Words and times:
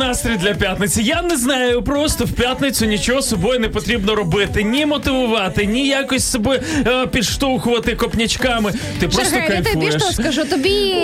настрій 0.00 0.36
для 0.36 0.54
п'ятниці. 0.54 1.02
Я 1.02 1.22
не 1.22 1.36
знаю, 1.36 1.82
просто 1.82 2.24
в 2.24 2.32
п'ятницю 2.32 2.86
нічого 2.86 3.22
собою 3.22 3.60
не 3.60 3.68
потрібно 3.68 4.14
робити. 4.14 4.62
Ні 4.62 4.86
мотивувати, 4.86 5.66
ні 5.66 5.88
якось 5.88 6.30
себе 6.30 6.60
е, 6.86 7.06
підштовхувати 7.06 7.94
копнячками. 7.94 8.72
Ти 9.00 9.08
просто 9.08 9.36
Шаргай, 9.36 9.62
я 9.66 9.72
тобі 9.72 9.90
що 9.90 10.00
скажу. 10.00 10.44
Тобі 10.44 10.94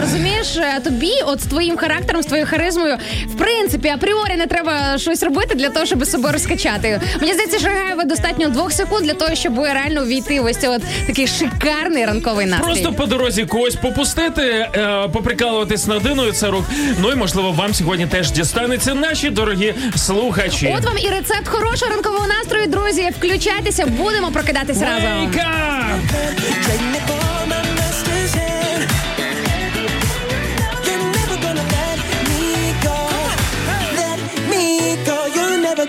розумієш, 0.00 0.56
е, 0.56 0.80
тобі, 0.80 1.12
от 1.26 1.40
з 1.40 1.46
твоїм 1.46 1.76
характером, 1.76 2.22
з 2.22 2.26
твоєю 2.26 2.46
харизмою, 2.46 2.96
в 3.26 3.36
принципі, 3.36 3.88
апріорі 3.88 4.36
не 4.38 4.46
треба 4.46 4.98
щось 4.98 5.22
робити 5.22 5.54
для 5.54 5.68
того, 5.68 5.86
щоб 5.86 6.06
себе 6.06 6.32
розкачати. 6.32 7.00
Мені 7.20 7.32
здається, 7.32 7.58
Шаргаєва 7.58 8.04
достатньо 8.04 8.48
двох 8.48 8.72
секунд 8.72 9.04
для 9.04 9.14
того, 9.14 9.34
щоб 9.34 9.58
реально 9.58 10.02
увійти 10.02 10.40
в 10.40 10.44
ось 10.44 10.56
цей 10.56 10.70
от 10.70 10.82
такий 11.06 11.26
шикарний 11.26 12.06
ранковий 12.06 12.46
настрій. 12.46 12.64
Просто 12.64 12.92
по 12.92 13.06
дорозі 13.06 13.44
когось 13.44 13.74
попустити, 13.74 14.42
е, 14.42 15.08
поприкалуватись 15.12 15.86
над 15.86 16.06
Іною 16.12 16.32
Царук. 16.32 16.64
Ну 17.00 17.12
і 17.12 17.14
можливо 17.14 17.52
вам 17.52 17.74
сьогодні 17.74 18.06
теж 18.06 18.30
дістанеться 18.44 18.94
наші 18.94 19.30
дорогі 19.30 19.74
слухачі. 19.96 20.74
От 20.78 20.84
вам 20.84 20.98
і 20.98 21.08
рецепт 21.08 21.48
хорошого 21.48 21.92
ранкового 21.92 22.26
настрою, 22.26 22.66
друзі. 22.66 23.10
Включайтеся, 23.18 23.86
будемо 23.86 24.30
прокидатись 24.32 24.80
разом. 24.80 25.32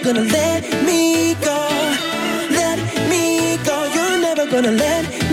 Gonna 0.06 0.22
let 0.22 0.62
me 0.88 1.34
go, 1.48 1.60
let 2.60 2.80
me 3.12 3.58
go. 3.68 3.78
You're 3.96 4.20
never 4.28 4.46
gonna 4.54 4.72
let 4.84 5.04
me 5.10 5.25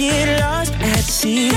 get 0.00 0.40
lost 0.40 0.72
at 0.80 1.04
sea. 1.04 1.50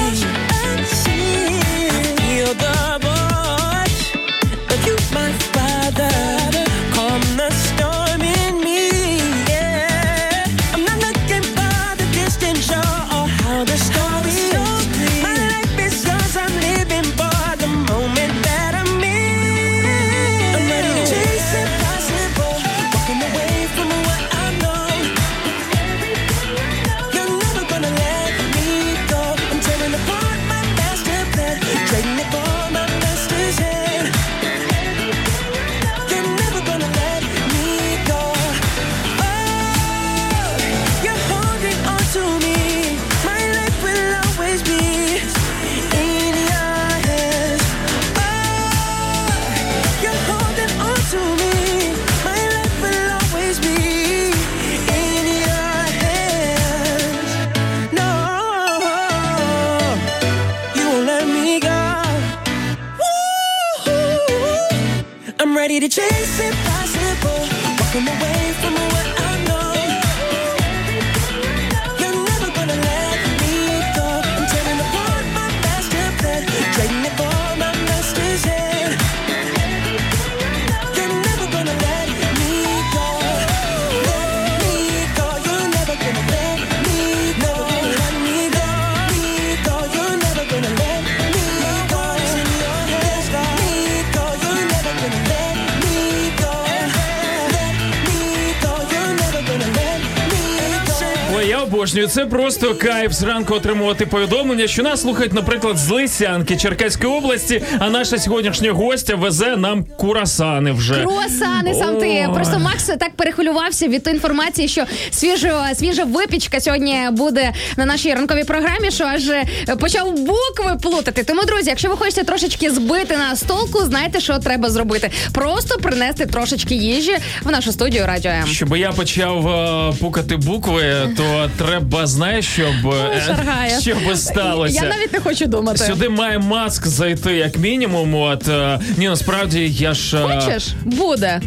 Обожнюю. 101.83 102.07
Це 102.07 102.25
просто 102.25 102.75
кайф 102.75 103.11
зранку 103.11 103.53
отримувати 103.53 104.05
повідомлення, 104.05 104.67
що 104.67 104.83
нас 104.83 105.01
слухають, 105.01 105.33
наприклад, 105.33 105.77
з 105.77 105.89
Лисянки 105.89 106.57
Черкаської 106.57 107.13
області. 107.13 107.61
А 107.79 107.89
наша 107.89 108.17
сьогоднішня 108.17 108.71
гостя 108.71 109.15
везе 109.15 109.57
нам 109.57 109.85
курасани 109.97 110.71
вже. 110.71 110.93
Круасани 110.93 111.73
сам 111.73 111.97
ти. 111.97 112.29
Просто 112.33 112.59
Макс 112.59 112.83
так 112.83 113.11
перехвилювався 113.15 113.87
від 113.87 114.07
інформації, 114.07 114.67
що 114.67 114.83
свіжа, 115.11 115.75
свіжа 115.75 116.03
випічка 116.03 116.59
сьогодні 116.59 116.97
буде 117.11 117.53
на 117.77 117.85
нашій 117.85 118.13
ранковій 118.13 118.43
програмі, 118.43 118.91
що 118.91 119.03
аж 119.03 119.29
е, 119.29 119.45
почав 119.79 120.11
букви 120.13 120.77
плутати. 120.81 121.23
Тому, 121.23 121.41
друзі, 121.43 121.69
якщо 121.69 121.89
ви 121.89 121.97
хочете 121.97 122.23
трошечки 122.23 122.71
збити 122.71 123.17
на 123.17 123.35
столку, 123.35 123.79
знаєте, 123.85 124.19
що 124.19 124.39
треба 124.39 124.69
зробити. 124.69 125.11
Просто 125.33 125.77
принести 125.79 126.25
трошечки 126.25 126.75
їжі 126.75 127.17
в 127.43 127.51
нашу 127.51 127.71
студію 127.71 128.05
Радіо 128.05 128.31
М. 128.31 128.47
Щоб 128.47 128.77
я 128.77 128.91
почав 128.91 129.47
е, 129.47 129.93
пукати 129.99 130.37
букви, 130.37 130.93
то 131.17 131.49
треба, 131.57 131.72
знаєш, 132.03 132.45
щоб, 132.45 132.93
е, 132.93 133.21
Ой, 133.29 133.81
щоб 133.81 133.97
сталося. 134.15 134.83
Я 134.83 134.89
навіть 134.89 135.13
не 135.13 135.19
хочу 135.19 135.45
думати. 135.45 135.77
Сюди 135.77 136.09
має 136.09 136.39
маск 136.39 136.87
зайти 136.87 137.33
як 137.33 137.57
мінімум. 137.57 138.15
От 138.15 138.47
е, 138.47 138.79
ні, 138.97 139.07
насправді 139.07 139.69
я 139.69 139.93
ж 139.93 140.17
е, 140.17 140.21
Хочеш? 140.21 140.67
Буде. 140.85 141.41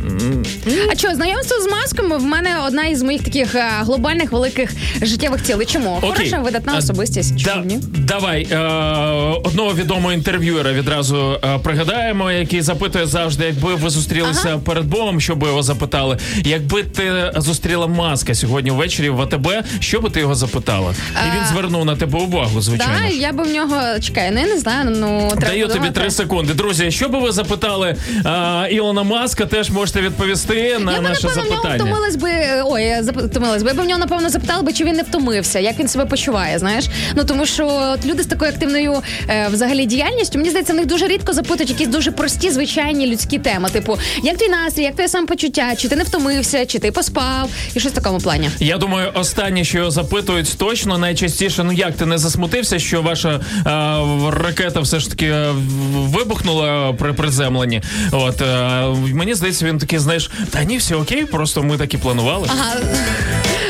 А 0.93 0.94
що, 0.96 1.14
знайомство 1.14 1.62
з 1.62 1.70
масками 1.70 2.19
в 2.19 2.25
мене 2.25 2.50
одна 2.67 2.84
із 2.84 3.02
моїх 3.02 3.23
таких 3.25 3.56
глобальних 3.81 4.32
великих 4.32 4.70
життєвих 5.02 5.43
цілей. 5.43 5.67
Чому? 5.67 5.99
Хороша 6.00 6.38
видатна 6.38 6.76
особистість. 6.76 7.40
Чому 7.40 7.64
ні? 7.64 7.81
давай 7.99 8.49
е, 8.50 8.58
одного 9.44 9.75
відомого 9.75 10.12
інтерв'юера 10.12 10.73
відразу 10.73 11.40
пригадаємо, 11.62 12.31
який 12.31 12.61
запитує 12.61 13.06
завжди, 13.06 13.44
якби 13.44 13.75
ви 13.75 13.90
зустрілися 13.90 14.58
перед 14.58 14.84
Богом, 14.84 15.20
що 15.20 15.37
би 15.37 15.49
його 15.49 15.62
запитали. 15.62 16.19
Якби 16.44 16.82
ти 16.82 17.32
зустріла 17.37 17.87
маска 17.87 18.34
сьогодні 18.34 18.70
ввечері 18.70 19.08
в 19.08 19.20
АТБ, 19.20 19.49
що 19.81 20.00
би 20.00 20.11
ти 20.11 20.15
його 20.20 20.34
запитала? 20.34 20.94
І 21.26 21.36
він 21.36 21.46
звернув 21.46 21.84
на 21.84 21.96
тебе 21.96 22.18
увагу, 22.18 22.60
звичайно. 22.60 22.92
Да, 23.02 23.14
я 23.14 23.32
би 23.32 23.44
в 23.44 23.52
нього 23.52 23.80
чекаю, 24.00 24.30
ну 24.34 24.40
я 24.40 24.46
не 24.46 24.58
знаю, 24.58 24.90
ну 24.90 25.28
треба 25.28 25.46
Даю 25.46 25.68
тобі 25.68 25.90
три 25.90 26.10
секунди. 26.10 26.54
Друзі, 26.54 26.90
що 26.90 27.08
би 27.08 27.18
ви 27.18 27.32
запитали 27.32 27.96
а, 28.24 28.66
Ілона 28.70 29.02
Маска, 29.02 29.46
теж 29.46 29.70
можете 29.70 30.00
відповісти 30.00 30.78
на 30.78 30.92
Я 30.92 31.00
наше 31.00 31.26
напевно, 31.26 31.50
в 31.50 31.64
нього 31.64 31.74
втомилась 31.74 32.16
би. 32.16 32.30
Ой, 32.64 32.84
я 32.84 33.02
втомилась 33.02 33.62
би. 33.62 33.68
Я 33.68 33.74
би 33.74 33.82
в 33.82 33.86
нього, 33.86 33.98
напевно, 34.00 34.30
запитала 34.30 34.62
би, 34.62 34.72
чи 34.72 34.84
він 34.84 34.94
не 34.94 35.02
втомився, 35.02 35.58
як 35.58 35.78
він 35.78 35.88
себе 35.88 36.06
почуває. 36.06 36.58
Знаєш? 36.58 36.84
Ну 37.14 37.24
тому 37.24 37.46
що 37.46 37.66
от 37.66 38.06
люди 38.06 38.22
з 38.22 38.26
такою 38.26 38.50
активною 38.50 39.02
е, 39.28 39.48
взагалі 39.52 39.86
діяльністю, 39.86 40.38
мені 40.38 40.50
здається, 40.50 40.72
в 40.72 40.76
них 40.76 40.86
дуже 40.86 41.06
рідко 41.06 41.32
запитують 41.32 41.70
якісь 41.70 41.88
дуже 41.88 42.10
прості, 42.10 42.50
звичайні 42.50 43.06
людські 43.06 43.38
теми. 43.38 43.68
Типу, 43.68 43.98
як 44.22 44.36
твій 44.36 44.48
настрій, 44.48 44.82
як 44.82 44.92
твоє 44.92 45.08
самопочуття, 45.08 45.76
чи 45.76 45.88
ти 45.88 45.96
не 45.96 46.04
втомився, 46.04 46.66
чи 46.66 46.78
ти 46.78 46.92
поспав, 46.92 47.48
і 47.74 47.80
щось 47.80 47.92
в 47.92 47.94
такому 47.94 48.18
плані. 48.18 48.50
Я 48.58 48.78
думаю, 48.78 49.10
останнє, 49.14 49.64
що 49.64 49.90
запитують 49.96 50.58
точно 50.58 50.98
найчастіше, 50.98 51.64
ну 51.64 51.72
як 51.72 51.96
ти 51.96 52.06
не 52.06 52.19
засмутився, 52.19 52.78
що 52.78 53.02
ваша 53.02 53.40
а, 53.64 54.02
ракета 54.31 54.81
все 54.81 55.00
ж 55.00 55.10
таки 55.10 55.26
е, 55.26 55.52
вибухнула 55.94 56.93
при 56.93 57.12
приземленні. 57.12 57.82
От 58.12 58.43
а, 58.43 58.94
мені 59.12 59.34
здається, 59.34 59.66
він 59.66 59.78
такий, 59.78 59.98
знаєш, 59.98 60.31
та 60.50 60.64
ні, 60.64 60.76
все 60.76 60.94
окей, 60.94 61.25
просто 61.25 61.62
ми 61.62 61.78
так 61.78 61.94
і 61.94 61.98
планували. 61.98 62.48
Ага. 62.52 62.75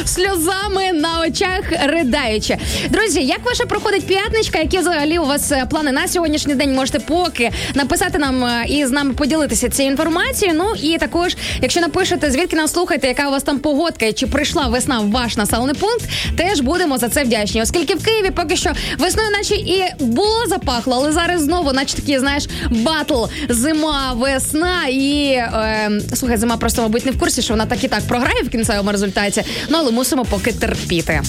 Сльозами 0.04 0.92
на 0.92 1.20
очах 1.20 1.60
ридаючи. 1.84 2.56
Друзі, 2.90 3.22
як 3.22 3.44
ваша 3.44 3.66
проходить 3.66 4.06
п'ятничка? 4.06 4.58
Які 4.58 4.78
взагалі 4.78 5.18
у 5.18 5.26
вас 5.26 5.52
е, 5.52 5.66
плани 5.70 5.92
на 5.92 6.08
сьогоднішній 6.08 6.54
день? 6.54 6.74
Можете 6.74 6.98
поки 6.98 7.50
написати 7.74 8.18
нам 8.18 8.44
е, 8.44 8.64
і 8.68 8.86
з 8.86 8.90
нами 8.90 9.14
поділитися 9.14 9.68
цією 9.68 9.90
інформацією. 9.90 10.58
Ну 10.58 10.90
і 10.90 10.98
також, 10.98 11.36
якщо 11.62 11.80
напишете, 11.80 12.30
звідки 12.30 12.56
нас 12.56 12.72
слухаєте, 12.72 13.08
яка 13.08 13.28
у 13.28 13.30
вас 13.30 13.42
там 13.42 13.58
погодка, 13.58 14.12
чи 14.12 14.26
прийшла 14.26 14.66
весна 14.66 15.00
в 15.00 15.10
ваш 15.10 15.36
населений 15.36 15.74
пункт, 15.74 16.08
теж 16.36 16.60
будемо 16.60 16.98
за 16.98 17.08
це 17.08 17.24
вдячні. 17.24 17.62
Оскільки 17.62 17.94
в 17.94 18.04
Києві 18.04 18.30
поки 18.30 18.56
що 18.56 18.72
весною, 18.98 19.30
наче 19.30 19.54
і 19.54 19.84
було 20.00 20.46
запахло, 20.48 20.96
але 20.96 21.12
зараз 21.12 21.42
знову, 21.42 21.72
наче 21.72 21.96
такі, 21.96 22.18
знаєш, 22.18 22.48
батл 22.70 23.24
зима, 23.48 24.12
весна 24.12 24.86
і 24.90 25.32
е, 25.32 25.90
слухай, 26.14 26.36
зима 26.36 26.56
просто, 26.56 26.82
мабуть, 26.82 27.06
не 27.06 27.12
в 27.12 27.18
курсі, 27.18 27.42
що 27.42 27.54
вона 27.54 27.66
так 27.66 27.84
і 27.84 27.88
так 27.88 28.02
програє 28.08 28.42
в 28.42 28.48
кінцевому 28.48 28.92
результаті. 28.92 29.42
Ну 29.68 29.78
але 29.78 29.90
мусимо 29.90 30.24
поки 30.24 30.52
терпіти. 30.52 31.22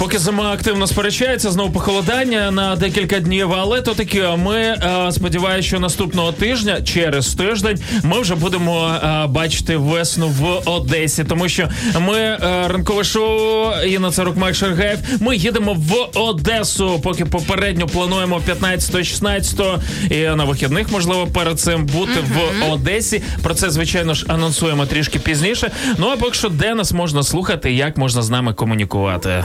Поки 0.00 0.18
зима 0.18 0.52
активно 0.52 0.86
сперечається, 0.86 1.50
знову 1.50 1.70
похолодання 1.70 2.50
на 2.50 2.76
декілька 2.76 3.20
днів. 3.20 3.52
Але 3.52 3.82
то 3.82 3.94
таке, 3.94 4.36
ми 4.36 4.56
е, 4.56 5.12
сподіваюся, 5.12 5.68
що 5.68 5.80
наступного 5.80 6.32
тижня, 6.32 6.82
через 6.82 7.34
тиждень, 7.34 7.78
ми 8.02 8.20
вже 8.20 8.34
будемо 8.34 8.88
е, 8.88 9.26
бачити 9.26 9.76
весну 9.76 10.28
в 10.28 10.70
Одесі, 10.70 11.24
тому 11.24 11.48
що 11.48 11.68
ми 12.00 12.18
е, 12.18 12.38
ранкове 12.68 13.04
шоу 13.04 13.72
Інна 13.86 14.10
Царук 14.10 14.36
Майк 14.36 14.54
Шергаєв. 14.54 14.98
Ми 15.20 15.36
їдемо 15.36 15.74
в 15.74 16.18
Одесу. 16.20 17.00
Поки 17.02 17.24
попередньо 17.24 17.86
плануємо 17.86 18.40
15-16 18.48 19.78
і 20.10 20.36
на 20.36 20.44
вихідних, 20.44 20.92
можливо, 20.92 21.26
перед 21.26 21.60
цим 21.60 21.86
бути 21.86 22.20
в 22.20 22.70
Одесі. 22.72 23.22
Про 23.42 23.54
це 23.54 23.70
звичайно 23.70 24.14
ж 24.14 24.26
анонсуємо 24.28 24.86
трішки 24.86 25.18
пізніше. 25.18 25.70
Ну 25.98 26.08
а 26.08 26.16
поки 26.16 26.34
що, 26.34 26.48
де 26.48 26.74
нас 26.74 26.92
можна 26.92 27.22
слухати, 27.22 27.72
як 27.72 27.96
можна 27.96 28.22
з 28.22 28.30
нами 28.30 28.54
комунікувати. 28.54 29.44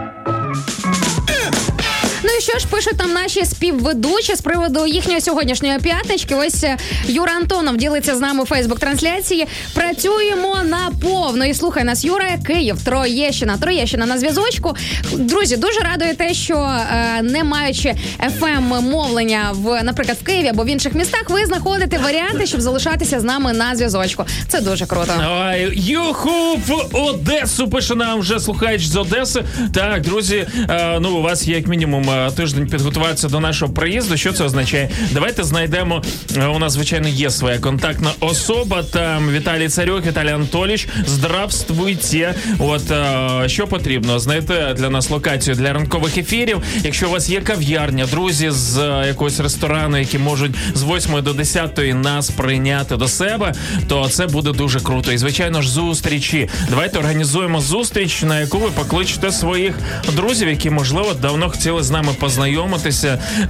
Що 2.41 2.59
ж 2.59 2.67
пишуть 2.67 2.97
там 2.97 3.13
наші 3.13 3.45
співведучі 3.45 4.35
з 4.35 4.41
приводу 4.41 4.87
їхньої 4.87 5.21
сьогоднішньої 5.21 5.79
п'ятнички? 5.79 6.35
Ось 6.35 6.63
е, 6.63 6.77
Юра 7.07 7.33
Антонов 7.33 7.77
ділиться 7.77 8.15
з 8.15 8.19
нами 8.19 8.43
у 8.43 8.45
Фейсбук-трансляції. 8.45 9.47
Працюємо 9.73 10.57
на 10.63 10.91
повну. 11.01 11.45
І 11.45 11.53
слухай 11.53 11.83
нас, 11.83 12.05
Юра, 12.05 12.37
Київ, 12.47 12.83
Троєщина, 12.85 13.57
Троєщина 13.57 14.05
на 14.05 14.17
зв'язочку. 14.17 14.75
Друзі, 15.13 15.57
дуже 15.57 15.79
радує 15.79 16.13
те, 16.13 16.33
що 16.33 16.55
е, 16.55 17.21
не 17.21 17.43
маючи 17.43 17.95
fm 18.39 18.81
мовлення 18.81 19.49
в, 19.51 19.83
наприклад, 19.83 20.17
в 20.21 20.25
Києві 20.25 20.47
або 20.47 20.63
в 20.63 20.67
інших 20.67 20.93
містах, 20.93 21.29
ви 21.29 21.45
знаходите 21.45 21.97
варіанти, 21.97 22.45
щоб 22.45 22.61
залишатися 22.61 23.19
з 23.19 23.23
нами 23.23 23.53
на 23.53 23.75
зв'язочку. 23.75 24.25
Це 24.47 24.61
дуже 24.61 24.85
круто. 24.85 25.13
Ой, 25.31 25.73
Юху 25.75 26.55
в 26.67 26.95
Одесу 26.95 27.69
пише 27.69 27.95
нам 27.95 28.19
вже 28.19 28.39
слухач 28.39 28.85
з 28.85 28.95
Одеси. 28.95 29.43
Так, 29.73 30.01
друзі, 30.01 30.47
е, 30.69 30.97
ну 31.01 31.17
у 31.17 31.21
вас 31.21 31.47
є 31.47 31.55
як 31.55 31.67
мінімум 31.67 32.30
тиждень 32.31 32.67
підготуватися 32.67 33.27
до 33.27 33.39
нашого 33.39 33.73
приїзду. 33.73 34.17
Що 34.17 34.33
це 34.33 34.43
означає? 34.43 34.89
Давайте 35.11 35.43
знайдемо. 35.43 36.03
е, 36.37 36.45
у 36.45 36.59
нас 36.59 36.73
звичайно 36.73 37.07
є 37.07 37.29
своя 37.29 37.59
контактна 37.59 38.11
особа. 38.19 38.83
Там 38.83 39.31
Віталій 39.31 39.69
Царьох, 39.69 40.05
Віталій 40.05 40.29
Анатолійович. 40.29 40.87
Здравствуйте. 41.07 42.35
От 42.59 42.91
е, 42.91 43.43
що 43.49 43.67
потрібно? 43.67 44.19
Знайти 44.19 44.75
для 44.77 44.89
нас 44.89 45.09
локацію 45.09 45.55
для 45.55 45.73
ранкових 45.73 46.17
ефірів. 46.17 46.61
Якщо 46.83 47.07
у 47.07 47.11
вас 47.11 47.29
є 47.29 47.41
кав'ярня, 47.41 48.05
друзі 48.05 48.49
з 48.51 48.77
е, 48.77 49.03
якогось 49.07 49.39
ресторану, 49.39 49.97
які 49.97 50.17
можуть 50.17 50.51
з 50.73 50.83
8 50.83 51.21
до 51.23 51.33
10 51.33 51.79
нас 51.95 52.29
прийняти 52.29 52.95
до 52.97 53.07
себе, 53.07 53.53
то 53.87 54.09
це 54.09 54.27
буде 54.27 54.51
дуже 54.51 54.79
круто. 54.79 55.11
І 55.11 55.17
звичайно 55.17 55.61
ж, 55.61 55.69
зустрічі. 55.69 56.49
Давайте 56.69 56.99
організуємо 56.99 57.61
зустріч, 57.61 58.21
на 58.23 58.39
яку 58.39 58.57
ви 58.57 58.69
покличете 58.69 59.31
своїх 59.31 59.75
друзів, 60.15 60.49
які 60.49 60.69
можливо 60.69 61.13
давно 61.21 61.49
хотіли 61.49 61.83
з 61.83 61.91
нами 61.91 62.13
познайомитися 62.21 63.07
е, 63.41 63.47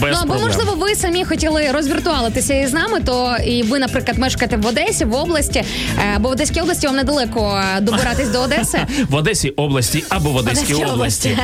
без 0.00 0.10
Ну 0.12 0.18
або 0.22 0.26
проблем. 0.32 0.42
можливо, 0.46 0.72
ви 0.74 0.94
самі 0.94 1.24
хотіли 1.24 1.70
розвіртуалитися 1.72 2.54
із 2.54 2.72
нами, 2.72 3.00
то 3.00 3.36
і 3.46 3.62
ви, 3.62 3.78
наприклад, 3.78 4.18
мешкаєте 4.18 4.56
в 4.56 4.66
Одесі, 4.66 5.04
в 5.04 5.14
області, 5.14 5.64
е, 5.98 6.02
або 6.16 6.28
в 6.28 6.32
Одеській 6.32 6.60
області 6.60 6.86
вам 6.86 6.96
недалеко 6.96 7.60
е, 7.76 7.80
добиратись 7.80 8.28
до 8.28 8.40
Одеси. 8.40 8.78
в 9.08 9.14
Одесі 9.14 9.48
області 9.50 10.04
або 10.08 10.30
в 10.30 10.36
Одеській 10.36 10.74
Одеській 10.74 10.84
області. 10.92 11.38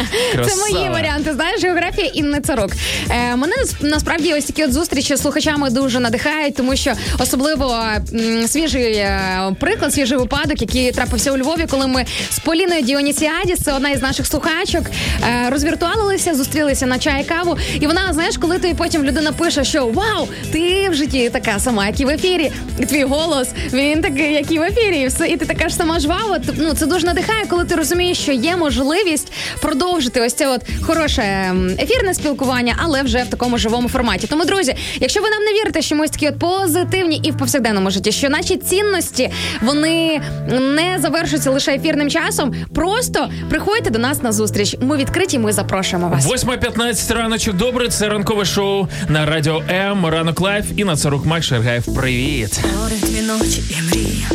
Це 0.46 0.56
мої 0.56 0.88
варіанти. 0.90 1.32
Знаєш, 1.32 1.62
географія 1.64 2.06
Інни 2.06 2.40
Царук. 2.40 2.70
Е, 3.10 3.36
мене 3.36 3.56
нас- 3.56 3.74
насправді 3.80 4.34
ось 4.34 4.44
такі 4.44 4.64
от 4.64 4.72
зустрічі 4.72 5.16
з 5.16 5.20
слухачами 5.22 5.70
дуже 5.70 6.00
надихають, 6.00 6.56
тому 6.56 6.76
що 6.76 6.92
особливо 7.18 7.74
м, 8.14 8.48
свіжий 8.48 8.94
е, 8.94 9.20
приклад, 9.60 9.94
свіжий 9.94 10.18
випадок, 10.18 10.60
який 10.60 10.92
трапився 10.92 11.32
у 11.32 11.38
Львові, 11.38 11.66
коли 11.70 11.86
ми 11.86 12.04
з 12.30 12.38
Поліною 12.38 12.82
Діонісіадіс, 12.82 13.58
це 13.60 13.72
одна 13.72 13.90
із 13.90 14.02
наших 14.02 14.26
слухачок, 14.26 14.82
е, 15.22 15.50
розвіртуалилися, 15.50 16.25
зустрілися 16.34 16.86
на 16.86 16.98
чай 16.98 17.24
каву. 17.24 17.56
І 17.80 17.86
вона, 17.86 18.12
знаєш, 18.12 18.36
коли 18.36 18.58
ти 18.58 18.74
потім 18.78 19.04
людина 19.04 19.32
пише, 19.32 19.64
що 19.64 19.86
вау, 19.86 20.28
ти 20.52 20.88
в 20.90 20.94
житті 20.94 21.30
така 21.30 21.58
сама, 21.58 21.86
як 21.86 22.00
і 22.00 22.04
в 22.04 22.08
ефірі, 22.08 22.52
і 22.78 22.86
твій 22.86 23.04
голос, 23.04 23.48
він 23.72 24.02
такий, 24.02 24.32
як 24.32 24.52
і 24.52 24.58
в 24.58 24.62
ефірі, 24.62 25.00
і 25.00 25.06
все, 25.06 25.28
і 25.28 25.36
ти 25.36 25.46
така 25.46 25.68
ж 25.68 25.74
сама 25.74 26.00
жвава. 26.00 26.38
Ну 26.56 26.74
це 26.74 26.86
дуже 26.86 27.06
надихає, 27.06 27.46
коли 27.48 27.64
ти 27.64 27.74
розумієш, 27.74 28.18
що 28.18 28.32
є 28.32 28.56
можливість 28.56 29.32
продовжити 29.60 30.20
ось 30.20 30.34
це 30.34 30.48
от 30.48 30.60
хороше 30.82 31.22
ем, 31.22 31.76
ефірне 31.78 32.14
спілкування, 32.14 32.76
але 32.82 33.02
вже 33.02 33.22
в 33.22 33.26
такому 33.30 33.58
живому 33.58 33.88
форматі. 33.88 34.26
Тому, 34.26 34.44
друзі, 34.44 34.74
якщо 35.00 35.20
ви 35.22 35.30
нам 35.30 35.42
не 35.42 35.52
вірите, 35.52 35.82
що 35.82 35.96
ми 35.96 36.04
ось 36.04 36.10
такі 36.10 36.28
от 36.28 36.38
позитивні 36.38 37.20
і 37.22 37.30
в 37.30 37.36
повсякденному 37.36 37.90
житті, 37.90 38.12
що 38.12 38.28
наші 38.28 38.56
цінності 38.56 39.30
вони 39.62 40.20
не 40.50 40.98
завершуються 41.00 41.50
лише 41.50 41.74
ефірним 41.74 42.10
часом, 42.10 42.54
просто 42.74 43.28
приходьте 43.50 43.90
до 43.90 43.98
нас 43.98 44.22
на 44.22 44.32
зустріч. 44.32 44.76
Ми 44.80 44.96
відкриті, 44.96 45.38
ми 45.38 45.52
запрошуємо 45.52 46.08
вас. 46.08 46.15
8.15 46.20 47.14
раночок 47.14 47.56
добре. 47.56 47.88
Це 47.88 48.08
ранкове 48.08 48.44
шоу 48.44 48.88
на 49.08 49.26
радіо 49.26 49.62
М. 49.70 50.06
Ранок 50.06 50.40
live 50.40 50.64
Інна 50.76 50.96
Царук, 50.96 51.26
Макс 51.26 51.42
Шаргаєв. 51.42 51.94
Привіт. 51.94 52.60
Горить 52.76 53.26
ночі 53.26 53.62
і 53.70 53.82
мрії, 53.82 54.26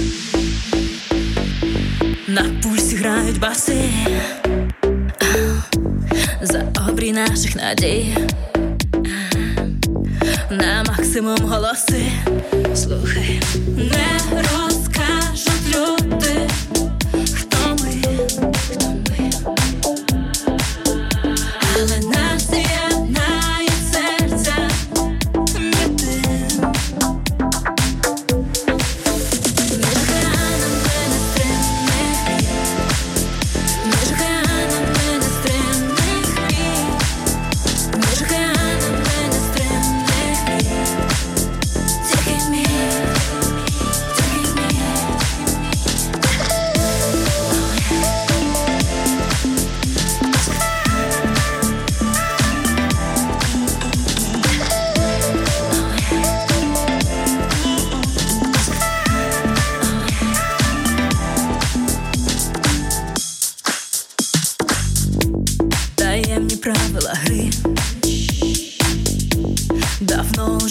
на 2.28 2.44
пульсі 2.64 2.96
грають 2.96 3.40
баси, 3.40 3.78
за 6.42 6.64
обрій 6.90 7.12
наших 7.12 7.56
надій, 7.56 8.18
на 10.50 10.84
максимум 10.88 11.38
голоси. 11.42 12.04
Слухай, 12.76 13.42
не 13.78 14.38
розкажуть 14.38 14.71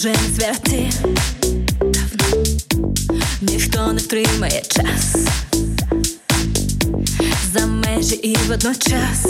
вже 0.01 0.15
святи, 0.37 0.91
давно 1.81 2.45
ніхто 3.41 3.93
не 3.93 4.01
втримає 4.01 4.63
час. 4.69 5.17
За 7.53 7.67
межі 7.67 8.15
і 8.15 8.37
водночас 8.49 9.30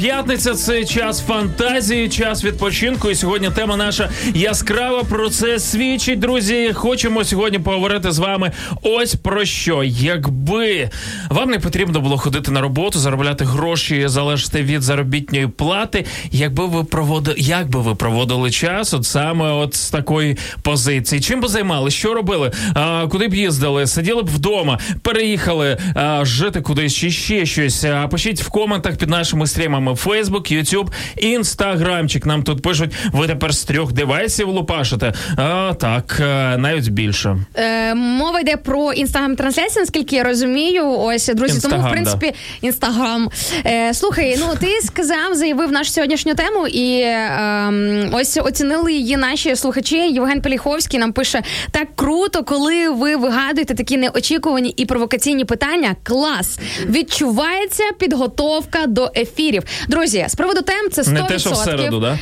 п'ятниця 0.00 0.54
це 0.54 0.84
час 0.84 1.20
фантазії, 1.20 2.08
час 2.08 2.44
відпочинку. 2.44 3.10
І 3.10 3.14
сьогодні 3.14 3.50
тема 3.50 3.76
наша 3.76 4.10
яскрава. 4.34 5.04
Про 5.04 5.30
це 5.30 5.58
свідчить, 5.58 6.18
друзі. 6.18 6.72
Хочемо 6.74 7.24
сьогодні 7.24 7.58
поговорити 7.58 8.12
з 8.12 8.18
вами. 8.18 8.52
Ось 8.82 9.14
про 9.14 9.44
що. 9.44 9.84
Якби 9.84 10.90
вам 11.30 11.50
не 11.50 11.58
потрібно 11.58 12.00
було 12.00 12.18
ходити 12.18 12.50
на 12.50 12.60
роботу, 12.60 12.98
заробляти 12.98 13.44
гроші, 13.44 14.08
залежати 14.08 14.62
від 14.62 14.82
заробітної 14.82 15.46
плати. 15.46 16.04
Якби 16.30 16.66
ви 16.66 16.84
проводили, 16.84 17.36
як 17.38 17.68
би 17.68 17.80
ви 17.80 17.94
проводили 17.94 18.50
час, 18.50 18.94
от 18.94 19.04
саме 19.04 19.52
от 19.52 19.74
з 19.74 19.90
такої 19.90 20.36
позиції. 20.62 21.20
Чим 21.20 21.40
би 21.40 21.48
займалися? 21.48 21.96
Що 21.96 22.14
робили? 22.14 22.52
А, 22.74 23.06
куди 23.10 23.28
б 23.28 23.34
їздили? 23.34 23.86
Сиділи 23.86 24.22
б 24.22 24.26
вдома, 24.26 24.78
переїхали 25.02 25.78
а, 25.94 26.24
жити 26.24 26.60
кудись 26.60 26.94
чи 26.94 27.10
ще 27.10 27.46
щось. 27.46 27.84
А, 27.84 28.08
пишіть 28.08 28.42
в 28.42 28.48
коментах 28.48 28.96
під 28.96 29.08
нашими 29.08 29.46
стрімами 29.46 29.92
Facebook, 29.92 30.52
YouTube, 30.52 30.88
Інстаграмчик. 31.16 32.26
Нам 32.26 32.42
тут 32.42 32.62
пишуть, 32.62 32.92
ви 33.12 33.26
тепер 33.26 33.54
з 33.54 33.64
трьох 33.64 33.92
девайсів 33.92 34.48
лупашите. 34.48 35.12
А, 35.36 35.74
так, 35.80 36.18
е, 36.20 36.56
навіть 36.58 36.88
більше. 36.88 37.36
Е, 37.54 37.94
мова 37.94 38.40
йде 38.40 38.56
про 38.56 38.92
інстаграм-трансляцію, 38.92 39.82
наскільки 39.82 40.16
я 40.16 40.22
розумію. 40.22 40.90
Ось, 40.90 41.19
друзі, 41.28 41.68
тому, 41.68 41.88
в 41.88 41.90
принципі, 41.90 42.34
інстаграм. 42.60 43.30
Е, 43.66 43.94
слухай, 43.94 44.36
ну 44.40 44.46
ти 44.60 44.80
сказав, 44.86 45.34
заявив 45.34 45.72
нашу 45.72 45.90
сьогоднішню 45.90 46.34
тему, 46.34 46.66
і 46.66 47.00
е, 47.00 48.10
ось 48.12 48.38
оцінили 48.42 48.92
її 48.92 49.16
наші 49.16 49.56
слухачі. 49.56 49.96
Євген 49.96 50.42
Пеліховський 50.42 51.00
нам 51.00 51.12
пише: 51.12 51.42
так 51.70 51.88
круто, 51.96 52.44
коли 52.44 52.88
ви 52.88 53.16
вигадуєте 53.16 53.74
такі 53.74 53.96
неочікувані 53.96 54.74
і 54.76 54.86
провокаційні 54.86 55.44
питання. 55.44 55.96
Клас! 56.02 56.58
Відчувається 56.86 57.84
підготовка 57.98 58.86
до 58.86 59.10
ефірів. 59.16 59.62
Друзі, 59.88 60.26
з 60.28 60.34
приводу 60.34 60.62
тем 60.62 60.90
це 60.90 61.02
100%. 61.02 61.12
Не 61.12 61.22
те, 61.22 61.38
що 61.38 61.50
в 61.50 61.56
середу, 61.56 62.00
да? 62.00 62.18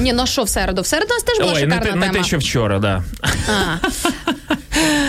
Ні, 0.00 0.12
ну 0.12 0.26
що 0.26 0.42
в 0.42 0.48
середу? 0.48 0.82
В 0.82 0.86
середу 0.86 1.08
у 1.10 1.14
нас 1.14 1.22
теж 1.22 1.38
була 1.38 1.52
Ой, 1.56 1.66
не 1.66 1.74
шикарна 1.74 2.06
те, 2.06 2.12
не 2.12 2.18
те, 2.18 2.24
що 2.24 2.38
вчора, 2.38 2.78
да. 2.78 3.02
А. 3.48 3.76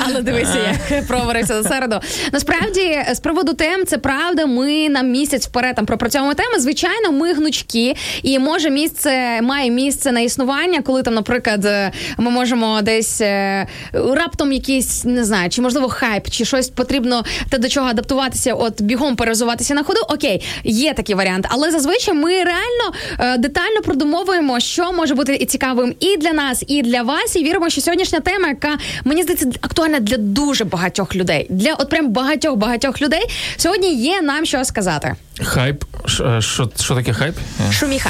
Але 0.08 0.22
дивися, 0.22 0.78
як 0.90 1.08
проварився 1.08 1.64
за 1.64 1.70
середу. 1.70 2.00
Насправді, 2.34 3.02
з 3.14 3.20
приводу 3.20 3.54
тем, 3.54 3.86
це 3.86 3.98
правда. 3.98 4.46
Ми 4.46 4.90
на 4.90 5.02
місяць 5.02 5.48
вперед 5.48 5.76
там 5.76 5.86
пропрацьовуємо 5.86 6.34
теми. 6.34 6.60
Звичайно, 6.60 7.12
ми 7.12 7.34
гнучки, 7.34 7.96
і 8.24 8.40
може 8.40 8.70
місце 8.70 9.42
має 9.42 9.72
місце 9.72 10.12
на 10.12 10.20
існування, 10.20 10.82
коли 10.82 11.04
там, 11.04 11.14
наприклад, 11.14 11.66
е, 11.66 11.92
ми 12.18 12.32
можемо 12.32 12.82
десь 12.82 13.22
е, 13.22 13.68
раптом 13.94 14.52
якийсь 14.52 15.06
не 15.06 15.24
знаю, 15.24 15.50
чи 15.50 15.62
можливо 15.62 15.90
хайп, 15.90 16.30
чи 16.30 16.46
щось 16.46 16.70
потрібно 16.70 17.24
те 17.50 17.58
до 17.58 17.70
чого 17.70 17.88
адаптуватися, 17.88 18.54
от 18.54 18.82
бігом 18.82 19.16
перезуватися 19.16 19.74
на 19.74 19.84
ходу. 19.84 20.00
Окей, 20.10 20.44
є 20.64 20.94
такий 20.94 21.16
варіант, 21.16 21.48
але 21.50 21.72
зазвичай 21.72 22.14
ми 22.14 22.32
реально 22.32 22.94
е, 23.20 23.38
детально 23.38 23.82
продумовуємо, 23.82 24.60
що 24.60 24.94
може 24.94 25.16
бути 25.16 25.36
і 25.36 25.46
цікавим 25.46 25.96
і 26.00 26.18
для 26.18 26.34
нас, 26.34 26.64
і 26.68 26.82
для 26.82 27.02
вас. 27.02 27.36
І 27.36 27.44
віримо, 27.44 27.70
що 27.70 27.82
сьогоднішня 27.82 28.20
тема, 28.20 28.48
яка 28.48 28.78
мені 29.04 29.24
здається 29.24 29.46
актуальна 29.62 30.00
для 30.00 30.18
дуже 30.18 30.64
багатьох 30.66 31.16
людей, 31.16 31.48
для 31.50 31.74
от 31.74 31.90
прям 31.90 32.10
багатьох 32.12 32.56
багатьох 32.56 33.02
людей. 33.02 33.22
Сьогодні 33.58 33.96
є 33.96 34.22
нам 34.22 34.46
що 34.46 34.66
сказати. 34.66 35.16
Хайп. 35.44 35.84
Е, 36.20 36.42
Що 36.42 36.96
таке 36.96 37.14
хайп? 37.14 37.36
Шуміха. 37.72 38.10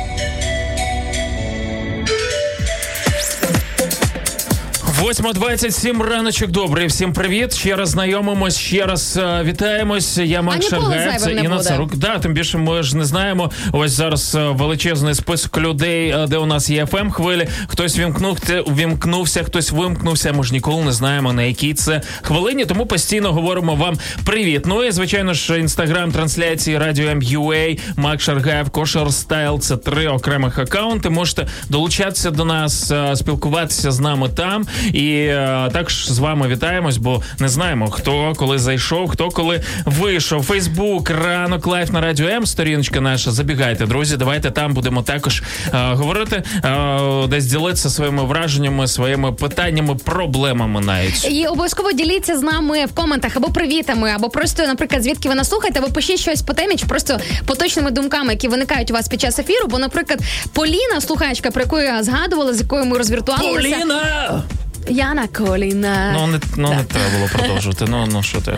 Восьма 5.01 5.33
двадцять 5.33 5.75
сім 5.75 6.01
раночок. 6.01 6.51
Добрий. 6.51 6.87
Всім 6.87 7.13
привіт. 7.13 7.53
Ще 7.53 7.75
раз 7.75 7.89
знайомимось, 7.89 8.57
ще 8.57 8.85
раз 8.85 9.17
е, 9.17 9.43
вітаємось. 9.43 10.17
Я 10.17 10.41
Макс 10.41 10.57
А 10.71 10.75
ніколи 10.75 10.93
Шаргаєв, 10.93 11.13
це 11.13 11.19
зайвим 11.19 11.35
не 11.35 11.45
Інна 11.45 11.55
буде. 11.57 11.69
Царук. 11.69 11.95
Да, 11.95 12.19
тим 12.19 12.33
більше 12.33 12.57
ми 12.57 12.83
ж 12.83 12.97
не 12.97 13.05
знаємо. 13.05 13.51
Ось 13.71 13.91
зараз 13.91 14.35
е, 14.35 14.49
величезний 14.49 15.15
список 15.15 15.57
людей, 15.57 16.09
е, 16.09 16.27
де 16.27 16.37
у 16.37 16.45
нас 16.45 16.69
є 16.69 16.83
fm 16.85 17.11
хвилі. 17.11 17.47
Хтось 17.67 17.99
вімкнув 17.99 18.37
вімкнувся, 18.49 19.43
хтось 19.43 19.71
вимкнувся. 19.71 20.33
Ми 20.33 20.43
ж 20.43 20.53
ніколи 20.53 20.83
не 20.83 20.91
знаємо 20.91 21.33
на 21.33 21.43
якій 21.43 21.73
це 21.73 22.01
хвилині. 22.21 22.65
Тому 22.65 22.85
постійно 22.85 23.33
говоримо 23.33 23.75
вам 23.75 23.97
привіт. 24.25 24.65
Ну 24.65 24.83
і 24.83 24.91
звичайно 24.91 25.33
ж, 25.33 25.59
інстаграм 25.59 26.11
трансляції 26.11 26.77
Радіо 26.77 27.09
М.Ю.А., 27.09 27.75
Макс 28.01 28.23
Шаргаєв, 28.23 28.69
Kosher 28.69 29.13
Style. 29.13 29.59
Це 29.59 29.77
три 29.77 30.07
окремих 30.07 30.59
акаунти. 30.59 31.09
Можете 31.09 31.47
долучатися 31.69 32.31
до 32.31 32.45
нас, 32.45 32.91
е, 32.91 33.15
спілкуватися 33.15 33.91
з 33.91 33.99
нами 33.99 34.29
там. 34.29 34.65
І 34.93 35.13
е, 35.15 35.69
також 35.73 36.07
з 36.11 36.19
вами 36.19 36.47
вітаємось, 36.47 36.97
бо 36.97 37.23
не 37.39 37.49
знаємо, 37.49 37.91
хто 37.91 38.33
коли 38.37 38.59
зайшов, 38.59 39.09
хто 39.09 39.29
коли 39.29 39.61
вийшов. 39.85 40.43
Фейсбук, 40.43 41.09
ранок 41.09 41.67
live 41.67 41.91
на 41.91 42.01
радіо 42.01 42.27
М. 42.27 42.45
Сторіночка 42.45 43.01
наша. 43.01 43.31
Забігайте, 43.31 43.85
друзі. 43.85 44.17
Давайте 44.17 44.51
там 44.51 44.73
будемо 44.73 45.01
також 45.01 45.43
е, 45.73 45.93
говорити, 45.93 46.43
е, 46.65 47.27
десь 47.27 47.45
ділитися 47.45 47.89
своїми 47.89 48.23
враженнями, 48.23 48.87
своїми 48.87 49.31
питаннями, 49.31 49.95
проблемами 49.95 50.81
навіть. 50.81 51.27
І 51.31 51.45
обов'язково 51.47 51.91
діліться 51.91 52.37
з 52.37 52.41
нами 52.41 52.85
в 52.85 52.93
коментах 52.93 53.37
або 53.37 53.47
привітами, 53.47 54.09
або 54.11 54.29
просто, 54.29 54.63
наприклад, 54.63 55.03
звідки 55.03 55.29
ви 55.29 55.35
нас 55.35 55.49
слухаєте, 55.49 55.79
або 55.79 55.89
пишіть 55.93 56.19
щось 56.19 56.41
по 56.41 56.53
темі, 56.53 56.75
чи 56.75 56.85
просто 56.85 57.17
поточними 57.45 57.91
думками, 57.91 58.31
які 58.33 58.47
виникають 58.47 58.91
у 58.91 58.93
вас 58.93 59.07
під 59.07 59.21
час 59.21 59.39
ефіру. 59.39 59.67
Бо, 59.67 59.79
наприклад, 59.79 60.19
Поліна, 60.53 61.01
слухачка, 61.01 61.51
про 61.51 61.61
яку 61.61 61.79
я 61.79 62.03
згадувала, 62.03 62.53
з 62.53 62.61
якою 62.61 62.85
ми 62.85 62.97
розвіртуалися. 62.97 63.77
Поліна! 63.77 64.43
Яна 64.87 65.27
Коліна. 65.27 66.15
Ну 66.19 66.27
не 66.27 66.39
ну 66.57 66.69
не 66.69 66.83
треба 66.83 67.05
було 67.15 67.29
продовжувати. 67.33 67.85
Ну 67.87 68.07
ну 68.11 68.23
що 68.23 68.41
ти? 68.41 68.57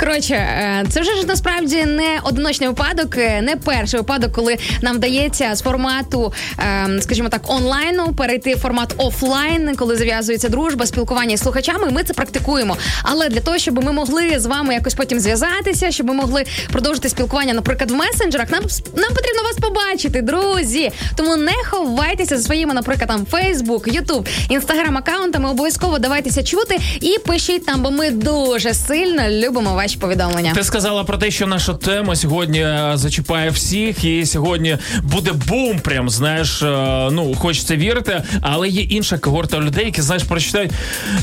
Коротше, 0.00 0.34
е, 0.34 0.84
це 0.90 1.00
вже 1.00 1.16
ж 1.16 1.26
насправді 1.26 1.84
не 1.84 2.18
одиночний 2.22 2.68
випадок, 2.68 3.16
е, 3.18 3.42
не 3.42 3.56
перший 3.56 4.00
випадок, 4.00 4.32
коли 4.32 4.56
нам 4.82 4.96
вдається 4.96 5.54
з 5.54 5.62
формату, 5.62 6.32
е, 6.58 7.00
скажімо 7.00 7.28
так, 7.28 7.40
онлайну 7.50 8.12
перейти 8.12 8.54
в 8.54 8.58
формат 8.58 8.94
офлайн, 8.96 9.76
коли 9.76 9.96
зав'язується 9.96 10.48
дружба, 10.48 10.86
спілкування 10.86 11.36
з 11.36 11.40
слухачами. 11.40 11.90
Ми 11.90 12.02
це 12.02 12.14
практикуємо. 12.14 12.76
Але 13.02 13.28
для 13.28 13.40
того, 13.40 13.58
щоб 13.58 13.84
ми 13.84 13.92
могли 13.92 14.38
з 14.38 14.46
вами 14.46 14.74
якось 14.74 14.94
потім 14.94 15.20
зв'язатися, 15.20 15.90
щоб 15.90 16.06
ми 16.06 16.14
могли 16.14 16.44
продовжити 16.72 17.08
спілкування, 17.08 17.54
наприклад, 17.54 17.90
в 17.90 17.94
месенджерах, 17.94 18.50
нам 18.50 18.62
нам 18.96 19.14
потрібно 19.14 19.42
вас 19.42 19.56
побачити, 19.60 20.22
друзі. 20.22 20.90
Тому 21.16 21.36
не 21.36 21.54
ховайтеся 21.70 22.36
за 22.36 22.42
своїми, 22.42 22.74
наприклад, 22.74 23.08
там 23.08 23.26
Facebook, 23.32 24.00
YouTube, 24.00 24.26
Instagram 24.50 24.98
аккаунтами. 25.30 25.50
Обов'язково 25.50 25.98
давайтеся 25.98 26.42
чути 26.42 26.78
і 27.00 27.18
пишіть 27.26 27.66
там, 27.66 27.82
бо 27.82 27.90
ми 27.90 28.10
дуже 28.10 28.74
сильно 28.74 29.28
любимо 29.28 29.74
ваші 29.74 29.98
повідомлення. 29.98 30.52
Ти 30.54 30.64
сказала 30.64 31.04
про 31.04 31.18
те, 31.18 31.30
що 31.30 31.46
наша 31.46 31.74
тема 31.74 32.16
сьогодні 32.16 32.60
е, 32.60 32.92
зачіпає 32.94 33.50
всіх, 33.50 34.04
і 34.04 34.26
сьогодні 34.26 34.76
буде 35.02 35.32
бум. 35.32 35.78
Прям 35.78 36.10
знаєш, 36.10 36.62
е, 36.62 37.08
ну 37.12 37.34
хочеться 37.34 37.76
вірити, 37.76 38.22
але 38.40 38.68
є 38.68 38.82
інша 38.82 39.18
когорта 39.18 39.58
людей, 39.58 39.84
які 39.84 40.02
знаєш, 40.02 40.24
прочитають 40.24 40.72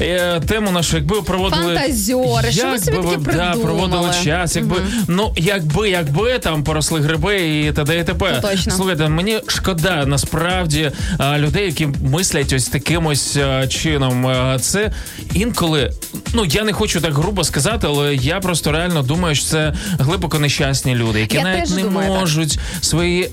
е, 0.02 0.40
тему 0.40 0.72
нашу, 0.72 0.98
якби 0.98 1.22
проводили 1.22 1.76
Фантазьори, 1.76 2.52
що 2.52 2.68
ви 2.72 2.80
собі 2.80 2.98
би 2.98 3.34
да, 3.34 3.56
проводили 3.62 4.10
час, 4.24 4.56
якби 4.56 4.76
ну 5.08 5.34
якби, 5.38 5.90
якби 5.90 6.40
там 6.40 6.64
поросли 6.64 7.00
гриби 7.00 7.60
і 7.60 7.72
т.д. 7.72 8.00
і 8.00 8.04
т.п. 8.04 8.40
Ну, 8.44 8.50
точно. 8.50 8.74
Слухайте, 8.74 9.10
мені 9.10 9.40
шкода 9.48 10.06
насправді 10.06 10.92
людей, 11.38 11.66
які 11.66 11.88
мислять 12.12 12.54
ось 12.54 12.68
таким 12.68 13.06
ось 13.06 13.38
е, 13.38 13.68
чином. 13.98 14.28
Е, 14.28 14.60
Це 14.62 14.92
інколи, 15.34 15.92
ну 16.34 16.46
я 16.46 16.64
не 16.64 16.74
хочу 16.74 17.02
так 17.02 17.14
грубо 17.14 17.44
сказати, 17.44 17.88
але 17.90 18.16
я 18.16 18.40
просто 18.40 18.72
реально 18.72 19.02
думаю, 19.02 19.36
що 19.36 19.46
це 19.46 19.74
глибоко 20.00 20.40
нещасні 20.40 20.96
люди, 20.96 21.20
які 21.20 21.36
Я 21.36 21.44
навіть 21.44 21.70
не 21.76 21.82
думаю 21.82 22.10
так. 22.12 22.20
можуть 22.20 22.60
свої 22.82 23.24
е, 23.24 23.30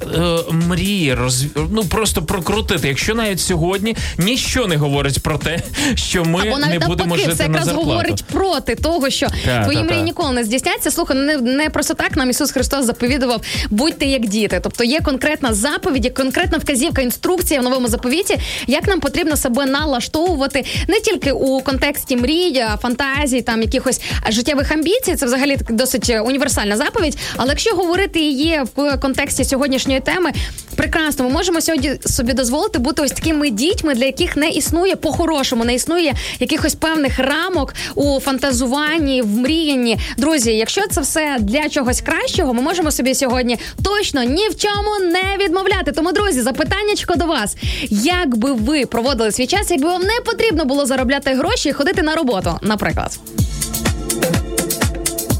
мрії 0.50 1.14
роз, 1.14 1.44
ну 1.70 1.84
просто 1.84 2.22
прокрутити. 2.22 2.88
Якщо 2.88 3.14
навіть 3.14 3.40
сьогодні 3.40 3.96
ніщо 4.18 4.66
не 4.66 4.76
говорить 4.76 5.22
про 5.22 5.38
те, 5.38 5.58
що 5.94 6.24
ми 6.24 6.40
Або 6.48 6.58
не 6.58 6.78
будемо 6.78 7.16
навпаки, 7.16 7.22
жити 7.22 7.34
це 7.36 7.42
на 7.42 7.48
якраз 7.48 7.64
зарплату. 7.64 7.88
говорить 7.90 8.24
проти 8.24 8.74
того, 8.74 9.10
що 9.10 9.26
Так, 9.44 9.62
твої 9.62 9.78
так, 9.78 9.86
мрії 9.86 9.98
так. 9.98 10.06
ніколи 10.06 10.32
не 10.32 10.44
здійсняться. 10.44 10.90
Слухай, 10.90 11.16
ну 11.16 11.22
не, 11.22 11.36
не 11.36 11.70
просто 11.70 11.94
так 11.94 12.16
нам 12.16 12.30
Ісус 12.30 12.50
Христос 12.52 12.86
заповідував 12.86 13.40
будьте 13.70 14.06
як 14.06 14.26
діти. 14.26 14.60
Тобто 14.62 14.84
є 14.84 15.00
конкретна 15.00 15.54
заповідь, 15.54 16.04
є 16.04 16.10
конкретна 16.10 16.58
вказівка, 16.58 17.02
інструкція 17.02 17.60
в 17.60 17.62
новому 17.62 17.88
заповіті, 17.88 18.38
як 18.66 18.86
нам 18.86 19.00
потрібно 19.00 19.36
себе 19.36 19.66
налаштовувати 19.66 20.53
не 20.88 21.00
тільки 21.00 21.32
у 21.32 21.60
контексті 21.60 22.16
мрій, 22.16 22.64
фантазій, 22.82 23.42
там 23.42 23.62
якихось 23.62 24.00
життєвих 24.28 24.72
амбіцій. 24.72 25.16
Це 25.16 25.26
взагалі 25.26 25.58
досить 25.70 26.12
універсальна 26.24 26.76
заповідь. 26.76 27.18
Але 27.36 27.48
якщо 27.48 27.74
говорити 27.74 28.20
її 28.20 28.62
в 28.76 28.96
контексті 28.96 29.44
сьогоднішньої 29.44 30.00
теми, 30.00 30.30
прекрасно, 30.76 31.24
ми 31.24 31.30
можемо 31.30 31.60
сьогодні 31.60 31.92
собі 32.06 32.32
дозволити 32.32 32.78
бути 32.78 33.02
ось 33.02 33.12
такими 33.12 33.50
дітьми, 33.50 33.94
для 33.94 34.04
яких 34.04 34.36
не 34.36 34.48
існує 34.48 34.96
по-хорошому, 34.96 35.64
не 35.64 35.74
існує 35.74 36.14
якихось 36.40 36.74
певних 36.74 37.18
рамок 37.18 37.74
у 37.94 38.20
фантазуванні, 38.20 39.22
в 39.22 39.26
мріянні. 39.26 39.98
Друзі, 40.16 40.52
якщо 40.52 40.82
це 40.90 41.00
все 41.00 41.36
для 41.40 41.68
чогось 41.68 42.00
кращого, 42.00 42.54
ми 42.54 42.62
можемо 42.62 42.90
собі 42.90 43.14
сьогодні 43.14 43.58
точно 43.84 44.22
ні 44.22 44.48
в 44.48 44.56
чому 44.56 45.10
не 45.12 45.44
відмовляти. 45.44 45.92
Тому, 45.92 46.12
друзі, 46.12 46.42
запитаннячко 46.42 47.14
до 47.16 47.24
вас: 47.26 47.56
як 47.90 48.36
би 48.36 48.52
ви 48.52 48.86
проводили 48.86 49.32
свій 49.32 49.46
час, 49.46 49.70
якби 49.70 49.88
вам 49.88 50.02
не 50.02 50.20
потрібно 50.24 50.43
було 50.52 50.86
заробляти 50.86 51.34
гроші 51.34 51.68
і 51.68 51.72
ходити 51.72 52.02
на 52.02 52.14
роботу, 52.14 52.58
наприклад. 52.62 53.18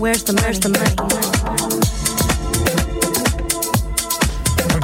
Where's 0.01 0.25
the 0.25 0.69
money? 0.69 1.34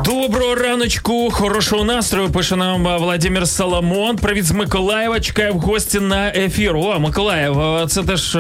Доброго 0.05 0.55
раночку, 0.55 1.31
хорошого 1.31 1.85
настрою. 1.85 2.31
Пише 2.31 2.57
нам 2.57 2.99
Владимир 2.99 3.49
Соломон. 3.49 4.17
Привіт 4.17 4.45
з 4.45 4.53
Миколаєва. 4.53 5.21
Чекає 5.21 5.51
в 5.51 5.59
гості 5.59 6.01
на 6.01 6.29
ефір. 6.29 6.77
О, 6.77 6.99
Миколаїв, 7.01 7.57
це 7.89 8.03
теж 8.03 8.37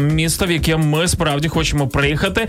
місто, 0.00 0.46
в 0.46 0.50
яке 0.50 0.76
ми 0.76 1.08
справді 1.08 1.48
хочемо 1.48 1.88
приїхати. 1.88 2.48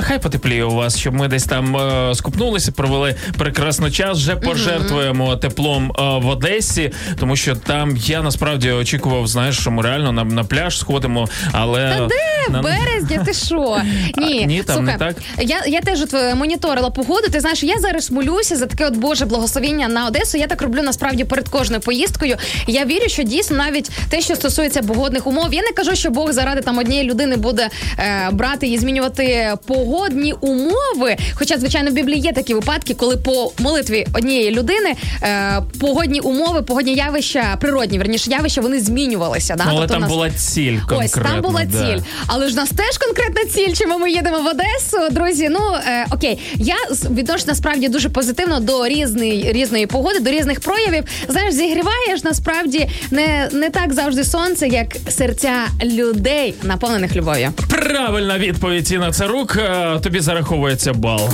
Хай 0.00 0.18
потепліє 0.18 0.64
у 0.64 0.74
вас, 0.74 0.98
щоб 0.98 1.14
ми 1.14 1.28
десь 1.28 1.44
там 1.44 1.76
скупнулися, 2.14 2.72
провели 2.72 3.14
прекрасний 3.38 3.90
час. 3.90 4.18
Вже 4.18 4.36
пожертвуємо 4.36 5.36
теплом 5.36 5.92
в 5.98 6.26
Одесі, 6.28 6.92
тому 7.20 7.36
що 7.36 7.56
там 7.56 7.96
я 7.96 8.22
насправді 8.22 8.70
очікував, 8.70 9.26
знаєш, 9.26 9.58
що 9.58 9.70
ми 9.70 9.82
реально 9.82 10.12
на, 10.12 10.24
на 10.24 10.44
пляж 10.44 10.78
сходимо, 10.78 11.28
але 11.52 11.96
Та 11.98 12.06
де? 12.06 12.58
В 12.58 12.62
березні, 12.62 13.18
ти 13.24 13.32
що? 13.34 13.76
Ні, 14.16 14.40
А, 14.44 14.46
ні, 14.46 14.62
там 14.62 14.76
слухай, 14.76 14.92
не 14.92 14.98
так? 14.98 15.16
Я, 15.40 15.62
я 15.66 15.80
теж 15.80 16.02
от 16.02 16.14
е, 16.14 16.34
моніторила 16.34 16.90
погоду. 16.90 17.28
Ти 17.32 17.40
знаєш, 17.40 17.62
я 17.62 17.78
зараз 17.78 18.01
молюся 18.10 18.56
за 18.56 18.66
таке 18.66 18.86
от 18.86 18.96
Боже 18.96 19.24
благословіння 19.24 19.88
на 19.88 20.06
Одесу. 20.06 20.38
Я 20.38 20.46
так 20.46 20.62
роблю 20.62 20.82
насправді 20.82 21.24
перед 21.24 21.48
кожною 21.48 21.82
поїздкою. 21.82 22.36
Я 22.66 22.84
вірю, 22.84 23.08
що 23.08 23.22
дійсно 23.22 23.56
навіть 23.56 23.90
те, 24.08 24.20
що 24.20 24.36
стосується 24.36 24.82
погодних 24.82 25.26
умов, 25.26 25.54
я 25.54 25.62
не 25.62 25.72
кажу, 25.72 25.96
що 25.96 26.10
Бог 26.10 26.32
заради 26.32 26.60
там 26.60 26.78
однієї 26.78 27.10
людини 27.10 27.36
буде 27.36 27.68
е, 27.98 28.28
брати 28.32 28.66
і 28.66 28.78
змінювати 28.78 29.54
погодні 29.66 30.32
умови. 30.40 31.16
Хоча, 31.34 31.58
звичайно, 31.58 31.90
в 31.90 31.94
Біблії 31.94 32.20
є 32.20 32.32
такі 32.32 32.54
випадки, 32.54 32.94
коли 32.94 33.16
по 33.16 33.52
молитві 33.58 34.06
однієї 34.14 34.50
людини 34.50 34.94
е, 35.22 35.62
погодні 35.80 36.20
умови, 36.20 36.62
погодні 36.62 36.94
явища, 36.94 37.56
природні 37.60 37.98
верніше 37.98 38.30
явища, 38.30 38.60
вони 38.60 38.80
змінювалися. 38.80 39.54
Да? 39.56 39.64
Але 39.66 39.80
Тобто 39.80 39.92
там 39.94 40.02
нас- 40.02 40.10
була 40.10 40.30
ціль 40.30 40.78
конкретно. 40.78 41.04
Ось 41.04 41.32
там 41.32 41.42
була 41.42 41.64
да. 41.64 41.78
ціль. 41.78 42.02
Але 42.26 42.48
ж 42.48 42.56
нас 42.56 42.70
теж 42.70 42.98
конкретна 42.98 43.44
ціль, 43.44 43.74
чому 43.74 43.98
ми 43.98 44.10
їдемо 44.10 44.38
в 44.38 44.46
Одесу. 44.46 45.08
Друзі, 45.14 45.48
ну 45.50 45.60
е, 45.86 46.06
окей, 46.10 46.38
я 46.54 46.76
відношусь 47.10 47.46
насправді 47.46 47.88
дуже 47.92 48.08
позитивно 48.08 48.60
до 48.60 48.88
різної 48.88 49.52
різної 49.52 49.86
погоди, 49.86 50.20
до 50.20 50.30
різних 50.30 50.60
проявів. 50.60 51.04
Знаєш, 51.28 51.54
зігріваєш 51.54 52.24
насправді 52.24 52.88
не, 53.10 53.48
не 53.52 53.70
так 53.70 53.92
завжди 53.92 54.24
сонце, 54.24 54.68
як 54.68 54.96
серця 55.08 55.52
людей, 55.84 56.54
наповнених 56.62 57.16
любов'ю. 57.16 57.52
Правильна 57.68 58.38
відповідь 58.38 58.92
Інна 58.92 59.12
Царук. 59.12 59.32
рук. 59.32 60.02
Тобі 60.02 60.20
зараховується 60.20 60.92
бал. 60.92 61.30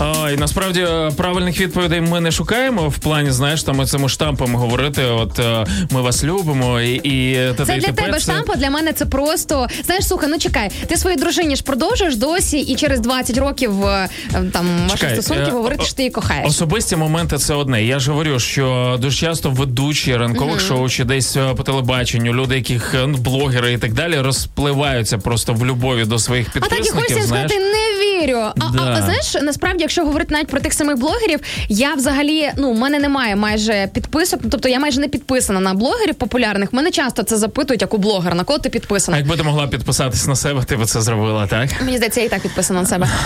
Ой, 0.00 0.36
насправді 0.36 0.80
е, 0.80 1.10
правильних 1.16 1.60
відповідей 1.60 2.00
ми 2.00 2.20
не 2.20 2.32
шукаємо 2.32 2.88
в 2.88 2.98
плані, 2.98 3.30
знаєш, 3.30 3.62
там 3.62 3.86
цими 3.86 4.08
штампами 4.08 4.58
говорити. 4.58 5.04
От 5.04 5.38
е, 5.38 5.66
ми 5.90 6.00
вас 6.00 6.24
любимо, 6.24 6.80
і, 6.80 6.94
і 6.94 7.34
т.д. 7.34 7.64
Це 7.66 7.76
і 7.76 7.80
для 7.80 7.92
тебе 7.92 8.20
штамп, 8.20 8.50
а 8.54 8.56
для 8.56 8.70
мене 8.70 8.92
це 8.92 9.06
просто 9.06 9.66
знаєш, 9.84 10.08
слухай, 10.08 10.28
ну 10.30 10.38
чекай, 10.38 10.70
ти 10.86 10.96
своїй 10.96 11.16
дружині 11.16 11.56
ж 11.56 11.62
продовжуєш 11.62 12.16
досі, 12.16 12.58
і 12.58 12.76
через 12.76 13.00
20 13.00 13.38
років 13.38 13.86
е, 13.86 14.08
там 14.52 14.66
ваших 14.90 15.10
стосунків 15.10 15.48
е, 15.48 15.50
говорити, 15.50 15.84
що 15.84 15.94
ти 15.94 16.02
її 16.02 16.10
кохаєш. 16.10 16.48
Особисті 16.48 16.96
моменти 16.96 17.38
це 17.38 17.54
одне. 17.54 17.84
Я 17.84 17.98
ж 17.98 18.10
говорю, 18.10 18.38
що 18.38 18.96
дуже 19.00 19.16
часто 19.16 19.50
ведучі 19.50 20.16
ранкових 20.16 20.60
шоу 20.60 20.88
чи 20.88 21.04
десь 21.04 21.36
е, 21.36 21.54
по 21.54 21.62
телебаченню, 21.62 22.32
люди, 22.32 22.54
яких 22.54 22.94
е, 22.94 23.06
ну, 23.06 23.18
блогери 23.18 23.72
і 23.72 23.78
так 23.78 23.92
далі, 23.92 24.20
розпливаються 24.20 25.18
просто 25.18 25.54
в 25.54 25.66
любові 25.66 26.04
до 26.04 26.18
своїх 26.18 26.46
А 26.48 26.52
так 26.52 26.62
і 26.66 26.68
підписників. 26.68 26.94
хочеться 27.00 27.28
сказати, 27.28 27.54
не 27.58 27.87
вірю. 28.22 28.38
А, 28.38 28.52
Да. 28.56 28.82
а, 28.82 28.98
а 28.98 29.02
знаєш, 29.02 29.34
насправді, 29.42 29.82
якщо 29.82 30.04
говорити 30.04 30.34
навіть 30.34 30.48
про 30.48 30.60
тих 30.60 30.72
самих 30.72 30.96
блогерів, 30.98 31.40
я 31.68 31.94
взагалі 31.94 32.50
ну 32.56 32.72
в 32.72 32.78
мене 32.78 32.98
немає 32.98 33.36
майже 33.36 33.88
підписок. 33.94 34.40
ну, 34.42 34.50
Тобто 34.50 34.68
я 34.68 34.78
майже 34.80 35.00
не 35.00 35.08
підписана 35.08 35.60
на 35.60 35.74
блогерів 35.74 36.14
популярних. 36.14 36.72
Мене 36.72 36.90
часто 36.90 37.22
це 37.22 37.36
запитують, 37.36 37.82
як 37.82 37.94
у 37.94 37.98
блогера, 37.98 38.34
на 38.34 38.44
кого 38.44 38.58
ти 38.58 38.68
А 38.68 38.72
підписана. 38.72 39.16
якби 39.18 39.36
ти 39.36 39.42
могла 39.42 39.66
підписатись 39.66 40.26
на 40.26 40.36
себе, 40.36 40.62
ти 40.66 40.76
б 40.76 40.86
це 40.86 41.00
зробила, 41.00 41.46
так? 41.46 41.68
Мені 41.84 41.96
здається, 41.96 42.20
я 42.20 42.26
і 42.26 42.28
так 42.28 42.40
підписана 42.42 42.80
на 42.80 42.86
себе 42.86 43.08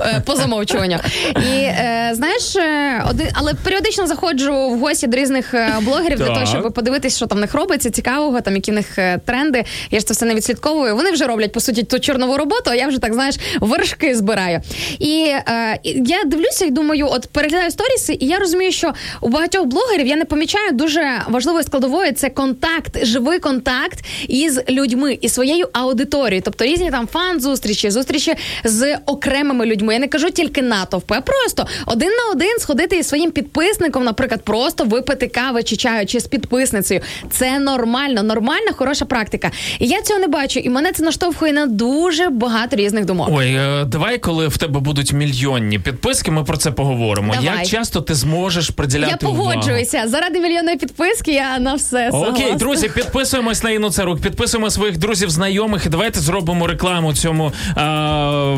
Е, 0.00 0.22
по 0.26 0.36
замовчуванню. 0.36 0.98
І 1.36 1.56
е, 1.56 2.10
знаєш, 2.14 2.56
е, 2.56 3.02
один, 3.10 3.26
але 3.32 3.54
періодично 3.54 4.06
заходжу 4.06 4.52
в 4.54 4.78
гості 4.80 5.06
до 5.06 5.16
різних 5.16 5.54
блогерів 5.80 6.18
для 6.18 6.26
того, 6.26 6.46
щоб 6.46 6.72
подивитись, 6.72 7.16
що 7.16 7.26
там 7.26 7.38
в 7.38 7.40
них 7.40 7.54
робиться, 7.54 7.90
цікавого, 7.90 8.40
там 8.40 8.54
які 8.54 8.70
в 8.70 8.74
них 8.74 8.98
тренди. 9.24 9.64
Я 9.90 10.00
ж 10.00 10.06
це 10.06 10.14
все 10.14 10.26
не 10.26 10.34
відслідковую. 10.34 10.96
Вони 10.96 11.10
вже 11.10 11.26
роблять 11.26 11.52
по 11.52 11.60
суті 11.60 11.82
ту 11.82 11.98
чорнову 11.98 12.36
роботу, 12.36 12.62
а 12.70 12.74
я 12.74 12.88
вже 12.88 12.98
так 12.98 13.14
знаєш 13.14 13.36
вершки 13.60 14.03
збираю. 14.12 14.60
І 14.98 15.32
е, 15.48 15.78
я 15.94 16.24
дивлюся 16.24 16.64
і 16.64 16.70
думаю, 16.70 17.08
от 17.10 17.28
переглядаю 17.32 17.70
сторіси, 17.70 18.16
і 18.20 18.26
я 18.26 18.38
розумію, 18.38 18.72
що 18.72 18.92
у 19.20 19.28
багатьох 19.28 19.66
блогерів 19.66 20.06
я 20.06 20.16
не 20.16 20.24
помічаю 20.24 20.72
дуже 20.72 21.22
важливою 21.28 21.64
складовою 21.64 22.12
це 22.12 22.28
контакт, 22.30 23.04
живий 23.04 23.38
контакт 23.38 24.04
із 24.28 24.60
людьми 24.68 25.18
і 25.20 25.28
своєю 25.28 25.68
аудиторією, 25.72 26.42
тобто 26.44 26.64
різні 26.64 26.90
там 26.90 27.06
фан-зустрічі, 27.06 27.90
зустрічі 27.90 28.34
з 28.64 28.96
окремими 29.06 29.66
людьми. 29.66 29.92
Я 29.92 29.98
не 29.98 30.08
кажу 30.08 30.30
тільки 30.30 30.62
натовпи, 30.62 31.14
а 31.18 31.20
просто 31.20 31.66
один 31.86 32.08
на 32.08 32.32
один 32.32 32.58
сходити 32.58 32.96
із 32.96 33.08
своїм 33.08 33.30
підписником, 33.30 34.04
наприклад, 34.04 34.42
просто 34.42 34.84
випити 34.84 35.28
кави 35.28 35.62
чи 35.62 35.76
чаю, 35.76 36.06
чи 36.06 36.20
з 36.20 36.26
підписницею. 36.26 37.00
Це 37.30 37.58
нормально, 37.58 38.22
нормальна, 38.22 38.72
хороша 38.72 39.04
практика. 39.04 39.50
І 39.78 39.86
я 39.86 40.02
цього 40.02 40.20
не 40.20 40.26
бачу, 40.26 40.60
і 40.60 40.70
мене 40.70 40.92
це 40.92 41.02
наштовхує 41.02 41.52
на 41.52 41.66
дуже 41.66 42.28
багато 42.28 42.76
різних 42.76 43.04
думок. 43.04 43.28
Ой, 43.32 43.46
е, 43.46 43.84
давай, 43.94 44.18
коли 44.18 44.48
в 44.48 44.56
тебе 44.56 44.80
будуть 44.80 45.12
мільйонні 45.12 45.78
підписки, 45.78 46.30
ми 46.30 46.44
про 46.44 46.56
це 46.56 46.70
поговоримо. 46.70 47.34
Давай. 47.34 47.58
Як 47.58 47.66
часто 47.66 48.00
ти 48.00 48.14
зможеш 48.14 48.70
приділяти 48.70 49.18
Я 49.22 49.28
увагу? 49.28 49.50
погоджуюся. 49.50 50.02
Заради 50.06 50.40
мільйонної 50.40 50.76
підписки 50.76 51.32
я 51.32 51.58
на 51.58 51.74
все 51.74 52.08
Окей, 52.08 52.20
согласна. 52.26 52.56
друзі, 52.56 52.88
підписуємось 52.88 53.62
на 53.62 53.70
Інну 53.70 53.90
Царук, 53.90 54.20
підписуємо 54.20 54.70
своїх 54.70 54.96
друзів, 54.98 55.30
знайомих 55.30 55.86
і 55.86 55.88
давайте 55.88 56.20
зробимо 56.20 56.66
рекламу 56.66 57.14
цьому 57.14 57.52
а, 57.76 58.56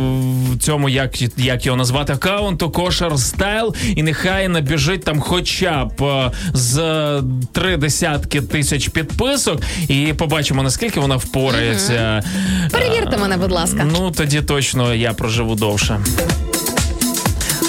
цьому, 0.60 0.88
як, 0.88 1.38
як 1.38 1.66
його 1.66 1.78
назвати, 1.78 2.12
аккаунту 2.12 2.70
Кошер 2.70 3.18
Стайл. 3.18 3.74
І 3.96 4.02
нехай 4.02 4.48
набіжить 4.48 5.04
там 5.04 5.20
хоча 5.20 5.84
б 5.84 6.30
з 6.54 7.22
три 7.52 7.76
десятки 7.76 8.40
тисяч 8.40 8.88
підписок, 8.88 9.62
і 9.88 10.12
побачимо 10.12 10.62
наскільки 10.62 11.00
вона 11.00 11.16
впорається. 11.16 12.22
Перевірте 12.70 13.16
мене, 13.16 13.36
будь 13.36 13.52
ласка. 13.52 13.86
Ну 13.92 14.10
тоді 14.10 14.42
точно 14.42 14.94
я 14.94 15.12
проживу 15.26 15.54
довше. 15.54 16.00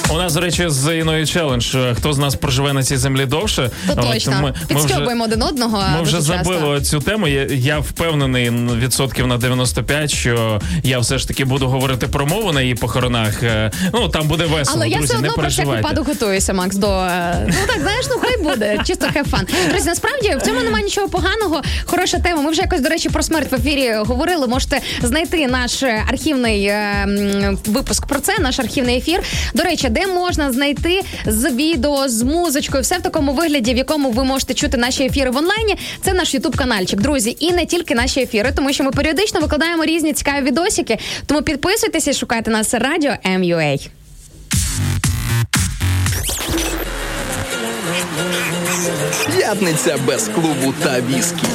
У 0.10 0.18
нас, 0.18 0.34
до 0.34 0.40
речі, 0.42 0.66
з 0.70 0.98
Іною 0.98 1.28
челендж. 1.28 1.76
Хто 1.96 2.14
з 2.14 2.18
нас 2.18 2.36
проживе 2.36 2.74
на 2.74 2.84
цій 2.84 2.98
землі 2.98 3.26
довше? 3.26 3.70
То 3.88 3.94
От 4.02 4.14
точно. 4.14 4.32
ми- 4.32 4.42
ми 4.42 4.54
Підстьобуємо 4.68 5.24
один 5.24 5.44
одного. 5.44 5.84
ми 5.98 6.02
вже 6.02 6.12
часто. 6.18 6.34
забили 6.44 6.82
цю 6.82 7.00
тему. 7.00 7.28
Я, 7.28 7.44
я 7.46 7.80
впевнений 7.80 8.50
відсотків 8.76 9.28
на 9.28 9.38
95, 9.38 10.12
що 10.12 10.62
я 10.84 11.00
все 11.00 11.18
ж 11.18 11.28
таки 11.28 11.46
буду 11.46 11.68
говорити 11.68 12.08
про 12.08 12.26
мову 12.26 12.52
на 12.54 12.62
її 12.62 12.76
похоронах. 12.76 13.44
Е, 13.44 13.72
Ну 13.94 14.10
там 14.10 14.28
буде 14.28 14.46
весело. 14.46 14.78
Але 14.78 14.90
я 14.90 15.00
все 15.00 15.18
одно 15.18 15.34
про 15.34 15.48
всяк 15.48 15.66
випадок 15.66 16.08
готуюся, 16.08 16.54
Макс, 16.54 16.76
до 16.76 16.88
е, 16.88 17.46
ну 17.48 17.54
так 17.68 17.82
знаєш, 17.82 18.06
ну 18.10 18.16
хай 18.22 18.38
буде, 18.44 18.80
чисто 18.86 19.06
have 19.06 19.30
fun. 19.30 19.70
Друзі, 19.70 19.90
насправді 19.90 20.36
в 20.40 20.42
цьому 20.42 20.62
немає 20.62 20.84
нічого 20.84 21.10
поганого. 21.10 21.62
Хороша 21.86 22.20
тема. 22.20 22.42
Ми 22.42 22.52
вже 22.52 22.62
якось 22.62 22.82
до 22.82 22.90
речі 22.90 23.10
про 23.10 23.24
смерть 23.24 23.52
в 23.52 23.56
ефірі 23.56 23.94
говорили. 23.94 24.48
Можете 24.48 24.80
знайти 25.04 25.48
наш 25.48 25.84
архівний 25.84 26.66
е, 26.66 27.08
випуск 27.66 28.06
про 28.06 28.20
це, 28.20 28.40
наш 28.40 28.60
архівний 28.60 28.98
ефір. 28.98 29.22
До 29.54 29.64
речі, 29.64 29.90
де 29.98 30.08
можна 30.08 30.52
знайти 30.52 31.02
з 31.26 31.52
відео, 31.52 32.10
з 32.10 32.24
музичкою, 32.24 32.84
все 32.84 32.98
в 32.98 33.02
такому 33.02 33.34
вигляді, 33.34 33.74
в 33.74 33.78
якому 33.78 34.12
ви 34.12 34.24
можете 34.24 34.54
чути 34.54 34.78
наші 34.78 35.04
ефіри 35.06 35.30
в 35.30 35.38
онлайні. 35.38 35.76
Це 36.02 36.14
наш 36.14 36.34
Ютуб 36.34 36.56
канальчик, 36.56 37.02
друзі, 37.02 37.38
і 37.40 37.52
не 37.52 37.66
тільки 37.66 37.96
наші 37.96 38.22
ефіри, 38.22 38.52
тому 38.56 38.74
що 38.74 38.84
ми 38.84 38.92
періодично 38.92 39.40
викладаємо 39.40 39.86
різні 39.86 40.14
цікаві 40.14 40.46
відосики. 40.46 40.98
Тому 41.26 41.42
підписуйтесь 41.42 42.08
і 42.08 42.14
шукайте 42.14 42.52
нас 42.52 42.74
радіо 42.74 43.12
MUA. 43.26 43.90
П'ятниця 49.38 49.98
без 50.08 50.28
клубу 50.28 50.74
та 50.84 51.02
віскі. 51.02 51.48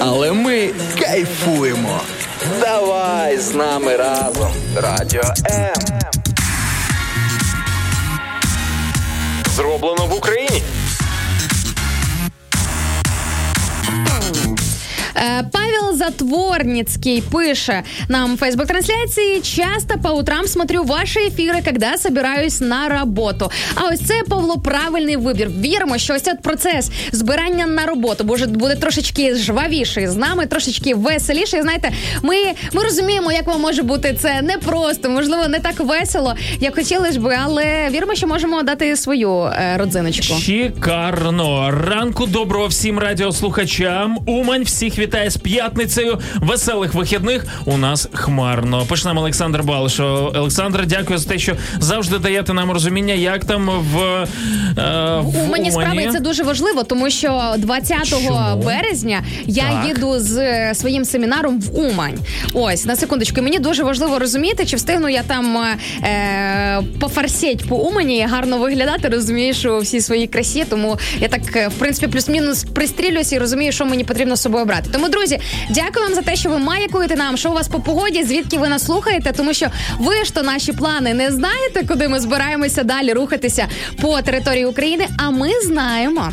Але 0.00 0.32
ми 0.32 0.70
кайфуємо. 1.00 2.00
Давай 2.60 3.38
з 3.38 3.54
нами 3.54 3.96
разом. 3.96 4.52
Радіо 4.76 5.22
М. 5.50 6.21
Зроблено 9.56 10.06
в 10.06 10.14
Україні. 10.14 10.62
Павел 15.52 15.96
Затворницкий 15.96 17.22
пише 17.32 17.82
нам 18.08 18.34
в 18.34 18.38
фейсбук-трансляції. 18.38 19.40
Часто 19.40 19.98
по 20.02 20.08
утрам 20.08 20.46
смотрю 20.46 20.84
ваші 20.84 21.18
ефіри, 21.20 21.62
когда 21.64 21.98
собираюсь 21.98 22.60
на 22.60 22.88
роботу. 22.88 23.50
А 23.74 23.80
ось 23.92 24.00
це 24.00 24.14
Павло 24.28 24.58
правильний 24.58 25.16
вибір. 25.16 25.48
Віримо, 25.60 25.98
що 25.98 26.14
ось 26.14 26.22
цей 26.22 26.34
процес 26.34 26.90
збирання 27.12 27.66
на 27.66 27.86
роботу 27.86 28.24
буде, 28.24 28.46
буде 28.46 28.76
трошечки 28.76 29.34
жвавіший 29.34 30.08
з 30.08 30.16
нами, 30.16 30.46
трошечки 30.46 30.94
веселіший. 30.94 31.62
Знаєте, 31.62 31.90
ми, 32.22 32.36
ми 32.72 32.82
розуміємо, 32.82 33.32
як 33.32 33.46
вам 33.46 33.60
може 33.60 33.82
бути 33.82 34.16
це 34.20 34.42
непросто, 34.42 35.10
можливо, 35.10 35.48
не 35.48 35.58
так 35.60 35.80
весело, 35.80 36.34
як 36.60 36.74
хотілося 36.74 37.20
б, 37.20 37.38
але 37.44 37.88
віримо, 37.90 38.14
що 38.14 38.26
можемо 38.26 38.62
дати 38.62 38.96
свою 38.96 39.42
е, 39.42 39.76
родзиночку. 39.76 40.34
Шикарно. 40.34 41.70
Ранку 41.88 42.26
доброго 42.26 42.66
всім 42.66 42.98
радіослухачам. 42.98 44.18
Умань 44.26 44.62
всіх 44.62 44.98
вітає 45.02 45.30
з 45.30 45.36
п'ятницею. 45.36 46.18
Веселих 46.36 46.94
вихідних. 46.94 47.46
У 47.64 47.76
нас 47.76 48.08
хмарно. 48.12 48.86
Нам 49.04 49.18
Олександр 49.18 49.62
Балшо. 49.62 50.32
Олександр, 50.34 50.86
дякую 50.86 51.18
за 51.18 51.28
те, 51.28 51.38
що 51.38 51.56
завжди 51.80 52.18
даєте 52.18 52.54
нам 52.54 52.70
розуміння, 52.70 53.14
як 53.14 53.44
там 53.44 53.70
в, 53.92 53.98
е, 54.02 54.26
в 55.20 55.44
У 55.44 55.46
мені 55.46 55.70
справи 55.70 56.08
це 56.12 56.20
дуже 56.20 56.42
важливо, 56.42 56.84
тому 56.84 57.10
що 57.10 57.54
20 57.58 58.08
Чому? 58.08 58.62
березня 58.64 59.22
я 59.46 59.62
Так. 59.62 59.86
їду 59.88 60.14
з 60.18 60.74
своїм 60.74 61.04
семінаром 61.04 61.60
в 61.60 61.78
Умань. 61.78 62.18
Ось 62.52 62.84
на 62.84 62.96
секундочку. 62.96 63.42
Мені 63.42 63.58
дуже 63.58 63.84
важливо 63.84 64.18
розуміти, 64.18 64.66
чи 64.66 64.76
встигну 64.76 65.08
я 65.08 65.22
там 65.22 65.56
е, 66.04 66.82
пофарсеть 67.00 67.68
по 67.68 67.76
Умані 67.76 68.26
гарно 68.30 68.58
виглядати. 68.58 69.08
Розумієш 69.08 69.64
у 69.64 69.78
всій 69.78 70.00
своїй 70.00 70.26
красі. 70.26 70.64
Тому 70.70 70.98
я 71.20 71.28
так 71.28 71.56
е, 71.56 71.68
в 71.68 71.74
принципі 71.74 72.12
плюс-мінус 72.12 72.64
пристрілююся 72.64 73.36
і 73.36 73.38
розумію, 73.38 73.72
що 73.72 73.84
мені 73.84 74.04
потрібно 74.04 74.36
з 74.36 74.42
собою 74.42 74.64
брати. 74.64 74.88
Тому, 74.92 75.08
друзі, 75.08 75.40
дякую 75.70 76.06
вам 76.06 76.14
за 76.14 76.22
те, 76.22 76.36
що 76.36 76.48
ви 76.48 76.58
маякуєте 76.58 77.16
нам. 77.16 77.36
Що 77.36 77.50
у 77.50 77.54
вас 77.54 77.68
по 77.68 77.80
погоді, 77.80 78.24
звідки 78.24 78.58
ви 78.58 78.68
нас 78.68 78.84
слухаєте, 78.84 79.32
тому 79.36 79.54
що 79.54 79.66
ви 79.98 80.24
ж 80.24 80.34
то 80.34 80.42
наші 80.42 80.72
плани 80.72 81.14
не 81.14 81.30
знаєте, 81.30 81.84
куди 81.88 82.08
ми 82.08 82.20
збираємося 82.20 82.82
далі 82.82 83.12
рухатися 83.12 83.66
по 84.00 84.22
території 84.22 84.64
України. 84.66 85.06
А 85.18 85.30
ми 85.30 85.48
знаємо. 85.64 86.32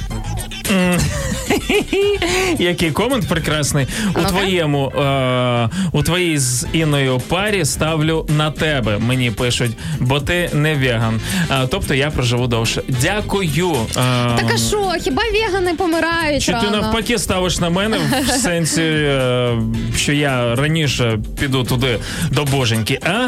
Який 2.59 2.91
комент 2.91 3.27
прекрасний. 3.29 3.87
У 4.15 4.19
твоєму 4.27 4.87
е, 4.89 5.69
у 5.91 6.03
твоїй 6.03 6.37
з 6.37 6.67
Інною 6.73 7.21
парі 7.27 7.65
ставлю 7.65 8.25
на 8.37 8.51
тебе. 8.51 8.97
Мені 8.97 9.31
пишуть, 9.31 9.71
бо 9.99 10.19
ти 10.19 10.49
не 10.53 10.75
веган. 10.75 11.21
Е, 11.51 11.67
тобто 11.71 11.93
я 11.93 12.11
проживу 12.11 12.47
довше. 12.47 12.81
Дякую. 12.87 13.71
Е, 13.71 13.93
Так 14.37 14.51
а 14.53 14.57
що, 14.57 14.93
хіба 15.03 15.23
вегани 15.33 15.73
помирають 15.73 16.43
Чи 16.43 16.51
ти 16.51 16.69
навпаки 16.69 17.17
ставиш 17.17 17.59
на 17.59 17.69
мене 17.69 17.97
сенсі, 18.49 18.81
е, 18.81 19.57
що 19.95 20.13
я 20.13 20.55
раніше 20.55 21.19
піду 21.39 21.63
туди 21.63 21.99
до 22.31 22.45
боженьки? 22.45 22.99
А 23.03 23.27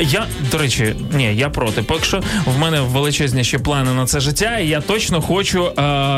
я 0.00 0.26
до 0.50 0.58
речі, 0.58 0.96
ні, 1.14 1.36
я 1.36 1.48
проти. 1.50 1.82
Поки 1.82 2.04
що 2.04 2.22
в 2.46 2.58
мене 2.58 2.80
величезні 2.80 3.44
ще 3.44 3.58
плани 3.58 3.92
на 3.92 4.06
це 4.06 4.20
життя, 4.20 4.58
і 4.58 4.68
я 4.68 4.80
точно 4.80 5.22
хочу 5.22 5.66
е, 5.66 5.72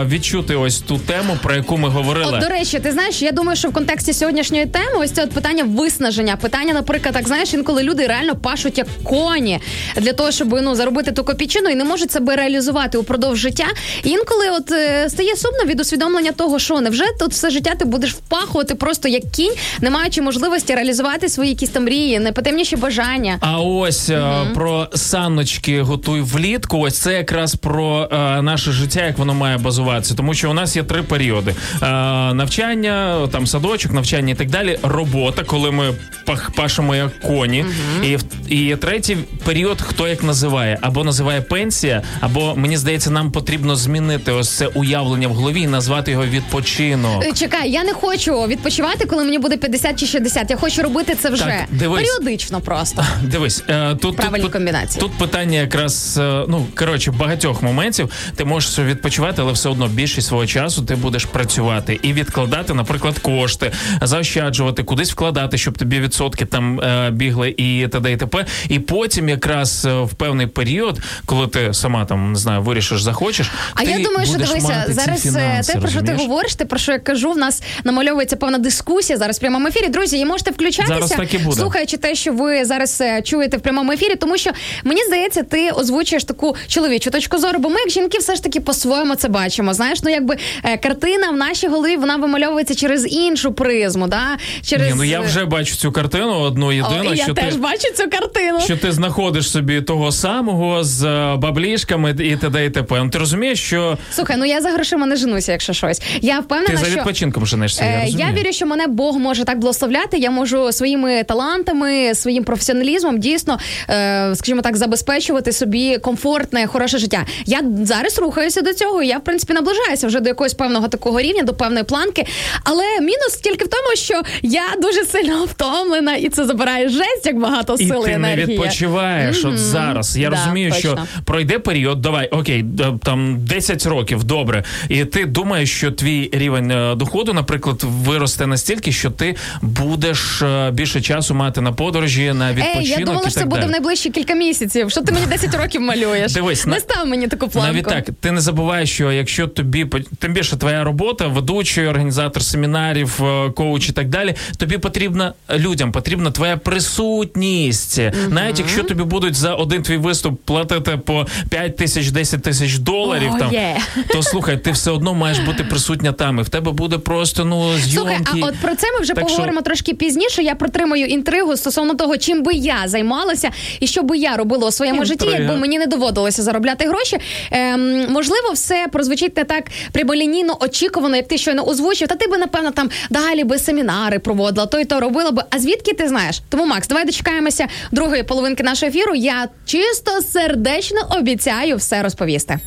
відчути 0.08 0.56
ось 0.56 0.80
ту 0.80 0.98
тему, 0.98 1.38
про 1.42 1.54
яку 1.54 1.76
ми 1.76 1.88
говорили. 1.88 2.32
От, 2.32 2.40
до 2.40 2.48
речі, 2.48 2.78
ти 2.78 2.92
знаєш, 2.92 3.22
я 3.22 3.32
думаю, 3.32 3.56
що 3.56 3.68
в 3.68 3.72
контексті 3.72 4.12
сьогоднішньої 4.12 4.66
теми 4.66 4.98
ось 4.98 5.10
це 5.10 5.24
от 5.24 5.30
питання 5.30 5.64
виснаження. 5.64 6.36
Питання, 6.36 6.74
наприклад, 6.74 7.14
так 7.14 7.26
знаєш, 7.26 7.54
інколи 7.54 7.82
люди 7.82 8.06
реально 8.06 8.36
пашуть 8.36 8.78
як 8.78 8.86
коні 9.02 9.58
для 9.96 10.12
того, 10.12 10.30
щоб 10.30 10.60
ну 10.62 10.74
заробити 10.74 11.12
ту 11.12 11.24
копійчину 11.24 11.68
і 11.68 11.74
не 11.74 11.84
можуть 11.84 12.10
себе 12.10 12.36
реалізувати 12.36 12.98
упродовж 12.98 13.38
життя. 13.38 13.66
Інколи 14.04 14.50
от 14.50 14.72
е, 14.72 15.10
стає 15.10 15.36
сумно 15.36 15.64
від 15.66 15.80
усвідомлення 15.80 16.32
того, 16.32 16.58
що 16.58 16.80
невже 16.80 17.04
тут 17.20 17.30
все 17.30 17.50
життя 17.50 17.74
ти 17.78 17.84
будеш 17.84 18.13
впахувати 18.14 18.74
просто 18.74 19.08
як 19.08 19.22
кінь, 19.30 19.52
не 19.80 19.90
маючи 19.90 20.22
можливості 20.22 20.74
реалізувати 20.74 21.28
свої 21.28 21.50
якісь 21.50 21.68
там 21.70 21.84
мрії, 21.84 22.18
найпотемніші 22.18 22.76
бажання. 22.76 23.36
А 23.40 23.58
ось 23.60 24.10
е, 24.10 24.32
про 24.54 24.88
саночки 24.94 25.82
готуй 25.82 26.20
влітку. 26.20 26.78
Ось 26.78 26.98
це 26.98 27.12
якраз 27.14 27.54
про 27.54 28.08
е, 28.12 28.42
наше 28.42 28.72
життя, 28.72 29.06
як 29.06 29.18
воно 29.18 29.34
має 29.34 29.58
базуватися. 29.58 30.14
Тому 30.14 30.34
що 30.34 30.50
у 30.50 30.54
нас 30.54 30.76
є 30.76 30.82
три 30.82 31.02
періоди: 31.02 31.54
е, 31.82 31.86
навчання, 32.34 33.28
там 33.32 33.46
садочок, 33.46 33.92
навчання 33.92 34.32
і 34.32 34.36
так 34.36 34.50
далі. 34.50 34.78
Робота, 34.82 35.42
коли 35.44 35.70
ми 35.70 35.94
пах, 36.26 36.50
пашемо 36.50 36.96
як 36.96 37.20
коні. 37.20 37.64
І, 38.04 38.16
в- 38.16 38.24
і 38.48 38.76
третій 38.76 39.16
період, 39.44 39.80
хто 39.80 40.08
як 40.08 40.22
називає, 40.22 40.78
або 40.80 41.04
називає 41.04 41.40
пенсія, 41.40 42.02
або 42.20 42.54
мені 42.56 42.76
здається, 42.76 43.10
нам 43.10 43.32
потрібно 43.32 43.76
змінити 43.76 44.32
ось 44.32 44.56
це 44.56 44.66
уявлення 44.66 45.28
в 45.28 45.32
голові 45.34 45.60
і 45.60 45.66
назвати 45.66 46.10
його 46.10 46.24
відпочинок. 46.26 47.24
Е, 47.24 47.32
Чекай, 47.32 47.70
я 47.70 47.84
не 47.84 47.92
хочу 47.92 48.03
відпочивати, 48.12 49.06
коли 49.06 49.24
мені 49.24 49.38
буде 49.38 49.56
50 49.56 50.00
чи 50.00 50.06
60. 50.06 50.50
Я 50.50 50.56
хочу 50.56 50.82
робити 50.82 51.14
це 51.14 51.30
вже 51.30 51.44
Так, 51.44 51.64
дивись. 51.70 52.08
періодично 52.08 52.60
просто. 52.60 53.04
Дивись, 53.22 53.64
е, 53.68 53.94
тут 53.94 54.16
Правильні 54.16 54.42
тут, 54.44 54.52
комбінації. 54.52 55.00
Тут 55.00 55.12
питання 55.12 55.58
якраз 55.58 56.18
е, 56.22 56.44
ну 56.48 56.66
коротше 56.74 57.10
багатьох 57.10 57.62
моментів. 57.62 58.10
Ти 58.36 58.44
можеш 58.44 58.78
відпочивати, 58.78 59.42
але 59.42 59.52
все 59.52 59.68
одно 59.68 59.88
більшість 59.88 60.28
свого 60.28 60.46
часу 60.46 60.82
ти 60.82 60.94
будеш 60.94 61.24
працювати 61.24 62.00
і 62.02 62.12
відкладати, 62.12 62.74
наприклад, 62.74 63.18
кошти, 63.18 63.72
заощаджувати, 64.02 64.82
кудись 64.82 65.12
вкладати, 65.12 65.58
щоб 65.58 65.78
тобі 65.78 66.00
відсотки 66.00 66.44
там 66.44 66.80
е, 66.80 67.10
бігли 67.10 67.54
і 67.56 67.88
т.д. 67.88 68.12
і 68.12 68.16
т.п. 68.16 68.46
І 68.68 68.78
потім, 68.78 69.28
якраз 69.28 69.84
в 69.84 70.14
певний 70.14 70.46
період, 70.46 70.98
коли 71.26 71.46
ти 71.46 71.74
сама 71.74 72.04
там 72.04 72.32
не 72.32 72.38
знаю, 72.38 72.62
вирішиш, 72.62 73.02
захочеш. 73.02 73.50
А 73.74 73.84
ти 73.84 73.90
я 73.90 73.98
думаю, 73.98 74.26
що 74.26 74.38
дивися, 74.38 74.84
зараз 74.88 75.22
фінанси, 75.22 75.72
те, 75.72 75.78
про 75.78 75.88
що 75.88 76.02
ти 76.02 76.14
говориш, 76.14 76.54
те, 76.54 76.64
про 76.64 76.78
що 76.78 76.92
я 76.92 76.98
кажу, 76.98 77.32
в 77.32 77.36
нас 77.36 77.62
намальовується 77.94 78.36
певна 78.36 78.58
дискусія 78.58 79.18
зараз 79.18 79.36
в 79.36 79.40
прямому 79.40 79.68
ефірі. 79.68 79.88
Друзі, 79.88 80.18
і 80.18 80.24
можете 80.24 80.50
включатися, 80.50 80.94
Зараз 80.94 81.10
так 81.10 81.34
і 81.34 81.38
буде. 81.38 81.60
слухаючи 81.60 81.96
те, 81.96 82.14
що 82.14 82.32
ви 82.32 82.64
зараз 82.64 83.00
е, 83.00 83.22
чуєте 83.22 83.56
в 83.56 83.60
прямому 83.60 83.92
ефірі, 83.92 84.14
тому 84.14 84.36
що 84.38 84.50
мені 84.84 85.04
здається, 85.06 85.42
ти 85.42 85.70
озвучуєш 85.70 86.24
таку 86.24 86.56
чоловічу 86.68 87.10
точку 87.10 87.38
зору, 87.38 87.58
бо 87.58 87.68
ми, 87.68 87.80
як 87.80 87.90
жінки, 87.90 88.18
все 88.18 88.34
ж 88.34 88.42
таки 88.42 88.60
по-своєму 88.60 89.14
це 89.14 89.28
бачимо. 89.28 89.74
Знаєш, 89.74 90.02
ну 90.02 90.10
якби 90.10 90.36
е, 90.64 90.76
картина 90.76 91.30
в 91.30 91.36
нашій 91.36 91.68
голові 91.68 91.96
вона 91.96 92.16
вимальовується 92.16 92.74
через 92.74 93.12
іншу 93.12 93.52
призму. 93.52 94.06
Да? 94.06 94.22
Через... 94.66 94.88
Ні, 94.88 94.94
ну 94.96 95.04
я 95.04 95.20
вже 95.20 95.44
бачу 95.44 95.76
цю 95.76 95.92
картину 95.92 96.40
одну 96.40 96.66
О, 96.66 96.72
єдину, 96.72 97.14
і 97.14 97.16
я 97.18 97.24
що 97.24 97.34
теж 97.34 97.52
ти. 97.54 97.60
бачу 97.60 97.92
цю 97.96 98.10
картину. 98.10 98.60
Що 98.60 98.76
ти 98.76 98.92
знаходиш 98.92 99.50
собі 99.50 99.80
того 99.80 100.12
самого 100.12 100.84
з 100.84 101.04
е, 101.04 101.36
баблішками 101.36 102.10
і 102.10 102.36
т.д. 102.36 102.66
і 102.66 102.70
т.п. 102.70 103.00
Ну, 103.04 103.10
Ти 103.10 103.18
розумієш, 103.18 103.60
що 103.62 103.98
Слухай, 104.12 104.36
ну 104.38 104.44
я 104.44 104.60
за 104.60 104.70
грошима 104.70 105.06
не 105.06 105.16
женуся, 105.16 105.52
якщо 105.52 105.72
щось. 105.72 106.02
Я 106.20 106.40
впевнена, 106.40 106.70
ти 106.70 106.76
за 106.76 106.84
що 106.84 106.96
відпочинком 106.96 107.46
женишся. 107.74 107.84
Я, 107.84 107.90
Е, 108.00 108.04
розумію. 108.04 108.28
я 108.36 108.40
вірю, 108.42 108.52
що 108.52 108.66
мене 108.66 108.86
Бог 108.86 109.18
може 109.18 109.44
так 109.44 109.58
благословляти. 109.58 110.18
Я 110.18 110.30
можу 110.30 110.72
своїми 110.72 111.22
талантами, 111.24 112.14
своїм 112.14 112.44
професіоналізмом 112.44 113.18
дійсно, 113.18 113.58
е, 113.90 114.32
скажімо 114.34 114.60
так, 114.62 114.76
забезпечувати 114.76 115.52
собі 115.52 115.98
комфортне, 115.98 116.66
хороше 116.66 116.98
життя. 116.98 117.26
Я 117.46 117.60
зараз 117.82 118.18
рухаюся 118.18 118.62
до 118.62 118.72
цього. 118.74 119.02
і 119.02 119.06
Я 119.08 119.18
в 119.18 119.24
принципі 119.24 119.52
наближаюся 119.52 120.06
вже 120.06 120.20
до 120.20 120.28
якогось 120.28 120.54
певного 120.54 120.88
такого 120.88 121.20
рівня, 121.20 121.42
до 121.42 121.54
певної 121.54 121.84
планки. 121.84 122.26
Але 122.64 122.84
мінус 123.00 123.36
тільки 123.42 123.64
в 123.64 123.68
тому, 123.68 123.96
що 123.96 124.22
я 124.42 124.62
дуже 124.82 125.04
сильно 125.04 125.44
втомлена, 125.44 126.14
і 126.14 126.28
це 126.28 126.44
забирає 126.44 126.88
жесть, 126.88 127.26
як 127.26 127.38
багато 127.38 127.74
І 127.78 127.88
сили 127.88 128.04
ти 128.04 128.18
не 128.18 128.32
енергії. 128.32 128.46
відпочиваєш 128.58 129.44
от 129.44 129.58
зараз. 129.58 130.16
Я 130.16 130.30
Да, 130.30 130.36
розумію, 130.36 130.70
точно. 130.72 130.90
що 130.90 131.22
пройде 131.24 131.58
період, 131.58 132.00
давай, 132.00 132.28
окей, 132.28 132.64
там 133.04 133.38
10 133.44 133.86
років, 133.86 134.24
добре. 134.24 134.64
І 134.88 135.04
ти 135.04 135.24
думаєш, 135.26 135.72
що 135.76 135.90
твій 135.92 136.30
рівень 136.32 136.70
е, 136.70 136.94
доходу, 136.94 137.32
наприклад, 137.32 137.63
виросте 137.72 138.46
настільки, 138.46 138.92
що 138.92 139.10
ти 139.10 139.36
будеш 139.62 140.42
е, 140.42 140.70
більше 140.70 141.00
часу 141.00 141.34
мати 141.34 141.60
на 141.60 141.72
подорожі, 141.72 142.32
на 142.32 142.52
відпочинок. 142.52 142.82
Ей, 142.84 142.88
я 142.88 142.98
думала, 142.98 143.20
і 143.20 143.22
що 143.22 143.30
це 143.30 143.40
так 143.40 143.48
буде 143.48 143.60
далі. 143.60 143.68
в 143.68 143.72
найближчі 143.72 144.10
кілька 144.10 144.34
місяців. 144.34 144.90
Що 144.90 145.02
ти 145.02 145.12
мені 145.12 145.26
10 145.26 145.54
років 145.54 145.80
малюєш? 145.80 146.32
Дивись, 146.32 146.66
не 146.66 146.72
на- 146.72 146.80
став 146.80 147.06
мені 147.06 147.28
таку 147.28 147.48
планку. 147.48 147.72
Навіть 147.72 147.84
так, 147.86 148.08
ти 148.20 148.30
не 148.30 148.40
забувай, 148.40 148.86
що 148.86 149.12
якщо 149.12 149.46
тобі 149.46 149.86
тим 150.18 150.32
більше 150.32 150.56
твоя 150.56 150.84
робота, 150.84 151.26
ведучий, 151.26 151.86
організатор 151.86 152.42
семінарів, 152.42 153.24
е, 153.24 153.50
коуч 153.50 153.88
і 153.88 153.92
так 153.92 154.08
далі, 154.08 154.34
тобі 154.58 154.78
потрібна 154.78 155.32
людям, 155.54 155.92
потрібна 155.92 156.30
твоя 156.30 156.56
присутність. 156.56 158.00
Навіть 158.28 158.58
якщо 158.58 158.82
тобі 158.82 159.02
будуть 159.02 159.34
за 159.34 159.54
один 159.54 159.82
твій 159.82 159.96
виступ 159.96 160.40
платити 160.44 160.96
по 160.96 161.26
5 161.50 161.76
тисяч, 161.76 162.10
10 162.10 162.42
тисяч 162.42 162.78
доларів, 162.78 163.30
О, 163.34 163.38
там 163.38 163.52
є. 163.52 163.76
то 164.08 164.22
слухай, 164.22 164.58
ти 164.58 164.70
все 164.70 164.90
одно 164.90 165.14
маєш 165.14 165.38
бути 165.38 165.64
присутня 165.64 166.12
там, 166.12 166.38
і 166.38 166.42
в 166.42 166.48
тебе 166.48 166.72
буде 166.72 166.98
просто 166.98 167.44
ну 167.44 167.53
зйомки. 167.62 167.90
Слухай, 167.90 168.18
а 168.42 168.46
от 168.46 168.54
про 168.56 168.74
це 168.74 168.86
ми 168.92 169.00
вже 169.00 169.12
Так 169.12 169.18
що- 169.18 169.26
поговоримо 169.28 169.60
трошки 169.62 169.94
пізніше. 169.94 170.42
Я 170.42 170.54
протримаю 170.54 171.06
інтригу 171.06 171.56
стосовно 171.56 171.94
того, 171.94 172.16
чим 172.18 172.42
би 172.42 172.54
я 172.54 172.82
займалася 172.86 173.50
і 173.80 173.86
що 173.86 174.02
би 174.02 174.18
я 174.18 174.36
робила 174.36 174.68
у 174.68 174.70
своєму 174.70 175.04
житті, 175.04 175.26
якби 175.26 175.56
мені 175.56 175.78
не 175.78 175.86
доводилося 175.86 176.42
заробляти 176.42 176.88
гроші. 176.88 177.18
Ем, 177.50 178.06
можливо, 178.12 178.52
все 178.52 178.86
прозвучить 178.92 179.36
не 179.36 179.44
так 179.44 179.64
прямолінійно 179.92 180.56
очікувано, 180.60 181.16
як 181.16 181.28
ти 181.28 181.38
щойно 181.38 181.68
озвучив. 181.68 182.08
Та 182.08 182.14
ти 182.14 182.28
би 182.28 182.38
напевно 182.38 182.70
там 182.70 182.90
далі 183.10 183.44
би 183.44 183.58
семінари 183.58 184.18
проводила, 184.18 184.66
то 184.66 184.78
й 184.80 184.84
то 184.84 185.00
робила 185.00 185.30
би. 185.30 185.42
А 185.50 185.58
звідки 185.58 185.92
ти 185.94 186.08
знаєш? 186.08 186.40
Тому 186.48 186.66
Макс, 186.66 186.88
давай 186.88 187.04
дочекаємося 187.04 187.66
другої 187.92 188.22
половинки 188.22 188.62
нашого 188.62 188.90
ефіру. 188.90 189.14
Я 189.14 189.48
чисто 189.66 190.20
сердечно 190.32 190.98
обіцяю 191.18 191.76
все 191.76 192.02
розповісти. 192.02 192.58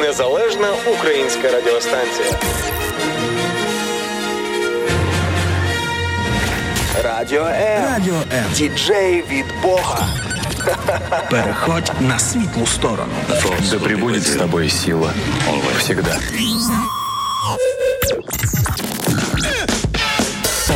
Незалежна 0.00 0.68
українська 0.98 1.50
радіостанція. 1.50 2.38
Радіо 7.04 7.42
М. 7.46 7.84
Радіо 7.84 8.14
М. 8.14 8.44
Діджей 8.54 9.24
від 9.30 9.44
Бога. 9.62 10.08
Переходь 11.30 11.92
на 12.00 12.18
світлу 12.18 12.66
сторону. 12.66 13.12
Да 13.70 13.78
пребудет 13.78 14.22
с 14.22 14.36
тобой 14.36 14.70
сила. 14.70 15.12
Всегда. 15.78 16.18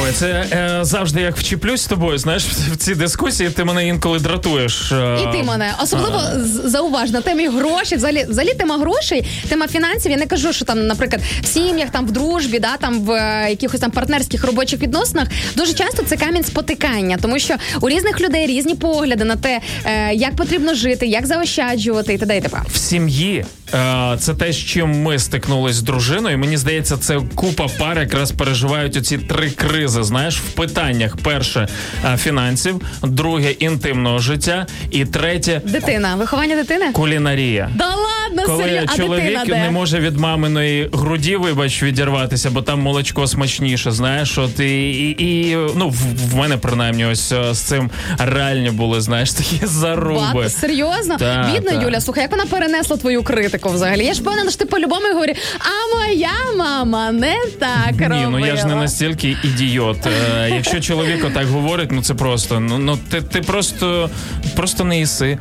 Ой, 0.03 0.11
це 0.13 0.27
е, 0.51 0.79
завжди 0.81 1.21
як 1.21 1.37
вчіплюсь 1.37 1.81
з 1.81 1.85
тобою. 1.87 2.17
Знаєш, 2.17 2.43
в 2.45 2.75
ці 2.77 2.95
дискусії 2.95 3.49
ти 3.49 3.63
мене 3.63 3.87
інколи 3.87 4.19
дратуєш. 4.19 4.91
е, 4.91 5.17
І 5.23 5.37
ти 5.37 5.43
мене 5.43 5.73
особливо 5.83 6.21
з- 6.35 6.69
зауваж 6.71 7.11
на 7.11 7.21
темі 7.21 7.47
грошей. 7.47 7.97
Взагалі, 7.97 8.25
взагалі 8.29 8.53
тема 8.53 8.77
грошей, 8.77 9.25
тема 9.49 9.67
фінансів. 9.67 10.11
Я 10.11 10.17
не 10.17 10.25
кажу, 10.25 10.53
що 10.53 10.65
там, 10.65 10.87
наприклад, 10.87 11.21
в 11.43 11.45
сім'ях, 11.47 11.89
там 11.89 12.07
в 12.07 12.11
дружбі, 12.11 12.59
да 12.59 12.77
там 12.77 12.99
в 13.01 13.11
е, 13.11 13.47
якихось 13.49 13.79
там 13.79 13.91
партнерських 13.91 14.43
робочих 14.43 14.79
відносинах. 14.79 15.27
Дуже 15.55 15.73
часто 15.73 16.03
це 16.03 16.17
камінь 16.17 16.43
спотикання, 16.43 17.17
тому 17.21 17.39
що 17.39 17.55
у 17.81 17.89
різних 17.89 18.21
людей 18.21 18.47
різні 18.47 18.75
погляди 18.75 19.23
на 19.23 19.35
те, 19.35 19.61
е, 19.85 20.13
як 20.13 20.35
потрібно 20.35 20.73
жити, 20.73 21.07
як 21.07 21.25
заощаджувати 21.27 22.13
і 22.13 22.17
т.д. 22.17 22.37
і 22.37 22.41
т.п. 22.41 22.57
в 22.73 22.77
сім'ї. 22.77 23.45
Е, 23.73 24.17
це 24.19 24.33
те, 24.33 24.51
з 24.51 24.57
чим 24.57 25.01
ми 25.01 25.19
стикнулись 25.19 25.75
з 25.75 25.81
дружиною. 25.81 26.37
Мені 26.37 26.57
здається, 26.57 26.97
це 26.97 27.19
купа 27.35 27.67
пар 27.79 27.99
якраз 27.99 28.31
переживають 28.31 28.97
оці 28.97 29.17
три 29.17 29.49
кризи. 29.49 30.03
Знаєш, 30.03 30.39
в 30.39 30.51
питаннях: 30.51 31.17
перше 31.17 31.67
е, 32.05 32.17
фінансів, 32.17 32.81
друге 33.03 33.51
інтимного 33.51 34.19
життя, 34.19 34.65
і 34.91 35.05
третє 35.05 35.61
Дитина, 35.65 36.15
виховання 36.15 36.55
дитини. 36.55 36.91
кулінарія. 36.91 37.69
Да 37.75 37.85
ладно, 37.87 38.43
Коли 38.45 38.63
серйозно, 38.63 38.91
а 38.93 38.97
чоловік 38.97 39.23
дитина 39.23 39.45
де? 39.45 39.61
не 39.61 39.69
може 39.71 39.99
від 39.99 40.17
маминої 40.17 40.89
груді, 40.93 41.35
вибач, 41.35 41.83
відірватися, 41.83 42.49
бо 42.49 42.61
там 42.61 42.81
молочко 42.81 43.27
смачніше, 43.27 43.91
знаєш, 43.91 44.37
от 44.37 44.59
і, 44.59 44.91
і, 44.91 45.49
і 45.49 45.55
ну 45.75 45.89
в, 45.89 46.31
в 46.31 46.35
мене 46.35 46.57
принаймні 46.57 47.05
ось 47.05 47.31
е, 47.31 47.53
з 47.53 47.59
цим 47.59 47.89
реальні 48.19 48.69
були, 48.71 49.01
знаєш, 49.01 49.31
такі 49.33 49.59
заруби. 49.65 50.21
Бат, 50.33 50.53
серйозно? 50.53 51.17
Бідна. 51.53 51.83
Юля, 51.83 52.01
слухай, 52.01 52.21
як 52.23 52.31
вона 52.31 52.45
перенесла 52.45 52.97
твою 52.97 53.23
критику 53.23 53.56
взагалі? 53.65 54.05
Я 54.05 54.13
ж 54.13 54.23
певна, 54.23 54.49
що 54.49 54.59
ти 54.59 54.65
по-любому 54.65 55.13
говориш, 55.13 55.37
а 55.59 55.97
моя 55.97 56.31
мама 56.57 57.11
не 57.11 57.35
так 57.59 57.91
робила. 57.99 58.21
Ні, 58.21 58.27
ну 58.31 58.45
я 58.45 58.55
ж 58.55 58.65
не 58.65 58.75
настільки 58.75 59.37
ідіот. 59.43 59.97
Е, 60.07 60.49
якщо 60.49 60.79
чоловік 60.79 61.25
отак 61.25 61.47
говорить, 61.47 61.91
ну 61.91 62.01
це 62.01 62.13
просто 62.13 62.59
ну, 62.59 62.77
ну 62.77 62.99
ти, 63.11 63.21
ти 63.21 63.41
просто 63.41 64.09
просто 64.55 64.83
не 64.83 64.99
їси. 64.99 65.37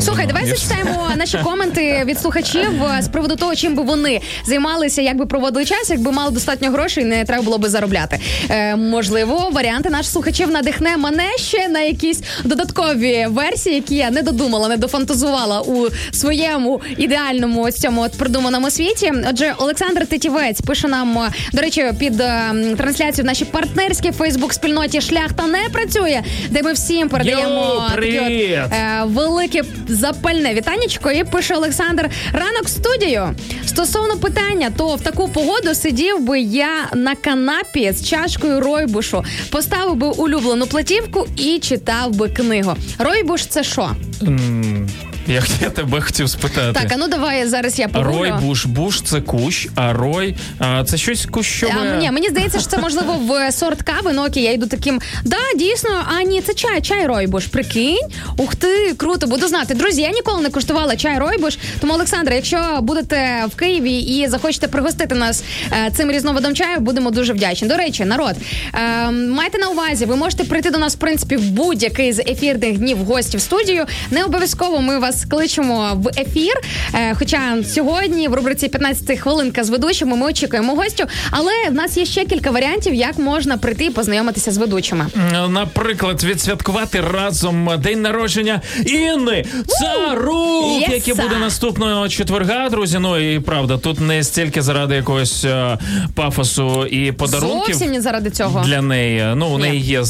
Слухай, 0.00 0.26
давай 0.26 0.46
зачитаємо 0.46 1.08
наші 1.16 1.38
коменти 1.44 2.02
від 2.04 2.18
слухачів 2.18 2.84
е, 2.84 3.02
з 3.02 3.08
приводу 3.08 3.36
того, 3.36 3.54
чим 3.54 3.74
би 3.76 3.82
вони 3.82 4.20
займалися, 4.46 5.02
як 5.02 5.16
би 5.16 5.26
проводили 5.26 5.64
час, 5.64 5.90
якби 5.90 6.12
мали 6.12 6.30
достатньо 6.30 6.70
грошей, 6.70 7.04
не 7.04 7.24
треба 7.24 7.42
було 7.42 7.58
би 7.58 7.68
заробляти. 7.68 8.18
Е, 8.50 8.76
можливо, 8.76 9.48
варіанти 9.52 9.90
наших 9.90 10.12
слухачів 10.12 10.50
надихне 10.50 10.96
мене 10.96 11.36
ще 11.36 11.68
на 11.68 11.80
якісь 11.80 12.22
додаткові 12.44 13.26
версії, 13.30 13.74
які 13.74 13.94
я 13.94 14.10
не 14.10 14.22
додумала, 14.22 14.68
не 14.68 14.76
дофантазувала 14.76 15.60
у 15.60 15.88
своєму 16.12 16.80
ідеальному 16.96 17.41
ось 17.46 17.78
цьому 17.78 18.02
от 18.02 18.18
придуманому 18.18 18.70
світі. 18.70 19.12
Отже, 19.30 19.54
Олександр 19.58 20.06
Тетівець 20.06 20.60
пише 20.60 20.88
нам, 20.88 21.18
е, 21.18 21.30
до 21.52 21.62
речі, 21.62 21.84
під 21.98 22.20
е, 22.20 22.54
трансляцію 22.78 23.22
в 23.24 23.26
нашій 23.26 23.44
партнерській 23.44 24.10
Фейсбук-спільноті 24.10 25.00
Шляхта 25.00 25.46
не 25.46 25.68
працює, 25.72 26.22
де 26.50 26.62
ми 26.62 26.72
всім 26.72 27.08
передаємо 27.08 27.64
Йоу, 27.64 28.00
такі 28.00 28.18
от! 28.18 28.72
Е, 28.72 29.02
велике 29.04 29.62
запальне 29.88 30.54
вітанечко. 30.54 31.10
І 31.10 31.24
пише 31.24 31.54
Олександр 31.54 32.10
ранок 32.32 32.64
в 32.64 32.68
студію. 32.68 33.34
Стосовно 33.66 34.16
питання, 34.16 34.70
то 34.76 34.94
в 34.96 35.00
таку 35.00 35.28
погоду 35.28 35.74
сидів 35.74 36.20
би 36.20 36.40
я 36.40 36.68
на 36.94 37.14
канапі 37.14 37.92
з 37.92 38.08
чашкою 38.08 38.60
ройбушу, 38.60 39.24
поставив 39.50 39.94
би 39.94 40.06
улюблену 40.06 40.66
платівку 40.66 41.26
і 41.36 41.58
читав 41.58 42.14
би 42.14 42.28
книгу. 42.28 42.76
Ройбуш 42.98 43.46
це 43.46 43.64
що? 43.64 43.90
М, 44.22 44.88
Як 45.26 45.44
я 45.60 45.70
тебе 45.70 46.00
хотів 46.00 46.28
спитати. 46.28 46.80
Так, 46.80 46.92
а 46.92 46.96
ну 46.96 47.08
давай 47.08 47.46
зараз 47.46 47.78
я 47.78 47.88
погуглю. 47.88 48.18
Рой 48.18 48.32
буш, 48.40 48.66
буш 48.66 49.00
це 49.02 49.20
кущ, 49.20 49.68
а 49.74 49.92
рой 49.92 50.36
а, 50.58 50.84
це 50.84 50.96
щось 50.96 51.26
кущове. 51.26 51.92
А, 51.94 51.96
ні, 51.96 52.10
мені 52.10 52.28
здається, 52.28 52.58
що 52.58 52.68
це 52.68 52.78
можливо 52.78 53.12
в 53.12 53.52
сорт 53.52 53.82
кави. 53.82 54.12
Ну 54.14 54.26
окей, 54.26 54.42
я 54.42 54.52
йду 54.52 54.66
таким. 54.66 55.00
Да, 55.24 55.36
дійсно, 55.56 55.90
а 56.16 56.22
ні, 56.22 56.40
це 56.40 56.54
чай, 56.54 56.82
чай 56.82 57.06
ройбуш. 57.06 57.46
Прикинь. 57.46 58.08
Ух 58.36 58.54
ти, 58.54 58.94
круто, 58.96 59.26
буду 59.26 59.48
знати. 59.48 59.74
Друзі, 59.74 60.02
я 60.02 60.10
ніколи 60.10 60.42
не 60.42 60.50
куштувала 60.50 60.96
чай 60.96 61.18
ройбуш. 61.18 61.58
Тому, 61.80 61.92
Олександр, 61.94 62.32
якщо 62.32 62.78
будете 62.82 63.44
в 63.52 63.56
Києві 63.56 63.98
і 63.98 64.28
захочете 64.28 64.68
пригостити 64.68 65.14
нас 65.14 65.44
е, 65.72 65.90
цим 65.94 66.10
різновидом 66.10 66.54
чаю, 66.54 66.80
будемо 66.80 67.10
дуже 67.10 67.32
вдячні. 67.32 67.68
До 67.68 67.76
речі, 67.76 68.04
народ, 68.04 68.34
е, 68.74 69.10
майте 69.10 69.58
на 69.58 69.68
увазі, 69.68 70.04
ви 70.04 70.16
можете 70.16 70.44
прийти 70.44 70.70
до 70.70 70.78
нас 70.78 70.94
в 70.94 70.98
принципі 70.98 71.36
в 71.36 71.50
будь-який 71.50 72.12
з 72.12 72.18
ефірних 72.18 72.78
днів 72.78 72.98
гості 72.98 73.36
в 73.36 73.40
студію. 73.40 73.86
Не 74.10 74.24
обов'язково 74.24 74.80
ми 74.80 74.98
вас 74.98 75.11
кличемо 75.30 75.92
в 75.94 76.08
ефір. 76.20 76.52
Е, 76.94 77.14
хоча 77.14 77.64
сьогодні 77.66 78.28
в 78.28 78.34
рубриці 78.34 78.68
15 78.68 79.18
хвилинка 79.18 79.64
з 79.64 79.70
ведучими 79.70 80.16
ми 80.16 80.26
очікуємо 80.26 80.74
гостю. 80.74 81.04
Але 81.30 81.52
в 81.70 81.74
нас 81.74 81.96
є 81.96 82.04
ще 82.04 82.24
кілька 82.24 82.50
варіантів, 82.50 82.94
як 82.94 83.18
можна 83.18 83.56
прийти 83.56 83.84
і 83.84 83.90
познайомитися 83.90 84.50
з 84.50 84.56
ведучими. 84.56 85.06
Наприклад, 85.48 86.24
відсвяткувати 86.24 87.00
разом 87.00 87.70
день 87.78 88.02
народження 88.02 88.60
Інни 88.86 89.44
Царук, 89.66 90.80
Єса! 90.80 90.94
який 90.94 91.14
буде 91.14 91.36
наступного 91.40 92.08
четверга, 92.08 92.68
друзі. 92.68 92.98
Ну 92.98 93.18
і 93.34 93.40
правда, 93.40 93.78
тут 93.78 94.00
не 94.00 94.24
стільки 94.24 94.62
заради 94.62 94.94
якогось 94.94 95.44
е, 95.44 95.78
пафосу 96.14 96.86
і 96.86 97.12
подарунків. 97.12 97.74
Зовсім 97.74 97.92
не 97.92 98.00
заради 98.00 98.30
цього. 98.30 98.64
Для 98.64 98.82
неї 98.82 99.24
ну 99.34 99.46
у 99.48 99.58
неї 99.58 99.80
є 99.80 100.02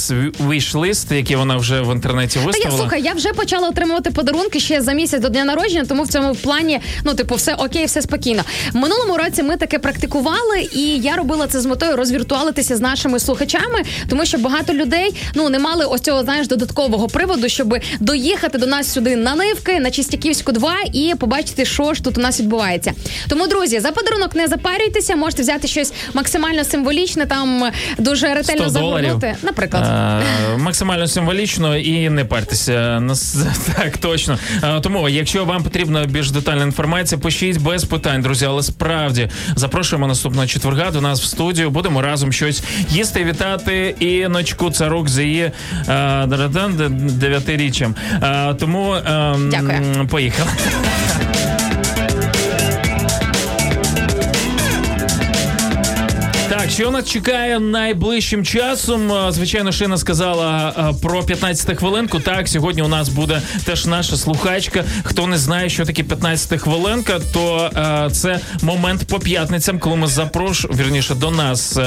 віш-лист, 0.48 1.12
який 1.12 1.36
вона 1.36 1.56
вже 1.56 1.80
в 1.80 1.92
інтернеті 1.94 2.34
Та 2.34 2.40
я 2.40 2.46
виставила. 2.46 2.78
слухай, 2.80 3.02
я 3.02 3.12
вже 3.12 3.32
почала 3.32 3.68
отримувати 3.68 4.10
подарунки 4.10 4.60
ще 4.60 4.80
за 4.80 4.91
за 4.92 4.96
місяць 4.96 5.20
до 5.20 5.28
дня 5.28 5.44
народження, 5.44 5.84
тому 5.88 6.02
в 6.02 6.08
цьому 6.08 6.34
плані, 6.34 6.80
ну, 7.04 7.14
типу, 7.14 7.34
все 7.34 7.54
окей, 7.54 7.84
все 7.86 8.02
спокійно. 8.02 8.42
Минулому 8.72 9.16
році 9.16 9.42
ми 9.42 9.56
таке 9.56 9.78
практикували, 9.78 10.68
і 10.72 10.80
я 10.98 11.16
робила 11.16 11.46
це 11.46 11.60
з 11.60 11.66
метою 11.66 11.96
розвіртуалитися 11.96 12.76
з 12.76 12.80
нашими 12.80 13.20
слухачами, 13.20 13.82
тому 14.08 14.24
що 14.26 14.38
багато 14.38 14.72
людей 14.74 15.14
ну 15.34 15.48
не 15.48 15.58
мали 15.58 15.84
ось 15.84 16.00
цього 16.00 16.22
знаєш 16.22 16.48
додаткового 16.48 17.08
приводу, 17.08 17.48
щоб 17.48 17.74
доїхати 18.00 18.58
до 18.58 18.66
нас 18.66 18.92
сюди 18.92 19.16
на 19.16 19.34
нивки, 19.34 19.80
на 19.80 19.90
Чистяківську 19.90 20.52
2 20.52 20.74
і 20.92 21.14
побачити, 21.18 21.64
що 21.64 21.94
ж 21.94 22.04
тут 22.04 22.18
у 22.18 22.20
нас 22.20 22.40
відбувається. 22.40 22.92
Тому, 23.28 23.46
друзі, 23.46 23.80
за 23.80 23.90
подарунок 23.92 24.34
не 24.34 24.46
запарюйтеся, 24.46 25.16
можете 25.16 25.42
взяти 25.42 25.68
щось 25.68 25.92
максимально 26.14 26.64
символічне, 26.64 27.26
там 27.26 27.70
дуже 27.98 28.34
ретельно 28.34 28.62
100 28.62 28.68
загорнути. 28.70 29.36
Наприклад. 29.42 29.84
Е, 30.54 30.56
максимально 30.58 31.06
символічно 31.06 31.76
і 31.76 32.10
не 32.10 32.24
партеся. 32.24 33.00
Нас- 33.00 33.36
Так, 33.76 33.96
точно. 33.98 34.38
Тому, 34.82 35.08
якщо 35.08 35.44
вам 35.44 35.62
потрібна 35.62 36.04
більш 36.04 36.30
детальна 36.30 36.62
інформація, 36.62 37.20
пишіть 37.20 37.60
без 37.60 37.84
питань, 37.84 38.22
друзі. 38.22 38.44
Але 38.44 38.62
справді 38.62 39.28
запрошуємо 39.56 40.06
наступного 40.06 40.46
четверга 40.46 40.90
до 40.90 41.00
нас 41.00 41.22
в 41.22 41.24
студію. 41.24 41.70
Будемо 41.70 42.02
разом 42.02 42.32
щось 42.32 42.62
їсти, 42.88 43.20
і 43.20 43.24
вітати 43.24 43.94
іночку 44.00 44.70
царук 44.70 45.08
з 45.08 45.22
її 45.22 45.42
е, 45.88 46.26
дев'ятирічям. 46.26 47.18
дев'ятиріччям. 47.18 47.94
Е, 48.22 48.54
Тому 48.54 48.94
е, 48.94 50.06
поїхали. 50.10 50.50
Так, 56.62 56.70
що 56.70 56.90
нас 56.90 57.10
чекає 57.10 57.60
найближчим 57.60 58.44
часом? 58.44 59.12
Е, 59.12 59.32
Звичайно, 59.32 59.72
Шина 59.72 59.96
сказала 59.96 60.74
е, 60.78 60.94
про 61.02 61.22
15 61.22 61.78
хвилинку. 61.78 62.20
Так, 62.20 62.48
сьогодні 62.48 62.82
у 62.82 62.88
нас 62.88 63.08
буде 63.08 63.42
теж 63.64 63.86
наша 63.86 64.16
слухачка. 64.16 64.84
Хто 65.02 65.26
не 65.26 65.38
знає, 65.38 65.68
що 65.68 65.84
таке 65.84 66.02
15 66.02 66.60
хвилинка, 66.60 67.20
то 67.32 67.70
е, 67.76 68.10
це 68.10 68.40
момент 68.62 69.06
по 69.06 69.18
п'ятницям, 69.18 69.78
коли 69.78 69.96
ми 69.96 70.06
запрошуємо, 70.06 70.82
вірніше 70.82 71.14
до 71.14 71.30
нас 71.30 71.78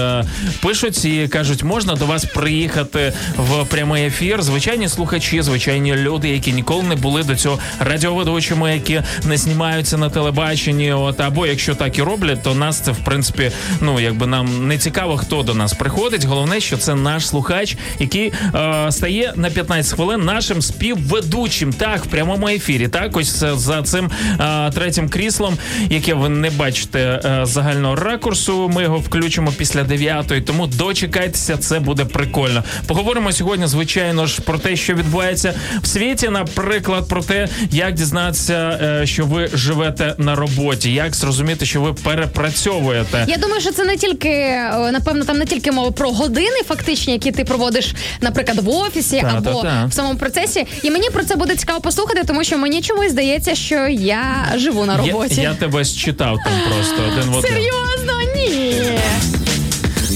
пишуть 0.62 1.06
і 1.06 1.28
кажуть, 1.28 1.64
можна 1.64 1.94
до 1.96 2.06
вас 2.06 2.26
приїхати 2.26 3.14
в 3.38 3.66
прямий 3.66 4.06
ефір. 4.06 4.42
Звичайні 4.42 4.90
слухачі, 4.90 5.42
звичайні 5.42 5.96
люди, 5.96 6.30
які 6.30 6.54
ніколи 6.54 6.84
не 6.84 6.96
були 6.96 7.24
до 7.24 7.36
цього 7.36 7.60
радіоведучими, 7.80 8.74
які 8.74 9.02
не 9.24 9.38
знімаються 9.38 9.98
на 9.98 10.10
телебаченні. 10.10 10.94
От 10.94 11.20
або 11.20 11.48
якщо 11.48 11.76
так 11.76 11.98
і 11.98 12.02
роблять, 12.02 12.44
то 12.44 12.56
нас 12.56 12.80
це 12.80 12.92
в 12.92 12.98
принципі, 12.98 13.52
ну 13.82 14.00
якби 14.00 14.28
нам 14.28 14.65
не 14.66 14.78
цікаво, 14.78 15.18
хто 15.18 15.44
до 15.44 15.54
нас 15.54 15.74
приходить. 15.74 16.26
Головне, 16.26 16.60
що 16.60 16.78
це 16.78 16.96
наш 16.96 17.28
слухач, 17.28 17.78
який 18.00 18.34
е, 18.56 18.92
стає 18.92 19.34
на 19.36 19.50
15 19.50 19.96
хвилин 19.96 20.26
нашим 20.26 20.62
співведучим. 20.62 21.74
Так, 21.74 22.06
в 22.06 22.08
прямому 22.08 22.48
ефірі. 22.48 22.88
Так, 22.88 23.18
ось 23.18 23.44
за 23.54 23.84
цим 23.84 24.12
е, 24.40 24.72
третім 24.72 25.10
кріслом, 25.10 25.58
яке 25.90 26.14
ви 26.14 26.30
не 26.30 26.50
бачите 26.50 27.00
е, 27.00 27.46
загального 27.46 27.96
ракурсу. 27.96 28.70
Ми 28.70 28.84
його 28.84 28.98
включимо 28.98 29.52
після 29.58 29.84
9 29.84 30.46
тому 30.46 30.68
дочекайтеся, 30.68 31.58
це 31.58 31.80
буде 31.80 32.06
прикольно. 32.06 32.64
Поговоримо 32.88 33.32
сьогодні, 33.32 33.68
звичайно 33.68 34.26
ж, 34.26 34.42
про 34.42 34.58
те, 34.58 34.76
що 34.76 34.94
відбувається 34.94 35.54
в 35.82 35.88
світі. 35.88 36.30
Наприклад, 36.30 37.08
про 37.08 37.24
те, 37.24 37.48
як 37.72 37.94
дізнатися, 37.94 38.80
е, 38.82 39.06
що 39.06 39.26
ви 39.26 39.50
живете 39.54 40.16
на 40.18 40.36
роботі, 40.36 40.94
як 40.94 41.16
зрозуміти, 41.16 41.66
що 41.66 41.82
ви 41.82 41.94
перепрацьовуєте. 41.94 43.26
Я 43.28 43.38
думаю, 43.38 43.62
що 43.62 43.72
це 43.72 43.84
не 43.84 43.98
тільки 43.98 44.55
напевно, 44.92 45.26
там 45.26 45.38
не 45.38 45.46
тільки 45.46 45.72
мова 45.72 45.92
про 45.92 46.12
години, 46.12 46.58
фактичні, 46.68 47.14
які 47.14 47.32
ти 47.32 47.44
проводиш, 47.46 47.94
наприклад, 48.22 48.60
в 48.60 48.70
офісі 48.70 49.22
Та, 49.22 49.28
або 49.38 49.62
та, 49.62 49.70
та. 49.70 49.86
в 49.86 49.94
самому 49.94 50.20
процесі. 50.20 50.68
І 50.84 50.92
мені 50.92 51.10
про 51.10 51.24
це 51.24 51.36
буде 51.36 51.56
цікаво 51.56 51.82
послухати, 51.82 52.24
тому 52.28 52.44
що 52.44 52.58
мені 52.58 52.82
чомусь 52.82 53.12
здається, 53.12 53.56
що 53.56 53.88
я 53.88 54.54
живу 54.56 54.86
на 54.86 54.98
роботі. 54.98 55.36
Я, 55.42 55.50
я 55.50 55.56
тебе 55.56 55.86
считав 55.86 56.38
там 56.46 56.54
просто 56.70 57.04
один 57.12 57.30
в 57.34 57.38
один. 57.38 57.52
Серйозно, 57.52 58.14
ні. 58.36 58.82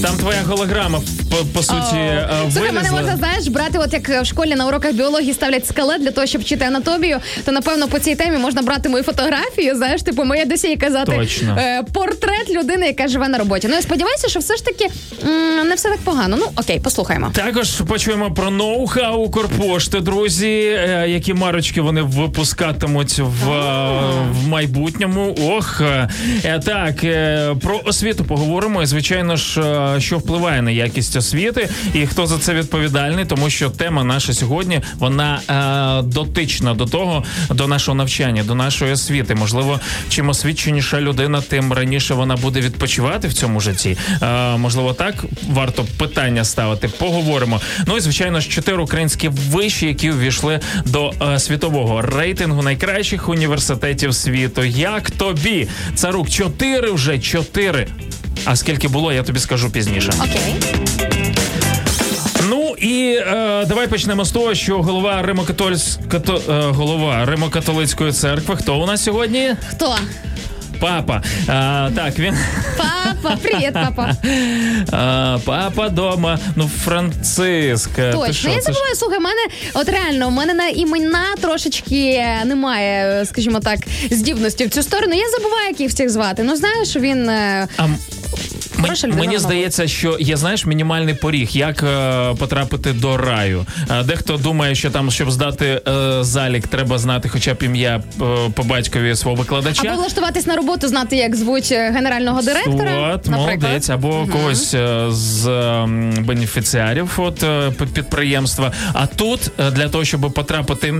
Там 0.02 0.16
твоя 0.16 0.42
голограма 0.46 1.00
по, 1.30 1.36
по 1.36 1.62
суті 1.62 1.96
е, 1.96 2.28
Слухай, 2.52 2.72
мене 2.72 2.90
можна 2.90 3.16
знаєш 3.16 3.48
брати, 3.48 3.78
от 3.78 3.92
як 3.92 4.08
в 4.08 4.24
школі 4.24 4.54
на 4.54 4.66
уроках 4.66 4.92
біології 4.92 5.34
ставлять 5.34 5.66
скелет 5.66 6.02
для 6.02 6.10
того, 6.10 6.26
щоб 6.26 6.42
вчити 6.42 6.64
анатомію, 6.64 7.18
то 7.44 7.52
напевно 7.52 7.88
по 7.88 7.98
цій 7.98 8.14
темі 8.14 8.36
можна 8.38 8.62
брати 8.62 8.88
мою 8.88 9.04
фотографію, 9.04 9.76
знаєш, 9.76 10.02
типу 10.02 10.24
моє 10.24 10.44
досі 10.44 10.72
і 10.72 10.76
казати 10.76 11.12
Точно. 11.16 11.56
е, 11.58 11.82
портрет 11.92 12.50
людини, 12.50 12.86
яка 12.86 13.08
живе 13.08 13.28
на 13.28 13.38
роботі. 13.38 13.66
Ну 13.70 13.74
я 13.74 13.82
сподіваюся, 13.82 14.28
що 14.28 14.38
все 14.38 14.56
ж 14.56 14.64
таки 14.64 14.84
м, 15.24 15.68
не 15.68 15.74
все 15.74 15.88
так 15.88 15.98
погано. 15.98 16.36
Ну 16.40 16.46
окей, 16.56 16.80
послухаємо. 16.80 17.30
Також 17.34 17.70
почуємо 17.70 18.30
про 18.34 18.48
ноу-хау 18.50 19.14
Укрпошти, 19.14 20.00
друзі, 20.00 20.48
е, 20.48 21.04
які 21.08 21.34
марочки 21.34 21.80
вони 21.80 22.02
випускатимуть 22.02 23.18
в, 23.18 23.50
е, 23.50 24.02
в 24.32 24.48
майбутньому. 24.48 25.36
Ох, 25.42 25.80
е, 25.80 26.08
так 26.64 27.04
е, 27.04 27.54
про 27.62 27.80
освіту 27.84 28.24
поговоримо. 28.24 28.82
І 28.82 28.86
звичайно 28.86 29.36
ж, 29.36 29.60
що 29.98 30.18
впливає 30.18 30.62
на 30.62 30.70
якість 30.70 31.16
освіти, 31.16 31.68
і 31.94 32.06
хто 32.06 32.26
за 32.26 32.38
це 32.38 32.54
відповідальний, 32.54 33.24
тому 33.24 33.50
що 33.50 33.70
тема 33.70 34.04
наша 34.04 34.34
сьогодні 34.34 34.80
вона 34.98 35.40
е, 35.48 36.02
дотична 36.02 36.74
до 36.74 36.86
того, 36.86 37.24
до 37.50 37.68
нашого 37.68 37.94
навчання, 37.94 38.44
до 38.44 38.54
нашої 38.54 38.92
освіти. 38.92 39.34
Можливо, 39.34 39.80
чим 40.08 40.28
освіченіша 40.28 41.00
людина, 41.00 41.40
тим 41.40 41.72
раніше 41.72 42.14
вона 42.14 42.36
буде 42.36 42.60
відпочивати 42.60 43.28
в 43.28 43.34
цьому 43.34 43.60
житті. 43.60 43.96
Е, 44.22 44.56
можливо, 44.56 44.92
так 44.92 45.14
варто 45.50 45.86
питання 45.98 46.44
ставити. 46.44 46.88
Поговоримо. 46.88 47.60
Ну 47.86 47.96
і 47.96 48.00
звичайно 48.00 48.40
ж, 48.40 48.48
чотири 48.48 48.82
українські 48.82 49.28
виші, 49.28 49.86
які 49.86 50.10
увійшли 50.10 50.60
до 50.84 51.12
е, 51.22 51.38
світового 51.38 52.02
рейтингу 52.02 52.62
найкращих 52.62 53.28
університетів 53.28 54.14
світу. 54.14 54.64
Як 54.64 55.10
тобі? 55.10 55.68
Царук, 55.94 56.30
чотири 56.30 56.90
вже 56.90 57.18
чотири. 57.18 57.86
А 58.44 58.56
скільки 58.56 58.88
було, 58.88 59.12
я 59.12 59.22
тобі 59.22 59.38
скажу 59.40 59.70
пізніше. 59.70 60.10
Окей. 60.20 60.54
Ну 62.48 62.74
і 62.78 63.14
е, 63.26 63.64
давай 63.68 63.86
почнемо 63.86 64.24
з 64.24 64.30
того, 64.30 64.54
що 64.54 64.82
голова 64.82 65.22
Римо-катольсь... 65.22 65.98
като- 66.08 66.42
е, 66.52 66.70
голова 66.72 67.24
Римо-католицької 67.26 68.12
церкви. 68.12 68.56
Хто 68.56 68.78
у 68.80 68.86
нас 68.86 69.04
сьогодні? 69.04 69.54
Хто? 69.70 69.96
Папа. 70.80 71.22
А, 71.48 71.90
так, 71.96 72.18
він 72.18 72.34
Папа, 72.78 73.36
привіт, 73.36 73.70
папа. 73.72 74.12
а, 74.92 75.38
папа 75.44 75.88
дома. 75.88 76.38
Ну, 76.56 76.70
Франциск. 76.84 77.90
Ти 77.90 78.12
Точно, 78.12 78.50
я 78.50 78.56
це 78.56 78.60
ж- 78.60 78.62
забуваю, 78.62 78.94
слухай, 78.96 79.18
в 79.18 79.22
мене 79.22 79.40
от 79.74 79.88
реально, 79.88 80.28
у 80.28 80.30
мене 80.30 80.54
на 80.54 80.68
імена 80.68 81.24
трошечки 81.40 82.24
немає, 82.44 83.24
скажімо 83.26 83.60
так, 83.60 83.78
здібності 84.10 84.66
в 84.66 84.70
цю 84.70 84.82
сторону. 84.82 85.14
Я 85.14 85.30
забуваю, 85.38 85.68
як 85.68 85.80
їх 85.80 85.90
всіх 85.90 86.10
звати. 86.10 86.42
Ну 86.42 86.56
знаєш, 86.56 86.96
він 86.96 87.28
е, 87.28 87.68
А, 87.76 87.84
м- 87.84 87.96
Мені, 88.80 89.16
мені 89.16 89.38
здається, 89.38 89.88
що 89.88 90.16
є 90.20 90.36
знаєш 90.36 90.66
мінімальний 90.66 91.14
поріг, 91.14 91.48
як 91.52 91.82
е, 91.82 92.34
потрапити 92.38 92.92
до 92.92 93.16
раю. 93.16 93.66
Е, 93.90 94.02
дехто 94.02 94.36
думає, 94.36 94.74
що 94.74 94.90
там, 94.90 95.10
щоб 95.10 95.30
здати 95.30 95.80
е, 95.88 96.24
залік, 96.24 96.68
треба 96.68 96.98
знати 96.98 97.28
хоча 97.28 97.54
б 97.54 97.62
ім'я 97.62 98.02
е, 98.20 98.24
по 98.54 98.62
батькові 98.62 99.16
свого 99.16 99.36
викладача. 99.36 99.88
або 99.88 99.96
влаштуватись 100.00 100.46
на 100.46 100.56
роботу, 100.56 100.88
знати, 100.88 101.16
як 101.16 101.36
звуть 101.36 101.68
е, 101.72 101.90
генерального 101.90 102.42
директора. 102.42 103.12
От, 103.14 103.28
молодець, 103.28 103.90
або 103.90 104.26
когось 104.32 104.74
е, 104.74 105.04
з 105.08 105.46
бенефіціарів 106.20 107.10
от, 107.16 107.42
е, 107.42 107.72
підприємства. 107.94 108.72
А 108.92 109.06
тут 109.06 109.50
е, 109.60 109.70
для 109.70 109.88
того, 109.88 110.04
щоб 110.04 110.20
потрапити 110.20 110.94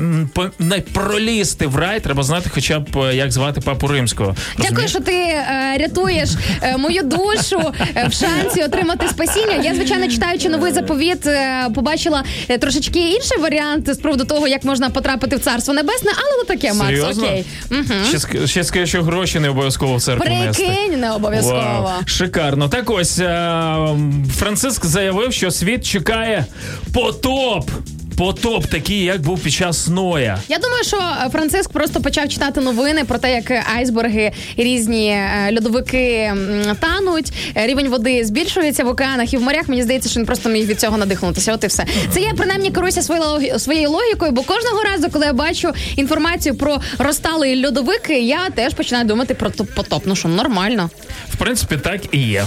не 0.59 0.81
пролізти 0.81 1.67
в 1.67 1.77
рай, 1.77 2.01
треба 2.01 2.23
знати 2.23 2.51
хоча 2.55 2.79
б 2.79 3.15
як 3.15 3.33
звати 3.33 3.61
папу 3.61 3.87
римського. 3.87 4.35
Дякую, 4.59 4.89
що 4.89 5.01
ти 5.01 5.13
е, 5.13 5.77
рятуєш 5.81 6.31
е, 6.63 6.77
мою 6.77 7.03
душу 7.03 7.70
е, 7.97 8.09
в 8.09 8.13
шансі 8.13 8.63
отримати 8.63 9.09
спасіння. 9.09 9.55
Я, 9.65 9.75
звичайно, 9.75 10.09
читаючи 10.09 10.49
новий 10.49 10.73
заповіт, 10.73 11.27
е, 11.27 11.67
побачила 11.75 12.25
е, 12.49 12.59
трошечки 12.59 12.99
інший 12.99 13.39
варіант 13.39 13.95
з 13.95 13.99
приводу 13.99 14.25
того, 14.25 14.49
як 14.49 14.65
можна 14.65 14.91
потрапити 14.91 15.37
в 15.37 15.41
царство 15.41 15.75
небесне, 15.75 16.11
але 16.17 16.37
ну 16.39 16.45
таке, 16.45 16.73
Макс, 16.75 16.89
Серйозно? 16.89 17.25
окей. 17.25 17.45
Угу. 17.71 17.85
Ще, 18.09 18.17
ск- 18.17 18.47
ще 18.47 18.65
скажу, 18.65 18.87
що 18.87 19.03
гроші 19.03 19.41
не 19.41 19.49
обов'язково 19.49 19.97
в 19.97 20.03
церкву 20.03 20.35
нести. 20.35 20.65
Прикинь, 20.65 21.01
не 21.01 21.13
обов'язково. 21.13 21.57
Вау, 21.61 21.89
шикарно. 22.07 22.69
Так 22.69 22.91
ось 22.91 23.19
е, 23.19 23.87
Франциск 24.37 24.85
заявив, 24.87 25.33
що 25.33 25.51
світ 25.51 25.87
чекає 25.87 26.45
потоп. 26.95 27.71
Потоп 28.21 28.67
такий, 28.67 29.05
як 29.05 29.21
був 29.21 29.41
під 29.41 29.53
час 29.53 29.89
Ноя. 29.89 30.39
Я 30.49 30.59
думаю, 30.59 30.85
що 30.85 30.97
е, 30.97 31.29
Франциск 31.31 31.73
просто 31.73 32.01
почав 32.01 32.29
читати 32.29 32.61
новини 32.61 33.05
про 33.05 33.19
те, 33.19 33.33
як 33.35 33.65
айсберги 33.77 34.33
і 34.57 34.65
різні 34.65 35.09
е, 35.11 35.55
льодовики 35.57 36.33
тануть, 36.81 37.33
е, 37.57 37.67
рівень 37.67 37.89
води 37.89 38.25
збільшується 38.25 38.85
в 38.85 38.89
океанах 38.89 39.35
і 39.35 39.37
в 39.37 39.43
морях. 39.43 39.69
Мені 39.69 39.83
здається, 39.83 40.09
що 40.09 40.21
він 40.21 40.27
просто 40.27 40.49
міг 40.49 40.67
від 40.67 40.81
цього 40.81 40.99
надихнутися. 40.99 41.55
От 41.55 41.65
і 41.65 41.67
все. 41.67 41.87
Це 42.11 42.21
я 42.21 42.33
принаймні 42.37 42.71
керуюся 42.71 43.03
своєю 43.03 43.59
своєю 43.59 43.91
логікою, 43.91 44.33
бо 44.33 44.43
кожного 44.43 44.83
разу, 44.83 45.11
коли 45.11 45.27
я 45.27 45.33
бачу 45.33 45.73
інформацію 45.97 46.55
про 46.55 46.81
розталий 46.99 47.67
льодовики, 47.67 48.21
я 48.21 48.51
теж 48.55 48.75
починаю 48.75 49.07
думати 49.07 49.35
про 49.35 49.49
топ- 49.51 49.75
потоп. 49.75 50.03
Ну 50.07 50.17
що, 50.17 50.29
нормально. 50.29 50.91
В 51.33 51.37
принципі, 51.37 51.77
так 51.77 52.01
і 52.13 52.19
є. 52.19 52.45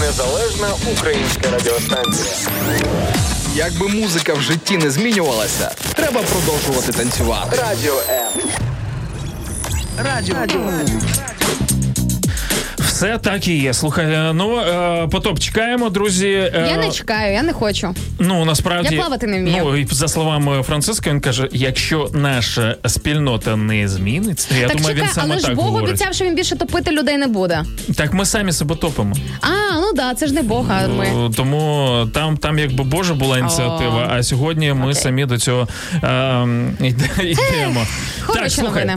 Незалежна 0.00 0.68
українська 0.92 1.50
радіостанція. 1.50 2.34
Якби 3.54 3.88
музика 3.88 4.34
в 4.34 4.40
житті 4.40 4.76
не 4.76 4.90
змінювалася, 4.90 5.70
треба 5.94 6.20
продовжувати 6.22 6.92
танцювати. 6.92 7.56
Радіо 7.56 7.94
М. 8.08 8.50
Радіо 9.98 10.36
М. 10.36 11.00
Все 13.00 13.18
так 13.18 13.48
і 13.48 13.56
є. 13.58 13.74
Слухай, 13.74 14.12
е, 14.12 14.32
ну 14.34 14.58
е, 14.60 15.08
потоп 15.08 15.38
чекаємо, 15.38 15.90
друзі. 15.90 16.28
Е, 16.28 16.66
Я 16.70 16.76
не 16.76 16.90
чекаю, 16.90 17.32
я 17.34 17.42
не 17.42 17.52
хочу. 17.52 17.94
Ну 18.18 18.44
насправді 18.44 18.94
Я 18.94 19.00
плавати 19.00 19.26
не 19.26 19.38
вмію. 19.38 19.62
Ну 19.64 19.76
і 19.76 19.86
за 19.90 20.08
словами 20.08 20.62
Франциска, 20.62 21.10
він 21.10 21.20
каже: 21.20 21.48
якщо 21.52 22.10
наша 22.14 22.76
спільнота 22.86 23.56
не 23.56 23.88
зміниться, 23.88 24.48
я 24.60 24.68
так 24.68 24.76
думаю, 24.76 24.94
чекай, 24.96 25.08
він 25.08 25.14
саме 25.14 25.34
але 25.34 25.38
ж 25.40 25.54
Бог 25.54 25.64
говорить. 25.64 25.88
обіцяв, 25.88 26.14
що 26.14 26.24
він 26.24 26.34
більше 26.34 26.56
топити 26.56 26.90
людей 26.90 27.16
не 27.16 27.26
буде. 27.26 27.64
Так 27.96 28.12
ми 28.12 28.24
самі 28.26 28.52
себе 28.52 28.74
топимо. 28.74 29.16
А, 29.40 29.48
ну 29.80 29.92
да, 29.94 30.14
це 30.14 30.26
ж 30.26 30.34
не 30.34 30.42
Бог, 30.42 30.66
а 30.70 30.88
ми. 30.88 31.30
Тому 31.36 31.90
там, 32.14 32.36
там 32.36 32.58
якби 32.58 32.84
Божа 32.84 33.14
була 33.14 33.38
ініціатива, 33.38 34.08
а 34.12 34.22
сьогодні 34.22 34.72
ми 34.72 34.82
Окей. 34.82 34.94
самі 34.94 35.26
до 35.26 35.38
цього 35.38 35.68
е, 35.94 36.06
йде- 36.80 37.22
йдемо. 37.22 37.86
Хороші 38.26 38.62
новини. 38.62 38.96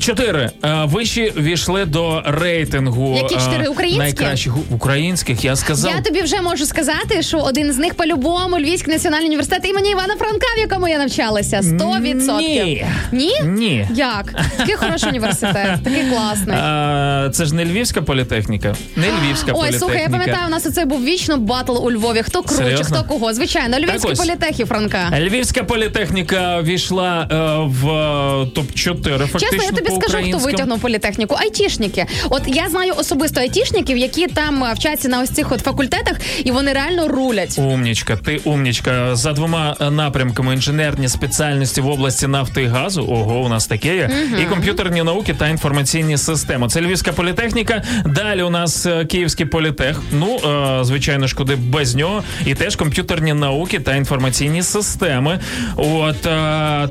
Чотири. 0.00 0.50
Е, 0.64 0.84
Вищі 0.84 1.32
війшли 1.36 1.84
до 1.84 2.22
рейтингу. 2.26 3.14
Які 3.16 3.34
чотири? 3.34 3.64
е, 3.64 3.68
Українські? 3.68 3.98
Найкращих 4.02 4.52
українських. 4.70 5.44
Я 5.44 5.56
сказав. 5.56 5.92
Я 5.96 6.00
тобі 6.00 6.20
вже 6.22 6.40
можу 6.40 6.66
сказати, 6.66 7.22
що 7.22 7.38
один 7.38 7.72
з 7.72 7.76
них 7.78 7.94
по-любому 7.94 8.58
Львівський 8.58 8.94
національний 8.94 9.26
університет 9.26 9.64
імені 9.64 9.90
Івана 9.90 10.16
Франка, 10.16 10.46
в 10.56 10.60
якому 10.60 10.88
я 10.88 10.98
навчалася. 10.98 11.60
100%. 11.60 12.36
Ні. 12.38 12.86
Ні? 13.12 13.32
Ні. 13.44 13.88
Як? 13.94 14.34
Такий 14.56 14.74
хороший 14.74 15.08
університет, 15.08 15.78
такий 15.84 16.02
класний. 16.10 16.56
А, 16.60 17.28
це 17.32 17.44
ж 17.44 17.54
не 17.54 17.64
Львівська 17.64 18.02
політехніка. 18.02 18.74
Не 18.96 19.06
Львівська 19.06 19.46
Ой, 19.46 19.52
політехніка. 19.54 19.78
слухай, 19.78 20.02
я 20.02 20.08
пам'ятаю, 20.08 20.46
у 20.46 20.50
нас 20.50 20.66
оце 20.66 20.84
був 20.84 21.04
вічно 21.04 21.36
батл 21.36 21.86
у 21.86 21.90
Львові. 21.92 22.22
Хто 22.22 22.42
круче, 22.42 22.64
Серйозно? 22.64 22.96
хто 22.96 23.08
кого. 23.08 23.34
Звичайно, 23.34 23.78
Львівський 23.78 24.12
ось. 24.12 24.18
політех 24.18 24.61
і 24.61 24.66
Франка. 24.66 25.10
Львівська 25.20 25.64
політехніка 25.64 26.62
ввійшла 26.62 27.28
е, 27.32 27.36
в 27.66 27.88
е, 27.90 28.46
топ 28.54 28.74
4 28.74 29.18
фактично 29.18 29.50
Чесно, 29.50 29.61
я 29.64 29.70
тобі 29.70 29.90
скажу, 30.00 30.28
хто 30.28 30.38
витягнув 30.38 30.80
політехніку. 30.80 31.36
Айтішники. 31.38 32.06
От 32.30 32.42
я 32.46 32.68
знаю 32.68 32.92
особисто 32.96 33.40
айтішників, 33.40 33.96
які 33.98 34.26
там 34.26 34.64
е, 34.64 34.72
вчаться 34.72 35.08
на 35.08 35.20
ось 35.22 35.30
цих 35.30 35.52
от 35.52 35.60
факультетах, 35.60 36.16
і 36.44 36.50
вони 36.50 36.72
реально 36.72 37.08
рулять. 37.08 37.58
Умнічка, 37.58 38.16
ти 38.16 38.40
умнічка. 38.44 39.16
За 39.16 39.32
двома 39.32 39.76
е, 39.80 39.90
напрямками 39.90 40.54
інженерні 40.54 41.08
спеціальності 41.08 41.80
в 41.80 41.88
області 41.88 42.26
нафти 42.26 42.62
і 42.62 42.66
газу. 42.66 43.06
Ого, 43.10 43.40
у 43.40 43.48
нас 43.48 43.66
таке 43.66 43.96
є. 43.96 44.10
І 44.42 44.44
комп'ютерні 44.44 45.02
науки 45.02 45.34
та 45.38 45.48
інформаційні 45.48 46.18
системи. 46.18 46.68
Це 46.68 46.80
Львівська 46.80 47.12
політехніка. 47.12 47.82
Далі 48.06 48.42
у 48.42 48.50
нас 48.50 48.86
е, 48.86 49.04
Київський 49.04 49.46
політех. 49.46 50.02
Ну, 50.12 50.38
звичайно 50.84 51.26
ж, 51.26 51.34
куди 51.36 51.56
без 51.56 51.94
нього. 51.94 52.22
І 52.46 52.54
теж 52.54 52.76
комп'ютерні 52.76 53.32
науки 53.34 53.80
та 53.80 53.94
інформаційні 53.96 54.62
системи. 54.62 55.38
От 55.76 56.20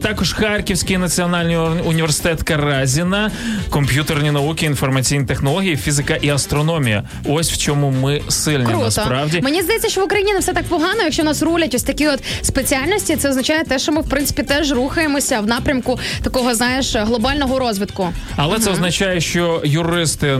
також 0.01 0.33
Харківський 0.33 0.97
національний 0.97 1.57
уні- 1.57 1.81
університет 1.81 2.43
Каразіна, 2.61 3.31
комп'ютерні 3.69 4.31
науки, 4.31 4.65
інформаційні 4.65 5.25
технології, 5.25 5.77
фізика 5.77 6.15
і 6.15 6.29
астрономія. 6.29 7.03
Ось 7.25 7.51
в 7.51 7.57
чому 7.57 7.91
ми 7.91 8.21
сильні 8.29 8.65
Круто. 8.65 8.83
насправді. 8.83 9.41
Мені 9.41 9.61
здається, 9.61 9.89
що 9.89 10.01
в 10.01 10.03
Україні 10.03 10.33
не 10.33 10.39
все 10.39 10.53
так 10.53 10.63
погано. 10.63 11.03
Якщо 11.03 11.23
нас 11.23 11.41
рулять 11.43 11.75
ось 11.75 11.83
такі 11.83 12.07
от 12.07 12.23
спеціальності, 12.41 13.15
це 13.15 13.29
означає 13.29 13.63
те, 13.63 13.79
що 13.79 13.91
ми 13.91 14.01
в 14.01 14.09
принципі 14.09 14.43
теж 14.43 14.71
рухаємося 14.71 15.39
в 15.39 15.47
напрямку 15.47 15.99
такого, 16.23 16.55
знаєш, 16.55 16.95
глобального 16.95 17.59
розвитку. 17.59 18.07
Але 18.35 18.59
це 18.59 18.71
означає, 18.71 19.21
що 19.21 19.61
юристи 19.65 20.37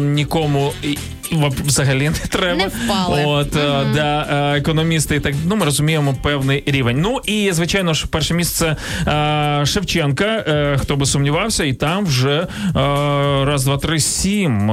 нікому 0.00 0.72
взагалі 1.64 2.08
не 2.08 2.28
треба. 2.28 2.54
Не 2.56 2.66
впали. 2.66 3.24
От 3.26 3.56
е, 3.56 3.86
да, 3.94 4.26
е, 4.54 4.58
економісти 4.58 5.16
і 5.16 5.20
так 5.20 5.34
ну 5.46 5.56
ми 5.56 5.64
розуміємо 5.64 6.16
певний 6.22 6.62
рівень. 6.66 7.00
Ну 7.00 7.20
і 7.26 7.52
звичайно 7.52 7.94
ж, 7.94 8.06
перше 8.06 8.34
місце 8.34 8.76
е, 9.06 9.66
Шевченка. 9.66 10.44
хто 10.80 10.96
би 10.96 11.06
сумнівався, 11.06 11.64
і 11.64 11.72
там 11.72 12.04
вже 12.06 12.46
раз, 13.44 13.64
два, 13.64 13.78
три, 13.78 14.00
сім 14.00 14.72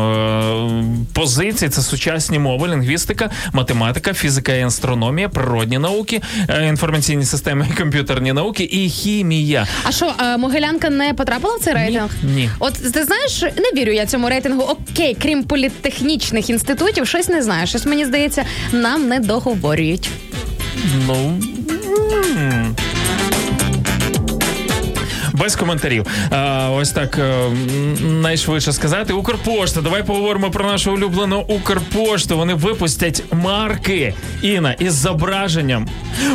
позицій. 1.14 1.70
Це 1.70 1.82
сучасні 1.82 2.40
мови, 2.40 2.68
лінгвістика, 2.68 3.30
математика, 3.54 4.14
фізика 4.14 4.54
і 4.54 4.64
астрономія, 4.64 5.30
природні 5.30 5.78
науки, 5.78 6.22
інформаційні 6.68 7.26
системи 7.26 7.68
і 7.72 7.74
комп'ютерні 7.78 8.34
науки 8.34 8.70
і 8.72 8.90
хімія. 8.90 9.68
А 9.84 9.92
що, 9.92 10.14
Могилянка 10.38 10.90
не 10.90 11.14
потрапила 11.14 11.56
в 11.56 11.60
цей 11.60 11.74
рейтинг? 11.74 12.10
ні. 12.24 12.50
От 12.60 12.74
ти 12.74 13.04
знаєш, 13.04 13.42
не 13.42 13.82
вірю 13.82 13.92
я 13.92 14.06
цьому 14.06 14.30
рейтингу. 14.30 14.62
Окей, 14.62 15.18
крім 15.22 15.44
політехнічних 16.42 16.50
інститутів, 16.50 17.08
щось 17.08 17.30
не 17.30 17.42
знаю. 17.42 17.68
Щось 17.68 17.86
мені 17.86 18.06
здається, 18.06 18.46
нам 18.72 19.08
не 19.08 19.20
договорюють. 19.20 20.10
Ну. 21.08 21.40
Без 25.42 25.56
коментарів. 25.56 26.06
А, 26.30 26.70
ось 26.72 26.92
так 26.92 27.18
е, 27.20 27.50
найшвидше 28.02 28.74
сказати. 28.74 29.14
Укрпошта. 29.14 29.82
Давай 29.82 30.04
поговоримо 30.04 30.52
про 30.52 30.66
нашу 30.66 30.94
улюблену 30.94 31.46
Укрпошту. 31.48 32.38
Вони 32.38 32.54
випустять 32.54 33.24
марки 33.32 34.14
Іна 34.42 34.74
із 34.74 34.94
зображенням 34.94 35.88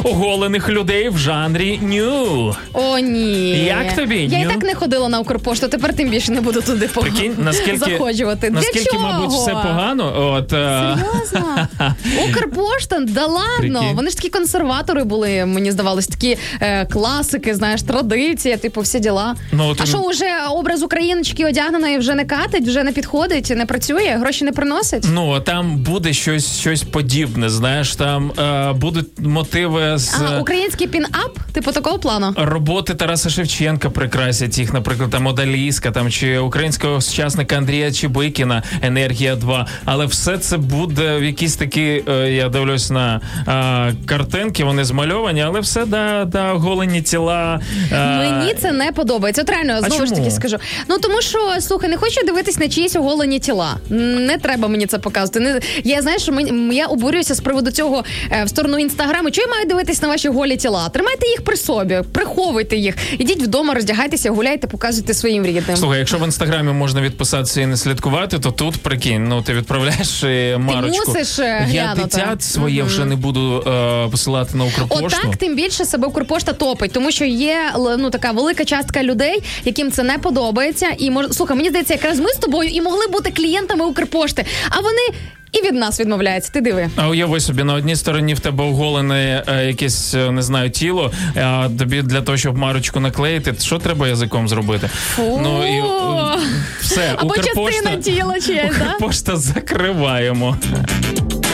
оголених 0.04 0.68
людей 0.68 1.08
в 1.08 1.18
жанрі 1.18 1.78
ню. 1.82 2.54
О, 2.72 2.98
ні. 2.98 3.64
Як 3.64 3.96
тобі? 3.96 4.28
Я 4.32 4.38
і 4.38 4.46
так 4.46 4.62
не 4.62 4.74
ходила 4.74 5.08
на 5.08 5.20
Укрпошту, 5.20 5.68
тепер 5.68 5.94
тим 5.94 6.08
більше 6.10 6.32
не 6.32 6.40
буду 6.40 6.60
туди 6.62 6.88
Прикинь, 6.94 7.34
наскільки, 7.38 7.78
заходжувати. 7.78 8.50
Для 8.50 8.82
чого? 8.84 9.08
мабуть, 9.08 9.30
все 9.30 9.50
погано. 9.50 10.32
От, 10.34 10.52
е, 10.52 10.96
Серйозно? 10.96 11.68
Укрпошта, 12.28 13.00
да 13.00 13.26
ладно. 13.26 13.80
Прикинь. 13.80 13.96
Вони 13.96 14.10
ж 14.10 14.16
такі 14.16 14.28
консерватори 14.28 15.04
були, 15.04 15.46
мені 15.46 15.72
здавалось, 15.72 16.06
такі 16.06 16.38
е, 16.60 16.86
класики, 16.86 17.54
знаєш, 17.54 17.82
традиція, 17.82 18.56
типу, 18.56 18.80
всі 18.80 18.95
діла. 19.00 19.34
Ну, 19.52 19.68
от 19.68 19.80
а 19.80 19.86
що, 19.86 19.98
уже 19.98 20.26
образ 20.50 20.82
україночки 20.82 21.44
одягненої 21.46 21.98
вже 21.98 22.14
не 22.14 22.24
катить, 22.24 22.66
вже 22.68 22.82
не 22.82 22.92
підходить, 22.92 23.52
не 23.56 23.66
працює, 23.66 24.16
гроші 24.20 24.44
не 24.44 24.52
приносить? 24.52 25.04
Ну, 25.12 25.40
там 25.40 25.76
буде 25.76 26.12
щось, 26.12 26.58
щось 26.60 26.82
подібне, 26.82 27.48
знаєш, 27.48 27.96
там 27.96 28.32
е, 28.38 28.72
будуть 28.72 29.08
мотиви 29.18 29.98
з. 29.98 30.14
А, 30.32 30.40
український 30.40 30.86
пін-ап, 30.88 31.36
типу 31.52 31.72
такого 31.72 31.98
плану. 31.98 32.34
Роботи 32.36 32.94
Тараса 32.94 33.30
Шевченка 33.30 33.90
прикрасять 33.90 34.58
їх, 34.58 34.72
наприклад, 34.72 35.10
там 35.10 35.26
Одаліска, 35.26 35.90
там 35.90 36.10
чи 36.10 36.38
українського 36.38 37.00
сучасника 37.00 37.56
Андрія 37.56 37.92
Чебикіна, 37.92 38.62
Енергія 38.82 39.36
2. 39.36 39.66
Але 39.84 40.06
все 40.06 40.38
це 40.38 40.56
буде 40.56 41.18
в 41.18 41.24
якісь 41.24 41.56
такі, 41.56 42.02
е, 42.08 42.32
я 42.32 42.48
дивлюсь 42.48 42.90
на 42.90 43.20
е, 43.48 44.06
картинки, 44.06 44.64
вони 44.64 44.84
змальовані, 44.84 45.42
але 45.42 45.60
все 45.60 45.86
да, 45.86 46.24
да 46.24 46.52
голені 46.52 47.02
тіла. 47.02 47.60
е, 47.92 48.16
Мені 48.16 48.54
це 48.54 48.72
не 48.76 48.92
подобається. 48.92 49.42
От 49.42 49.50
реально, 49.50 49.80
знову 49.80 50.06
ж 50.06 50.12
таки 50.14 50.30
скажу. 50.30 50.56
Ну 50.88 50.98
тому 50.98 51.22
що 51.22 51.38
слухай, 51.60 51.90
не 51.90 51.96
хочу 51.96 52.20
дивитись 52.26 52.58
на 52.58 52.68
чиїсь 52.68 52.96
оголені 52.96 53.38
тіла. 53.38 53.76
Не 53.90 54.38
треба 54.38 54.68
мені 54.68 54.86
це 54.86 54.98
показувати. 54.98 55.40
Не 55.40 55.60
я 55.84 56.02
знаєш, 56.02 56.22
що 56.22 56.32
мені- 56.32 56.76
я 56.76 56.86
обурююся 56.86 57.34
з 57.34 57.40
приводу 57.40 57.70
цього 57.70 58.04
е, 58.30 58.44
в 58.44 58.48
сторону 58.48 58.78
інстаграму. 58.78 59.30
Чого 59.30 59.48
я 59.48 59.54
маю 59.54 59.66
дивитись 59.68 60.02
на 60.02 60.08
ваші 60.08 60.28
голі 60.28 60.56
тіла? 60.56 60.88
Тримайте 60.88 61.28
їх 61.28 61.44
при 61.44 61.56
собі, 61.56 62.02
приховуйте 62.12 62.76
їх. 62.76 62.94
Ідіть 63.18 63.42
вдома, 63.42 63.74
роздягайтеся, 63.74 64.30
гуляйте, 64.30 64.66
показуйте 64.66 65.14
своїм 65.14 65.46
рідним. 65.46 65.76
Слухай, 65.76 65.98
якщо 65.98 66.18
в 66.18 66.24
інстаграмі 66.24 66.72
можна 66.72 67.00
відписатися 67.00 67.60
і 67.60 67.66
не 67.66 67.76
слідкувати, 67.76 68.38
то 68.38 68.50
тут 68.50 68.76
прикинь, 68.76 69.28
ну 69.28 69.42
ти 69.42 69.54
відправляєш 69.54 70.24
е, 70.24 70.58
марочку. 70.58 71.12
мусиш, 71.12 71.38
е, 71.38 71.68
Я 71.70 71.82
глянути. 71.82 72.02
дитя 72.02 72.36
своє 72.40 72.82
вже 72.82 73.04
не 73.04 73.16
буду 73.16 73.64
е, 73.66 74.08
посилати 74.10 74.56
на 74.56 74.64
Укрпошту. 74.64 75.06
Отак 75.06 75.36
тим 75.36 75.54
більше 75.56 75.84
себе 75.84 76.08
Укрпошта 76.08 76.52
топить, 76.52 76.92
тому 76.92 77.10
що 77.10 77.24
є 77.24 77.56
ну 77.98 78.10
така 78.10 78.30
велика 78.32 78.64
частка 78.66 79.02
людей, 79.02 79.42
яким 79.64 79.92
це 79.92 80.02
не 80.02 80.18
подобається. 80.18 80.86
І 80.98 81.10
мож... 81.10 81.26
слухай, 81.30 81.56
мені 81.56 81.68
здається, 81.68 81.94
якраз 81.94 82.20
ми 82.20 82.28
з 82.28 82.36
тобою 82.36 82.68
і 82.68 82.80
могли 82.80 83.06
бути 83.06 83.30
клієнтами 83.30 83.84
Укрпошти, 83.84 84.44
а 84.70 84.80
вони 84.80 85.18
і 85.52 85.66
від 85.66 85.74
нас 85.74 86.00
відмовляються. 86.00 86.52
Ти 86.52 86.60
диви. 86.60 86.90
А 86.96 87.08
уяви 87.08 87.40
собі, 87.40 87.64
на 87.64 87.74
одній 87.74 87.96
стороні 87.96 88.34
в 88.34 88.40
тебе 88.40 88.64
оголене 88.64 89.44
е, 89.46 89.66
якесь, 89.66 90.14
е, 90.14 90.30
не 90.30 90.42
знаю, 90.42 90.70
тіло, 90.70 91.12
а 91.36 91.68
тобі 91.78 92.02
для 92.02 92.22
того, 92.22 92.38
щоб 92.38 92.58
марочку 92.58 93.00
наклеїти, 93.00 93.54
що 93.60 93.78
треба 93.78 94.08
язиком 94.08 94.48
зробити? 94.48 94.90
Ну 95.18 95.66
і 95.66 95.78
е, 95.78 96.38
все, 96.80 97.12
Або 97.16 97.28
Укрпошта, 97.28 97.72
частина 97.72 97.96
тіла 97.96 98.40
чиясь. 98.40 98.76
Укрпошта 98.76 99.36
закриваємо. 99.36 100.56
Да, 100.62 100.78
ем, 101.18 101.45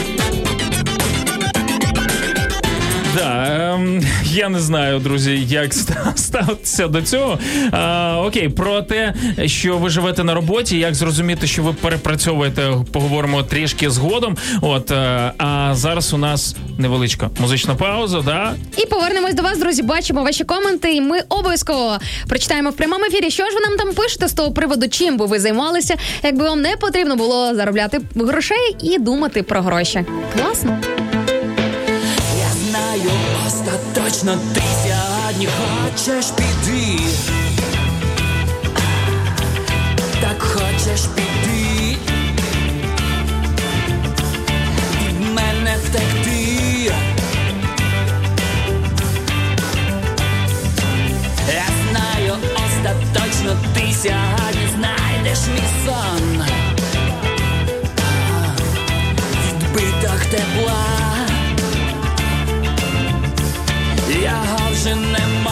я 4.25 4.49
не 4.49 4.59
знаю, 4.59 4.99
друзі, 4.99 5.45
як 5.47 5.71
ста- 5.73 6.13
ставитися 6.15 6.87
до 6.87 7.01
цього. 7.01 7.39
Окей, 8.27 8.49
про 8.49 8.81
те, 8.81 9.13
що 9.45 9.77
ви 9.77 9.89
живете 9.89 10.23
на 10.23 10.33
роботі, 10.33 10.77
як 10.79 10.95
зрозуміти, 10.95 11.47
що 11.47 11.63
ви 11.63 11.73
перепрацьовуєте, 11.73 12.71
поговоримо 12.91 13.43
трішки 13.43 13.89
згодом. 13.89 14.37
От 14.61 14.91
е, 14.91 15.31
а 15.37 15.71
зараз 15.75 16.13
у 16.13 16.17
нас 16.17 16.55
невеличка 16.77 17.29
музична 17.39 17.75
пауза. 17.75 18.21
Да? 18.21 18.53
І 18.77 18.85
повернемось 18.85 19.33
до 19.33 19.43
вас, 19.43 19.59
друзі. 19.59 19.83
Бачимо 19.83 20.23
ваші 20.23 20.43
коменти, 20.43 20.93
і 20.95 21.01
ми 21.01 21.19
обов'язково 21.29 21.97
прочитаємо 22.29 22.69
в 22.69 22.73
прямому 22.73 23.05
ефірі. 23.05 23.29
Що 23.31 23.43
ж 23.43 23.49
ви 23.55 23.59
нам 23.69 23.77
там 23.77 23.93
пишете 23.93 24.27
з 24.27 24.33
того 24.33 24.51
приводу, 24.51 24.87
чим 24.87 25.17
би 25.17 25.25
ви 25.25 25.39
займалися, 25.39 25.95
якби 26.23 26.43
вам 26.43 26.61
не 26.61 26.75
потрібно 26.77 27.15
було 27.15 27.55
заробляти 27.55 27.99
грошей 28.15 28.75
і 28.83 28.99
думати 28.99 29.43
про 29.43 29.61
гроші. 29.61 30.05
Класно. 30.37 30.77
Знаю 32.73 33.11
Остаточно 33.47 34.37
ти 34.53 34.61
сьогодні 34.83 35.47
хочеш 35.47 36.25
піти. 36.25 37.03
Так 40.21 40.41
хочеш 40.41 41.01
піти. 41.15 41.97
Від 45.01 45.33
мене 45.33 45.77
втекти. 45.83 46.91
Я 51.47 51.65
знаю, 51.91 52.33
остаточно 52.55 53.57
ти 53.73 53.93
сьогодні 54.03 54.67
знайдеш 54.75 55.39
мій 55.47 55.85
сон. 55.85 56.43
Відбиток 59.47 60.25
тепла. 60.31 61.02
Його 64.21 64.69
вже 64.71 64.95
нема. 64.95 65.42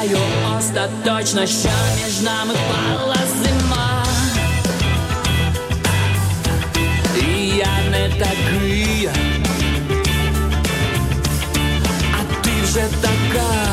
Знаю 0.00 0.18
остаточно, 0.58 1.46
що 1.46 1.68
між 2.04 2.20
нами 2.20 2.54
пала 2.68 3.16
зима. 3.42 4.04
І 7.16 7.46
я 7.56 7.90
не 7.90 8.08
такий, 8.08 9.08
а 12.12 12.44
ти 12.44 12.50
вже 12.62 12.88
така. 13.00 13.69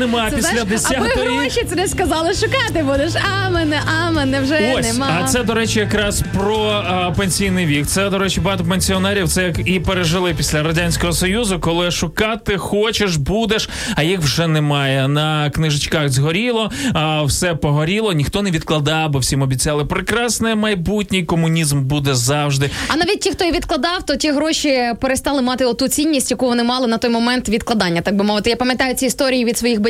Нема 0.00 0.30
Це, 0.30 0.36
після 0.36 0.48
знаєш, 0.50 1.14
аби 1.14 1.30
гроші 1.30 1.64
це 1.68 1.76
не 1.76 1.88
сказали, 1.88 2.34
шукати 2.34 2.82
будеш. 2.82 3.12
А 3.14 3.50
мене, 3.50 3.80
а 3.86 4.10
мене 4.10 4.40
вже 4.40 4.74
Ось, 4.78 4.92
нема. 4.92 5.20
а 5.22 5.28
це, 5.28 5.42
до 5.42 5.54
речі, 5.54 5.78
якраз 5.78 6.22
про 6.34 6.56
а, 6.68 7.10
пенсійний 7.10 7.66
вік. 7.66 7.86
Це, 7.86 8.10
до 8.10 8.18
речі, 8.18 8.40
багато 8.40 8.64
пенсіонерів 8.64 9.28
це 9.28 9.42
як 9.42 9.68
і 9.68 9.80
пережили 9.80 10.34
після 10.34 10.62
радянського 10.62 11.12
союзу, 11.12 11.60
коли 11.60 11.90
шукати 11.90 12.58
хочеш, 12.58 13.16
будеш, 13.16 13.68
а 13.94 14.02
їх 14.02 14.20
вже 14.20 14.46
немає. 14.46 15.08
На 15.08 15.50
книжечках 15.50 16.08
згоріло, 16.08 16.70
а 16.94 17.22
все 17.22 17.54
погоріло, 17.54 18.12
ніхто 18.12 18.42
не 18.42 18.50
відкладав, 18.50 19.10
бо 19.10 19.18
всім 19.18 19.42
обіцяли 19.42 19.84
прекрасне 19.84 20.54
майбутнє. 20.54 21.22
Комунізм 21.22 21.80
буде 21.82 22.14
завжди. 22.14 22.70
А 22.88 22.96
навіть 22.96 23.20
ті, 23.20 23.30
хто 23.30 23.44
і 23.44 23.52
відкладав, 23.52 24.02
то 24.06 24.16
ті 24.16 24.30
гроші 24.30 24.78
перестали 25.00 25.42
мати 25.42 25.64
оту 25.64 25.88
цінність, 25.88 26.30
яку 26.30 26.46
вони 26.46 26.62
мали 26.64 26.86
на 26.86 26.98
той 26.98 27.10
момент 27.10 27.48
відкладання. 27.48 28.00
Так 28.00 28.16
би 28.16 28.24
мовити, 28.24 28.50
я 28.50 28.56
пам'ятаю 28.56 28.94
ці 28.94 29.06
історії 29.06 29.44
від 29.44 29.58
своїх 29.58 29.80
батьків, 29.80 29.89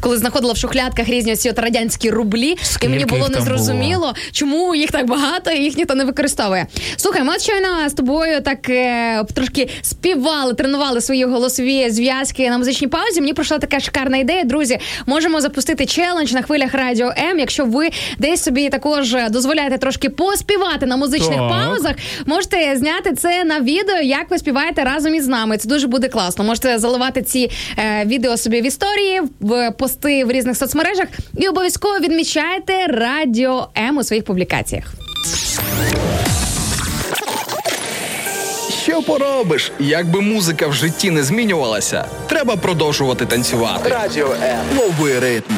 коли 0.00 0.16
знаходила 0.18 0.52
в 0.52 0.56
шухлядках 0.56 1.08
різні 1.08 1.36
ці 1.36 1.50
от 1.50 1.58
радянські 1.58 2.10
рублі, 2.10 2.56
Скільки 2.62 2.86
і 2.86 2.88
мені 2.88 3.04
було 3.04 3.28
незрозуміло, 3.28 4.14
чому 4.32 4.74
їх 4.74 4.90
так 4.90 5.06
багато 5.06 5.50
і 5.50 5.62
їх 5.62 5.76
ніхто 5.76 5.94
не 5.94 6.04
використовує. 6.04 6.66
Слухай, 6.96 7.22
ми 7.22 7.38
щойно 7.38 7.88
з 7.88 7.92
тобою 7.92 8.40
так 8.40 8.68
е, 8.70 9.24
трошки 9.34 9.68
співали, 9.82 10.54
тренували 10.54 11.00
свої 11.00 11.24
голосові 11.24 11.90
зв'язки 11.90 12.50
на 12.50 12.58
музичній 12.58 12.88
паузі. 12.88 13.20
Мені 13.20 13.32
прийшла 13.34 13.58
така 13.58 13.80
шикарна 13.80 14.16
ідея. 14.16 14.44
Друзі, 14.44 14.78
можемо 15.06 15.40
запустити 15.40 15.86
челендж 15.86 16.32
на 16.32 16.42
хвилях 16.42 16.74
радіо 16.74 17.12
М. 17.30 17.38
Якщо 17.38 17.64
ви 17.64 17.88
десь 18.18 18.42
собі 18.42 18.68
також 18.68 19.16
дозволяєте 19.30 19.78
трошки 19.78 20.10
поспівати 20.10 20.86
на 20.86 20.96
музичних 20.96 21.38
Так. 21.38 21.48
паузах, 21.50 21.92
можете 22.26 22.76
зняти 22.76 23.12
це 23.12 23.44
на 23.44 23.60
відео, 23.60 23.96
як 24.00 24.30
ви 24.30 24.38
співаєте 24.38 24.84
разом 24.84 25.14
із 25.14 25.28
нами. 25.28 25.58
Це 25.58 25.68
дуже 25.68 25.86
буде 25.86 26.08
класно. 26.08 26.44
Можете 26.44 26.78
заливати 26.78 27.22
ці 27.22 27.50
е, 27.78 28.04
відео 28.06 28.36
собі 28.36 28.60
в 28.60 28.66
історії, 28.66 29.20
в 29.40 29.70
пости 29.70 30.24
в 30.24 30.30
різних 30.30 30.56
соцмережах 30.56 31.08
і 31.36 31.48
обов'язково 31.48 31.98
відмічайте 31.98 32.86
радіо 32.86 33.68
М 33.78 33.96
у 33.96 34.04
своїх 34.04 34.24
публікаціях. 34.24 34.84
Що 38.82 39.02
поробиш? 39.02 39.72
Якби 39.78 40.20
музика 40.20 40.66
в 40.66 40.72
житті 40.72 41.10
не 41.10 41.22
змінювалася, 41.22 42.04
треба 42.26 42.56
продовжувати 42.56 43.26
танцювати. 43.26 43.88
Радіо 43.90 44.32
М. 44.42 44.58
новий 44.76 45.18
ритм. 45.18 45.54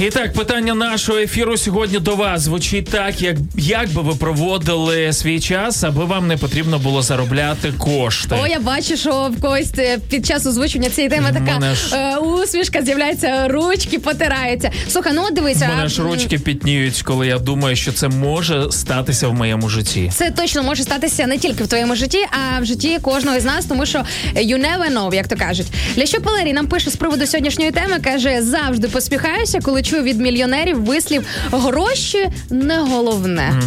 І 0.00 0.10
так, 0.10 0.32
питання 0.32 0.74
нашого 0.74 1.18
ефіру 1.18 1.56
сьогодні 1.56 1.98
до 1.98 2.16
вас 2.16 2.42
звучить 2.42 2.88
так, 2.88 3.22
як, 3.22 3.36
як 3.56 3.92
би 3.92 4.02
ви 4.02 4.14
проводили 4.14 5.12
свій 5.12 5.40
час, 5.40 5.84
аби 5.84 6.04
вам 6.04 6.26
не 6.26 6.36
потрібно 6.36 6.78
було 6.78 7.02
заробляти 7.02 7.72
кошти. 7.78 8.36
О, 8.42 8.46
я 8.46 8.58
бачу, 8.60 8.96
що 8.96 9.30
в 9.38 9.40
когось 9.40 9.70
е, 9.78 9.98
під 10.10 10.26
час 10.26 10.46
озвучення 10.46 10.90
цієї 10.90 11.10
теми 11.10 11.30
така 11.32 11.74
ж- 11.74 11.96
е, 11.96 12.16
усмішка 12.16 12.82
з'являється, 12.82 13.48
ручки 13.48 13.98
потираються. 13.98 14.70
Слухай, 14.88 15.12
ну 15.14 15.30
дивися. 15.32 15.70
У 15.72 15.76
мене 15.76 15.88
ж 15.88 16.02
ручки 16.02 16.38
пітніють, 16.38 17.02
коли 17.02 17.26
я 17.26 17.38
думаю, 17.38 17.76
що 17.76 17.92
це 17.92 18.08
може 18.08 18.72
статися 18.72 19.28
в 19.28 19.34
моєму 19.34 19.68
житті. 19.68 20.10
Це 20.14 20.30
точно 20.30 20.62
може 20.62 20.82
статися 20.82 21.26
не 21.26 21.38
тільки 21.38 21.64
в 21.64 21.66
твоєму 21.66 21.96
житті, 21.96 22.18
а 22.56 22.60
в 22.60 22.64
житті 22.64 22.98
кожного 23.02 23.40
з 23.40 23.44
нас, 23.44 23.64
тому 23.64 23.86
що 23.86 23.98
you 24.36 24.56
never 24.56 24.92
know, 24.94 25.14
як 25.14 25.28
то 25.28 25.36
кажуть. 25.36 25.66
Лящо 25.98 26.20
Палерій 26.20 26.52
нам 26.52 26.66
пише 26.66 26.90
з 26.90 26.96
приводу 26.96 27.26
сьогоднішньої 27.26 27.70
теми, 27.70 27.98
каже: 28.04 28.42
завжди 28.42 28.88
посміхаюся, 28.88 29.58
коли 29.62 29.82
чую 29.88 30.02
від 30.02 30.20
мільйонерів 30.20 30.84
вислів 30.84 31.26
гроші 31.52 32.28
не 32.50 32.78
головне. 32.78 33.60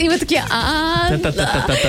І 0.00 0.08
ви 0.08 0.18
такі, 0.18 0.36
а 0.36 1.16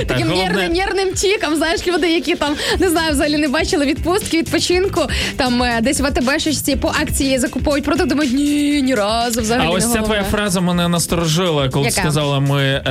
таким 0.08 0.28
нервним, 0.28 0.74
нервним 0.74 1.14
тіком, 1.14 1.56
знаєш, 1.56 1.88
люди, 1.88 2.12
які 2.12 2.36
там 2.36 2.56
не 2.80 2.90
знаю, 2.90 3.12
взагалі 3.12 3.38
не 3.38 3.48
бачили 3.48 3.86
відпустки, 3.86 4.38
відпочинку, 4.38 5.02
там 5.38 5.64
е, 5.64 5.80
десь 5.82 6.00
в 6.00 6.06
АТБ 6.06 6.30
по 6.82 6.88
акції 6.88 7.40
закуповують 7.40 7.86
продукти, 7.86 8.10
думають, 8.10 8.34
ні, 8.34 8.82
ні 8.82 8.96
разу 8.96 9.42
взагалі 9.42 9.68
А 9.68 9.70
ось 9.70 9.92
ця 9.92 10.02
твоя 10.02 10.24
фраза 10.24 10.62
мене 10.62 10.88
насторожила, 10.88 11.70
коли 11.70 11.86
ти 11.86 11.92
сказала, 11.92 12.40
ми 12.40 12.62
е, 12.62 12.82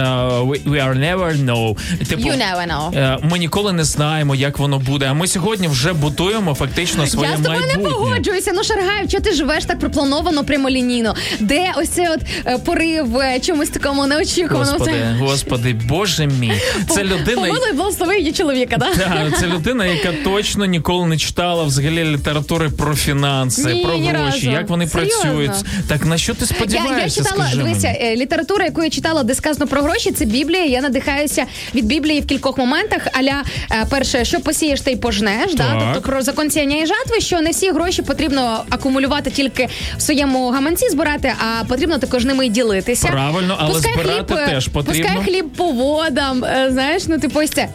we, 0.66 0.88
are 0.88 0.98
never 0.98 1.44
know. 1.44 1.76
Типу, 2.08 2.22
You 2.22 2.32
never 2.32 2.68
know. 2.68 2.98
е, 2.98 3.18
ми 3.22 3.38
ніколи 3.38 3.72
не 3.72 3.84
знаємо, 3.84 4.34
як 4.34 4.58
воно 4.58 4.78
буде. 4.78 5.06
А 5.10 5.12
ми 5.12 5.26
сьогодні 5.26 5.68
вже 5.68 5.92
будуємо 5.92 6.54
фактично 6.54 7.06
своє 7.06 7.30
Я 7.30 7.36
з 7.36 7.40
тобою 7.40 7.60
не 7.76 7.88
погоджуюся. 7.88 8.52
Ну 8.54 8.64
Шаргаєв, 8.64 9.08
чого 9.08 9.22
ти 9.22 9.32
живеш 9.32 9.64
так 9.64 9.78
проплановано 9.78 10.21
прямолінійно? 10.30 11.14
Де 11.40 11.72
ось 11.76 11.88
цей 11.88 12.08
от 12.08 12.20
е, 12.46 12.58
порив 12.58 13.18
е, 13.18 13.40
чомусь 13.40 13.68
такому 13.68 14.06
неочікуваному? 14.06 14.72
Господи, 14.78 14.92
Це- 14.92 15.16
господи, 15.24 15.76
боже 15.88 16.26
мій. 16.26 16.52
Це 16.88 17.04
людина. 17.04 17.34
Помилуй, 17.42 17.72
благослови 17.74 18.18
її 18.18 18.32
чоловіка, 18.32 18.76
да? 18.76 18.94
Так, 18.94 19.38
це 19.40 19.46
людина, 19.46 19.86
яка 19.86 20.12
точно 20.24 20.64
ніколи 20.66 21.06
не 21.06 21.16
читала 21.18 21.64
взагалі 21.64 22.04
літератури 22.04 22.68
про 22.70 22.94
фінанси, 22.94 23.74
Ні, 23.74 23.84
про 23.84 23.94
ні 23.94 24.08
гроші, 24.08 24.24
разу. 24.46 24.50
як 24.50 24.68
вони 24.68 24.88
Серйозно? 24.88 25.20
працюють. 25.22 25.52
Так 25.88 26.06
на 26.06 26.18
що 26.18 26.34
ти 26.34 26.46
сподіваєшся? 26.46 27.20
я 27.20 27.26
читала, 27.26 27.44
скажи 27.48 27.56
дивися, 27.62 27.86
мені? 27.88 27.98
е, 28.02 28.16
література, 28.16 28.64
яку 28.64 28.82
я 28.84 28.90
читала, 28.90 29.22
де 29.22 29.34
сказано 29.34 29.66
про 29.66 29.82
гроші, 29.82 30.12
це 30.12 30.24
Біблія. 30.24 30.64
Я 30.64 30.80
надихаюся 30.80 31.44
від 31.74 31.84
Біблії 31.84 32.20
в 32.20 32.26
кількох 32.26 32.58
моментах. 32.58 33.02
Аля, 33.12 33.42
перше, 33.90 34.24
що 34.24 34.40
посієш, 34.40 34.80
ти 34.80 34.90
й 34.92 34.96
пожнеш. 34.96 35.54
Да? 35.54 35.80
Тобто 35.94 36.08
про 36.10 36.22
закон 36.22 36.50
сіяння 36.50 36.76
і 36.76 36.86
жатви, 36.86 37.20
що 37.20 37.40
не 37.40 37.50
всі 37.50 37.70
гроші 37.72 38.02
потрібно 38.02 38.64
акумулювати 38.70 39.30
тільки 39.30 39.68
в 39.96 40.02
своєму 40.12 40.50
гаманці 40.50 40.88
збирати, 40.88 41.32
а 41.38 41.64
потрібно 41.64 41.98
також 41.98 42.24
ними 42.24 42.48
ділитися. 42.48 43.08
Правильно, 43.08 43.56
але 43.60 43.74
Пускай 43.74 43.92
збирати 43.92 44.34
хліб, 44.34 44.38
е, 44.38 44.50
теж 44.50 44.68
потрібно. 44.68 45.02
Пускай 45.02 45.24
хліб 45.24 45.48
по 45.48 45.72
водам, 45.72 46.44
е, 46.44 46.68
знаєш, 46.72 47.02
ну 47.06 47.18
типу 47.18 47.40
ось 47.40 47.50
це. 47.50 47.68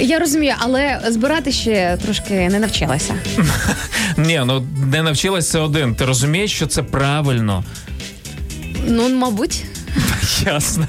Я 0.00 0.18
розумію, 0.18 0.54
але 0.58 1.00
збирати 1.08 1.52
ще 1.52 1.98
трошки 2.04 2.34
не 2.34 2.58
навчилася. 2.58 3.14
Ні, 4.16 4.42
ну 4.44 4.66
не 4.92 5.02
навчилася 5.02 5.60
один. 5.60 5.94
Ти 5.94 6.04
розумієш, 6.04 6.52
що 6.52 6.66
це 6.66 6.82
правильно. 6.82 7.64
Ну, 8.86 9.08
мабуть. 9.08 9.62
Ясно. 10.46 10.86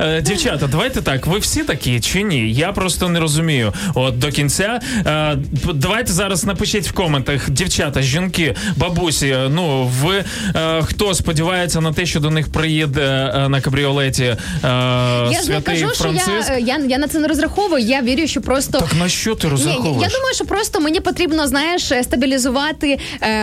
Е, 0.00 0.22
Дівчата, 0.22 0.66
давайте 0.66 1.02
так. 1.02 1.26
Ви 1.26 1.38
всі 1.38 1.62
такі 1.62 2.00
чи 2.00 2.22
ні? 2.22 2.52
Я 2.52 2.72
просто 2.72 3.08
не 3.08 3.20
розумію. 3.20 3.72
От 3.94 4.18
до 4.18 4.30
кінця. 4.30 4.80
Е, 5.06 5.36
Давайте 5.74 6.12
зараз 6.12 6.44
напишіть 6.44 6.88
в 6.88 6.92
коментах. 6.92 7.50
Дівчата, 7.50 8.02
жінки, 8.02 8.54
бабусі. 8.76 9.36
Ну 9.50 9.90
ви 10.02 10.24
е, 10.56 10.82
хто 10.82 11.14
сподівається 11.14 11.80
на 11.80 11.92
те, 11.92 12.06
що 12.06 12.20
до 12.20 12.30
них 12.30 12.52
приїде 12.52 13.34
на 13.48 13.60
кабріолеті 13.60 14.36
Я 14.62 15.40
ж 15.44 15.50
не 15.50 15.60
кажу, 15.60 15.94
що 15.94 16.14
я, 16.48 16.58
я, 16.58 16.78
я 16.78 16.98
на 16.98 17.08
це 17.08 17.18
не 17.18 17.28
розраховую. 17.28 17.84
Я 17.84 18.02
вірю, 18.02 18.26
що 18.26 18.40
просто. 18.40 18.78
Так 18.78 18.94
на 18.98 19.08
що 19.08 19.34
ти 19.34 19.46
Ні, 19.46 19.50
розраховуєш? 19.50 20.12
я 20.12 20.18
думаю, 20.18 20.34
що 20.34 20.44
просто 20.44 20.80
мені 20.80 21.00
потрібно, 21.00 21.46
знаєш, 21.46 21.92
стабілізувати 22.02 22.98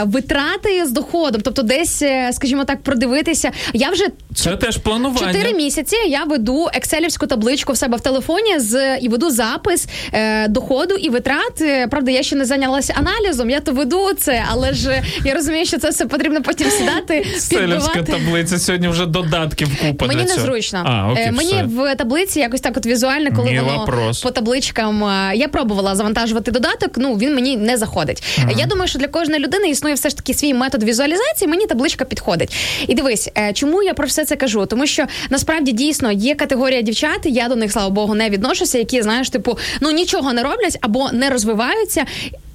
витрати 0.05 0.85
з 0.85 0.91
доходом. 0.91 1.41
Тобто, 1.41 1.61
десь, 1.61 2.03
скажімо 2.31 2.65
так, 2.65 2.83
продивитися. 2.83 3.51
Я 3.73 3.89
вже 3.89 4.03
Це 4.35 4.57
теж 4.57 4.77
планування. 4.99 5.33
Чотири 5.33 5.53
місяці 5.53 5.95
я 6.07 6.23
веду 6.23 6.67
екселівську 6.73 7.27
табличку 7.27 7.73
в 7.73 7.77
себе 7.77 7.97
в 7.97 8.01
телефоні 8.01 8.59
з 8.59 8.97
і 8.97 9.09
веду 9.09 9.29
запис 9.29 9.87
е, 10.13 10.47
доходу 10.47 10.95
і 10.95 11.09
витрат. 11.09 11.61
Е, 11.61 11.87
Правда, 11.87 12.11
я 12.11 12.23
ще 12.23 12.35
не 12.35 12.45
зайнялася 12.45 12.95
аналізом. 12.97 13.49
Я 13.49 13.59
то 13.59 13.71
веду 13.71 14.09
це, 14.19 14.43
але 14.51 14.73
ж 14.73 15.03
я 15.25 15.33
розумію, 15.33 15.65
що 15.65 15.77
це 15.77 15.89
все 15.89 16.05
потрібно 16.05 16.41
потім 16.41 16.69
сідати, 16.69 17.25
Селівська 17.37 18.03
таблиця 18.03 18.59
сьогодні 18.59 18.87
вже 18.87 19.05
додатків 19.05 19.67
купа 19.81 20.05
Мені 20.07 20.23
незручно. 20.23 20.83
А, 20.85 21.11
окей, 21.11 21.23
Е, 21.23 21.31
Мені 21.31 21.49
все. 21.53 21.63
в 21.63 21.95
таблиці 21.95 22.39
якось 22.39 22.61
так 22.61 22.77
от 22.77 22.85
візуально, 22.85 23.29
коли 23.35 23.51
Ні, 23.51 23.59
воно 23.59 23.77
вопрос. 23.77 24.21
по 24.23 24.31
табличкам. 24.31 25.03
е, 25.03 25.31
Я 25.35 25.47
пробувала 25.47 25.95
завантажувати 25.95 26.51
додаток. 26.51 26.91
Ну 26.97 27.15
він 27.15 27.35
мені 27.35 27.57
не 27.57 27.77
заходить. 27.77 28.23
Я 28.57 28.65
думаю, 28.65 28.87
що 28.87 28.99
для 28.99 29.07
кожної 29.07 29.39
людини 29.43 29.69
існує 29.69 29.95
все 29.95 30.09
ж 30.09 30.17
таки 30.17 30.33
свій 30.33 30.53
метод 30.53 30.83
візуалізації. 30.83 31.47
Мені 31.47 31.65
табличка 31.65 32.05
підходить. 32.05 32.55
І 32.87 32.93
дивись, 32.95 33.29
чому 33.53 33.83
я 33.83 33.93
про 33.93 34.07
все 34.07 34.25
це 34.25 34.35
кажу? 34.35 34.65
Тому 34.65 34.84
що 34.87 35.05
насправді 35.29 35.71
дійсно 35.71 36.11
є 36.11 36.35
категорія 36.35 36.81
дівчат. 36.81 37.19
Я 37.23 37.47
до 37.47 37.55
них, 37.55 37.71
слава 37.71 37.89
Богу, 37.89 38.15
не 38.15 38.29
відношуся, 38.29 38.77
які 38.77 39.01
знаєш, 39.01 39.29
типу, 39.29 39.57
ну 39.81 39.91
нічого 39.91 40.33
не 40.33 40.43
роблять 40.43 40.77
або 40.81 41.09
не 41.13 41.29
розвиваються. 41.29 42.05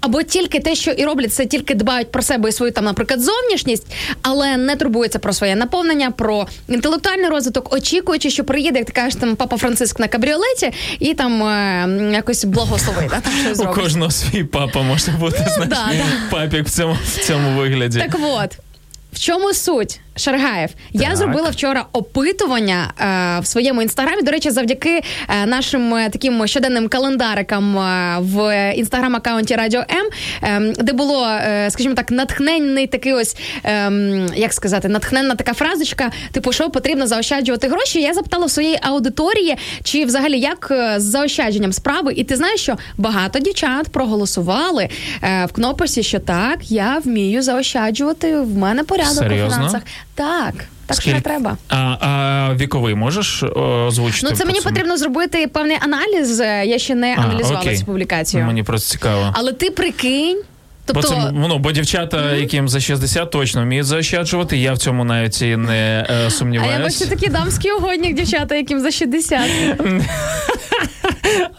Або 0.03 0.22
тільки 0.22 0.61
те, 0.61 0.74
що 0.74 0.91
і 0.91 1.05
роблять, 1.05 1.33
це 1.33 1.47
тільки 1.47 1.74
дбають 1.74 2.12
про 2.12 2.22
себе 2.22 2.49
і 2.49 2.53
свою 2.53 2.72
там, 2.72 2.85
наприклад, 2.85 3.20
зовнішність, 3.20 3.87
але 4.22 4.57
не 4.57 4.76
турбуються 4.76 5.18
про 5.18 5.33
своє 5.33 5.57
наповнення, 5.57 6.11
про 6.11 6.47
інтелектуальний 6.68 7.28
розвиток, 7.28 7.72
очікуючи, 7.74 8.31
що 8.31 8.45
приїде, 8.45 8.78
як 8.78 8.87
ти 8.87 8.93
кажеш, 8.93 9.14
там 9.20 9.37
папа 9.37 9.57
Франциск 9.57 10.01
на 10.01 10.09
кабріолеті 10.09 10.70
і 10.99 11.14
там 11.14 11.43
е, 11.43 12.12
якось 12.12 12.45
благословить, 12.45 13.11
да, 13.11 13.20
там 13.20 13.33
щось 13.45 13.61
У 13.61 13.66
кожного 13.66 14.11
свій 14.11 14.45
папа 14.45 14.83
може 14.83 15.12
бути, 15.12 15.37
знаєш, 15.37 15.57
Ну, 15.59 15.64
да, 15.68 15.76
да. 15.93 16.05
папік 16.31 16.66
в 16.66 16.70
цьому, 16.70 16.97
в 17.05 17.26
цьому 17.26 17.59
вигляді. 17.59 17.99
Так 17.99 18.16
от. 18.22 18.51
В 19.12 19.18
чому 19.18 19.55
суть 19.55 20.01
Шаргаєв? 20.21 20.71
Я 20.93 21.16
зробила 21.16 21.51
вчора 21.51 21.85
опитування 21.93 22.93
е, 23.01 23.41
в 23.41 23.47
своєму 23.47 23.83
інстаграмі. 23.83 24.23
До 24.23 24.31
речі, 24.31 24.51
завдяки 24.51 25.03
е, 25.29 25.47
нашим 25.47 25.95
е, 25.95 26.09
таким 26.11 26.47
щоденним 26.47 26.89
календарикам 26.89 27.79
е, 27.79 28.16
в 28.21 28.37
інстаграм-аккаунті 28.77 29.57
Радіо 29.57 29.81
М, 29.81 30.07
е, 30.43 30.75
де 30.79 30.93
було, 30.93 31.27
е, 31.29 31.68
скажімо 31.71 31.95
так, 31.95 32.11
натхненний 32.11 32.87
такий 32.87 33.12
ось, 33.12 33.37
е, 33.64 33.93
як 34.37 34.53
сказати, 34.53 34.89
натхненна 34.89 35.35
така 35.35 35.53
фразочка, 35.55 36.11
типу, 36.33 36.53
що 36.53 36.71
потрібно 36.71 37.07
заощаджувати 37.07 37.68
гроші. 37.68 38.01
Я 38.01 38.14
запитала 38.14 38.47
в 38.47 38.51
своєї 38.51 38.79
аудиторії, 38.83 39.57
чи 39.85 40.05
взагалі 40.05 40.39
як 40.41 40.68
е, 40.71 40.95
з 41.01 41.03
заощадженням 41.03 41.73
справи. 41.73 42.12
І 42.16 42.25
ти 42.25 42.37
знаєш, 42.37 42.61
що 42.61 42.77
багато 42.97 43.39
дівчат 43.39 43.89
проголосували 43.89 44.89
е, 45.23 45.47
в 45.47 45.53
кнопочці, 45.53 46.03
що 46.03 46.18
так, 46.18 46.71
я 46.71 46.99
вмію 47.05 47.43
заощаджувати. 47.43 48.37
В 48.37 48.57
мене 48.59 48.85
порядок 48.85 49.14
Серйозно? 49.14 49.47
у 49.47 49.51
фінансах. 49.51 49.83
Так, 50.15 50.55
так 50.87 51.03
що 51.03 51.11
не 51.13 51.21
треба. 51.21 51.57
А, 51.69 51.77
а 51.77 52.55
віковий 52.55 52.95
можеш 52.95 53.43
озвучити? 53.43 54.27
Ну 54.31 54.37
це 54.37 54.45
мені 54.45 54.61
потрібно 54.61 54.97
зробити 54.97 55.47
певний 55.47 55.77
аналіз. 55.81 56.41
е, 56.41 56.67
Я 56.67 56.79
ще 56.79 56.95
не 56.95 57.15
А, 57.19 57.21
аналізувала 57.23 57.61
окей. 57.61 57.79
цю 57.79 57.85
публікацію. 57.85 58.45
Мені 58.45 58.63
просто 58.63 58.91
цікаво. 58.93 59.31
Але 59.37 59.53
ти 59.53 59.71
прикинь. 59.71 60.43
Бо, 60.95 60.95
Тобто, 61.01 61.09
це, 61.09 61.31
ну, 61.33 61.59
бо 61.59 61.73
дівчата, 61.73 62.33
яким 62.35 62.69
за 62.69 62.81
60 62.81 63.31
точно 63.31 63.63
вміють 63.63 63.87
заощаджувати, 63.87 64.57
я 64.59 64.73
в 64.73 64.79
цьому 64.79 65.05
навіть 65.05 65.43
і 65.43 65.57
не 65.57 66.07
е, 66.11 66.13
а 66.19 66.23
я 66.23 66.31
сумніваюся. 66.31 67.05
бачу 67.05 67.11
такі 67.17 67.29
дамські 67.33 67.71
угодник, 67.73 68.15
дівчата, 68.15 68.55
яким 68.55 68.81
за 68.81 68.91
60. 68.91 69.41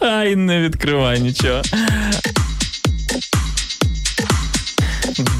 Ай, 0.00 0.36
не 0.36 0.60
відкривай 0.60 1.20
нічого. 1.20 1.62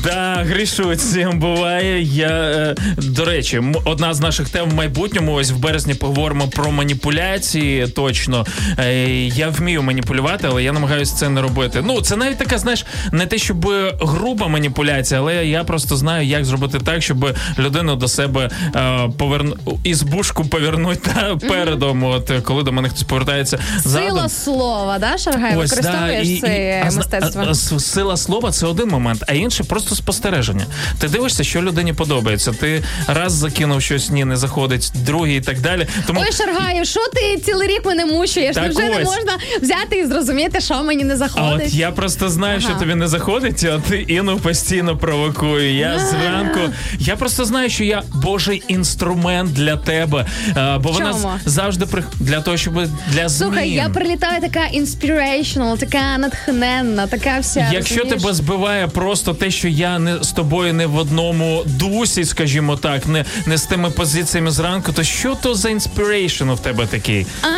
Да, 0.04 0.34
грішу 0.48 0.96
цим 0.96 1.38
буває. 1.38 2.02
Я, 2.02 2.28
е, 2.28 2.74
до 2.96 3.24
речі, 3.24 3.62
одна 3.84 4.14
з 4.14 4.20
наших 4.20 4.48
тем 4.48 4.70
в 4.70 4.74
майбутньому. 4.74 5.32
Ось 5.32 5.50
в 5.50 5.56
березні 5.56 5.94
поговоримо 5.94 6.48
про 6.48 6.70
маніпуляції. 6.70 7.86
Точно 7.88 8.46
Е, 8.78 9.08
я 9.26 9.48
вмію 9.48 9.82
маніпулювати, 9.82 10.48
але 10.50 10.62
я 10.62 10.72
намагаюся 10.72 11.14
це 11.16 11.28
не 11.28 11.42
робити. 11.42 11.82
Ну, 11.86 12.00
це 12.00 12.16
навіть 12.16 12.38
така, 12.38 12.58
знаєш, 12.58 12.86
не 13.12 13.26
те, 13.26 13.38
щоб 13.38 13.66
груба 14.00 14.48
маніпуляція, 14.48 15.20
але 15.20 15.46
я 15.46 15.64
просто 15.64 15.96
знаю, 15.96 16.26
як 16.26 16.44
зробити 16.44 16.78
так, 16.84 17.02
щоб 17.02 17.36
людину 17.58 17.96
до 17.96 18.08
себе 18.08 18.50
е, 18.76 19.10
поверну 19.18 19.56
ізбушку 19.84 20.44
повернути 20.44 21.10
та, 21.14 21.36
передом. 21.36 22.04
От 22.04 22.30
коли 22.44 22.62
до 22.62 22.72
мене 22.72 22.88
хтось 22.88 23.02
повертається 23.02 23.58
задом. 23.84 24.08
Сила 24.08 24.28
слова, 24.28 24.98
да, 24.98 25.18
Шаргай? 25.18 25.56
Використовуєш 25.56 26.28
і- 26.28 26.40
це 26.40 26.82
і- 26.92 26.96
мистецтво. 26.96 27.42
а- 27.46 27.50
а 27.50 27.54
сила 27.80 28.16
слова 28.16 28.50
це 28.50 28.66
один 28.66 28.88
момент, 28.88 29.24
а 29.28 29.32
інший 29.32 29.66
просто 29.72 29.94
спостереження. 29.94 30.64
Ти 30.98 31.08
дивишся, 31.08 31.44
що 31.44 31.62
людині 31.62 31.92
подобається. 31.92 32.52
Ти 32.52 32.82
раз 33.06 33.32
закинув 33.32 33.82
щось, 33.82 34.10
ні, 34.10 34.24
не 34.24 34.36
заходить, 34.36 34.92
другий 34.94 35.36
і 35.36 35.40
так 35.40 35.60
далі. 35.60 35.86
Тому 36.06 36.20
Ой, 36.20 36.32
Шаргаєв, 36.32 36.84
що 36.84 37.00
ти 37.14 37.38
цілий 37.44 37.68
рік 37.68 37.84
мене 37.84 38.06
мучуєш? 38.06 38.54
Так 38.54 38.64
Невже 38.64 38.82
не 38.82 39.04
можна 39.04 39.32
взяти 39.62 39.96
і 39.96 40.06
зрозуміти, 40.06 40.60
що 40.60 40.82
мені 40.82 41.04
не 41.04 41.14
А 41.14 41.16
заходить? 41.16 41.66
от 41.66 41.74
я 41.74 41.90
просто 41.90 42.28
знаю, 42.28 42.58
Ага. 42.62 42.70
що 42.70 42.78
тобі 42.78 42.94
не 42.94 43.08
заходить, 43.08 43.64
а 43.64 43.78
ти 43.88 43.96
Інну 44.08 44.38
постійно 44.38 44.96
провокую. 44.96 45.74
Я 45.74 45.98
зранку. 45.98 46.60
Я 46.98 47.16
просто 47.16 47.44
знаю, 47.44 47.70
що 47.70 47.84
я 47.84 48.02
божий 48.14 48.62
інструмент 48.68 49.52
для 49.52 49.76
тебе. 49.76 50.26
А, 50.54 50.78
бо 50.78 50.90
вона 50.92 51.12
Чому? 51.12 51.30
з- 51.46 51.50
завжди 51.50 51.86
при 51.86 52.04
для 52.20 52.40
того, 52.40 52.56
щоб 52.56 52.74
для 53.08 53.28
змін. 53.28 53.50
Слухай, 53.50 53.70
я 53.70 53.88
прилітаю 53.88 54.40
така 54.40 54.60
inspirational, 54.74 55.78
така 55.78 56.18
натхненна, 56.18 57.06
така 57.06 57.38
вся. 57.38 57.68
Якщо 57.72 57.94
розумієш? 57.96 58.22
тебе 58.22 58.34
збиває 58.34 58.88
просто 58.88 59.34
те, 59.34 59.50
що 59.50 59.61
я 59.68 59.98
не 59.98 60.22
з 60.22 60.32
тобою 60.32 60.74
не 60.74 60.86
в 60.86 60.96
одному 60.96 61.62
дусі, 61.66 62.24
скажімо 62.24 62.76
так, 62.76 63.06
не, 63.06 63.24
не 63.46 63.58
з 63.58 63.62
тими 63.62 63.90
позиціями 63.90 64.50
зранку, 64.50 64.92
то 64.92 65.02
що 65.02 65.34
то 65.34 65.54
за 65.54 65.70
inspiration 65.70 66.50
у 66.50 66.56
тебе 66.56 66.86
такий? 66.86 67.26
А? 67.42 67.48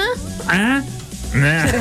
А? 0.55 0.81
Не. 1.35 1.75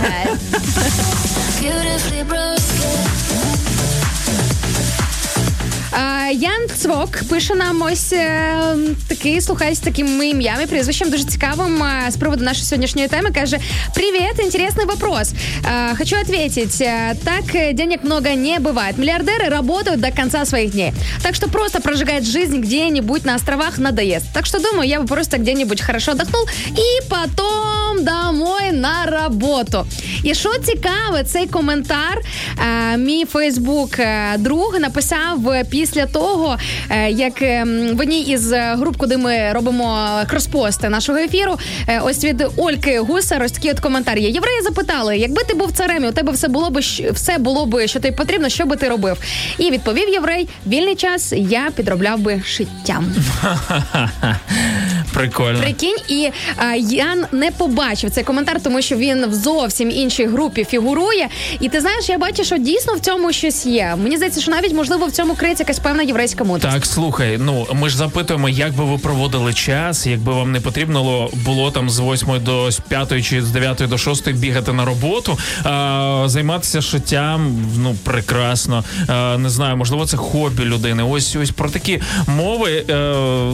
А, 5.91 6.22
Ян 6.32 6.68
Цвок 6.76 7.08
пише 7.30 7.54
нам 7.54 7.82
ось 7.82 8.12
е, 8.12 8.76
такий, 9.08 9.40
слухай, 9.40 9.74
з 9.74 9.78
таким 9.78 10.22
ім'ям 10.22 10.60
і 10.62 10.66
прізвищем 10.66 11.10
дуже 11.10 11.24
цікавим 11.24 11.82
е, 11.82 12.10
з 12.10 12.16
приводу 12.16 12.44
нашої 12.44 12.64
сьогоднішньої 12.64 13.08
теми. 13.08 13.30
Каже: 13.30 13.58
Привет, 13.94 14.40
интересный 14.40 14.86
вопрос. 14.86 15.32
Э, 15.64 15.96
хочу 15.98 16.16
ответить. 16.16 16.80
Э, 16.80 17.14
Так 17.24 17.54
э, 17.54 17.72
денег 17.72 18.04
много 18.04 18.28
не 18.34 18.58
бывает. 18.58 18.98
Миллиардеры 18.98 19.48
работают 19.48 20.00
до 20.00 20.10
конца 20.10 20.44
своих 20.44 20.70
дней. 20.70 20.92
Так 21.22 21.34
что 21.34 21.48
просто 21.48 21.80
прожигать 21.80 22.24
жизнь 22.24 22.60
где-нибудь 22.60 23.24
на 23.24 23.34
островах 23.34 23.78
надоест. 23.78 24.26
Так 24.32 24.46
что 24.46 24.58
думаю, 24.58 24.88
я 24.88 25.00
бы 25.00 25.06
просто 25.06 25.38
где-нибудь 25.38 25.80
хорошо 25.80 26.12
отдохнул 26.12 26.46
и 26.76 27.08
потом 27.08 28.04
домой 28.04 28.72
на 28.72 29.06
роботу. 29.06 29.86
І 30.22 30.34
що 30.34 30.50
цікаве, 30.58 31.24
цей 31.24 31.46
коментар 31.46 32.22
е, 32.58 32.96
мій 32.96 33.24
Фейсбук 33.24 33.98
е, 33.98 34.34
друг 34.38 34.76
написав 34.80 35.50
е, 35.50 35.64
після 35.70 36.06
того, 36.13 36.57
е, 36.89 37.11
як 37.11 37.41
е, 37.41 37.65
в 37.93 37.99
одній 37.99 38.21
із 38.21 38.51
е, 38.51 38.75
груп, 38.75 38.97
куди 38.97 39.17
ми 39.17 39.51
робимо 39.51 40.09
кроспости 40.27 40.89
нашого 40.89 41.17
ефіру, 41.17 41.59
е, 41.87 41.99
ось 41.99 42.23
від 42.23 42.45
Ольки 42.57 42.99
Гусар, 42.99 43.43
ось 43.43 43.51
такий 43.51 43.71
от 43.71 43.79
коментар 43.79 44.17
є. 44.17 44.29
Євреї 44.29 44.61
запитали, 44.61 45.17
якби 45.17 45.43
ти 45.43 45.53
був 45.53 45.71
царем, 45.71 46.03
і 46.03 46.07
у 46.07 46.11
тебе 46.11 46.31
все 46.31 46.47
було 46.47 46.69
би 46.69 46.81
все 47.11 47.37
було 47.37 47.65
би, 47.65 47.87
що 47.87 47.99
тобі 47.99 48.15
потрібно, 48.15 48.49
що 48.49 48.65
би 48.65 48.75
ти 48.75 48.89
робив? 48.89 49.17
І 49.57 49.71
відповів 49.71 50.09
єврей: 50.09 50.49
вільний 50.67 50.95
час 50.95 51.33
я 51.37 51.69
підробляв 51.75 52.19
би 52.19 52.41
шиттям. 52.45 53.13
Прикольно. 55.13 55.59
Прикинь, 55.59 55.97
і 56.07 56.29
е, 56.59 56.77
Ян 56.77 57.25
не 57.31 57.51
побачив 57.51 58.11
цей 58.11 58.23
коментар, 58.23 58.61
тому 58.63 58.81
що 58.81 58.95
він 58.95 59.25
в 59.29 59.33
зовсім 59.33 59.91
іншій 59.91 60.25
групі 60.25 60.63
фігурує. 60.65 61.27
І 61.59 61.69
ти 61.69 61.81
знаєш, 61.81 62.09
я 62.09 62.17
бачу, 62.17 62.43
що 62.43 62.57
дійсно 62.57 62.93
в 62.93 62.99
цьому 62.99 63.31
щось 63.33 63.65
є. 63.65 63.95
Мені 64.03 64.15
здається, 64.17 64.41
що 64.41 64.51
навіть 64.51 64.73
можливо 64.73 65.05
в 65.05 65.11
цьому 65.11 65.35
криється 65.35 65.63
якась 65.63 65.79
певна 65.79 66.03
єврейська 66.03 66.43
мудрість. 66.43 66.73
Так, 66.73 66.85
слухай, 66.85 67.37
ну 67.41 67.67
ми 67.73 67.89
ж 67.89 67.97
запитуємо, 67.97 68.49
як 68.49 68.73
би 68.73 68.83
ви 68.83 68.97
проводили 68.97 69.53
час, 69.53 70.07
якби 70.07 70.33
вам 70.33 70.51
не 70.51 70.59
потрібно 70.61 71.03
було- 71.03 71.29
було 71.45 71.71
там 71.71 71.89
з 71.89 71.99
8 71.99 72.39
до 72.43 72.69
5 72.87 73.21
чи 73.21 73.41
з 73.41 73.49
9 73.51 73.87
до 73.87 73.97
6 73.97 74.31
бігати 74.31 74.73
на 74.73 74.85
роботу, 74.85 75.37
а, 75.63 76.23
займатися 76.27 76.81
шиттям, 76.81 77.55
ну 77.77 77.95
прекрасно. 78.03 78.83
А, 79.07 79.37
не 79.37 79.49
знаю, 79.49 79.77
можливо, 79.77 80.05
це 80.05 80.17
хобі 80.17 80.63
людини. 80.63 81.03
Ось 81.03 81.35
ось 81.35 81.51
про 81.51 81.69
такі 81.69 82.01
мови, 82.27 82.85
е, 82.89 82.93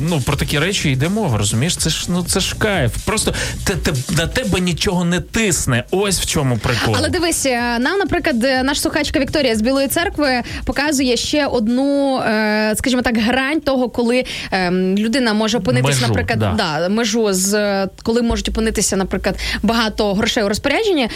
ну 0.01 0.21
про 0.25 0.35
такі 0.35 0.59
речі 0.59 0.91
йде 0.91 1.09
мова. 1.09 1.38
Розумієш, 1.39 1.77
це 1.77 1.89
ж 1.89 2.05
ну 2.09 2.23
це 2.23 2.39
ж 2.39 2.55
кайф. 2.55 2.97
Просто 3.05 3.33
те, 3.63 3.75
те, 3.75 3.91
на 4.17 4.27
тебе 4.27 4.59
нічого 4.59 5.05
не 5.05 5.19
тисне. 5.19 5.83
Ось 5.91 6.19
в 6.19 6.25
чому 6.25 6.57
прикол. 6.57 6.95
Але 6.97 7.09
дивись, 7.09 7.45
е, 7.45 7.79
нам, 7.79 7.99
наприклад, 7.99 8.43
е, 8.43 8.63
наш 8.63 8.81
слухачка 8.81 9.19
Вікторія 9.19 9.55
з 9.55 9.61
Білої 9.61 9.87
церкви 9.87 10.43
показує 10.65 11.17
ще 11.17 11.45
одну, 11.45 12.17
е, 12.17 12.73
скажімо 12.77 13.01
так, 13.01 13.17
грань 13.17 13.61
того, 13.61 13.89
коли 13.89 14.25
е, 14.51 14.71
людина 14.71 15.33
може 15.33 15.57
опинитися, 15.57 16.01
Межу, 16.01 16.07
наприклад, 16.07 16.39
да. 16.39 16.79
да, 16.79 16.89
межу 16.89 17.33
з 17.33 17.87
коли 18.03 18.21
можуть 18.21 18.49
опинитися, 18.49 18.95
наприклад, 18.95 19.35
багато 19.63 20.13
грошей 20.13 20.43
у 20.43 20.47
розпорядженні. 20.47 21.09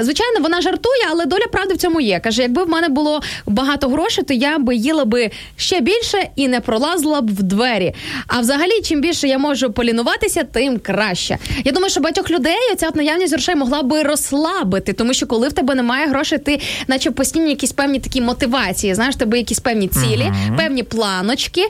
Звичайно, 0.00 0.40
вона 0.40 0.60
жартує, 0.60 1.02
але 1.10 1.26
доля 1.26 1.46
правди 1.52 1.74
в 1.74 1.76
цьому 1.76 2.00
є. 2.00 2.20
Каже, 2.20 2.42
якби 2.42 2.64
в 2.64 2.68
мене 2.68 2.88
було 2.88 3.22
багато 3.46 3.88
грошей, 3.88 4.24
то 4.24 4.34
я 4.34 4.58
би 4.58 4.76
їла 4.76 5.04
би 5.04 5.30
ще 5.56 5.80
більше 5.80 6.28
і 6.36 6.48
не 6.48 6.60
пролазила 6.60 7.20
б 7.20 7.30
в 7.30 7.42
двері. 7.42 7.94
А 8.26 8.40
взагалі, 8.40 8.82
чим 8.84 9.00
більше 9.00 9.28
я 9.28 9.38
можу 9.38 9.61
полінуватися, 9.70 10.44
тим 10.44 10.78
краще. 10.78 11.38
Я 11.64 11.72
думаю, 11.72 11.90
що 11.90 12.00
багатьох 12.00 12.30
людей 12.30 12.56
ця 12.76 12.88
от 12.88 12.96
наявність 12.96 13.32
грошей 13.32 13.54
могла 13.54 13.82
би 13.82 14.02
розслабити, 14.02 14.92
тому 14.92 15.14
що 15.14 15.26
коли 15.26 15.48
в 15.48 15.52
тебе 15.52 15.74
немає 15.74 16.06
грошей, 16.06 16.38
ти, 16.38 16.60
наче 16.86 17.10
постійно 17.10 17.48
якісь 17.48 17.72
певні 17.72 17.98
такі 17.98 18.20
мотивації. 18.20 18.94
Знаєш, 18.94 19.16
тебе 19.16 19.38
якісь 19.38 19.60
певні 19.60 19.88
цілі, 19.88 20.32
певні 20.56 20.82
планочки, 20.82 21.68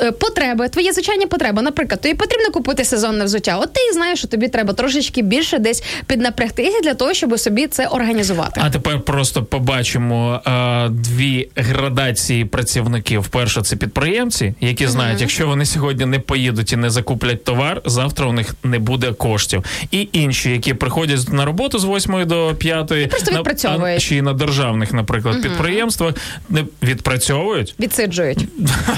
е, 0.00 0.12
потреби, 0.12 0.68
твої 0.68 0.92
звичайні 0.92 1.26
потреби. 1.26 1.62
Наприклад, 1.62 2.00
тобі 2.00 2.14
потрібно 2.14 2.50
купити 2.50 2.84
сезонне 2.84 3.24
взуття. 3.24 3.58
От 3.58 3.72
ти 3.72 3.80
знаєш, 3.92 4.18
що 4.18 4.28
тобі 4.28 4.48
треба 4.48 4.72
трошечки 4.72 5.22
більше 5.22 5.58
десь 5.58 5.84
піднапрягтися 6.06 6.80
для 6.80 6.94
того, 6.94 7.14
щоб 7.14 7.38
собі 7.38 7.66
це 7.66 7.86
організувати. 7.86 8.60
А 8.64 8.70
тепер 8.70 9.00
просто 9.00 9.44
побачимо 9.44 10.40
е, 10.46 10.88
дві 10.88 11.48
градації 11.56 12.44
працівників. 12.44 13.28
Перше, 13.28 13.62
це 13.62 13.76
підприємці, 13.76 14.54
які 14.60 14.86
знають, 14.86 15.20
якщо 15.20 15.46
вони 15.46 15.66
сьогодні 15.66 16.06
не 16.06 16.18
поїдуть 16.18 16.72
і 16.72 16.76
не 16.76 16.90
закуплять 16.90 17.33
товар, 17.36 17.82
завтра 17.84 18.26
у 18.26 18.32
них 18.32 18.54
не 18.62 18.78
буде 18.78 19.12
коштів. 19.12 19.64
І 19.90 20.08
інші, 20.12 20.50
які 20.50 20.74
приходять 20.74 21.32
на 21.32 21.44
роботу 21.44 21.78
з 21.78 21.84
8 21.84 22.26
до 22.26 22.54
5, 22.58 23.10
просто 23.10 23.32
на, 23.32 23.38
відпрацьовують. 23.38 23.96
а, 23.96 24.00
чи 24.00 24.22
на 24.22 24.32
державних, 24.32 24.92
наприклад, 24.92 25.42
підприємствах, 25.42 26.14
не 26.48 26.64
відпрацьовують. 26.82 27.74
Відсиджують. 27.80 28.46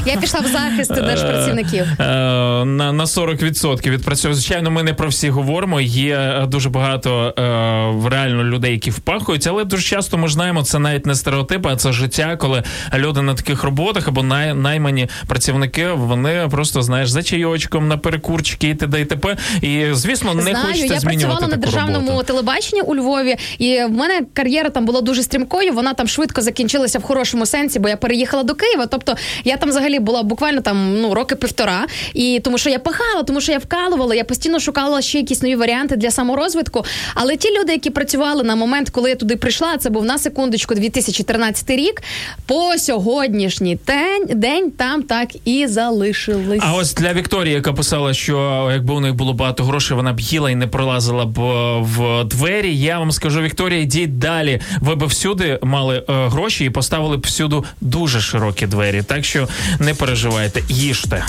Я 0.07 0.17
пішла 0.17 0.41
в 0.41 0.47
захист 0.47 0.95
держпрацівників. 0.95 1.85
Е, 2.01 2.05
на, 2.65 2.93
на 2.93 3.05
40% 3.05 3.91
відпрацьовують. 3.91 4.39
Звичайно, 4.39 4.71
ми 4.71 4.83
не 4.83 4.95
про 4.95 5.09
всі 5.09 5.31
говоримо. 5.31 5.81
Є 5.81 6.17
е, 6.17 6.47
дуже 6.47 6.69
багато 6.71 7.35
е, 7.39 8.09
реально 8.11 8.45
людей, 8.45 8.73
які 8.73 8.91
впахують, 8.91 9.47
але 9.47 9.65
дуже 9.65 9.83
часто 9.83 10.19
ми 10.19 10.29
ж 10.29 10.35
знаємо, 10.35 10.63
це 10.63 10.79
навіть 10.79 11.07
не 11.07 11.15
стереотипи, 11.15 11.69
а 11.73 11.77
це 11.77 11.93
життя, 11.93 12.37
коли 12.37 12.63
люди 12.95 13.23
на 13.23 13.35
таких 13.35 13.65
роботах 13.65 14.09
або 14.09 14.23
най, 14.23 14.55
наймані 14.55 15.09
працівники, 15.27 15.89
вони 15.89 16.49
просто 16.51 16.83
знаєш 16.83 17.11
за 17.11 17.23
чайочком 17.23 17.89
на 17.89 17.97
перекурчики 18.27 18.69
і 18.69 18.75
т.д. 18.75 19.01
і 19.01 19.05
т.п. 19.05 19.37
І 19.63 19.87
звісно, 19.93 20.35
не 20.35 20.43
Знаю, 20.43 20.67
хочеться 20.67 20.95
я 20.95 21.01
змінювати 21.01 21.39
працювала 21.39 21.57
на 21.57 21.57
державному 21.57 22.09
роботу. 22.09 22.27
телебаченні 22.27 22.83
у 22.83 22.97
Львові, 22.97 23.37
і 23.59 23.85
в 23.85 23.91
мене 23.91 24.21
кар'єра 24.33 24.71
там 24.71 24.85
була 24.85 25.01
дуже 25.01 25.23
стрімкою. 25.23 25.73
Вона 25.73 25.95
там 25.95 26.09
швидко 26.09 26.43
закінчилася 26.43 26.99
в 26.99 27.03
хорошому 27.03 27.47
сенсі, 27.47 27.79
бо 27.79 27.89
я 27.89 27.97
переїхала 27.97 28.43
до 28.43 28.55
Києва. 28.55 28.87
Тобто 28.87 29.17
я 29.45 29.57
там 29.57 29.69
взагалі 29.69 29.99
була 29.99 30.23
буквально 30.23 30.61
там 30.61 31.01
ну 31.01 31.15
роки 31.15 31.37
півтора. 31.37 31.87
І 32.15 32.41
тому, 32.45 32.59
що 32.59 32.71
я 32.71 32.79
пахала, 32.79 33.23
тому 33.23 33.41
що 33.41 33.53
я 33.53 33.59
вкалувала, 33.59 34.15
я 34.15 34.25
постійно 34.25 34.61
шукала 34.61 35.03
ще 35.03 35.19
якісь 35.19 35.43
нові 35.43 35.57
варіанти 35.57 35.97
для 35.97 36.11
саморозвитку. 36.11 36.85
Але 37.15 37.37
ті 37.37 37.59
люди, 37.61 37.73
які 37.73 37.91
працювали 37.91 38.43
на 38.43 38.57
момент, 38.57 38.91
коли 38.91 39.11
я 39.11 39.17
туди 39.17 39.37
прийшла, 39.37 39.77
це 39.79 39.91
був 39.91 40.05
на 40.05 40.19
секундочку 40.19 40.75
2013 40.75 41.71
рік. 41.71 42.03
По 42.47 42.79
сьогоднішній 42.79 43.79
день, 43.87 44.27
день 44.29 44.71
там 44.71 45.03
так 45.03 45.29
і 45.45 45.67
залишились. 45.67 46.61
А 46.63 46.75
ось 46.75 46.95
для 46.95 47.13
Вікторії, 47.13 47.55
яка 47.55 47.73
писала, 47.73 48.15
що 48.17 48.69
якби 48.73 48.95
у 48.95 49.01
них 49.01 49.15
було 49.15 49.33
багато 49.33 49.65
грошей, 49.65 49.97
вона 49.97 50.13
б 50.13 50.21
їла 50.21 50.51
і 50.51 50.55
не 50.55 50.67
пролазила 50.67 51.25
б 51.25 51.39
е, 51.39 51.81
в 51.81 52.25
двері. 52.25 52.77
Я 52.77 52.99
вам 52.99 53.13
скажу, 53.13 53.43
Вікторія, 53.43 53.81
йдіть 53.81 54.19
далі. 54.19 54.61
Ви 54.81 54.95
б 54.95 55.05
всюди 55.05 55.59
мали 55.63 55.97
е, 56.09 56.29
гроші 56.29 56.65
і 56.65 56.71
поставили 56.71 57.17
б 57.17 57.21
всюди 57.21 57.57
дуже 57.81 58.21
широкі 58.21 58.67
двері. 58.67 59.03
Так 59.03 59.25
що 59.25 59.49
не 59.81 59.95
переживайте, 59.95 60.63
їжте. 60.69 61.25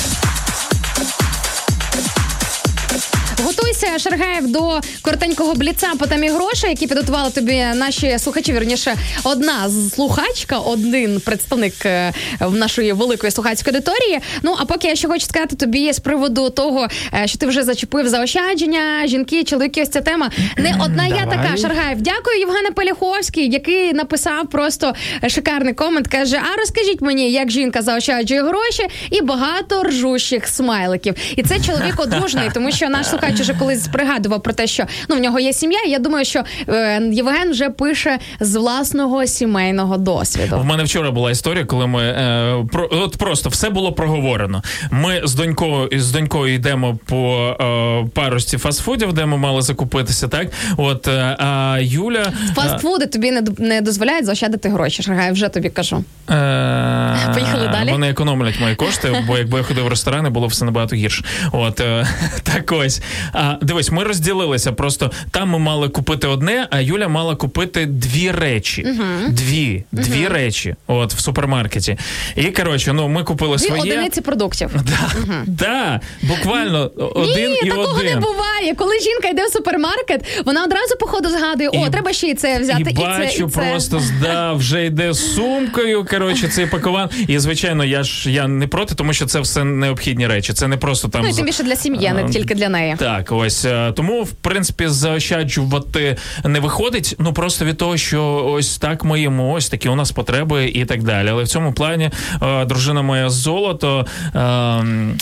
Шаргаєв, 3.99 4.51
до 4.51 4.81
коротенького 5.01 5.53
бліца 5.53 5.87
по 5.99 6.05
темі 6.07 6.29
грошей, 6.29 6.69
які 6.69 6.87
підготували 6.87 7.29
тобі 7.31 7.65
наші 7.75 8.19
слухачі. 8.19 8.53
Вірніше, 8.53 8.95
одна 9.23 9.69
з- 9.69 9.89
слухачка, 9.93 10.57
один 10.57 11.19
представник 11.19 11.85
е, 11.85 12.13
в 12.39 12.55
нашої 12.55 12.93
великої 12.93 13.31
слухацької 13.31 13.75
аудиторії. 13.75 14.19
Ну 14.41 14.55
а 14.59 14.65
поки 14.65 14.87
я 14.87 14.95
ще 14.95 15.07
хочу 15.07 15.25
сказати 15.25 15.55
тобі 15.55 15.93
з 15.93 15.99
приводу 15.99 16.49
того, 16.49 16.87
е, 17.13 17.27
що 17.27 17.37
ти 17.37 17.45
вже 17.47 17.63
зачепив 17.63 18.07
заощадження, 18.09 19.07
жінки, 19.07 19.43
чоловіки, 19.43 19.81
ось 19.81 19.89
ця 19.89 20.01
тема. 20.01 20.31
Не 20.57 20.75
одна 20.85 21.07
я 21.07 21.25
така. 21.25 21.57
Шаргаєв, 21.57 22.01
дякую, 22.01 22.39
Євгене 22.39 22.71
Поліховський, 22.71 23.49
який 23.49 23.93
написав 23.93 24.47
просто 24.49 24.93
шикарний 25.27 25.73
комент. 25.73 26.07
каже: 26.07 26.39
А 26.53 26.57
розкажіть 26.59 27.01
мені, 27.01 27.31
як 27.31 27.51
жінка 27.51 27.81
заощаджує 27.81 28.41
гроші 28.43 28.83
і 29.11 29.21
багато 29.21 29.83
ржущих 29.83 30.47
смайликів. 30.47 31.15
І 31.35 31.43
це 31.43 31.59
чоловік 31.59 31.99
одружений, 31.99 32.49
тому 32.53 32.71
що 32.71 32.89
наш 32.89 33.07
слухач 33.07 33.39
уже 33.39 33.53
колись 33.53 33.86
пригадував 33.91 34.43
про 34.43 34.53
те, 34.53 34.67
що 34.67 34.83
ну 35.09 35.15
в 35.15 35.19
нього 35.19 35.39
є 35.39 35.53
сім'я. 35.53 35.79
і 35.87 35.89
Я 35.89 35.99
думаю, 35.99 36.25
що 36.25 36.43
е, 36.69 37.01
Євген 37.11 37.51
вже 37.51 37.69
пише 37.69 38.19
з 38.39 38.55
власного 38.55 39.27
сімейного 39.27 39.97
досвіду. 39.97 40.59
В 40.59 40.65
мене 40.65 40.83
вчора 40.83 41.11
була 41.11 41.31
історія, 41.31 41.65
коли 41.65 41.87
ми 41.87 42.03
е, 42.03 42.65
про 42.71 42.89
от 42.91 43.17
просто 43.17 43.49
все 43.49 43.69
було 43.69 43.93
проговорено. 43.93 44.63
Ми 44.91 45.21
з 45.23 45.35
донькою 45.35 45.89
з 45.91 46.11
донькою 46.11 46.53
йдемо 46.53 46.97
по 47.05 47.55
е, 47.61 48.09
парості 48.13 48.57
фастфудів, 48.57 49.13
де 49.13 49.25
ми 49.25 49.37
мали 49.37 49.61
закупитися. 49.61 50.27
Так, 50.27 50.47
от 50.77 51.07
е, 51.07 51.35
а 51.39 51.77
Юля 51.81 52.33
Фастфуди 52.55 53.05
тобі 53.05 53.31
не, 53.31 53.43
не 53.57 53.81
дозволяють 53.81 54.25
заощадити 54.25 54.69
гроші. 54.69 55.03
Шаргай, 55.03 55.31
вже 55.31 55.49
тобі 55.49 55.69
кажу. 55.69 56.03
Е, 56.29 57.31
Поїхали 57.33 57.67
далі? 57.67 57.91
Вони 57.91 58.09
економлять 58.09 58.59
мої 58.59 58.75
кошти, 58.75 59.23
бо 59.27 59.37
якби 59.37 59.57
я 59.57 59.63
ходив 59.63 59.85
в 59.85 59.87
ресторани, 59.87 60.29
було 60.29 60.47
все 60.47 60.65
набагато 60.65 60.95
гірше. 60.95 61.23
От 61.51 61.79
е, 61.79 62.07
так 62.43 62.71
ось. 62.71 63.01
А, 63.33 63.55
дивись, 63.77 63.91
ми 63.91 64.03
розділилися. 64.03 64.71
Просто 64.71 65.11
там 65.31 65.49
ми 65.49 65.59
мали 65.59 65.89
купити 65.89 66.27
одне, 66.27 66.67
а 66.71 66.79
Юля 66.79 67.07
мала 67.07 67.35
купити 67.35 67.85
дві 67.85 68.31
речі. 68.31 68.87
Дві, 69.29 69.83
дві 69.91 70.27
речі. 70.27 70.75
От 70.87 71.13
в 71.13 71.19
супермаркеті. 71.19 71.97
І 72.35 72.43
коротше, 72.43 72.93
ну 72.93 73.07
ми 73.07 73.23
купили 73.23 73.57
Дві 73.57 73.65
своє. 73.67 73.81
одиниці 73.81 74.21
продуктів. 74.21 74.69
Да, 74.87 75.11
да, 75.47 76.01
буквально 76.21 76.91
один 77.15 77.49
Ні, 77.49 77.55
і 77.63 77.69
такого 77.69 77.95
один. 77.95 78.05
не 78.05 78.15
буває. 78.19 78.75
Коли 78.75 78.99
жінка 78.99 79.27
йде 79.27 79.45
в 79.45 79.49
супермаркет, 79.51 80.43
вона 80.45 80.63
одразу 80.63 80.95
по 80.99 81.07
ходу 81.07 81.29
згадує: 81.29 81.69
о, 81.69 81.87
І- 81.87 81.89
треба 81.89 82.13
ще 82.13 82.27
і 82.27 82.33
це 82.33 82.59
взяти, 82.59 82.83
і, 82.87 82.91
І 82.93 82.95
бачу, 82.95 83.29
це, 83.31 83.43
і 83.43 83.47
це. 83.49 83.59
просто 83.71 84.01
да, 84.21 84.53
вже 84.53 84.85
йде 84.85 85.13
з 85.13 85.35
сумкою. 85.35 86.05
Коротше, 86.05 86.47
цей 86.47 86.65
пакуван. 86.65 87.09
І 87.27 87.39
звичайно, 87.39 87.85
я 87.85 88.03
ж 88.03 88.31
я 88.31 88.47
не 88.47 88.67
проти, 88.67 88.95
тому 88.95 89.13
що 89.13 89.25
це 89.25 89.39
все 89.39 89.63
необхідні 89.63 90.27
речі. 90.27 90.53
Це 90.53 90.67
не 90.67 90.77
просто 90.77 91.07
там 91.07 91.25
Ну 91.25 91.33
тим 91.33 91.45
більше 91.45 91.63
для 91.63 91.75
сім'ї, 91.75 92.07
а 92.07 92.13
не 92.13 92.29
тільки 92.29 92.55
для 92.55 92.69
неї. 92.69 92.95
Так, 92.99 93.31
ось 93.31 93.56
е, 93.65 93.91
тому, 93.91 94.23
в 94.23 94.31
принципі, 94.31 94.87
заощаджувати 94.87 96.17
не 96.43 96.59
виходить. 96.59 97.15
Ну 97.19 97.33
просто 97.33 97.65
від 97.65 97.77
того, 97.77 97.97
що 97.97 98.45
ось 98.45 98.77
так 98.77 99.03
ми 99.03 99.19
їмо, 99.19 99.51
ось 99.51 99.69
такі 99.69 99.89
у 99.89 99.95
нас 99.95 100.11
потреби 100.11 100.67
і 100.67 100.85
так 100.85 101.03
далі. 101.03 101.29
Але 101.29 101.43
в 101.43 101.47
цьому 101.47 101.73
плані 101.73 102.11
е, 102.41 102.65
дружина 102.65 103.01
моя 103.01 103.29
золото 103.29 104.05
е, 104.35 104.39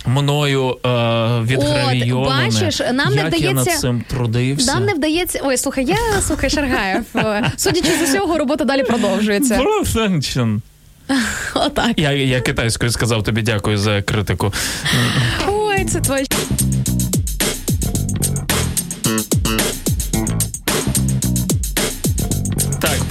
мною 0.05 0.77
відгравійоване. 1.43 2.45
бачиш, 2.45 2.79
нам 2.93 3.15
не 3.15 3.21
Як 3.21 3.41
я 3.41 3.51
над 3.51 3.65
цим 3.65 4.03
трудився. 4.09 4.73
Нам 4.73 4.85
не 4.85 4.93
вдається. 4.93 5.39
Ой, 5.43 5.57
слухай, 5.57 5.85
я 5.85 6.21
слухай 6.21 6.49
Шаргаєв. 6.49 7.03
Судячи 7.57 7.89
з 7.97 8.09
усього, 8.09 8.37
робота 8.37 8.65
далі 8.65 8.83
продовжується. 8.83 9.57
Отак. 11.55 11.99
Я, 11.99 12.11
я 12.11 12.41
китайською 12.41 12.91
сказав 12.91 13.23
тобі 13.23 13.41
дякую 13.41 13.77
за 13.77 14.01
критику. 14.01 14.53
Ой, 15.47 15.85
це 15.85 15.99
твоє. 15.99 16.25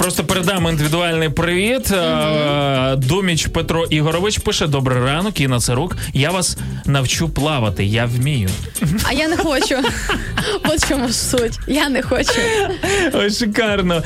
Просто 0.04 0.24
передам 0.24 0.68
індивідуальний 0.68 1.28
привіт. 1.28 1.90
Е, 1.90 2.96
Думіч 2.96 3.46
Петро 3.46 3.84
Ігорович 3.84 4.38
пише: 4.38 4.66
Добрий 4.66 5.02
ранок, 5.02 5.40
Інна 5.40 5.60
Царук. 5.60 5.96
Я 6.12 6.30
вас 6.30 6.58
навчу 6.86 7.28
плавати. 7.28 7.84
Я 7.84 8.04
вмію. 8.04 8.48
А 9.04 9.12
я 9.12 9.28
не 9.28 9.36
хочу. 9.36 9.76
От 10.64 10.88
чому 10.88 11.08
ж 11.08 11.14
суть. 11.14 11.58
Я 11.66 11.88
не 11.88 12.02
хочу. 12.02 12.40
Ой, 13.14 13.30
шикарно. 13.30 14.02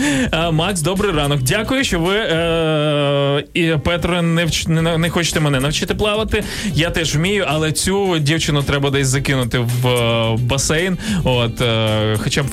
Макс, 0.53 0.81
добрий 0.81 1.13
ранок. 1.13 1.43
Дякую, 1.43 1.85
що 1.85 2.01
ви 2.01 2.17
е, 2.17 3.45
і 3.55 3.73
Петро 3.85 4.23
не, 4.23 4.45
вч, 4.45 4.67
не, 4.67 4.99
не 4.99 5.11
хочете 5.11 5.41
мене 5.41 5.61
навчити 5.61 5.95
плавати. 5.95 6.45
Я 6.75 6.91
теж 6.91 7.17
вмію, 7.17 7.45
але 7.49 7.73
цю 7.73 8.19
дівчину 8.19 8.63
треба 8.63 8.91
десь 8.91 9.09
закинути 9.09 9.59
в 9.59 9.89
е, 9.89 10.37
басейн. 10.41 10.99
От, 11.25 11.61
е, 11.61 12.17
хоча 12.23 12.43
б. 12.43 12.47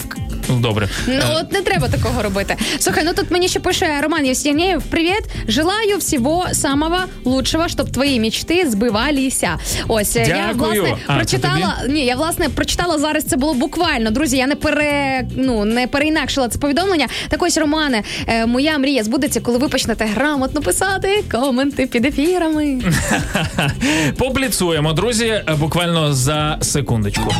Ну, 0.49 0.55
добре. 0.55 0.89
Ну 1.07 1.21
от 1.39 1.51
не 1.51 1.61
треба 1.61 1.87
такого 1.87 2.21
робити. 2.21 2.55
Слухай, 2.79 3.03
ну 3.05 3.13
тут 3.13 3.31
мені 3.31 3.47
ще 3.47 3.59
пише 3.59 4.01
Роман 4.01 4.25
Євстігнєєв. 4.25 4.83
Привіт, 4.83 5.23
желаю 5.47 5.97
всього 5.97 6.45
самого 6.53 6.97
лучшого, 7.25 7.67
щоб 7.67 7.91
твої 7.91 8.19
мечти 8.19 8.69
збивалися. 8.69 9.57
Ось 9.87 10.15
е, 10.15 10.25
я 10.27 10.51
власне 10.53 10.97
А, 11.07 11.15
прочитала. 11.15 11.77
Ні, 11.89 12.05
я 12.05 12.15
власне 12.15 12.49
прочитала 12.49 12.97
зараз. 12.99 13.23
Це 13.23 13.37
було 13.37 13.53
буквально. 13.53 14.11
Друзі, 14.11 14.37
я 14.37 14.47
не 14.47 14.55
пере 14.55 15.25
ну 15.35 15.65
не 15.65 15.87
переінакшила 15.87 16.47
це 16.47 16.59
повідомлення. 16.59 17.07
Так 17.29 17.43
ось, 17.43 17.57
Романе, 17.57 18.03
е, 18.27 18.45
моя 18.45 18.77
мрія 18.77 19.03
збудеться, 19.03 19.41
коли 19.41 19.57
ви 19.57 19.67
почнете 19.69 20.05
грамотно 20.05 20.61
писати 20.61 21.23
коменти 21.31 21.87
під 21.87 22.05
ефірами. 22.05 22.81
Побліцуємо, 24.17 24.93
друзі, 24.93 25.25
е, 25.25 25.43
буквально 25.59 26.13
за 26.13 26.57
секундочку. 26.61 27.31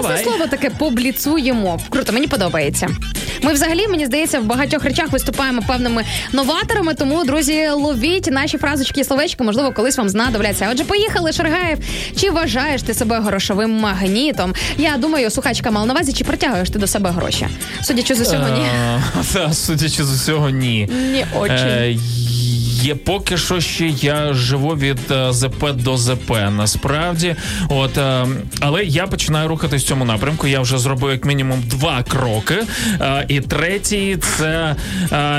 Класне 0.00 0.08
Давай. 0.08 0.24
слово 0.24 0.46
таке 0.46 0.70
побліцуємо. 0.70 1.80
Круто, 1.90 2.12
мені 2.12 2.26
подобається. 2.26 2.88
Ми 3.42 3.52
взагалі, 3.52 3.88
мені 3.88 4.06
здається, 4.06 4.40
в 4.40 4.44
багатьох 4.44 4.84
речах 4.84 5.12
виступаємо 5.12 5.62
певними 5.68 6.04
новаторами. 6.32 6.94
Тому, 6.94 7.24
друзі, 7.24 7.68
ловіть 7.68 8.26
наші 8.30 8.58
фразочки 8.58 9.00
і 9.00 9.04
словечки, 9.04 9.44
можливо, 9.44 9.72
колись 9.72 9.98
вам 9.98 10.08
знадобляться. 10.08 10.68
Отже, 10.72 10.84
поїхали, 10.84 11.32
Шаргаєв. 11.32 11.78
Чи 12.20 12.30
вважаєш 12.30 12.82
ти 12.82 12.94
себе 12.94 13.20
грошовим 13.20 13.70
магнітом? 13.70 14.54
Я 14.78 14.96
думаю, 14.96 15.30
слухачка 15.30 15.70
мала 15.70 15.86
на 15.86 15.94
увазі, 15.94 16.12
чи 16.12 16.24
притягуєш 16.24 16.70
ти 16.70 16.78
до 16.78 16.86
себе 16.86 17.10
гроші? 17.10 17.46
Судячи 17.82 18.14
з 18.14 18.20
усього, 18.20 18.48
ні. 18.48 18.64
Е, 18.64 19.02
Та, 19.32 19.52
судячи 19.52 20.04
з 20.04 20.14
усього, 20.14 20.50
ні. 20.50 20.88
Ні, 21.12 21.26
очень. 21.40 21.56
Е, 21.56 21.96
Є 22.82 22.94
поки 22.94 23.36
що 23.36 23.60
ще 23.60 23.86
я 23.86 24.32
живу 24.34 24.68
від 24.68 24.98
е, 25.10 25.32
ЗП 25.32 25.72
до 25.72 25.96
ЗП. 25.96 26.30
Насправді, 26.30 27.36
от 27.68 27.98
е, 27.98 28.26
але 28.60 28.84
я 28.84 29.06
починаю 29.06 29.48
рухатись 29.48 29.84
в 29.84 29.86
цьому 29.86 30.04
напрямку. 30.04 30.46
Я 30.46 30.60
вже 30.60 30.78
зробив 30.78 31.10
як 31.10 31.24
мінімум 31.24 31.62
два 31.66 32.02
кроки. 32.02 32.54
Е, 33.00 33.24
і 33.28 33.40
третій 33.40 34.18
це 34.20 34.76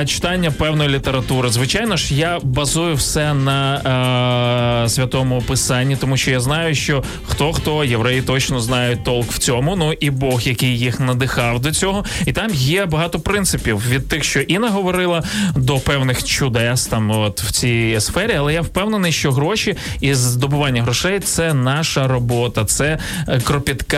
читання 0.06 0.52
певної 0.52 0.90
літератури. 0.90 1.50
Звичайно 1.50 1.98
ж, 1.98 2.16
я 2.16 2.40
базую 2.44 2.96
все 2.96 3.34
на 3.34 4.86
святому 4.90 5.42
писанні, 5.42 5.96
тому 5.96 6.18
що 6.18 6.32
я 6.32 6.40
знаю, 6.40 6.76
що 6.76 7.04
хто 7.28 7.54
хто 7.54 7.84
євреї 7.84 8.22
точно 8.22 8.60
знають 8.60 9.04
толк 9.04 9.32
в 9.32 9.38
цьому. 9.38 9.76
Ну 9.76 9.94
і 9.94 10.10
Бог, 10.10 10.42
який 10.42 10.80
їх 10.80 11.00
надихав 11.00 11.60
до 11.60 11.72
цього, 11.72 12.06
і 12.26 12.34
там 12.34 12.50
є 12.54 12.86
багато 12.86 13.20
принципів 13.20 13.84
від 13.90 14.08
тих, 14.08 14.24
що 14.24 14.40
Інна 14.40 14.70
говорила, 14.70 15.24
до 15.56 15.78
певних 15.78 16.24
чудес 16.24 16.86
там 16.86 17.29
от 17.30 17.42
в 17.42 17.52
цій 17.52 17.96
сфері. 18.00 18.34
Але 18.38 18.54
я 18.54 18.62
впевнений, 18.62 19.12
що 19.12 19.32
гроші 19.32 19.76
і 20.02 20.14
здобування 20.14 20.82
грошей 20.84 21.20
це 21.20 21.54
наша 21.54 22.08
робота, 22.08 22.66
це 22.66 22.98
е, 23.28 23.40
кропітка, 23.44 23.98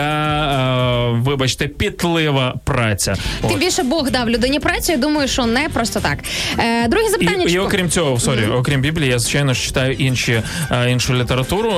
е, 1.12 1.20
вибачте, 1.20 1.68
пітлива 1.68 2.54
праця. 2.64 3.14
Тим 3.40 3.50
От. 3.50 3.58
більше 3.58 3.82
Бог 3.82 4.10
дав 4.10 4.30
людині 4.30 4.60
працю. 4.60 4.92
Я 4.92 4.98
думаю, 4.98 5.28
що 5.28 5.46
не 5.46 5.68
просто 5.68 6.00
так. 6.00 6.18
Е, 6.58 6.88
друге 6.88 7.08
запитання. 7.08 7.44
і 7.48 7.58
окрім 7.58 7.90
цього, 7.90 8.20
sorry, 8.20 8.46
окрім 8.46 8.80
Біблії, 8.80 9.10
я 9.10 9.18
звичайно 9.18 9.54
ж 9.54 9.62
читаю 9.62 9.92
інші 9.92 10.42
іншу 10.88 11.14
літературу, 11.14 11.72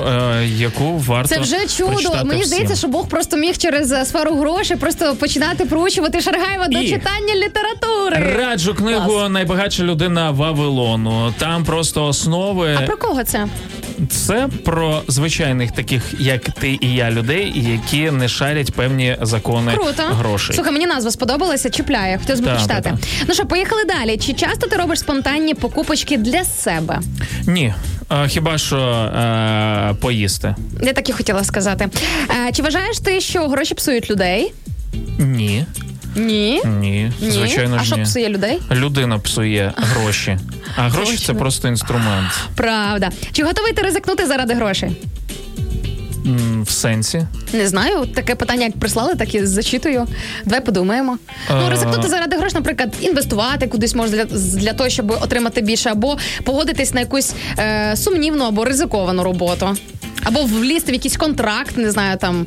яку 0.44 0.98
варто 0.98 1.34
Це 1.34 1.40
вже 1.40 1.66
чудо. 1.66 2.14
Мені 2.24 2.40
всім. 2.40 2.44
здається, 2.44 2.76
що 2.76 2.88
Бог 2.88 3.08
просто 3.08 3.36
міг 3.36 3.56
через 3.58 4.08
сферу 4.08 4.34
грошей 4.36 4.76
просто 4.76 5.14
починати 5.14 5.64
проучувати 5.64 6.20
Шаргаєва 6.20 6.68
до 6.68 6.78
І- 6.78 6.88
читання 6.88 7.34
літератури. 7.34 8.36
Раджу 8.36 8.74
книгу 8.74 9.10
Клас. 9.10 9.30
Найбагатша 9.30 9.82
людина 9.82 10.30
Вавилону. 10.30 11.34
Там 11.44 11.64
просто 11.64 12.06
основи. 12.06 12.74
А 12.78 12.86
про 12.86 12.96
кого 12.96 13.24
це? 13.24 13.46
Це 14.10 14.48
про 14.64 15.02
звичайних 15.08 15.72
таких, 15.72 16.14
як 16.18 16.40
ти 16.50 16.78
і 16.80 16.94
я, 16.94 17.10
людей, 17.10 17.52
які 17.72 18.10
не 18.10 18.28
шарять 18.28 18.72
певні 18.72 19.16
закони 19.22 19.72
Круто. 19.74 20.02
грошей. 20.02 20.54
Слухай, 20.56 20.72
мені 20.72 20.86
назва 20.86 21.10
сподобалася, 21.10 21.70
чіпляє. 21.70 22.18
Хотілося 22.18 22.42
б 22.42 22.46
Так, 22.46 22.54
почитати. 22.54 22.94
Ну 23.28 23.34
що, 23.34 23.46
поїхали 23.46 23.84
далі. 23.84 24.16
Чи 24.18 24.32
часто 24.32 24.66
ти 24.66 24.76
робиш 24.76 24.98
спонтанні 24.98 25.54
покупочки 25.54 26.16
для 26.16 26.44
себе? 26.44 27.00
Ні, 27.46 27.74
хіба 28.28 28.58
що 28.58 28.78
е, 28.78 29.94
поїсти? 30.00 30.54
Я 30.82 30.92
так 30.92 31.08
і 31.08 31.12
хотіла 31.12 31.44
сказати. 31.44 31.88
Е, 32.48 32.52
чи 32.52 32.62
вважаєш 32.62 32.98
ти, 32.98 33.20
що 33.20 33.48
гроші 33.48 33.74
псують 33.74 34.10
людей? 34.10 34.52
Ні, 35.18 35.66
Ні. 36.16 36.62
ні, 36.64 37.12
Ні. 37.20 37.30
звичайно 37.30 37.76
а 37.76 37.78
ж 37.78 37.84
що 37.86 37.96
ні. 37.96 38.02
псує 38.02 38.28
людей? 38.28 38.58
Людина 38.70 39.18
псує 39.18 39.72
гроші, 39.76 40.38
а 40.76 40.88
гроші 40.88 41.16
це 41.18 41.34
просто 41.34 41.68
інструмент. 41.68 42.30
Правда. 42.54 43.10
Чи 43.32 43.42
готовий 43.44 43.72
ти 43.72 43.82
ризикнути 43.82 44.26
заради 44.26 44.54
грошей? 44.54 44.96
В 46.62 46.70
сенсі. 46.70 47.26
Не 47.52 47.66
знаю, 47.68 48.06
таке 48.06 48.34
питання, 48.34 48.64
як 48.64 48.76
прислали, 48.78 49.14
так 49.14 49.34
і 49.34 49.46
зачитую. 49.46 50.06
Давай 50.44 50.60
подумаємо. 50.60 51.18
Ну, 51.50 51.66
Е. 51.66 51.70
ризикнути 51.70 52.08
заради 52.08 52.36
грошей, 52.36 52.54
наприклад, 52.58 52.94
інвестувати 53.00 53.66
кудись 53.66 53.94
можна 53.94 54.16
для, 54.16 54.24
для 54.60 54.72
того, 54.72 54.90
щоб 54.90 55.10
отримати 55.10 55.60
більше, 55.60 55.90
або 55.90 56.18
погодитись 56.44 56.94
на 56.94 57.00
якусь 57.00 57.34
е, 57.58 57.96
сумнівну 57.96 58.44
або 58.44 58.64
ризиковану 58.64 59.24
роботу. 59.24 59.76
Або 60.26 60.42
влізти 60.44 60.92
в 60.92 60.94
якийсь 60.94 61.16
контракт, 61.16 61.76
не 61.76 61.90
знаю, 61.90 62.18
там. 62.18 62.46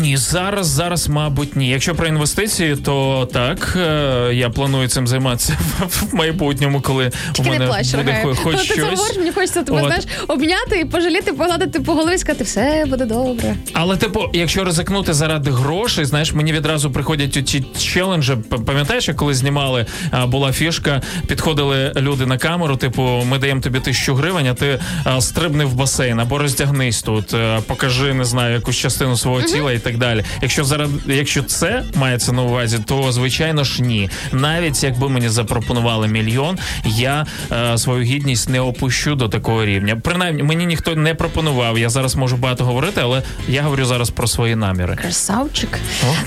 Ні, 0.00 0.16
зараз, 0.16 0.66
зараз, 0.66 1.08
мабуть, 1.08 1.56
ні. 1.56 1.68
Якщо 1.68 1.94
про 1.94 2.06
інвестиції, 2.06 2.76
то 2.76 3.28
так. 3.32 3.76
е, 3.76 4.30
Я 4.34 4.50
планую 4.50 4.88
цим 4.88 5.06
займатися 5.06 5.58
в- 5.88 6.14
майбутньому, 6.14 6.80
коли 6.80 7.10
Тільки 7.32 7.48
у 7.48 7.52
мене 7.52 7.64
не 7.64 7.70
плач, 7.70 7.90
буде 7.94 8.02
Рогаю. 8.02 8.26
хоч 8.26 8.38
Коли 8.44 8.56
ти 8.56 8.74
це 8.74 8.82
говориш, 8.82 9.16
мені 9.16 9.30
хочеться 9.32 9.62
тебе, 9.62 9.78
От. 9.80 9.86
знаєш, 9.86 10.04
обняти 10.28 10.80
і 10.80 10.84
пожаліти, 10.84 11.32
погладити 11.32 11.80
по 11.80 11.94
голові 11.94 12.14
і 12.14 12.18
сказати, 12.18 12.44
все 12.44 12.59
буде 12.86 13.04
добре. 13.04 13.56
Але 13.72 13.96
типу, 13.96 14.20
якщо 14.32 14.64
ризикнути 14.64 15.12
заради 15.14 15.50
грошей, 15.50 16.04
знаєш, 16.04 16.32
мені 16.32 16.52
відразу 16.52 16.90
приходять 16.90 17.30
ті 17.30 17.64
челенджі. 17.78 18.36
Пам'ятаєш, 18.66 19.08
як 19.08 19.16
коли 19.16 19.34
знімали, 19.34 19.86
була 20.26 20.52
фішка, 20.52 21.02
підходили 21.26 21.92
люди 21.96 22.26
на 22.26 22.38
камеру, 22.38 22.76
типу, 22.76 23.02
ми 23.02 23.38
даємо 23.38 23.60
тобі 23.60 23.80
тисячу 23.80 24.14
гривень, 24.14 24.46
а 24.46 24.54
ти 24.54 24.80
стрибни 25.20 25.64
в 25.64 25.74
басейн 25.74 26.20
або 26.20 26.38
роздягнись 26.38 27.02
тут, 27.02 27.34
покажи, 27.66 28.14
не 28.14 28.24
знаю, 28.24 28.54
якусь 28.54 28.76
частину 28.76 29.16
свого 29.16 29.42
тіла 29.42 29.72
і 29.72 29.78
так 29.78 29.98
далі. 29.98 30.24
Якщо 30.42 30.64
заради, 30.64 30.92
якщо 31.06 31.42
це 31.42 31.82
мається 31.94 32.32
на 32.32 32.42
увазі, 32.42 32.78
то 32.86 33.12
звичайно 33.12 33.64
ж 33.64 33.82
ні. 33.82 34.10
Навіть 34.32 34.84
якби 34.84 35.08
мені 35.08 35.28
запропонували 35.28 36.08
мільйон, 36.08 36.58
я 36.84 37.26
е, 37.52 37.78
свою 37.78 38.02
гідність 38.02 38.48
не 38.48 38.60
опущу 38.60 39.14
до 39.14 39.28
такого 39.28 39.64
рівня. 39.64 39.96
Принаймні, 39.96 40.42
мені 40.42 40.66
ніхто 40.66 40.96
не 40.96 41.14
пропонував. 41.14 41.78
Я 41.78 41.88
зараз 41.88 42.16
можу 42.16 42.36
багато 42.50 42.64
говорити, 42.64 43.00
але 43.04 43.22
я 43.48 43.62
говорю 43.62 43.84
зараз 43.84 44.10
про 44.10 44.26
свої 44.26 44.56
наміри. 44.56 44.96
Красавчик. 44.96 45.78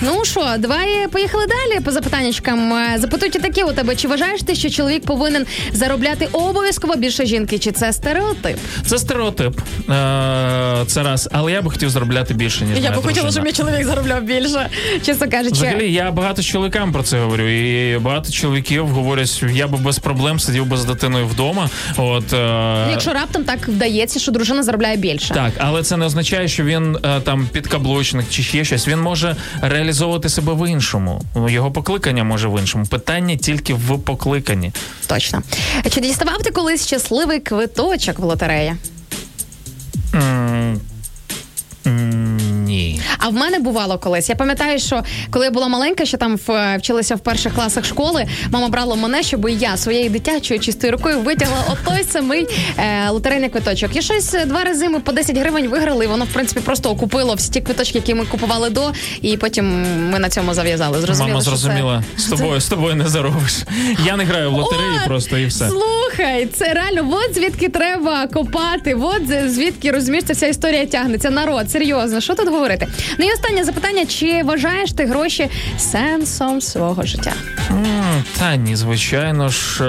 Ну 0.02 0.26
що, 0.26 0.56
давай 0.60 1.08
поїхали 1.08 1.46
далі 1.48 1.80
по 1.80 1.92
запитаннячкам. 1.92 2.74
Е, 2.74 2.98
Запитують 3.00 3.34
такі 3.42 3.64
у 3.64 3.72
тебе: 3.72 3.96
чи 3.96 4.08
вважаєш 4.08 4.42
ти, 4.44 4.56
що 4.56 4.70
чоловік 4.70 5.06
повинен 5.06 5.46
заробляти 5.74 6.28
обов'язково 6.32 6.96
більше 6.96 7.26
жінки? 7.26 7.60
Чи 7.60 7.72
це 7.72 7.94
стереотип? 7.94 8.58
Це 8.86 8.98
стереотип. 8.98 9.60
Е, 9.90 10.84
це 10.88 11.04
раз, 11.04 11.30
але 11.32 11.52
я 11.52 11.62
би 11.62 11.72
хотів 11.72 11.90
заробляти 11.90 12.34
більше, 12.34 12.66
ніж 12.66 12.80
Я 12.80 12.92
би 12.92 13.02
хотіла, 13.02 13.32
щоб 13.32 13.44
мій 13.44 13.52
чоловік 13.54 13.86
заробляв 13.86 14.24
більше. 14.24 14.70
Чесно 15.06 15.30
кажучи, 15.30 15.56
Взагалі, 15.56 15.94
я 15.94 16.12
багато 16.12 16.44
чоловікам 16.44 16.92
про 16.94 17.04
це 17.04 17.20
говорю, 17.20 17.48
і 17.50 17.98
багато 18.00 18.32
чоловіків 18.32 18.88
говорять, 18.88 19.44
я 19.54 19.68
би 19.68 19.78
без 19.78 20.00
проблем 20.00 20.40
сидів 20.40 20.66
би 20.66 20.78
з 20.78 20.86
дитиною 20.86 21.28
вдома. 21.28 21.70
От 21.98 22.34
е, 22.34 22.88
якщо 22.92 23.14
раптом 23.14 23.44
так 23.44 23.68
вдається, 23.68 24.20
що 24.20 24.32
дружина 24.32 24.64
заробляє 24.64 24.98
більше. 24.98 25.34
Так, 25.34 25.52
але 25.58 25.84
це 25.84 25.98
не 25.98 26.10
означає, 26.14 26.48
що 26.48 26.64
він 26.64 26.98
е, 27.06 27.20
там 27.22 27.48
підкаблучник 27.52 28.26
чи 28.30 28.44
ще 28.44 28.66
щось. 28.66 28.88
Він 28.88 29.02
може 29.02 29.36
реалізовувати 29.62 30.30
себе 30.30 30.54
в 30.54 30.70
іншому. 30.70 31.22
Його 31.50 31.72
покликання 31.72 32.24
може 32.24 32.48
в 32.48 32.60
іншому. 32.60 32.86
Питання 32.86 33.36
тільки 33.36 33.74
в 33.74 34.00
покликанні. 34.00 34.72
Точно. 35.08 35.42
Чи 35.90 36.02
діставав 36.02 36.38
ти 36.44 36.52
колись 36.52 36.88
щасливий 36.88 37.40
квиточок 37.40 38.20
в 38.20 38.24
лотереї? 38.24 38.74
А 43.26 43.30
в 43.30 43.34
мене 43.34 43.60
бувало 43.60 43.98
колись. 43.98 44.30
Я 44.30 44.36
пам'ятаю, 44.36 44.80
що 44.80 45.04
коли 45.32 45.46
я 45.46 45.52
була 45.52 45.68
маленька, 45.68 46.06
що 46.06 46.18
там 46.18 46.40
в, 46.48 46.78
вчилася 46.78 47.16
в 47.16 47.20
перших 47.20 47.54
класах 47.54 47.86
школи, 47.86 48.26
мама 48.52 48.68
брала 48.68 48.96
мене, 48.96 49.24
щоб 49.24 49.50
я 49.50 49.78
своєю 49.78 50.10
дитячою 50.10 50.60
чистою 50.60 50.94
рукою 50.94 51.20
витягла 51.20 51.58
отой 51.72 52.04
самий 52.04 52.48
е, 52.78 53.10
лотерейний 53.10 53.50
квиточок. 53.50 53.96
І 53.96 54.02
щось 54.02 54.34
е, 54.34 54.46
два 54.46 54.64
рази 54.64 54.90
ми 54.90 55.00
по 55.00 55.12
10 55.12 55.38
гривень 55.38 55.68
виграли. 55.68 56.06
і 56.06 56.08
Воно 56.08 56.26
в 56.26 56.28
принципі 56.34 56.62
просто 56.62 56.90
окупило 56.90 57.34
всі 57.34 57.52
ті 57.52 57.62
квиточки, 57.62 57.98
які 57.98 58.14
ми 58.14 58.26
купували 58.26 58.70
до, 58.70 58.92
і 59.22 59.38
потім 59.38 59.86
ми 60.10 60.20
на 60.20 60.30
цьому 60.30 60.54
зав'язали. 60.54 61.02
Зрозуміло, 61.02 61.30
Мама 61.30 61.42
що 61.42 61.52
це- 61.52 61.58
зрозуміла, 61.58 62.04
з 62.18 62.26
тобою, 62.26 62.60
з 62.62 62.68
тобою 62.68 62.96
не 62.96 63.08
заробиш. 63.08 63.54
Я 64.06 64.18
не 64.18 64.24
граю 64.24 64.52
в 64.52 64.54
лотереї 64.54 64.98
От, 65.02 65.06
просто 65.06 65.38
і 65.38 65.46
все. 65.46 65.70
Слухай, 65.70 66.46
це 66.54 66.74
реально, 66.74 67.10
от 67.12 67.36
звідки 67.36 67.70
треба 67.70 68.28
копати, 68.28 68.94
от 68.94 69.22
звідки 69.52 69.92
розумієш, 69.92 70.26
ця 70.28 70.34
вся 70.34 70.48
історія 70.48 70.86
тягнеться. 70.86 71.30
Народ, 71.30 71.72
серйозно, 71.72 72.22
що 72.22 72.36
тут 72.36 72.50
говорити? 72.50 72.88
Ну 73.18 73.26
і 73.26 73.32
останнє 73.34 73.64
запитання: 73.64 74.06
чи 74.06 74.44
вважаєш 74.44 74.92
ти 74.92 75.06
гроші 75.06 75.50
сенсом 75.78 76.62
свого 76.62 77.04
життя? 77.04 77.34
Та 78.40 78.56
ні, 78.56 78.76
звичайно 78.76 79.50
ж. 79.50 79.84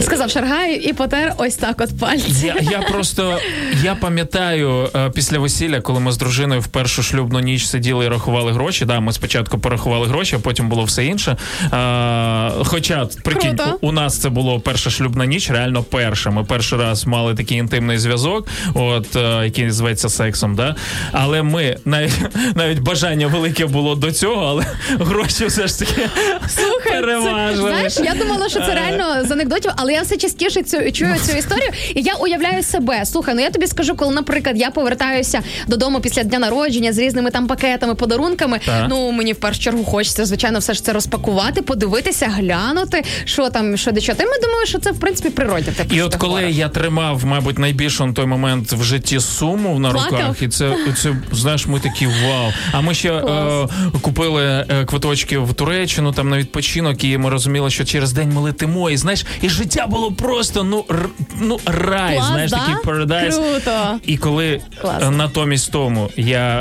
Сказав 0.00 0.30
Шаргаю 0.30 0.74
і 0.74 0.92
потер 0.92 1.34
ось 1.36 1.56
так 1.56 1.80
от 1.80 1.98
пальці. 1.98 2.46
Я, 2.46 2.56
я 2.70 2.78
просто 2.78 3.38
я 3.82 3.94
пам'ятаю 3.94 4.90
е, 4.96 5.10
після 5.10 5.38
весілля, 5.38 5.80
коли 5.80 6.00
ми 6.00 6.12
з 6.12 6.16
дружиною 6.16 6.60
в 6.60 6.66
першу 6.66 7.02
шлюбну 7.02 7.40
ніч 7.40 7.66
сиділи 7.66 8.04
і 8.04 8.08
рахували 8.08 8.52
гроші. 8.52 8.84
Да, 8.84 9.00
ми 9.00 9.12
спочатку 9.12 9.58
порахували 9.58 10.06
гроші, 10.06 10.36
а 10.36 10.38
потім 10.38 10.68
було 10.68 10.84
все 10.84 11.04
інше. 11.04 11.36
Е, 11.72 12.50
хоча, 12.64 13.06
прикинь, 13.24 13.56
Круто. 13.56 13.78
у, 13.80 13.92
нас 13.92 14.18
це 14.18 14.28
було 14.28 14.60
перша 14.60 14.90
шлюбна 14.90 15.26
ніч, 15.26 15.50
реально 15.50 15.82
перша. 15.82 16.30
Ми 16.30 16.44
перший 16.44 16.78
раз 16.78 17.06
мали 17.06 17.34
такий 17.34 17.58
інтимний 17.58 17.98
зв'язок, 17.98 18.48
от 18.74 19.16
е, 19.16 19.44
який 19.44 19.64
називається 19.64 20.08
сексом. 20.08 20.54
Да? 20.54 20.76
Але 21.12 21.42
ми 21.42 21.76
навіть 21.84 22.20
навіть 22.54 22.78
бажання 22.78 23.26
велике 23.26 23.66
було 23.66 23.94
до 23.94 24.12
цього, 24.12 24.44
але 24.44 24.66
гроші 25.04 25.46
все 25.46 25.66
ж 25.66 25.78
таки 25.78 26.08
Слухай, 26.48 27.02
це, 27.02 27.56
знаєш, 27.56 27.96
я 27.96 28.14
думала, 28.14 28.48
що 28.48 28.60
це 28.60 28.74
реально 28.74 29.24
з 29.24 29.30
анекдотів, 29.30 29.70
але 29.80 29.92
я 29.92 30.02
все 30.02 30.16
частіше 30.16 30.62
цю 30.62 30.92
чую 30.92 31.14
цю 31.26 31.36
історію, 31.38 31.70
і 31.94 32.02
я 32.02 32.14
уявляю 32.14 32.62
себе. 32.62 33.04
Слухай, 33.06 33.34
ну 33.34 33.40
я 33.40 33.50
тобі 33.50 33.66
скажу, 33.66 33.96
коли, 33.96 34.14
наприклад, 34.14 34.56
я 34.58 34.70
повертаюся 34.70 35.40
додому 35.66 36.00
після 36.00 36.22
дня 36.22 36.38
народження 36.38 36.92
з 36.92 36.98
різними 36.98 37.30
там 37.30 37.46
пакетами, 37.46 37.94
подарунками. 37.94 38.60
Так. 38.66 38.86
Ну 38.88 39.12
мені 39.12 39.32
в 39.32 39.36
першу 39.36 39.60
чергу 39.60 39.84
хочеться, 39.84 40.24
звичайно, 40.24 40.58
все 40.58 40.74
ж 40.74 40.84
це 40.84 40.92
розпакувати, 40.92 41.62
подивитися, 41.62 42.26
глянути, 42.26 43.04
що 43.24 43.50
там, 43.50 43.76
що 43.76 43.90
де 43.92 44.00
що. 44.00 44.14
Та 44.14 44.24
ми 44.24 44.32
думаю, 44.42 44.66
що 44.66 44.78
це 44.78 44.92
в 44.92 45.00
принципі 45.00 45.30
природне. 45.30 45.72
те, 45.72 45.84
І 45.96 46.02
от 46.02 46.14
коли 46.16 46.32
говориш. 46.34 46.56
я 46.56 46.68
тримав, 46.68 47.24
мабуть, 47.24 47.58
найбільшу 47.58 48.06
на 48.06 48.12
той 48.12 48.26
момент 48.26 48.72
в 48.72 48.82
житті 48.82 49.20
суму 49.20 49.78
на 49.78 49.90
Плакав? 49.90 50.12
руках, 50.12 50.42
і 50.42 50.48
це, 50.48 50.76
це 51.02 51.16
знаєш, 51.32 51.66
ми 51.66 51.80
такі 51.80 52.06
вау. 52.06 52.52
А 52.72 52.80
ми 52.80 52.94
ще 52.94 53.12
е, 53.12 53.68
купили 54.00 54.42
е, 54.70 54.84
квиточки 54.84 55.38
в 55.38 55.54
Туреччину 55.54 56.12
там 56.12 56.28
на 56.28 56.38
відпочинок, 56.38 57.04
і 57.04 57.18
ми 57.18 57.30
розуміли, 57.30 57.70
що 57.70 57.84
через 57.84 58.12
день 58.12 58.32
ми 58.34 58.40
летимо. 58.40 58.90
І 58.90 58.96
знаєш, 58.96 59.26
і 59.42 59.48
життя 59.48 59.67
було 59.86 60.12
просто 60.12 60.64
ну 60.64 60.84
р, 60.90 61.08
ну 61.40 61.58
рай, 61.66 62.16
Клас, 62.16 62.28
знаєш, 62.28 62.50
да? 62.50 62.58
такий 62.58 62.74
парадайз. 62.84 63.36
Круто. 63.38 63.98
І 64.06 64.16
коли 64.16 64.60
Клас. 64.80 65.02
е, 65.02 65.10
натомість 65.10 65.72
тому 65.72 66.08
я 66.16 66.58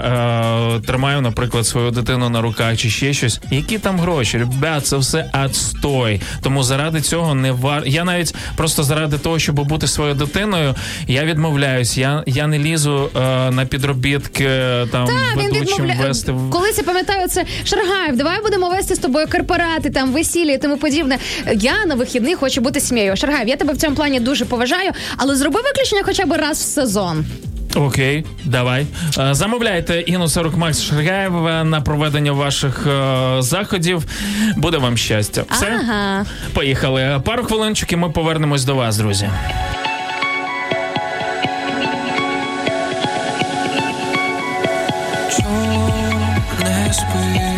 е, 0.78 0.80
тримаю, 0.88 1.22
наприклад, 1.22 1.68
свою 1.68 1.92
дитину 1.92 2.30
на 2.30 2.42
руках 2.42 2.78
чи 2.78 2.90
ще 2.90 3.14
щось, 3.14 3.40
які 3.52 3.78
там 3.78 4.00
гроші? 4.00 4.38
Ребят, 4.38 4.86
це 4.86 4.98
все 4.98 5.32
отстой. 5.46 6.22
Тому 6.42 6.64
заради 6.64 7.02
цього 7.02 7.36
не 7.36 7.52
вар. 7.52 7.84
Я 7.86 8.04
навіть 8.04 8.36
просто 8.56 8.84
заради 8.84 9.18
того, 9.18 9.40
щоб 9.40 9.56
бути 9.68 9.88
своєю 9.88 10.16
дитиною, 10.16 10.76
я 11.08 11.26
відмовляюсь. 11.26 11.98
Я, 11.98 12.24
я 12.28 12.48
не 12.48 12.60
лізу 12.60 13.10
е, 13.16 13.20
на 13.52 13.66
підробітки 13.66 14.46
е, 14.46 14.88
там 14.92 15.08
Та, 15.08 15.14
ведучим 15.44 15.62
відмовляє. 15.62 16.00
вести. 16.08 16.34
Колись 16.52 16.78
я 16.78 16.84
пам'ятаю 16.84 17.28
це 17.28 17.46
Шаргаєв, 17.66 18.18
давай 18.18 18.42
будемо 18.42 18.70
вести 18.70 18.96
з 18.96 19.00
тобою 19.00 19.28
корпорати, 19.32 19.90
там 19.90 20.12
весілля 20.12 20.52
і 20.52 20.58
тому 20.58 20.78
подібне. 20.78 21.18
Я 21.56 21.86
на 21.86 21.96
вихідних 21.96 22.38
хочу 22.38 22.62
бути 22.62 22.80
сім'єю. 22.80 22.97
Шаргаєв, 23.16 23.48
я 23.48 23.56
тебе 23.56 23.74
в 23.74 23.78
цьому 23.78 23.96
плані 23.96 24.20
дуже 24.20 24.46
поважаю, 24.46 24.92
але 25.18 25.36
зроби 25.36 25.62
виключення 25.62 26.02
хоча 26.06 26.26
б 26.26 26.32
раз 26.34 26.58
в 26.58 26.62
сезон. 26.64 27.26
Окей, 27.76 28.26
давай. 28.46 28.86
Е, 29.20 29.34
Замовляйте 29.34 30.02
Інну 30.02 30.28
Сарук 30.28 30.58
Макс 30.58 30.82
Шаргаєва 30.82 31.64
на 31.64 31.82
проведення 31.82 32.32
ваших 32.32 32.88
е, 32.88 33.42
заходів. 33.42 34.04
Буде 34.56 34.78
вам 34.78 34.98
щастя. 34.98 35.44
Все? 35.52 35.80
Ага. 35.84 36.26
Поїхали. 36.54 37.22
Пару 37.26 37.44
хвилинчик 37.44 37.92
і 37.92 37.96
ми 37.96 38.10
повернемось 38.10 38.64
до 38.66 38.76
вас, 38.76 38.98
друзі. 38.98 39.30
не 46.64 46.94
спиш, 46.94 47.57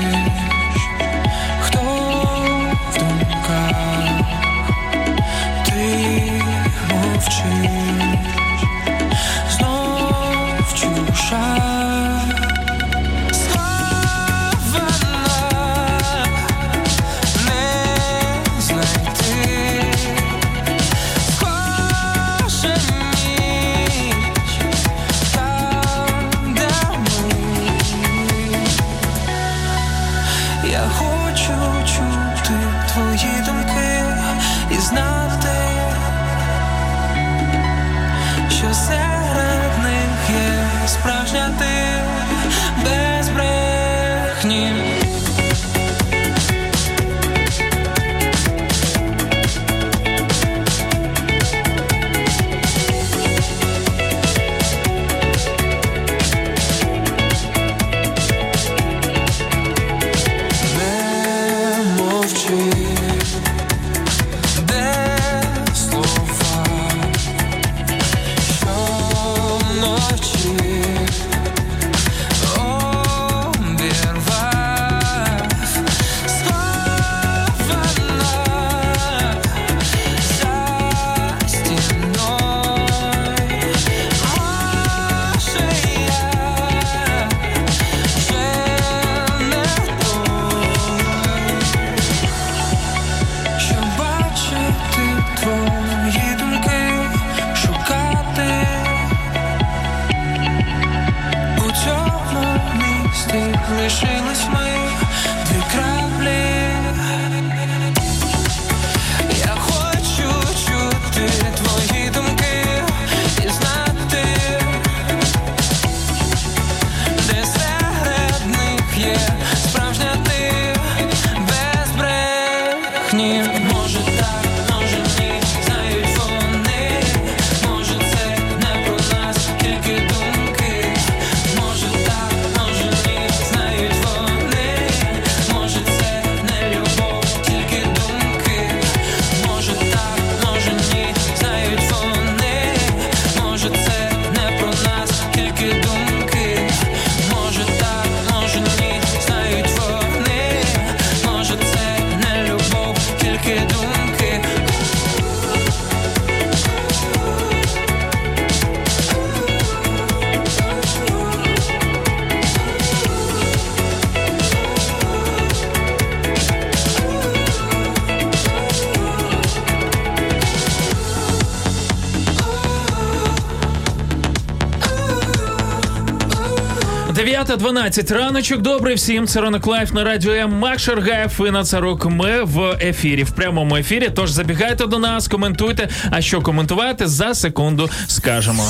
9.12 177.49 178.13
раночок. 178.13 178.61
добре 178.61 178.93
всім. 178.93 179.27
Це 179.27 179.41
ранок 179.41 179.67
live 179.67 179.93
на 179.93 180.03
радіо 180.03 180.33
М. 180.33 180.51
Мак 180.51 180.79
Шаргаєв 180.79 181.31
і 181.47 181.51
Нацарок 181.51 182.05
Ми 182.05 182.43
в 182.43 182.77
ефірі. 182.81 183.23
В 183.23 183.31
прямому 183.31 183.75
ефірі. 183.75 184.09
Тож 184.15 184.31
забігайте 184.31 184.87
до 184.87 184.99
нас, 184.99 185.27
коментуйте. 185.27 185.89
А 186.11 186.21
що 186.21 186.41
коментувати 186.41 187.07
за 187.07 187.35
секунду 187.35 187.89
скажемо. 188.07 188.63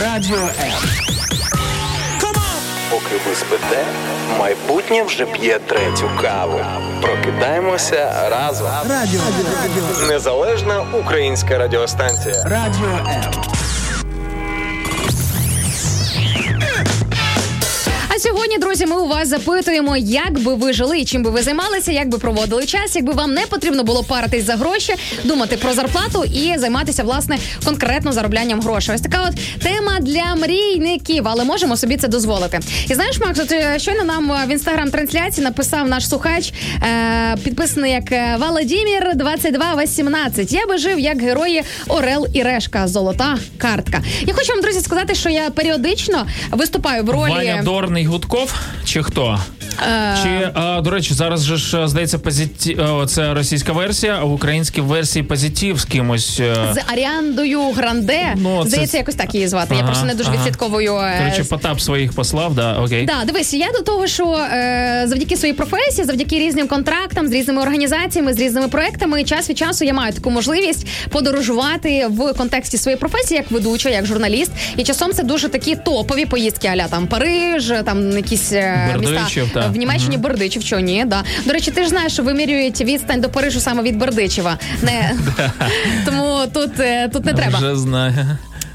Радіо 0.00 0.36
М. 0.36 0.72
Поки 2.90 3.14
ви 3.28 3.34
спите, 3.34 3.84
майбутнє 4.38 5.02
вже 5.02 5.26
п'є 5.26 5.58
третю 5.66 6.10
каву. 6.22 6.60
Прокидаємося 7.02 8.28
разом. 8.30 8.68
Радіо. 8.88 9.20
Радіо. 9.62 10.08
Незалежна 10.08 10.84
українська 11.00 11.58
радіостанція. 11.58 12.42
Радіо 12.44 12.88
М. 13.08 13.55
Сьогодні, 18.18 18.58
друзі, 18.58 18.86
ми 18.86 18.96
у 18.96 19.06
вас 19.06 19.28
запитуємо, 19.28 19.96
як 19.96 20.38
би 20.38 20.54
ви 20.54 20.72
жили 20.72 20.98
і 20.98 21.04
чим 21.04 21.22
би 21.22 21.30
ви 21.30 21.42
займалися, 21.42 21.92
як 21.92 22.08
би 22.08 22.18
проводили 22.18 22.66
час, 22.66 22.96
якби 22.96 23.12
вам 23.12 23.34
не 23.34 23.40
потрібно 23.40 23.84
було 23.84 24.04
паритись 24.04 24.44
за 24.44 24.56
гроші, 24.56 24.94
думати 25.24 25.56
про 25.56 25.72
зарплату 25.72 26.24
і 26.24 26.58
займатися 26.58 27.02
власне 27.02 27.38
конкретно 27.64 28.12
зароблянням 28.12 28.60
грошей. 28.60 28.94
Ось 28.94 29.00
така 29.00 29.28
от 29.28 29.62
тема 29.62 30.00
для 30.00 30.34
мрійників, 30.34 31.28
але 31.28 31.44
можемо 31.44 31.76
собі 31.76 31.96
це 31.96 32.08
дозволити. 32.08 32.60
І 32.88 32.94
знаєш, 32.94 33.20
Макс, 33.20 33.40
от 33.40 33.52
е, 33.52 33.78
щойно 33.78 34.04
нам 34.04 34.32
в 34.48 34.52
інстаграм 34.52 34.90
трансляції 34.90 35.44
написав 35.44 35.88
наш 35.88 36.08
слухач, 36.08 36.52
е, 36.82 37.36
підписаний 37.44 37.92
як 37.92 38.12
е, 38.12 38.36
Владімір 38.38 39.10
2218. 39.14 40.52
Я 40.52 40.66
би 40.66 40.78
жив 40.78 40.98
як 40.98 41.22
герої 41.22 41.62
Орел 41.88 42.26
і 42.32 42.42
Решка. 42.42 42.88
Золота 42.88 43.38
картка. 43.58 44.02
Я 44.26 44.34
хочу 44.34 44.52
вам, 44.52 44.62
друзі, 44.62 44.80
сказати, 44.80 45.14
що 45.14 45.28
я 45.28 45.50
періодично 45.50 46.26
виступаю 46.50 47.04
в 47.04 47.10
ролі. 47.10 47.30
Ваня 47.30 47.62
Дорний 47.64 48.05
Гудков 48.06 48.54
чи 48.84 49.02
хто? 49.02 49.38
Е, 49.82 50.16
Чи 50.22 50.50
а, 50.54 50.80
до 50.80 50.90
речі, 50.90 51.14
зараз 51.14 51.44
же 51.44 51.56
ж 51.56 51.88
здається 51.88 52.18
позиті... 52.18 52.78
це 53.08 53.34
російська 53.34 53.72
версія, 53.72 54.18
а 54.20 54.24
в 54.24 54.32
українській 54.32 54.80
версії 54.80 55.22
позитив 55.22 55.78
з 55.78 55.84
кимось. 55.84 56.40
е, 56.40 56.54
з 56.74 56.92
Аріандою 56.92 57.60
Гранде. 57.70 58.34
Ну, 58.36 58.62
це- 58.64 58.68
Здається, 58.70 58.96
якось 58.98 59.14
так 59.14 59.34
її 59.34 59.48
звати. 59.48 59.74
Я 59.74 59.82
просто 59.82 60.06
не 60.06 60.14
дуже 60.14 60.28
ага. 60.30 60.38
відслідковую. 60.38 60.94
е, 60.96 61.44
Потап 61.50 61.80
своїх 61.80 62.12
послав, 62.12 62.54
да, 62.54 62.78
окей. 62.78 63.06
Да, 63.06 63.24
дивись, 63.24 63.54
я 63.54 63.66
до 63.72 63.82
того, 63.82 64.06
що 64.06 64.24
е, 64.34 65.02
завдяки 65.06 65.36
своїй 65.36 65.54
професії, 65.54 66.04
завдяки 66.04 66.38
різним 66.38 66.68
контрактам 66.68 67.28
з 67.28 67.32
різними 67.32 67.62
організаціями, 67.62 68.34
з 68.34 68.40
різними 68.40 68.68
проектами, 68.68 69.24
час 69.24 69.50
від 69.50 69.58
часу 69.58 69.84
я 69.84 69.94
маю 69.94 70.12
таку 70.12 70.30
можливість 70.30 70.86
подорожувати 71.10 72.06
в 72.10 72.32
контексті 72.32 72.78
своєї 72.78 72.98
професії 73.00 73.38
як 73.38 73.50
ведуча, 73.50 73.88
як 73.88 74.06
журналіст. 74.06 74.52
І 74.76 74.84
часом 74.84 75.12
це 75.12 75.22
дуже 75.22 75.48
такі 75.48 75.76
топові 75.76 76.26
поїздки, 76.26 76.68
аля 76.68 76.86
там 76.88 77.06
Париж, 77.06 77.72
там 77.84 78.10
якісь 78.16 78.52
е, 78.52 78.90
Бердичів, 78.92 79.44
міста 79.44 79.65
в 79.68 79.76
Німеччині, 79.76 80.16
Бердичів, 80.16 80.62
що 80.62 80.80
ні, 80.80 81.04
да. 81.06 81.22
До 81.44 81.52
речі, 81.52 81.70
ти 81.70 81.82
ж 81.82 81.88
знаєш, 81.88 82.12
що 82.12 82.22
вимірюють 82.22 82.80
відстань 82.80 83.20
до 83.20 83.28
Парижу 83.28 83.60
саме 83.60 83.82
від 83.82 83.96
Бердичева. 83.98 84.58
Не 84.82 85.14
тому 86.04 86.38
тут, 86.52 86.80
е, 86.80 87.08
тут 87.08 87.24
не 87.24 87.32
треба. 87.32 87.58
Вже 87.58 87.76
знаю. 87.76 88.14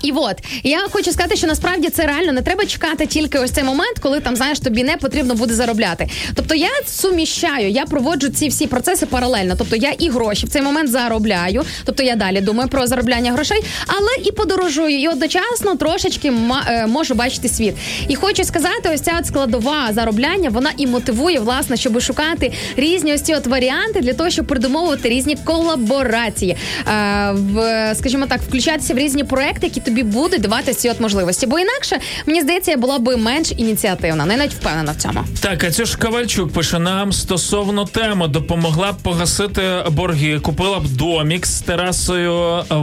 І 0.04 0.12
от 0.12 0.36
я 0.64 0.80
хочу 0.91 1.12
сказати, 1.12 1.36
що 1.36 1.47
насправді 1.47 1.89
це 1.89 2.06
реально 2.06 2.32
не 2.32 2.41
треба 2.41 2.66
чекати 2.66 3.06
тільки 3.06 3.39
ось 3.39 3.52
цей 3.52 3.64
момент, 3.64 3.99
коли 3.99 4.20
там 4.20 4.36
знаєш 4.36 4.60
тобі 4.60 4.84
не 4.84 4.97
потрібно 4.97 5.36
буде 5.36 5.54
заробляти. 5.54 6.08
Тобто 6.36 6.56
я 6.56 6.70
суміщаю, 6.86 7.70
я 7.70 7.86
проводжу 7.86 8.28
ці 8.28 8.47
всі 8.47 8.68
процеси 8.68 9.06
паралельно. 9.06 9.56
Тобто 9.58 9.76
я 9.76 9.91
і 9.91 10.10
гроші 10.10 10.45
в 10.45 10.49
цей 10.49 10.62
момент 10.62 10.89
заробляю. 10.89 11.64
Тобто 11.86 12.04
я 12.04 12.16
далі 12.16 12.41
думаю 12.41 12.70
про 12.70 12.88
заробляння 12.88 13.32
грошей, 13.32 13.64
але 13.88 14.26
і 14.26 14.32
подорожую, 14.32 14.99
і 15.02 15.08
одночасно 15.08 15.76
трошечки 15.76 16.34
е, 16.68 16.88
можу 16.88 17.16
бачити 17.16 17.49
світ. 17.49 17.76
І 18.08 18.16
хочу 18.16 18.43
сказати, 18.43 18.89
ось 18.93 19.02
ця 19.02 19.22
складова 19.24 19.93
заробляння, 19.93 20.49
вона 20.49 20.72
і 20.78 20.88
мотивує 20.88 21.39
власне, 21.39 21.78
щоб 21.78 22.02
шукати 22.02 22.54
різні 22.78 23.14
ось 23.14 23.22
ці 23.22 23.36
от 23.36 23.47
варіанти 23.47 23.99
для 23.99 24.14
того, 24.14 24.30
щоб 24.30 24.47
придумовувати 24.47 25.10
різні 25.10 25.38
колаборації, 25.43 26.52
е, 26.52 27.32
в 27.32 27.95
скажімо 27.95 28.26
так, 28.26 28.41
включатися 28.41 28.93
в 28.93 28.97
різні 28.97 29.24
проекти, 29.24 29.68
які 29.68 29.82
тобі 29.92 30.04
будуть 30.04 30.42
давати 30.42 30.74
ці 30.74 30.89
от 30.89 31.00
можливості. 31.00 31.48
Бо 31.48 31.60
інакше 31.60 32.00
мені 32.26 32.42
здається, 32.42 32.72
я 32.72 32.78
була 32.78 33.00
би 33.00 33.18
менш 33.18 33.54
ініціативна. 33.58 34.26
Не 34.26 34.38
навіть 34.38 34.54
впевнена 34.54 34.92
в 34.92 34.96
цьому. 34.96 35.20
Так, 35.39 35.64
а 35.64 35.72
це 35.72 35.86
ж 35.86 35.98
Ковальчук 35.98 36.54
пише 36.54 36.80
нам 36.80 37.14
стосовно 37.14 37.86
теми. 37.86 38.28
Допомогла 38.28 38.92
б 38.92 38.96
погасити 39.04 39.62
борги. 39.92 40.39
Купила 40.39 40.80
б 40.80 40.88
домік 40.88 41.46
з 41.46 41.62
терасою 41.62 42.34
е, 42.34 42.76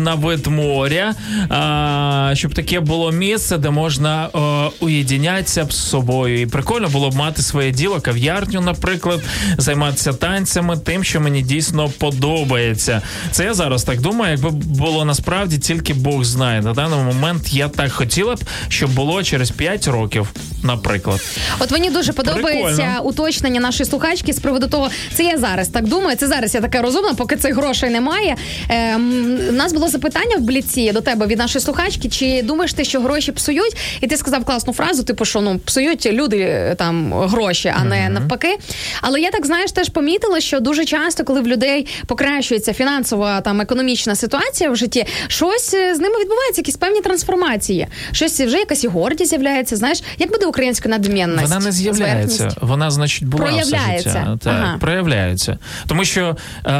на 0.00 0.14
вид 0.14 0.46
моря, 0.46 1.14
а, 1.48 2.30
щоб 2.34 2.54
таке 2.54 2.80
було 2.80 3.12
місце, 3.12 3.58
де 3.58 3.70
можна 3.70 4.28
е, 4.34 4.38
уєдинятися 4.80 5.64
б 5.64 5.72
з 5.72 5.88
собою. 5.88 6.40
І 6.40 6.46
прикольно 6.46 6.88
було 6.88 7.10
б 7.10 7.14
мати 7.14 7.42
своє 7.42 7.70
діло, 7.70 8.00
кав'ярню, 8.00 8.60
наприклад, 8.60 9.20
займатися 9.58 10.12
танцями, 10.12 10.76
тим, 10.76 11.04
що 11.04 11.20
мені 11.20 11.42
дійсно 11.42 11.88
подобається. 11.98 13.02
Це 13.30 13.44
я 13.44 13.54
зараз 13.54 13.84
так 13.84 14.00
думаю, 14.00 14.32
якби 14.32 14.50
було 14.50 15.04
насправді 15.04 15.58
тільки 15.58 15.94
Бог 16.06 16.24
знає. 16.24 16.62
На 16.62 16.72
даний 16.72 16.98
момент 16.98 17.52
я 17.52 17.68
так 17.68 17.92
хотіла 17.92 18.34
б, 18.34 18.40
щоб 18.68 18.90
було 18.90 19.22
через 19.22 19.50
5 19.50 19.88
років, 19.88 20.28
наприклад. 20.62 21.20
От 21.58 21.70
мені 21.70 21.90
дуже 21.90 22.12
подобається 22.12 22.82
Прикольно. 22.82 23.02
уточнення 23.02 23.60
нашої 23.60 23.90
слухачки 23.90 24.32
з 24.32 24.38
приводу 24.38 24.66
того, 24.66 24.88
це 25.14 25.24
я 25.24 25.38
зараз 25.38 25.68
так 25.68 25.88
думаю. 25.88 26.16
Це 26.16 26.26
зараз 26.26 26.54
я 26.54 26.60
така 26.60 26.82
розумна, 26.82 27.14
поки 27.14 27.36
цих 27.36 27.54
грошей 27.56 27.90
немає. 27.90 28.36
Ем, 28.68 29.38
у 29.48 29.52
нас 29.52 29.72
було 29.72 29.88
запитання 29.88 30.36
в 30.36 30.40
бліці 30.40 30.92
до 30.92 31.00
тебе 31.00 31.26
від 31.26 31.38
нашої 31.38 31.62
слухачки. 31.62 32.08
Чи 32.08 32.42
думаєш 32.42 32.72
ти, 32.72 32.84
що 32.84 33.00
гроші 33.00 33.32
псують? 33.32 33.76
І 34.00 34.06
ти 34.06 34.16
сказав 34.16 34.44
класну 34.44 34.72
фразу, 34.72 35.02
типу, 35.02 35.24
що 35.24 35.40
ну 35.40 35.58
псують 35.58 36.06
люди 36.06 36.38
е, 36.38 36.74
там 36.78 37.12
гроші, 37.12 37.72
а 37.80 37.84
не 37.84 38.08
навпаки. 38.08 38.56
Але 39.00 39.20
я 39.20 39.30
так 39.30 39.46
знаєш, 39.46 39.72
теж 39.72 39.88
помітила, 39.88 40.40
що 40.40 40.60
дуже 40.60 40.84
часто, 40.84 41.24
коли 41.24 41.40
в 41.40 41.46
людей 41.46 41.86
покращується 42.06 42.72
фінансова 42.72 43.40
там 43.40 43.60
економічна 43.60 44.14
ситуація 44.14 44.70
в 44.70 44.76
житті, 44.76 45.06
щось 45.28 45.74
е, 45.74 45.95
з 45.96 46.00
ними 46.00 46.14
відбувається, 46.20 46.60
якісь 46.60 46.76
певні 46.76 47.00
трансформації. 47.00 47.86
Щось 48.12 48.40
вже 48.40 48.58
якась 48.58 48.84
і 48.84 48.88
гордість 48.88 49.30
з'являється. 49.30 49.76
Знаєш, 49.76 50.02
як 50.18 50.30
буде 50.30 50.46
українська 50.46 50.88
надмінність? 50.88 51.42
Вона 51.42 51.58
не 51.58 51.72
з'являється. 51.72 52.48
Вона, 52.60 52.90
значить, 52.90 53.24
була 53.28 53.44
Проявляється. 53.44 54.08
все 54.10 54.18
життя. 54.18 54.38
Так, 54.44 54.54
Ага. 54.62 54.78
проявляється. 54.80 55.58
Тому 55.86 56.04
що 56.04 56.36
е, 56.66 56.70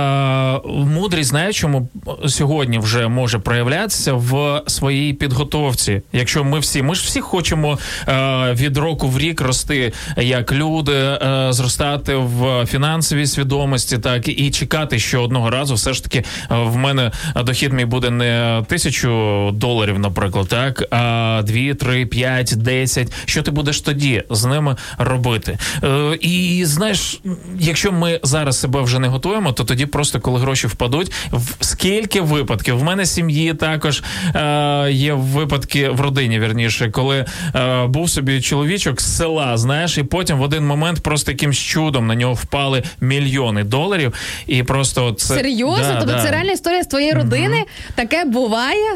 мудрість 0.68 1.28
знає, 1.30 1.52
чому 1.52 1.88
сьогодні 2.26 2.78
вже 2.78 3.08
може 3.08 3.38
проявлятися 3.38 4.12
в 4.12 4.62
своїй 4.66 5.12
підготовці. 5.14 6.02
Якщо 6.12 6.44
ми 6.44 6.58
всі, 6.58 6.82
ми 6.82 6.94
ж 6.94 7.02
всі 7.04 7.20
хочемо 7.20 7.78
е, 8.08 8.52
від 8.52 8.76
року 8.76 9.08
в 9.08 9.18
рік 9.18 9.40
рости 9.40 9.92
як 10.16 10.52
люди, 10.52 10.92
е, 10.92 11.46
зростати 11.50 12.14
в 12.14 12.66
фінансовій 12.66 13.26
свідомості, 13.26 13.98
так 13.98 14.28
і 14.28 14.50
чекати, 14.50 14.98
що 14.98 15.22
одного 15.22 15.50
разу 15.50 15.74
все 15.74 15.92
ж 15.92 16.02
таки 16.04 16.18
е, 16.18 16.24
в 16.50 16.76
мене 16.76 17.12
дохід 17.36 17.72
мій 17.72 17.84
буде 17.84 18.10
не 18.10 18.62
тисячу 18.68 19.05
тисячу 19.06 19.50
доларів, 19.52 19.98
наприклад, 19.98 20.48
так, 20.48 20.84
а 20.90 21.42
2, 21.46 21.74
3, 21.74 22.06
5, 22.06 22.54
10, 22.56 23.12
що 23.24 23.42
ти 23.42 23.50
будеш 23.50 23.80
тоді 23.80 24.22
з 24.30 24.44
ними 24.44 24.76
робити? 24.98 25.58
Е, 25.84 26.18
і 26.20 26.64
знаєш, 26.64 27.20
якщо 27.58 27.92
ми 27.92 28.20
зараз 28.22 28.60
себе 28.60 28.82
вже 28.82 28.98
не 28.98 29.08
готуємо, 29.08 29.52
то 29.52 29.64
тоді 29.64 29.86
просто 29.86 30.20
коли 30.20 30.40
гроші 30.40 30.66
впадуть, 30.66 31.12
в 31.32 31.64
скільки 31.64 32.20
випадків 32.20 32.78
в 32.78 32.82
мене 32.82 33.06
сім'ї 33.06 33.54
також 33.54 34.02
е, 34.34 34.88
є 34.90 35.12
випадки 35.12 35.88
в 35.88 36.00
родині, 36.00 36.38
вірніше, 36.40 36.90
коли 36.90 37.24
е, 37.54 37.86
був 37.86 38.10
собі 38.10 38.40
чоловічок 38.40 39.00
з 39.00 39.16
села, 39.16 39.56
знаєш, 39.56 39.98
і 39.98 40.02
потім 40.02 40.38
в 40.38 40.42
один 40.42 40.66
момент 40.66 41.00
просто 41.00 41.30
якимсь 41.30 41.58
чудом 41.58 42.06
на 42.06 42.14
нього 42.14 42.34
впали 42.34 42.82
мільйони 43.00 43.64
доларів, 43.64 44.12
і 44.46 44.62
просто 44.62 45.12
це 45.12 45.34
Серйозно? 45.34 45.84
Да, 45.84 45.94
тобто 45.94 46.14
да. 46.14 46.22
це 46.22 46.30
реальна 46.30 46.52
історія 46.52 46.82
з 46.82 46.86
твоєї 46.86 47.12
родини? 47.12 47.64
Таке 47.94 48.24
буває? 48.24 48.95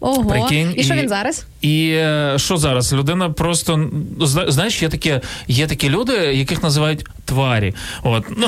Ого. 0.00 0.24
Прикинь, 0.24 0.74
і 0.76 0.82
що 0.84 0.94
він 0.94 1.08
зараз? 1.08 1.44
І 1.60 1.90
е, 1.90 2.34
що 2.36 2.56
зараз? 2.56 2.92
Людина 2.92 3.30
просто 3.30 3.90
знаєш, 4.48 4.82
є 4.82 4.88
такі, 4.88 5.20
є 5.48 5.66
такі 5.66 5.88
люди, 5.88 6.12
яких 6.12 6.62
називають 6.62 7.04
тварі. 7.24 7.74
От 8.02 8.24
ну 8.36 8.46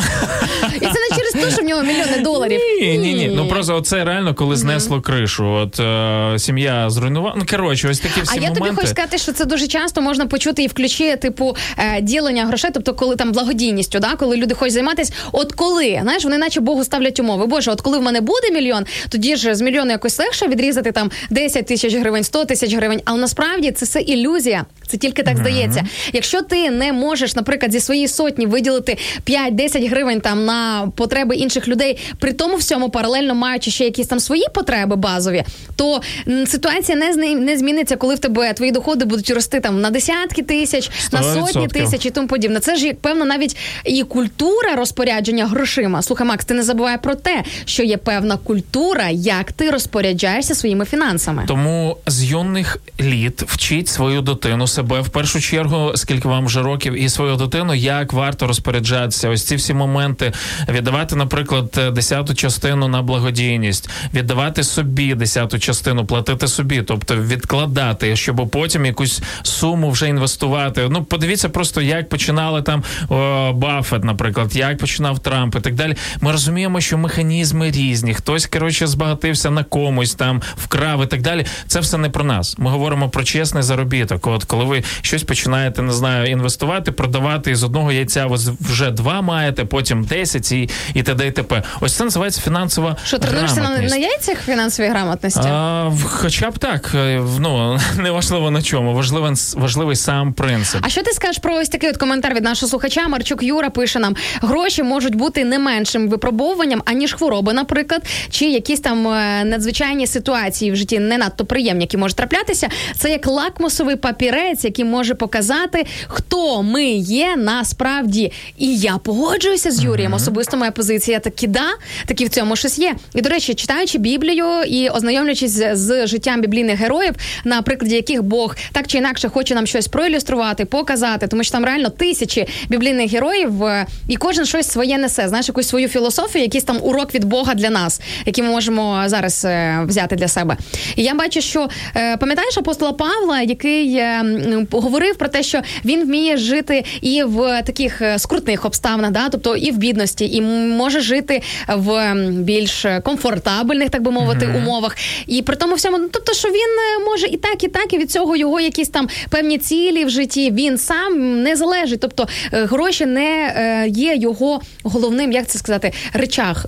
І 0.77 0.81
це 0.81 0.87
не 0.87 1.17
через 1.17 1.33
те, 1.33 1.51
що 1.51 1.63
в 1.63 1.65
нього 1.65 1.83
мільйони 1.83 2.19
доларів. 2.25 2.61
ні, 2.81 2.99
ні, 2.99 3.15
ні. 3.15 3.33
Ну 3.37 3.49
просто 3.49 3.81
це 3.81 4.05
реально, 4.05 4.35
коли 4.35 4.57
знесло 4.57 5.01
кришу. 5.01 5.47
От 5.47 5.81
е, 5.81 6.39
сім'я 6.39 6.91
зруйнувала. 6.91 7.35
Ну 7.39 7.45
коротше, 7.51 7.89
ось 7.89 8.01
такі 8.01 8.21
всі 8.23 8.33
А 8.33 8.35
я 8.35 8.41
моменти. 8.41 8.61
тобі 8.61 8.77
хочу 8.77 8.89
сказати, 8.89 9.19
що 9.19 9.33
це 9.33 9.45
дуже 9.45 9.67
часто 9.67 10.01
можна 10.01 10.27
почути 10.27 10.63
і 10.63 10.67
в 10.67 10.73
ключі, 10.73 11.17
типу, 11.17 11.57
е, 11.79 12.01
ділення 12.01 12.47
грошей, 12.47 12.71
тобто 12.75 12.95
коли 12.95 13.17
там 13.17 13.33
благодійністю, 13.33 13.99
да, 13.99 14.17
коли 14.17 14.37
люди 14.37 14.55
хочуть 14.55 14.73
займатися. 14.75 15.13
От 15.33 15.53
коли, 15.53 15.99
знаєш, 16.03 16.25
вони 16.25 16.39
наче 16.39 16.61
Богу 16.61 16.85
ставлять 16.85 17.21
умови. 17.21 17.47
Боже, 17.47 17.71
от 17.71 17.81
коли 17.81 17.99
в 17.99 18.03
мене 18.03 18.21
буде 18.21 18.51
мільйон, 18.53 18.85
тоді 19.09 19.37
ж 19.37 19.55
з 19.55 19.61
мільйону 19.61 19.91
якось 19.91 20.19
легше 20.19 20.47
відрізати 20.49 20.93
там 20.93 21.11
10 21.43 21.67
тисяч 21.67 21.95
гривень, 21.95 22.25
100 22.25 22.45
тисяч 22.45 22.75
гривень. 22.75 23.01
Але 23.05 23.21
насправді 23.21 23.71
це 23.71 23.85
все 23.85 24.01
ілюзія. 24.01 24.65
Це 24.87 24.97
тільки 24.97 25.23
так 25.23 25.37
здається. 25.37 25.85
Якщо 26.13 26.43
ти 26.43 26.71
не 26.71 26.93
можеш, 26.93 27.37
наприклад, 27.37 27.73
зі 27.73 27.81
своєї 27.81 28.09
сотні 28.09 28.47
виділити 28.47 28.99
5-10 29.27 29.89
гривень 29.91 30.21
там 30.21 30.45
на 30.45 30.91
потреби 30.97 31.37
інших 31.37 31.69
людей, 31.69 31.99
при 32.19 32.33
тому 32.33 32.57
всьому 32.57 32.91
паралельно 32.91 33.35
маючи 33.35 33.71
ще 33.71 33.85
якісь 33.85 34.07
там 34.07 34.21
свої 34.21 34.45
потреби 34.55 34.97
базові, 34.97 35.45
то 35.77 36.01
ситуація 36.47 36.99
не 36.99 37.35
не 37.35 37.59
зміниться, 37.59 37.97
коли 37.97 38.15
в 38.15 38.19
тебе 38.19 38.53
твої 38.53 38.73
доходи 38.73 39.05
будуть 39.05 39.31
рости 39.31 39.61
там 39.61 39.81
на 39.81 39.91
десятки 39.91 40.43
тисяч, 40.43 40.91
на 41.13 41.23
сотні 41.23 41.69
тисяч 41.69 42.07
і 42.07 42.11
тому 42.11 42.29
подібне. 42.29 42.61
Це 42.61 42.77
ж 42.77 42.87
як, 42.87 43.01
певно 43.01 43.25
навіть 43.25 43.57
і 43.85 44.03
культура 44.03 44.75
розпорядження 44.77 45.47
грошима. 45.47 46.03
Слухай, 46.03 46.27
Макс, 46.27 46.45
ти 46.45 46.55
не 46.55 46.63
забувай 46.63 46.99
про 47.03 47.15
те, 47.15 47.43
що 47.65 47.83
є 47.83 47.97
певна 47.97 48.37
культура, 48.37 49.09
як 49.11 49.53
ти 49.53 49.71
розпоряджаєшся 49.71 50.55
своїми 50.55 50.85
фінансами. 50.85 51.32
Тому 51.47 51.97
з 52.07 52.25
юних 52.25 52.79
літ 53.01 53.43
вчіть 53.43 53.89
свою 53.89 54.21
дитину 54.21 54.67
себе 54.67 55.01
в 55.01 55.09
першу 55.09 55.41
чергу, 55.41 55.93
скільки 55.95 56.29
вам 56.29 56.47
вже 56.47 56.63
років, 56.63 57.03
і 57.03 57.09
свою 57.09 57.37
дитину, 57.37 57.75
як 57.75 58.13
варто 58.13 58.47
розпоряджатися. 58.47 59.29
Ось 59.29 59.45
ці 59.45 59.57
всі 59.57 59.75
моменти 59.75 60.33
віддавати, 60.69 61.17
наприклад, 61.17 61.81
десяту 61.93 62.35
частину 62.35 62.89
на 62.89 63.03
благодійність, 63.03 63.91
віддавати 64.15 64.65
собі 64.65 65.15
десяту 65.15 65.59
частину, 65.59 66.05
платити 66.05 66.49
собі, 66.49 66.83
тобто 66.83 67.17
відкладати, 67.17 68.17
щоб 68.17 68.49
потім 68.51 68.87
якусь 68.87 69.23
суму 69.43 69.91
вже 69.91 70.09
інвестувати. 70.09 70.89
Ну, 70.91 71.05
подивіться 71.05 71.49
просто, 71.49 71.83
як 71.83 72.09
починали 72.09 72.63
там 72.63 72.83
о, 73.09 73.53
Баффет, 73.53 74.05
наприклад, 74.05 74.57
як 74.57 74.79
починав 74.79 75.19
Трамп 75.19 75.57
і 75.57 75.61
так 75.61 75.75
далі. 75.75 75.97
Ми 76.21 76.33
розуміємо, 76.33 76.81
що 76.81 76.99
механізми 76.99 77.71
різні. 77.71 78.15
Хтось 78.15 78.47
коротше 78.47 78.87
збагатився 78.87 79.51
на 79.51 79.65
комусь, 79.65 80.15
там 80.15 80.43
вкрав 80.57 81.03
і 81.03 81.07
так 81.07 81.22
далі. 81.23 81.47
Це 81.67 81.81
все 81.81 81.99
не 81.99 82.11
про 82.11 82.25
нас. 82.25 82.55
Ми 82.59 82.71
говоримо 82.71 83.09
про 83.09 83.25
чесний 83.25 83.63
заробіток. 83.63 84.27
От 84.27 84.45
коли 84.45 84.65
ви 84.65 84.83
щось 85.01 85.23
починаєте, 85.23 85.83
не 85.83 85.93
знаю, 85.93 86.31
інвестувати, 86.31 86.93
продавати 86.93 87.51
і 87.51 87.55
з 87.55 87.65
одного 87.65 87.93
яйця 87.93 88.27
ви 88.27 88.37
вже 88.61 88.91
два 88.91 89.23
маєте, 89.23 89.65
потім 89.65 90.05
10 90.05 90.53
і, 90.53 90.71
і 90.95 91.03
т.д. 91.03 91.27
і 91.27 91.31
т.п. 91.31 91.63
Ось 91.81 91.95
це 91.95 92.05
називається 92.05 92.41
фінансова 92.41 92.97
Що 93.05 93.19
тренуєшся 93.19 93.61
на, 93.61 93.79
на 93.79 93.97
яйцях 93.97 94.39
фінансової 94.47 94.93
грамотності? 94.93 95.41
А, 95.45 95.91
хоча 96.05 96.51
б 96.51 96.59
так, 96.59 96.93
е, 96.95 97.23
ну 97.39 97.79
не 97.97 98.11
важливо 98.11 98.51
на 98.51 98.63
чому, 98.63 98.95
важливий, 98.95 99.35
важливий 99.55 99.97
сам 99.97 100.33
принцип. 100.33 100.81
А 100.85 100.89
що 100.89 101.03
ти 101.03 101.11
скажеш 101.11 101.39
про 101.39 101.55
ось 101.55 101.69
такий 101.69 101.91
от 101.91 101.97
коментар 101.97 102.35
від 102.35 102.45
нашого 102.45 102.71
слухача? 102.71 103.09
Марчук 103.09 103.43
Юра 103.43 103.71
пише 103.71 103.99
нам: 103.99 104.17
гроші 104.41 104.83
можуть 104.83 105.15
бути 105.15 105.45
не 105.45 105.59
меншим 105.59 106.09
випробовуванням, 106.09 106.83
аніж 106.85 107.13
хвороби, 107.13 107.53
наприклад, 107.53 108.03
чи 108.31 108.45
якісь 108.45 108.81
там 108.81 109.09
е, 109.09 109.45
надзвичайні 109.45 110.07
ситуації 110.07 110.71
в 110.73 110.77
житті 110.77 110.99
не 111.13 111.19
надто 111.19 111.45
приємні, 111.45 111.83
які 111.85 111.97
можуть 111.97 112.17
траплятися. 112.17 112.69
Це 112.97 113.11
як 113.11 113.27
лакмусовий 113.27 113.97
папірець, 113.97 114.65
який 114.65 114.85
може 114.85 115.15
показати, 115.15 115.87
хто 116.07 116.63
ми 116.63 116.85
є 116.95 117.37
насправді. 117.37 118.33
І 118.59 118.77
я 118.77 118.99
погоджуюся 118.99 119.71
з 119.71 119.85
Юрієм. 119.85 120.15
Особисто 120.15 120.57
моя 120.57 120.71
позиція 120.71 121.19
таки 121.19 121.47
да, 121.47 121.67
таки 122.07 122.25
в 122.25 122.29
цьому 122.29 122.57
щось 122.57 122.79
є. 122.79 122.95
І 123.15 123.21
до 123.21 123.29
речі, 123.29 123.55
читаючи 123.55 123.99
Біблію 123.99 124.63
і 124.63 124.89
ознайомлюючись 124.89 125.63
з, 125.73 126.07
життям 126.07 126.41
біблійних 126.41 126.79
героїв, 126.79 127.15
на 127.45 127.63
прикладі 127.63 127.95
яких 127.95 128.23
Бог 128.23 128.57
так 128.73 128.87
чи 128.87 128.99
інакше 128.99 129.29
хоче 129.29 129.55
нам 129.55 129.67
щось 129.67 129.89
проілюструвати, 129.89 130.65
показати, 130.65 131.27
тому 131.27 131.45
що 131.45 131.53
там 131.53 131.65
реально 131.65 131.91
тисячі 131.91 132.47
біблійних 132.69 133.13
героїв, 133.13 133.65
е, 133.65 133.87
і 134.09 134.17
кожен 134.17 134.45
щось 134.45 134.69
своє 134.69 134.99
несе. 134.99 135.29
Знаєш, 135.29 135.49
якусь 135.49 135.69
свою 135.69 135.89
філософію, 135.89 136.43
якийсь 136.43 136.65
там 136.65 136.79
урок 136.83 137.15
від 137.15 137.25
Бога 137.25 137.55
для 137.55 137.71
нас, 137.71 138.01
який 138.27 138.45
ми 138.45 138.51
можемо 138.51 139.03
зараз 139.07 139.45
е, 139.45 139.83
взяти 139.87 140.17
для 140.17 140.29
себе. 140.29 140.57
І 140.97 141.02
я 141.03 141.15
бачу, 141.15 141.41
що 141.41 141.69
е, 141.97 142.17
пам'ятаєш 142.17 142.59
апостола 142.59 142.93
Павла, 142.93 143.41
який 143.41 143.95
е, 143.97 144.25
говорив 144.71 145.17
про 145.17 145.29
те, 145.29 145.43
що 145.43 145.61
він 145.85 146.05
вміє 146.05 146.37
жити 146.37 146.85
і 147.01 147.23
в 147.23 147.63
таких 147.63 148.03
е, 148.03 148.19
скрутних 148.19 148.65
обставинах, 148.65 149.11
да, 149.11 149.29
тобто 149.29 149.57
і 149.57 149.71
в 149.71 149.77
бідності, 149.77 150.37
і 150.37 150.41
може 150.43 151.01
жити 151.01 151.43
в 151.69 152.15
більш 152.31 152.87
комфортабельних, 153.05 153.91
так 153.91 154.03
би 154.03 154.11
мовити, 154.11 154.47
умовах. 154.57 154.97
І 155.27 155.43
при 155.43 155.57
тому 155.57 155.75
всьому, 155.75 155.99
ну, 155.99 156.09
тобто, 156.13 156.33
що 156.33 156.49
він 156.49 157.05
може 157.07 157.27
і 157.27 157.37
так, 157.37 157.65
і 157.65 157.69
так, 157.69 157.93
і 157.93 157.99
від 157.99 158.11
цього 158.11 158.37
його 158.37 158.61
якісь 158.61 158.89
там 158.89 159.09
певні 159.31 159.59
цілі 159.59 160.05
в 160.05 160.11
житті. 160.11 160.51
Він 160.51 160.79
сам 160.79 161.43
не 161.43 161.57
залежить. 161.57 162.01
Тобто 162.01 162.29
гроші 162.53 163.07
не 163.07 163.87
є 163.89 164.17
його 164.17 164.61
головним, 164.83 165.33
як 165.33 165.47
це 165.47 165.59
сказати, 165.59 165.93
речах. 166.13 166.67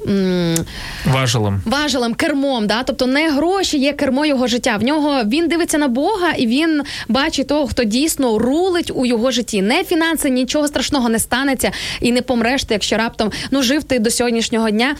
Важелем. 1.04 1.62
важелем, 1.64 2.14
кермом, 2.14 2.66
да? 2.66 2.82
тобто 2.82 3.06
не 3.06 3.30
гроші 3.30 3.78
є 3.78 3.92
кермо 4.14 4.26
його 4.26 4.46
життя. 4.46 4.76
В 4.76 4.82
нього 4.82 5.22
він 5.24 5.48
дивиться 5.48 5.78
на 5.78 5.88
Бога 5.88 6.32
і 6.38 6.46
він 6.46 6.82
бачить 7.08 7.46
того, 7.46 7.66
хто 7.66 7.84
дійсно 7.84 8.38
рулить 8.38 8.92
у 8.94 9.06
його 9.06 9.30
житті. 9.30 9.62
Не 9.62 9.84
фінанси, 9.84 10.30
нічого 10.30 10.68
страшного 10.68 11.08
не 11.08 11.18
станеться 11.18 11.72
і 12.00 12.12
не 12.12 12.22
помреш 12.22 12.64
ти, 12.64 12.74
якщо 12.74 12.96
раптом 12.96 13.32
ну 13.50 13.62
жив 13.62 13.84
ти 13.84 13.98
до 13.98 14.10
сьогоднішнього 14.10 14.70
дня. 14.70 14.96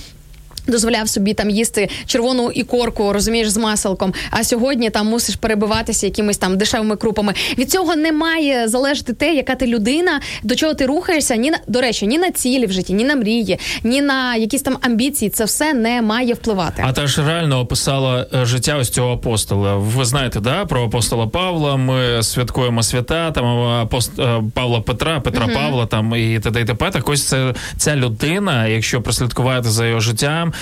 Дозволяв 0.67 1.09
собі 1.09 1.35
там 1.35 1.51
їсти 1.51 1.89
червону 2.07 2.51
ікорку, 2.51 3.13
розумієш, 3.13 3.49
з 3.49 3.57
маселком. 3.57 4.15
А 4.31 4.45
сьогодні 4.45 4.91
там 4.91 5.07
мусиш 5.07 5.37
перебиватися 5.37 6.07
якимись 6.07 6.39
там 6.39 6.59
дешевими 6.59 6.97
крупами. 6.97 7.35
Від 7.59 7.71
цього 7.71 7.97
не 7.97 8.13
має 8.13 8.69
залежати 8.69 9.13
те, 9.13 9.35
яка 9.35 9.55
ти 9.55 9.67
людина, 9.67 10.21
до 10.43 10.55
чого 10.55 10.75
ти 10.75 10.87
рухаєшся. 10.87 11.37
Ні 11.37 11.51
на 11.51 11.59
до 11.67 11.81
речі, 11.81 12.07
ні 12.07 12.19
на 12.19 12.31
цілі 12.31 12.67
в 12.67 12.73
житті, 12.73 12.93
ні 12.93 13.05
на 13.05 13.17
мрії, 13.17 13.59
ні 13.85 14.03
на 14.03 14.37
якісь 14.37 14.63
там 14.63 14.77
амбіції. 14.81 15.31
Це 15.31 15.45
все 15.45 15.75
не 15.75 16.03
має 16.03 16.35
впливати. 16.35 16.85
А 16.87 16.93
та 16.93 17.07
ж 17.07 17.27
реально 17.27 17.61
описала 17.61 18.27
е, 18.35 18.47
життя 18.47 18.77
ось 18.77 18.91
цього 18.91 19.13
апостола. 19.13 19.77
Ви 19.77 20.05
знаєте, 20.05 20.41
да, 20.41 20.65
про 20.65 20.85
апостола 20.85 21.27
Павла. 21.27 21.77
Ми 21.77 22.23
святкуємо 22.23 22.83
свята, 22.83 23.31
там 23.31 23.47
апост... 23.63 24.19
е, 24.19 24.43
Павла 24.55 24.81
Петра, 24.81 25.21
Петра 25.21 25.49
Павла 25.55 25.87
там 25.87 26.15
і 26.15 26.41
т.д. 26.41 26.61
і 26.61 26.65
т.п. 26.65 26.91
Так 26.91 27.09
ось 27.09 27.27
це 27.29 27.55
ця 27.77 27.97
людина, 27.97 28.67
якщо 28.67 29.03
прослідкувати 29.03 29.71
за 29.71 29.87
його 29.87 30.01
життям, 30.01 30.49
е, 30.49 30.54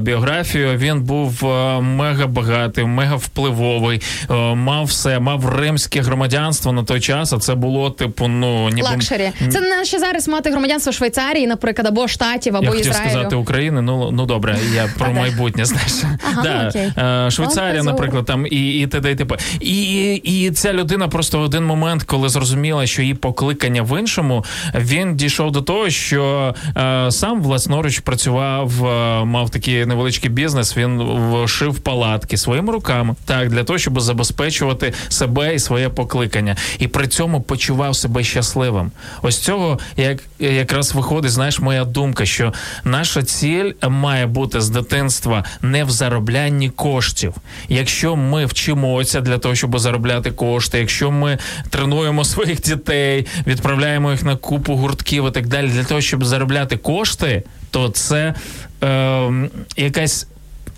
біографію, 0.00 0.76
він 0.76 1.00
був 1.02 1.44
е, 1.46 1.80
мега 1.80 2.26
багатий, 2.26 2.84
мега 2.84 3.16
впливовий, 3.16 4.02
е, 4.30 4.34
мав 4.54 4.84
все, 4.84 5.18
мав 5.18 5.48
римське 5.58 6.00
громадянство 6.00 6.72
на 6.72 6.82
той 6.84 7.00
час. 7.00 7.32
А 7.32 7.38
це 7.38 7.54
було 7.54 7.90
типу, 7.90 8.28
ну 8.28 8.68
ніби 8.68 8.88
luxury. 8.88 9.30
Це 9.50 9.60
не 9.60 9.68
наче 9.76 9.98
зараз 9.98 10.28
мати 10.28 10.50
громадянство 10.50 10.92
Швейцарії, 10.92 11.46
наприклад, 11.46 11.86
або 11.86 12.08
Штатів, 12.08 12.56
або 12.56 12.64
я 12.64 12.70
хотів 12.70 12.90
Ізраїлю. 12.90 13.10
сказати 13.10 13.36
України. 13.36 13.82
Ну 13.82 14.10
ну 14.12 14.26
добре, 14.26 14.58
я 14.74 14.88
про 14.98 15.06
А, 15.06 15.10
майбутнє. 15.10 15.64
Знаєш, 15.64 15.92
Ага, 16.32 16.42
да, 16.42 16.68
окей. 16.68 16.92
е, 17.26 17.30
Швейцарія, 17.30 17.82
наприклад, 17.82 18.24
там 18.26 18.46
і, 18.50 18.78
і 18.80 18.86
т.д. 18.86 19.10
і 19.10 19.14
т.п. 19.14 19.36
І, 19.60 20.14
і 20.14 20.50
ця 20.50 20.72
людина 20.72 21.08
просто 21.08 21.38
в 21.38 21.42
один 21.42 21.64
момент, 21.64 22.02
коли 22.02 22.28
зрозуміла, 22.28 22.86
що 22.86 23.02
її 23.02 23.14
покликання 23.14 23.82
в 23.82 24.00
іншому, 24.00 24.44
він 24.74 25.16
дійшов 25.16 25.52
до 25.52 25.62
того, 25.62 25.90
що 25.90 26.54
е, 26.76 27.10
сам 27.10 27.42
власноруч 27.42 27.98
працював 27.98 28.86
е, 28.86 29.01
мав 29.24 29.50
такий 29.50 29.86
невеличкий 29.86 30.30
бізнес. 30.30 30.76
Він 30.76 31.02
шив 31.46 31.78
палатки 31.78 32.36
своїми 32.36 32.72
руками, 32.72 33.14
так 33.24 33.48
для 33.48 33.64
того, 33.64 33.78
щоб 33.78 34.00
забезпечувати 34.00 34.92
себе 35.08 35.54
і 35.54 35.58
своє 35.58 35.88
покликання, 35.88 36.56
і 36.78 36.88
при 36.88 37.08
цьому 37.08 37.40
почував 37.40 37.96
себе 37.96 38.24
щасливим. 38.24 38.90
Ось 39.22 39.38
цього 39.38 39.78
як 39.96 40.22
якраз 40.38 40.94
виходить, 40.94 41.30
знаєш, 41.30 41.60
моя 41.60 41.84
думка, 41.84 42.26
що 42.26 42.52
наша 42.84 43.22
ціль 43.22 43.72
має 43.88 44.26
бути 44.26 44.60
з 44.60 44.68
дитинства 44.68 45.44
не 45.62 45.84
в 45.84 45.90
зароблянні 45.90 46.70
коштів. 46.70 47.34
Якщо 47.68 48.16
ми 48.16 48.46
вчимося 48.46 49.20
для 49.20 49.38
того, 49.38 49.54
щоб 49.54 49.78
заробляти 49.78 50.30
кошти, 50.30 50.78
якщо 50.78 51.10
ми 51.10 51.38
тренуємо 51.70 52.24
своїх 52.24 52.60
дітей, 52.60 53.26
відправляємо 53.46 54.10
їх 54.10 54.22
на 54.22 54.36
купу 54.36 54.74
гуртків 54.74 55.28
і 55.28 55.30
так 55.30 55.46
далі, 55.46 55.68
для 55.68 55.84
того, 55.84 56.00
щоб 56.00 56.24
заробляти 56.24 56.76
кошти, 56.76 57.42
то 57.70 57.88
це 57.88 58.34
е, 58.82 59.50
якась. 59.76 60.26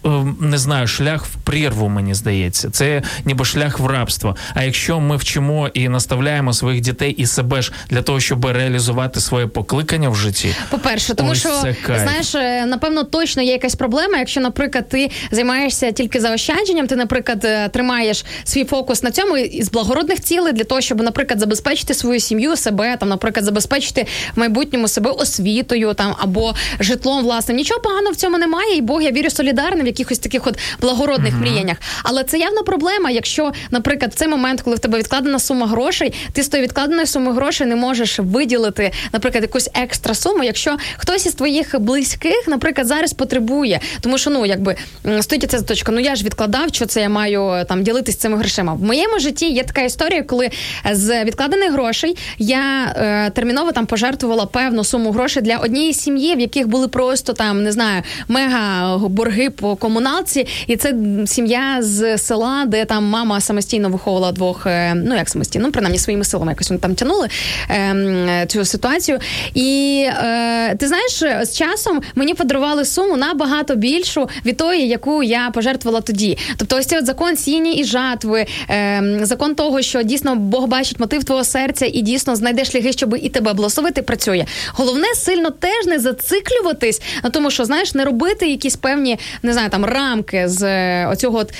Е, 0.04 0.08
Не 0.40 0.58
знаю, 0.58 0.86
шлях 0.86 1.26
в 1.26 1.34
прірву, 1.44 1.88
мені 1.88 2.14
здається, 2.14 2.70
це 2.70 3.02
ніби 3.24 3.44
шлях 3.44 3.78
в 3.78 3.86
рабство. 3.86 4.36
А 4.54 4.64
якщо 4.64 5.00
ми 5.00 5.16
вчимо 5.16 5.68
і 5.74 5.88
наставляємо 5.88 6.52
своїх 6.52 6.80
дітей 6.80 7.10
і 7.10 7.26
себе 7.26 7.62
ж 7.62 7.72
для 7.90 8.02
того, 8.02 8.20
щоб 8.20 8.44
реалізувати 8.44 9.20
своє 9.20 9.46
покликання 9.46 10.08
в 10.08 10.16
житті, 10.16 10.54
По-перше, 10.70 11.14
тому 11.14 11.34
що 11.34 11.48
знаєш, 11.86 12.34
е, 12.34 12.66
напевно, 12.66 13.04
точно 13.04 13.42
є 13.42 13.52
якась 13.52 13.74
проблема. 13.74 14.18
Якщо, 14.18 14.40
наприклад, 14.40 14.88
ти 14.88 15.10
займаєшся 15.30 15.92
тільки 15.92 16.20
заощадженням, 16.20 16.86
ти, 16.86 16.96
наприклад, 16.96 17.44
е, 17.44 17.68
тримаєш 17.68 18.24
свій 18.44 18.64
фокус 18.64 19.02
на 19.02 19.10
цьому 19.10 19.36
із 19.36 19.70
благородних 19.70 20.20
цілей 20.20 20.52
для 20.52 20.64
того, 20.64 20.80
щоб, 20.80 21.02
наприклад, 21.02 21.40
забезпечити 21.40 21.94
свою 21.94 22.20
сім'ю, 22.20 22.56
себе 22.56 22.96
там, 22.96 23.08
наприклад, 23.08 23.44
забезпечити 23.44 24.06
в 24.36 24.38
майбутньому 24.38 24.88
себе 24.88 25.10
освітою 25.10 25.94
там 25.94 26.14
або 26.18 26.54
житлом 26.80 27.22
власним. 27.22 27.56
Нічого 27.56 27.80
поганого 27.80 28.12
в 28.12 28.16
цьому 28.16 28.38
немає, 28.38 28.76
і 28.76 28.80
Бог, 28.80 29.02
я 29.02 29.10
вірю, 29.10 29.30
солідарний 29.30 29.82
в 29.82 29.86
якихось 29.94 30.18
таких 30.18 30.46
от 30.46 30.58
благородних 30.80 31.34
мріяннях. 31.34 31.76
Але 32.02 32.24
це 32.24 32.38
явна 32.38 32.62
проблема, 32.62 33.10
якщо, 33.10 33.52
наприклад, 33.70 34.12
в 34.12 34.14
цей 34.14 34.28
момент, 34.28 34.60
коли 34.60 34.76
в 34.76 34.78
тебе 34.78 34.98
відкладена 34.98 35.38
сума 35.38 35.66
грошей, 35.66 36.14
ти 36.32 36.42
з 36.42 36.48
тої 36.48 36.62
відкладеної 36.62 37.06
суми 37.06 37.32
грошей 37.32 37.66
не 37.66 37.76
можеш 37.76 38.18
виділити, 38.18 38.92
наприклад, 39.12 39.44
якусь 39.44 39.70
екстра 39.74 40.14
суму, 40.14 40.44
якщо 40.44 40.76
хтось 40.96 41.26
із 41.26 41.34
твоїх 41.34 41.80
близьких, 41.80 42.48
наприклад, 42.48 42.86
зараз 42.86 43.12
потребує, 43.12 43.80
тому 44.00 44.18
що 44.18 44.30
ну 44.30 44.46
якби 44.46 44.76
стоїть 45.20 45.50
ця 45.50 45.62
точка, 45.62 45.92
ну 45.92 46.00
я 46.00 46.14
ж 46.14 46.24
відкладав, 46.24 46.68
що 46.72 46.86
це 46.86 47.00
я 47.00 47.08
маю 47.08 47.64
там 47.68 47.82
ділитись 47.82 48.16
цими 48.16 48.36
грошима. 48.36 48.74
В 48.74 48.82
моєму 48.82 49.18
житті 49.18 49.50
є 49.50 49.62
така 49.62 49.82
історія, 49.82 50.22
коли 50.22 50.50
з 50.92 51.24
відкладених 51.24 51.72
грошей 51.72 52.16
я 52.38 52.94
е, 52.96 53.30
терміново 53.30 53.72
там 53.72 53.86
пожертвувала 53.86 54.46
певну 54.46 54.84
суму 54.84 55.12
грошей 55.12 55.42
для 55.42 55.56
однієї 55.56 55.94
сім'ї, 55.94 56.34
в 56.34 56.40
яких 56.40 56.68
були 56.68 56.88
просто 56.88 57.32
там 57.32 57.62
не 57.62 57.72
знаю 57.72 58.02
мега 58.28 58.98
борги 58.98 59.50
по 59.50 59.76
комуналці, 59.84 60.46
і 60.66 60.76
це 60.76 60.94
сім'я 61.26 61.76
з 61.80 62.18
села, 62.18 62.64
де 62.66 62.84
там 62.84 63.04
мама 63.04 63.40
самостійно 63.40 63.88
виховувала 63.88 64.32
двох, 64.32 64.66
е, 64.66 64.94
ну 64.94 65.16
як 65.16 65.28
самостійно, 65.28 65.66
ну 65.66 65.72
принаймні 65.72 65.98
своїми 65.98 66.24
силами 66.24 66.52
якось 66.52 66.70
вони 66.70 66.80
там 66.80 66.94
тянули 66.94 67.28
е, 67.70 68.46
цю 68.48 68.64
ситуацію. 68.64 69.18
І 69.54 70.00
е, 70.08 70.76
ти 70.76 70.88
знаєш, 70.88 71.48
з 71.48 71.56
часом 71.56 72.00
мені 72.14 72.34
подарували 72.34 72.84
суму 72.84 73.16
набагато 73.16 73.74
більшу 73.74 74.28
від 74.46 74.56
тої, 74.56 74.88
яку 74.88 75.22
я 75.22 75.50
пожертвувала 75.54 76.00
тоді. 76.00 76.38
Тобто, 76.56 76.76
ось 76.76 76.86
цей 76.86 76.98
от 76.98 77.06
закон 77.06 77.36
сіні 77.36 77.74
і 77.74 77.84
жатви, 77.84 78.46
е, 78.70 79.18
закон 79.22 79.54
того, 79.54 79.82
що 79.82 80.02
дійсно 80.02 80.36
Бог 80.36 80.66
бачить 80.66 81.00
мотив 81.00 81.24
твого 81.24 81.44
серця 81.44 81.86
і 81.86 82.00
дійсно 82.00 82.36
знайде 82.36 82.64
шляхи, 82.64 82.92
щоб 82.92 83.16
і 83.22 83.28
тебе 83.28 83.52
благословити, 83.52 84.02
працює. 84.02 84.44
Головне 84.72 85.06
сильно 85.14 85.50
теж 85.50 85.86
не 85.86 85.98
зациклюватись 85.98 87.02
на 87.24 87.30
тому, 87.30 87.50
що 87.50 87.64
знаєш, 87.64 87.94
не 87.94 88.04
робити 88.04 88.48
якісь 88.48 88.76
певні, 88.76 89.18
не 89.42 89.52
знаю, 89.52 89.63
там 89.68 89.84
рамки 89.84 90.48
з 90.48 90.62
е, 90.62 91.06
оцього 91.06 91.38
от 91.38 91.54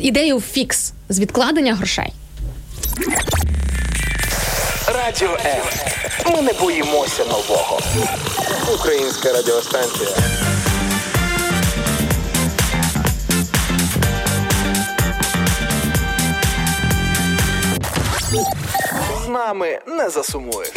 ідею 0.00 0.40
фікс 0.40 0.92
з 1.08 1.20
відкладення 1.20 1.74
грошей. 1.74 2.12
Радіо 4.94 5.36
М. 5.44 5.62
Ми 6.34 6.42
не 6.42 6.52
боїмося 6.52 7.24
нового. 7.24 7.80
Українська 8.74 9.32
радіостанція. 9.32 10.10
З 19.24 19.28
нами 19.28 19.78
не 19.86 20.10
засумуєш. 20.10 20.72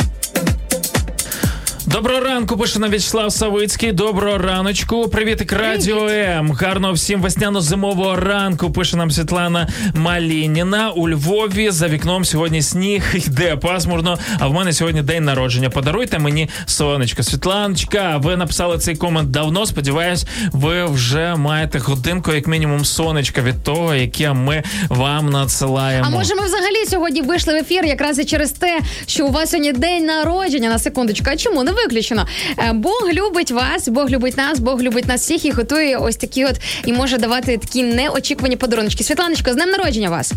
Доброго 1.93 2.19
ранку, 2.19 2.57
пише 2.57 2.79
нам 2.79 2.89
В'ячеслав 2.89 3.31
Савицький. 3.31 3.91
Доброго 3.91 4.37
раночку. 4.37 5.07
Привітик 5.07 5.51
Радіо 5.51 6.07
М. 6.09 6.51
Гарного 6.51 6.93
всім 6.93 7.21
весняно-зимового 7.21 8.15
ранку. 8.15 8.71
Пише 8.71 8.97
нам 8.97 9.11
Світлана 9.11 9.67
Малініна. 9.93 10.89
У 10.89 11.09
Львові 11.09 11.69
за 11.69 11.87
вікном 11.87 12.25
сьогодні 12.25 12.61
сніг 12.61 13.03
йде 13.15 13.55
пасмурно. 13.55 14.17
А 14.39 14.47
в 14.47 14.53
мене 14.53 14.73
сьогодні 14.73 15.01
день 15.01 15.23
народження. 15.23 15.69
Подаруйте 15.69 16.19
мені 16.19 16.49
сонечко. 16.65 17.23
Світланочка, 17.23 18.17
ви 18.17 18.37
написали 18.37 18.77
цей 18.77 18.95
комент 18.95 19.31
давно. 19.31 19.65
Сподіваюсь, 19.65 20.25
ви 20.51 20.85
вже 20.85 21.35
маєте 21.35 21.79
годинку, 21.79 22.31
як 22.31 22.47
мінімум, 22.47 22.85
сонечка 22.85 23.41
від 23.41 23.63
того, 23.63 23.95
яке 23.95 24.33
ми 24.33 24.63
вам 24.89 25.29
надсилаємо. 25.29 26.07
А 26.07 26.09
може, 26.09 26.35
ми 26.35 26.45
взагалі 26.45 26.85
сьогодні 26.87 27.21
вийшли 27.21 27.53
в 27.53 27.57
ефір 27.57 27.85
якраз 27.85 28.19
і 28.19 28.25
через 28.25 28.51
те, 28.51 28.79
що 29.07 29.25
у 29.27 29.31
вас 29.31 29.49
сьогодні 29.49 29.73
день 29.73 30.05
народження 30.05 30.69
на 30.69 30.79
секундочку. 30.79 31.25
А 31.29 31.37
чому 31.37 31.63
не 31.63 31.71
виключено? 31.83 32.27
Е, 32.57 32.73
Бог 32.73 33.09
любить 33.13 33.51
вас, 33.51 33.87
Бог 33.87 34.09
любить 34.09 34.37
нас, 34.37 34.59
Бог 34.59 34.81
любить 34.81 35.07
нас 35.07 35.21
всіх 35.21 35.45
і 35.45 35.51
готує 35.51 35.97
ось 35.97 36.15
такі 36.15 36.45
от 36.45 36.55
і 36.85 36.93
може 36.93 37.17
давати 37.17 37.57
такі 37.57 37.83
неочікувані 37.83 38.55
подарунки. 38.55 39.03
Світланочко, 39.03 39.51
з 39.51 39.55
днем 39.55 39.69
народження 39.69 40.09
вас. 40.09 40.33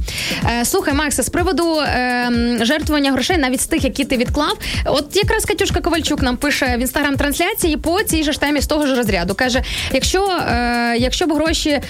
Е, 0.60 0.64
Слухай, 0.64 0.94
Макса, 0.94 1.22
з 1.22 1.28
приводу 1.28 1.80
е, 1.80 2.30
жертвування 2.60 3.12
грошей 3.12 3.38
навіть 3.38 3.60
з 3.60 3.66
тих, 3.66 3.84
які 3.84 4.04
ти 4.04 4.16
відклав. 4.16 4.58
От 4.84 5.16
якраз 5.16 5.44
Катюшка 5.44 5.80
Ковальчук 5.80 6.22
нам 6.22 6.36
пише 6.36 6.76
в 6.76 6.80
інстаграм-трансляції 6.80 7.76
по 7.76 8.02
цій 8.02 8.22
же 8.22 8.32
ж 8.32 8.40
темі 8.40 8.60
з 8.60 8.66
того 8.66 8.86
ж 8.86 8.94
розряду. 8.94 9.34
Каже: 9.34 9.62
якщо, 9.92 10.28
е, 10.28 10.96
якщо 10.98 11.26
б 11.26 11.32
гроші 11.32 11.80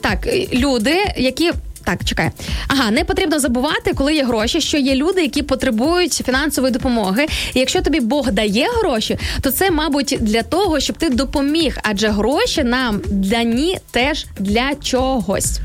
так, 0.00 0.28
люди, 0.52 0.96
які. 1.16 1.52
Так, 1.84 2.04
чекай. 2.04 2.30
Ага, 2.68 2.90
не 2.90 3.04
потрібно 3.04 3.40
забувати, 3.40 3.92
коли 3.94 4.14
є 4.14 4.24
гроші, 4.24 4.60
що 4.60 4.78
є 4.78 4.94
люди, 4.94 5.22
які 5.22 5.42
потребують 5.42 6.12
фінансової 6.12 6.72
допомоги. 6.72 7.26
І 7.54 7.58
якщо 7.60 7.82
тобі 7.82 8.00
Бог 8.00 8.30
дає 8.32 8.66
гроші, 8.80 9.18
то 9.40 9.50
це, 9.50 9.70
мабуть, 9.70 10.16
для 10.20 10.42
того, 10.42 10.80
щоб 10.80 10.96
ти 10.98 11.10
допоміг. 11.10 11.78
Адже 11.82 12.08
гроші 12.08 12.64
нам 12.64 13.00
дані 13.10 13.78
теж 13.90 14.26
для 14.38 14.74
чогось. 14.82 15.60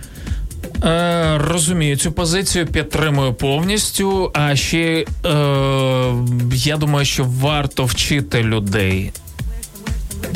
Е, 0.84 1.38
розумію 1.38 1.98
цю 1.98 2.12
позицію, 2.12 2.68
підтримую 2.68 3.34
повністю. 3.34 4.32
А 4.34 4.56
ще 4.56 4.78
е, 4.78 5.06
я 6.54 6.78
думаю, 6.78 7.06
що 7.06 7.26
варто 7.42 7.86
вчити 7.86 8.44
людей. 8.44 9.12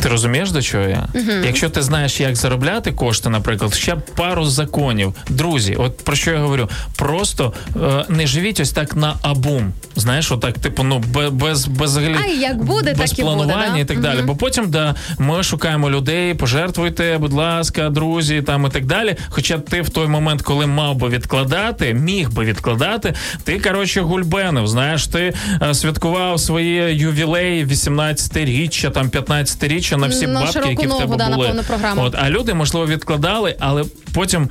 Ти 0.01 0.09
розумієш, 0.09 0.51
до 0.51 0.61
чого 0.61 0.83
я? 0.83 1.07
Якщо 1.45 1.69
ти 1.69 1.81
знаєш, 1.81 2.19
як 2.19 2.35
заробляти 2.35 2.91
кошти, 2.91 3.29
наприклад, 3.29 3.73
ще 3.73 3.95
пару 3.95 4.45
законів. 4.45 5.13
Друзі, 5.29 5.75
от 5.75 5.97
про 5.97 6.15
що 6.15 6.31
я 6.31 6.39
говорю? 6.39 6.69
Просто 6.95 7.53
е, 7.83 8.05
не 8.09 8.27
живіть 8.27 8.59
ось 8.59 8.71
так 8.71 8.95
на 8.95 9.15
абум. 9.21 9.73
Знаєш, 9.95 10.31
отак, 10.31 10.57
типу, 10.59 10.83
ну 10.83 11.03
без 11.31 11.65
без 11.65 11.67
взагалі 11.67 12.15
А 12.23 12.27
як 12.27 12.63
буде, 12.63 12.93
без 12.93 13.09
так 13.09 13.19
і 13.19 13.21
буде, 13.21 13.35
планування 13.35 13.73
да? 13.73 13.79
і 13.79 13.85
так 13.85 13.99
далі. 13.99 14.21
Бо 14.21 14.35
потім 14.35 14.69
да, 14.69 14.95
ми 15.17 15.43
шукаємо 15.43 15.89
людей, 15.89 16.33
пожертвуйте, 16.33 17.17
будь 17.17 17.33
ласка, 17.33 17.89
друзі, 17.89 18.41
там 18.41 18.65
і 18.65 18.69
так 18.69 18.85
далі. 18.85 19.15
Хоча 19.29 19.57
ти 19.57 19.81
в 19.81 19.89
той 19.89 20.07
момент, 20.07 20.41
коли 20.41 20.67
мав 20.67 20.95
би 20.95 21.09
відкладати, 21.09 21.93
міг 21.93 22.31
би 22.31 22.45
відкладати, 22.45 23.13
ти 23.43 23.59
коротше 23.59 24.01
гульбенив. 24.01 24.67
Знаєш, 24.67 25.07
ти 25.07 25.33
е, 25.61 25.73
святкував 25.73 26.39
свої 26.39 26.97
ювілеї, 26.97 27.65
18-річчя, 27.65 28.91
там 28.91 29.09
15-річчя 29.09 29.97
на 29.97 30.07
всі 30.07 30.27
На 30.27 30.41
бабки, 30.41 30.69
які 30.69 30.85
в 30.85 30.89
ногу, 30.89 31.01
тебе 31.01 31.17
да, 31.17 31.29
на 31.29 31.37
повну 31.37 31.63
програму. 31.63 32.01
От, 32.01 32.15
а 32.15 32.29
люди, 32.29 32.53
можливо, 32.53 32.87
відкладали, 32.87 33.55
але 33.59 33.83
потім 34.13 34.49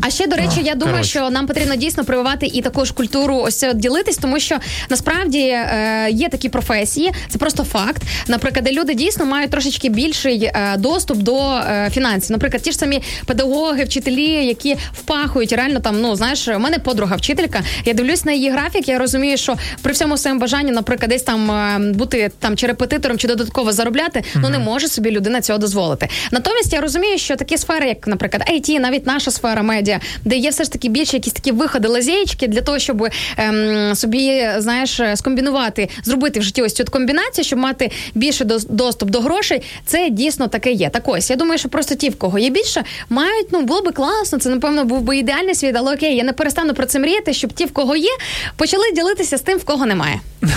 А 0.00 0.10
ще 0.10 0.26
до 0.26 0.36
речі, 0.36 0.60
я 0.62 0.74
думаю, 0.74 1.04
що 1.04 1.30
нам 1.30 1.46
потрібно 1.46 1.76
дійсно 1.76 2.04
прививати 2.04 2.46
і 2.46 2.62
таку 2.62 2.84
ж 2.84 2.94
культуру 2.94 3.36
ось 3.36 3.64
ділитись, 3.74 4.16
тому 4.16 4.40
що 4.40 4.56
насправді 4.90 5.40
е, 5.40 6.08
є 6.10 6.28
такі 6.28 6.48
професії, 6.48 7.12
це 7.28 7.38
просто 7.38 7.64
факт. 7.64 8.02
Наприклад, 8.28 8.64
де 8.64 8.72
люди 8.72 8.94
дійсно 8.94 9.24
мають 9.24 9.50
трошечки 9.50 9.88
більший 9.88 10.42
е, 10.44 10.74
доступ 10.78 11.18
до 11.18 11.50
е, 11.52 11.90
фінансів. 11.92 12.32
Наприклад, 12.32 12.62
ті 12.62 12.72
ж 12.72 12.78
самі 12.78 13.02
педагоги, 13.26 13.84
вчителі, 13.84 14.46
які 14.46 14.76
впахують 14.92 15.52
реально 15.52 15.80
там. 15.80 16.00
Ну 16.00 16.16
знаєш, 16.16 16.48
у 16.48 16.58
мене 16.58 16.78
подруга 16.78 17.16
вчителька. 17.16 17.62
Я 17.84 17.94
дивлюсь 17.94 18.24
на 18.24 18.32
її 18.32 18.50
графік. 18.50 18.88
Я 18.88 18.98
розумію, 18.98 19.36
що 19.36 19.56
при 19.82 19.92
всьому 19.92 20.16
своєму 20.18 20.40
бажанні, 20.40 20.72
наприклад, 20.72 21.10
десь 21.10 21.22
там 21.22 21.50
е, 21.50 21.92
бути 21.92 22.30
там 22.38 22.56
чи 22.56 22.66
репетитором, 22.66 23.18
чи 23.18 23.28
додатково 23.28 23.72
заробляти, 23.72 24.24
ну 24.34 24.48
не 24.48 24.58
може 24.58 24.88
собі 24.88 25.10
людина 25.10 25.40
цього 25.40 25.58
дозволити. 25.58 26.08
Натомість 26.32 26.72
я 26.72 26.80
розумію, 26.80 27.18
що 27.18 27.36
такі 27.36 27.58
сфери, 27.58 27.88
як, 27.88 28.06
наприклад, 28.06 28.42
IT, 28.52 28.78
навіть 28.78 29.06
наша 29.06 29.30
сфера, 29.30 29.57
Медіа, 29.62 30.00
де 30.24 30.36
є 30.36 30.50
все 30.50 30.64
ж 30.64 30.72
таки 30.72 30.88
більше 30.88 31.16
якісь 31.16 31.32
такі 31.32 31.52
виходи, 31.52 31.88
лазєєчки 31.88 32.48
для 32.48 32.60
того, 32.60 32.78
щоб 32.78 33.08
ем, 33.36 33.94
собі 33.94 34.48
знаєш 34.58 35.00
скомбінувати, 35.14 35.88
зробити 36.04 36.40
в 36.40 36.42
житті 36.42 36.62
ось 36.62 36.72
цю 36.74 36.84
комбінацію, 36.84 37.44
щоб 37.44 37.58
мати 37.58 37.90
більше 38.14 38.44
дос- 38.44 38.66
доступ 38.70 39.10
до 39.10 39.20
грошей. 39.20 39.62
Це 39.86 40.10
дійсно 40.10 40.48
таке 40.48 40.72
є. 40.72 40.90
Так 40.90 41.08
ось 41.08 41.30
я 41.30 41.36
думаю, 41.36 41.58
що 41.58 41.68
просто 41.68 41.94
ті, 41.94 42.10
в 42.10 42.18
кого 42.18 42.38
є 42.38 42.50
більше, 42.50 42.84
мають 43.10 43.46
ну 43.52 43.62
було 43.62 43.82
би 43.82 43.92
класно. 43.92 44.38
Це 44.38 44.48
напевно 44.48 44.84
був 44.84 45.00
би 45.00 45.18
ідеальний 45.18 45.54
світ, 45.54 45.74
але 45.78 45.94
окей, 45.94 46.16
я 46.16 46.24
не 46.24 46.32
перестану 46.32 46.74
про 46.74 46.86
це 46.86 46.98
мріяти, 46.98 47.32
щоб 47.32 47.52
ті, 47.52 47.64
в 47.64 47.72
кого 47.72 47.96
є, 47.96 48.10
почали 48.56 48.84
ділитися 48.94 49.38
з 49.38 49.40
тим, 49.40 49.58
в 49.58 49.64
кого 49.64 49.86
немає. 49.86 50.20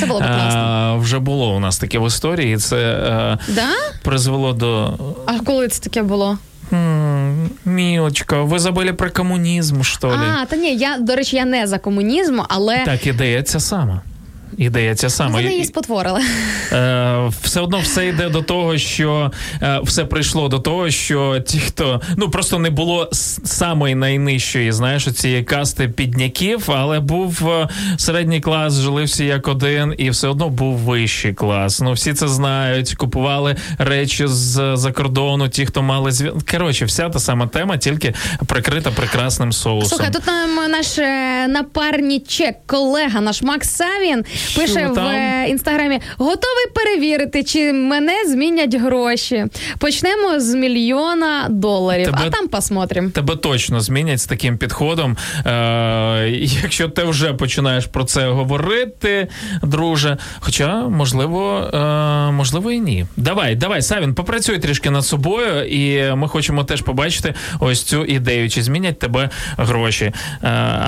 Це 0.00 0.06
було 0.06 0.20
б 0.20 0.22
класно. 0.22 0.60
А, 0.60 0.94
вже 0.96 1.18
було 1.18 1.54
у 1.56 1.60
нас 1.60 1.78
таке 1.78 1.98
в 1.98 2.06
історії. 2.06 2.56
Це 2.56 2.76
е, 2.76 3.38
Да? 3.48 3.68
призвело 4.02 4.52
до 4.52 4.98
А 5.26 5.38
коли 5.44 5.68
це 5.68 5.82
таке 5.82 6.02
було? 6.02 6.38
М, 6.72 7.50
Мілочка, 7.64 8.42
ви 8.42 8.58
забули 8.58 8.92
про 8.92 9.10
комунізм, 9.10 9.82
що 9.82 10.08
ли? 10.08 10.14
А, 10.42 10.44
та 10.44 10.56
ні, 10.56 10.76
я 10.76 10.98
до 10.98 11.16
речі, 11.16 11.36
я 11.36 11.44
не 11.44 11.66
за 11.66 11.78
комунізм, 11.78 12.40
але 12.48 12.78
Так, 12.84 13.06
і 13.06 13.12
дається 13.12 13.60
сама. 13.60 14.00
Ідея 14.58 14.94
ця 14.94 15.10
сама. 15.10 15.30
вони 15.30 15.52
її 15.52 15.64
спотворили. 15.64 16.20
Е, 16.72 17.30
все 17.42 17.60
одно 17.60 17.78
все 17.78 18.06
йде 18.06 18.28
до 18.28 18.42
того, 18.42 18.78
що 18.78 19.32
е, 19.62 19.80
все 19.82 20.04
прийшло 20.04 20.48
до 20.48 20.58
того, 20.58 20.90
що 20.90 21.40
ті, 21.40 21.58
хто 21.58 22.00
ну 22.16 22.30
просто 22.30 22.58
не 22.58 22.70
було 22.70 23.08
самої 23.44 23.94
найнижчої, 23.94 24.72
знаєш, 24.72 25.12
цієї 25.12 25.44
касти 25.44 25.88
підняків, 25.88 26.64
але 26.66 27.00
був 27.00 27.48
е, 27.48 27.68
середній 27.96 28.40
клас, 28.40 28.74
жили 28.74 29.04
всі 29.04 29.24
як 29.24 29.48
один, 29.48 29.94
і 29.98 30.10
все 30.10 30.28
одно 30.28 30.48
був 30.48 30.76
вищий 30.76 31.34
клас. 31.34 31.80
Ну 31.80 31.92
всі 31.92 32.14
це 32.14 32.28
знають, 32.28 32.94
купували 32.94 33.56
речі 33.78 34.26
з 34.26 34.76
за 34.76 34.92
кордону, 34.92 35.48
ті, 35.48 35.66
хто 35.66 35.82
мали 35.82 36.12
зв'язок. 36.12 36.42
Коротше, 36.50 36.84
вся 36.84 37.08
та 37.08 37.18
сама 37.18 37.46
тема, 37.46 37.76
тільки 37.76 38.14
прикрита 38.46 38.90
прекрасним 38.90 39.52
соусом. 39.52 39.88
Слухай, 39.88 40.12
тут 40.12 40.26
нам 40.26 40.70
наш 40.70 40.98
напарнічек, 41.48 42.54
колега, 42.66 43.20
наш 43.20 43.42
Макс 43.42 43.70
Савін, 43.70 44.24
пише 44.56 44.86
в 44.86 44.94
там? 44.94 45.06
е, 45.06 45.46
інстаграмі: 45.48 46.00
готовий 46.18 46.66
перевірити, 46.74 47.42
чи 47.42 47.72
мене 47.72 48.12
змінять 48.26 48.74
гроші. 48.74 49.44
Почнемо 49.78 50.40
з 50.40 50.54
мільйона 50.54 51.46
доларів, 51.50 52.04
Тебе- 52.06 52.18
а 52.26 52.30
там 52.30 52.48
посмотрим. 52.48 53.10
Тебе 53.10 53.36
точно 53.36 53.80
змінять 53.80 54.20
з 54.20 54.26
таким 54.26 54.58
підходом. 54.58 55.16
Е, 55.46 56.28
якщо 56.62 56.88
ти 56.88 57.02
вже 57.04 57.32
починаєш 57.32 57.86
про 57.86 58.04
це 58.04 58.28
говорити, 58.28 59.28
друже. 59.62 60.16
Хоча, 60.40 60.74
можливо, 60.88 61.70
е, 61.74 61.78
можливо, 62.32 62.70
і 62.72 62.80
ні. 62.80 63.06
Давай, 63.16 63.54
давай, 63.54 63.82
Савін, 63.82 64.14
попрацюй 64.14 64.58
трішки 64.58 64.90
над 64.90 65.04
собою, 65.06 65.64
і 65.64 66.14
ми 66.14 66.28
хочемо 66.28 66.64
теж 66.64 66.82
побачити 66.82 67.34
ось 67.60 67.82
цю 67.82 68.04
ідею, 68.04 68.50
чи 68.50 68.62
змінять 68.62 68.98
тебе 68.98 69.30
гроші. 69.56 70.04
Е, 70.04 70.14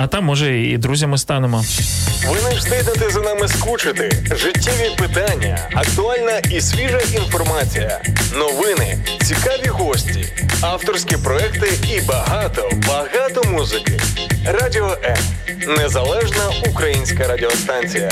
а 0.01 0.07
там, 0.07 0.25
може, 0.25 0.63
і 0.63 0.79
друзями 0.79 1.19
станемо. 1.19 1.65
Ви 2.29 2.51
не 2.51 2.57
встигнете 2.57 3.11
за 3.11 3.21
нами 3.21 3.49
скучити. 3.51 4.11
Життєві 4.37 4.91
питання, 4.99 5.69
актуальна 5.75 6.39
і 6.51 6.61
свіжа 6.61 7.01
інформація, 7.15 8.03
новини, 8.35 8.99
цікаві 9.23 9.67
гості, 9.67 10.25
авторські 10.61 11.17
проекти 11.17 11.69
і 11.97 12.01
багато, 12.01 12.71
багато 12.89 13.43
музики. 13.45 14.01
Радіо 14.47 14.97
М. 15.05 15.17
Незалежна 15.79 16.51
українська 16.71 17.29
радіостанція. 17.29 18.11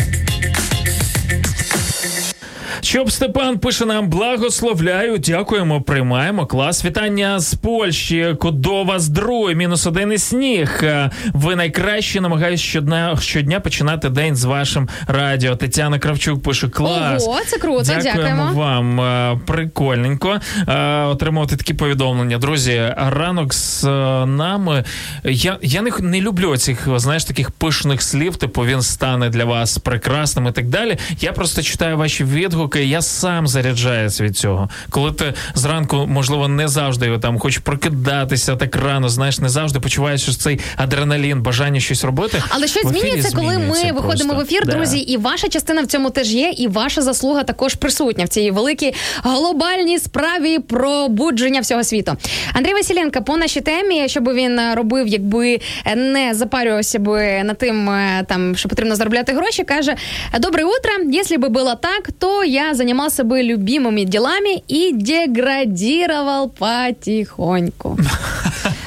Щоб 2.81 3.13
Степан 3.13 3.59
пише 3.59 3.85
нам 3.87 4.09
благословляю, 4.09 5.19
дякуємо, 5.19 5.81
приймаємо. 5.83 6.47
Клас. 6.47 6.85
Вітання 6.85 7.41
з 7.41 7.55
Польщі. 7.55 8.37
Кудова 8.41 8.99
з 8.99 9.09
другої, 9.09 9.55
мінус 9.57 9.87
один 9.87 10.13
і 10.13 10.19
сніг. 10.19 10.81
Е, 10.83 11.11
Ви 11.33 11.57
найкращі 11.57 12.21
намагаюсь 12.21 12.61
щодня 12.61 13.17
щодня 13.21 13.61
починати 13.61 14.09
день 14.09 14.37
з 14.37 14.45
вашим 14.45 14.89
радіо. 15.07 15.57
Тетяна 15.57 15.99
Кравчук 15.99 16.43
пише 16.43 16.69
клас. 16.69 17.27
Ого, 17.29 17.39
це 17.47 17.59
круто, 17.59 17.93
дякуємо. 18.03 18.51
вам. 18.55 19.01
Е, 19.01 19.41
Прикольненько 19.47 20.41
е, 20.69 21.03
отримувати 21.03 21.57
такі 21.57 21.75
повідомлення. 21.75 22.39
Друзі, 22.39 22.95
ранок 22.97 23.55
з 23.55 23.85
нами. 24.27 24.85
Я, 25.25 25.59
я 25.63 25.83
не, 25.83 25.91
не 26.01 26.21
люблю 26.21 26.57
цих, 26.57 26.89
знаєш, 26.99 27.25
таких 27.25 27.51
пишних 27.51 28.03
слів, 28.03 28.37
типу 28.37 28.65
він 28.65 28.83
стане 28.83 29.29
для 29.29 29.45
вас 29.45 29.79
прекрасним 29.79 30.47
і 30.47 30.53
так 30.53 30.69
далі. 30.69 30.97
Я 31.21 31.33
просто 31.33 31.63
читаю 31.63 31.97
ваші 31.97 32.25
відгуки, 32.25 32.68
я 32.77 33.03
сам 33.03 33.47
заряджаюся 33.49 34.25
від 34.25 34.37
цього. 34.37 34.69
Коли 34.91 35.13
ти 35.13 35.35
зранку, 35.55 36.07
можливо, 36.07 36.49
не 36.49 36.69
завжди 36.69 37.19
там 37.19 37.39
хочеш 37.39 37.59
прокидатися 37.59 38.57
так 38.57 38.77
рано, 38.77 39.09
знаєш, 39.09 39.39
не 39.39 39.49
завжди 39.49 39.81
почуваєш 39.81 40.23
що 40.23 40.33
цей 40.33 40.61
адреналін, 40.77 41.43
бажання 41.43 41.81
щось 41.81 42.05
робити. 42.05 42.43
Але 42.49 42.67
щось 42.67 42.87
змінюється, 42.87 43.37
коли 43.37 43.47
ми 43.47 43.55
змінюється 43.55 43.93
виходимо 43.93 44.35
просто. 44.35 44.37
в 44.37 44.41
ефір, 44.41 44.67
Да. 44.67 44.73
друзі, 44.73 44.99
і 44.99 45.17
ваша 45.17 45.49
частина 45.49 45.83
в 45.83 45.87
цьому 45.87 46.11
теж 46.11 46.33
є, 46.35 46.51
і 46.57 46.69
ваша 46.69 47.03
заслуга 47.03 47.43
також 47.45 47.75
присутня 47.75 48.25
в 48.25 48.29
цій 48.29 48.51
великій 48.51 48.95
глобальній 49.23 49.99
справі 49.99 50.59
пробудження 50.59 51.61
всього 51.61 51.85
світу. 51.85 52.17
Андрій 52.53 52.73
Василенко 52.73 53.23
по 53.23 53.37
нашій 53.37 53.61
темі, 53.61 54.09
що 54.09 54.21
би 54.21 54.35
він 54.35 54.61
робив, 54.75 55.07
якби 55.09 55.59
не 55.97 56.35
запарювався 56.35 56.99
би 56.99 57.43
над 57.45 57.59
тим, 57.59 57.91
е, 57.91 58.25
там 58.29 58.57
що 58.57 58.69
потрібно 58.69 58.97
заробляти 58.97 59.33
гроші, 59.33 59.65
каже: 59.65 59.95
Добре 60.41 60.65
утро. 60.65 60.93
Якщо 61.13 61.39
би 61.39 61.49
було 61.49 61.75
так, 61.75 62.09
то 62.19 62.45
я 62.45 62.58
займався 62.73 63.25
би 63.25 63.43
любимими 63.43 64.05
ділами 64.05 64.63
і 64.69 64.93
деградував 64.93 66.51
потихоньку. 66.51 67.99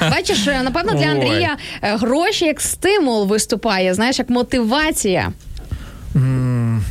Бачиш, 0.00 0.46
напевно, 0.46 0.92
для 0.92 1.06
Андрія 1.06 1.56
е, 1.82 1.96
гроші 1.96 2.44
як 2.44 2.60
стимул 2.60 3.26
виступає, 3.26 3.94
знаєш, 3.94 4.18
як 4.18 4.30
мотивація. 4.30 5.32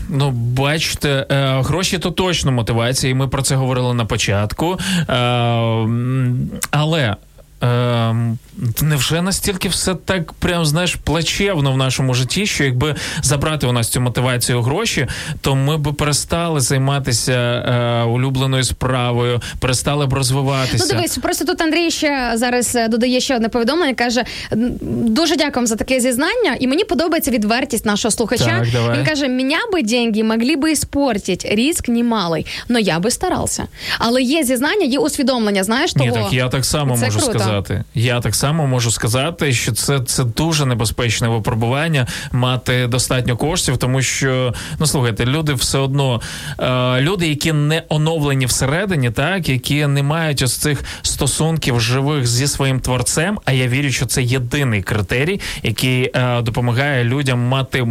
Ну, 0.09 0.31
бачите, 0.31 1.25
е, 1.31 1.61
гроші 1.61 1.99
то 1.99 2.11
точно 2.11 2.51
мотивація, 2.51 3.11
і 3.11 3.15
ми 3.15 3.27
про 3.27 3.41
це 3.41 3.55
говорили 3.55 3.93
на 3.93 4.05
початку. 4.05 4.79
Е, 4.99 5.13
але. 6.71 7.15
Е, 7.63 8.15
невже 8.81 9.21
настільки 9.21 9.69
все 9.69 9.95
так 9.95 10.33
прям 10.33 10.65
знаєш 10.65 10.95
плачевно 10.95 11.71
в 11.71 11.77
нашому 11.77 12.13
житті, 12.13 12.45
що 12.45 12.63
якби 12.63 12.95
забрати 13.23 13.67
у 13.67 13.71
нас 13.71 13.89
цю 13.89 14.01
мотивацію 14.01 14.61
гроші, 14.61 15.07
то 15.41 15.55
ми 15.55 15.77
б 15.77 15.93
перестали 15.93 16.59
займатися 16.59 17.31
е, 17.31 18.03
улюбленою 18.03 18.63
справою, 18.63 19.41
перестали 19.59 20.05
б 20.05 20.13
розвиватися. 20.13 20.85
Ну, 20.89 20.95
дивись, 20.95 21.17
просто 21.17 21.45
тут 21.45 21.61
Андрій 21.61 21.91
ще 21.91 22.31
зараз 22.35 22.75
е, 22.75 22.87
додає 22.87 23.19
ще 23.19 23.35
одне 23.35 23.49
повідомлення. 23.49 23.93
каже: 23.93 24.23
дуже 24.91 25.35
дякую 25.35 25.67
за 25.67 25.75
таке 25.75 25.99
зізнання, 25.99 26.55
і 26.59 26.67
мені 26.67 26.83
подобається 26.83 27.31
відвертість 27.31 27.85
нашого 27.85 28.11
слухача. 28.11 28.45
Так, 28.45 28.67
давай. 28.73 28.97
Він 28.97 29.05
каже: 29.05 29.27
мене 29.27 29.57
би 29.73 29.81
деньги 29.83 30.23
могли 30.23 30.55
би 30.55 30.71
іспортити, 30.71 31.55
риск 31.55 31.89
немалий, 31.89 32.45
но 32.69 32.79
я 32.79 32.99
би 32.99 33.11
старався. 33.11 33.67
Але 33.99 34.21
є 34.21 34.43
зізнання, 34.43 34.85
є 34.85 34.99
усвідомлення. 34.99 35.63
Знаєш 35.63 35.93
того? 35.93 36.05
Ні, 36.05 36.11
так 36.11 36.33
я 36.33 36.49
так 36.49 36.65
само 36.65 36.97
Це 36.97 37.05
можу 37.05 37.19
круто. 37.19 37.39
сказати. 37.39 37.50
Я 37.95 38.19
так 38.19 38.35
само 38.35 38.67
можу 38.67 38.91
сказати, 38.91 39.53
що 39.53 39.71
це, 39.71 39.99
це 39.99 40.23
дуже 40.23 40.65
небезпечне 40.65 41.27
випробування 41.27 42.07
мати 42.31 42.87
достатньо 42.87 43.37
коштів, 43.37 43.77
тому 43.77 44.01
що 44.01 44.53
ну 44.79 44.85
слухайте, 44.85 45.25
люди 45.25 45.53
все 45.53 45.77
одно 45.77 46.21
е, 46.59 47.01
люди, 47.01 47.27
які 47.27 47.53
не 47.53 47.83
оновлені 47.89 48.45
всередині, 48.45 49.11
так 49.11 49.49
які 49.49 49.87
не 49.87 50.03
мають 50.03 50.41
ось 50.41 50.57
цих 50.57 50.83
стосунків 51.01 51.79
живих 51.81 52.27
зі 52.27 52.47
своїм 52.47 52.79
творцем. 52.79 53.39
А 53.45 53.51
я 53.51 53.67
вірю, 53.67 53.91
що 53.91 54.05
це 54.05 54.23
єдиний 54.23 54.81
критерій, 54.81 55.41
який 55.63 56.11
е, 56.15 56.41
допомагає 56.41 57.03
людям 57.03 57.39
мати 57.39 57.87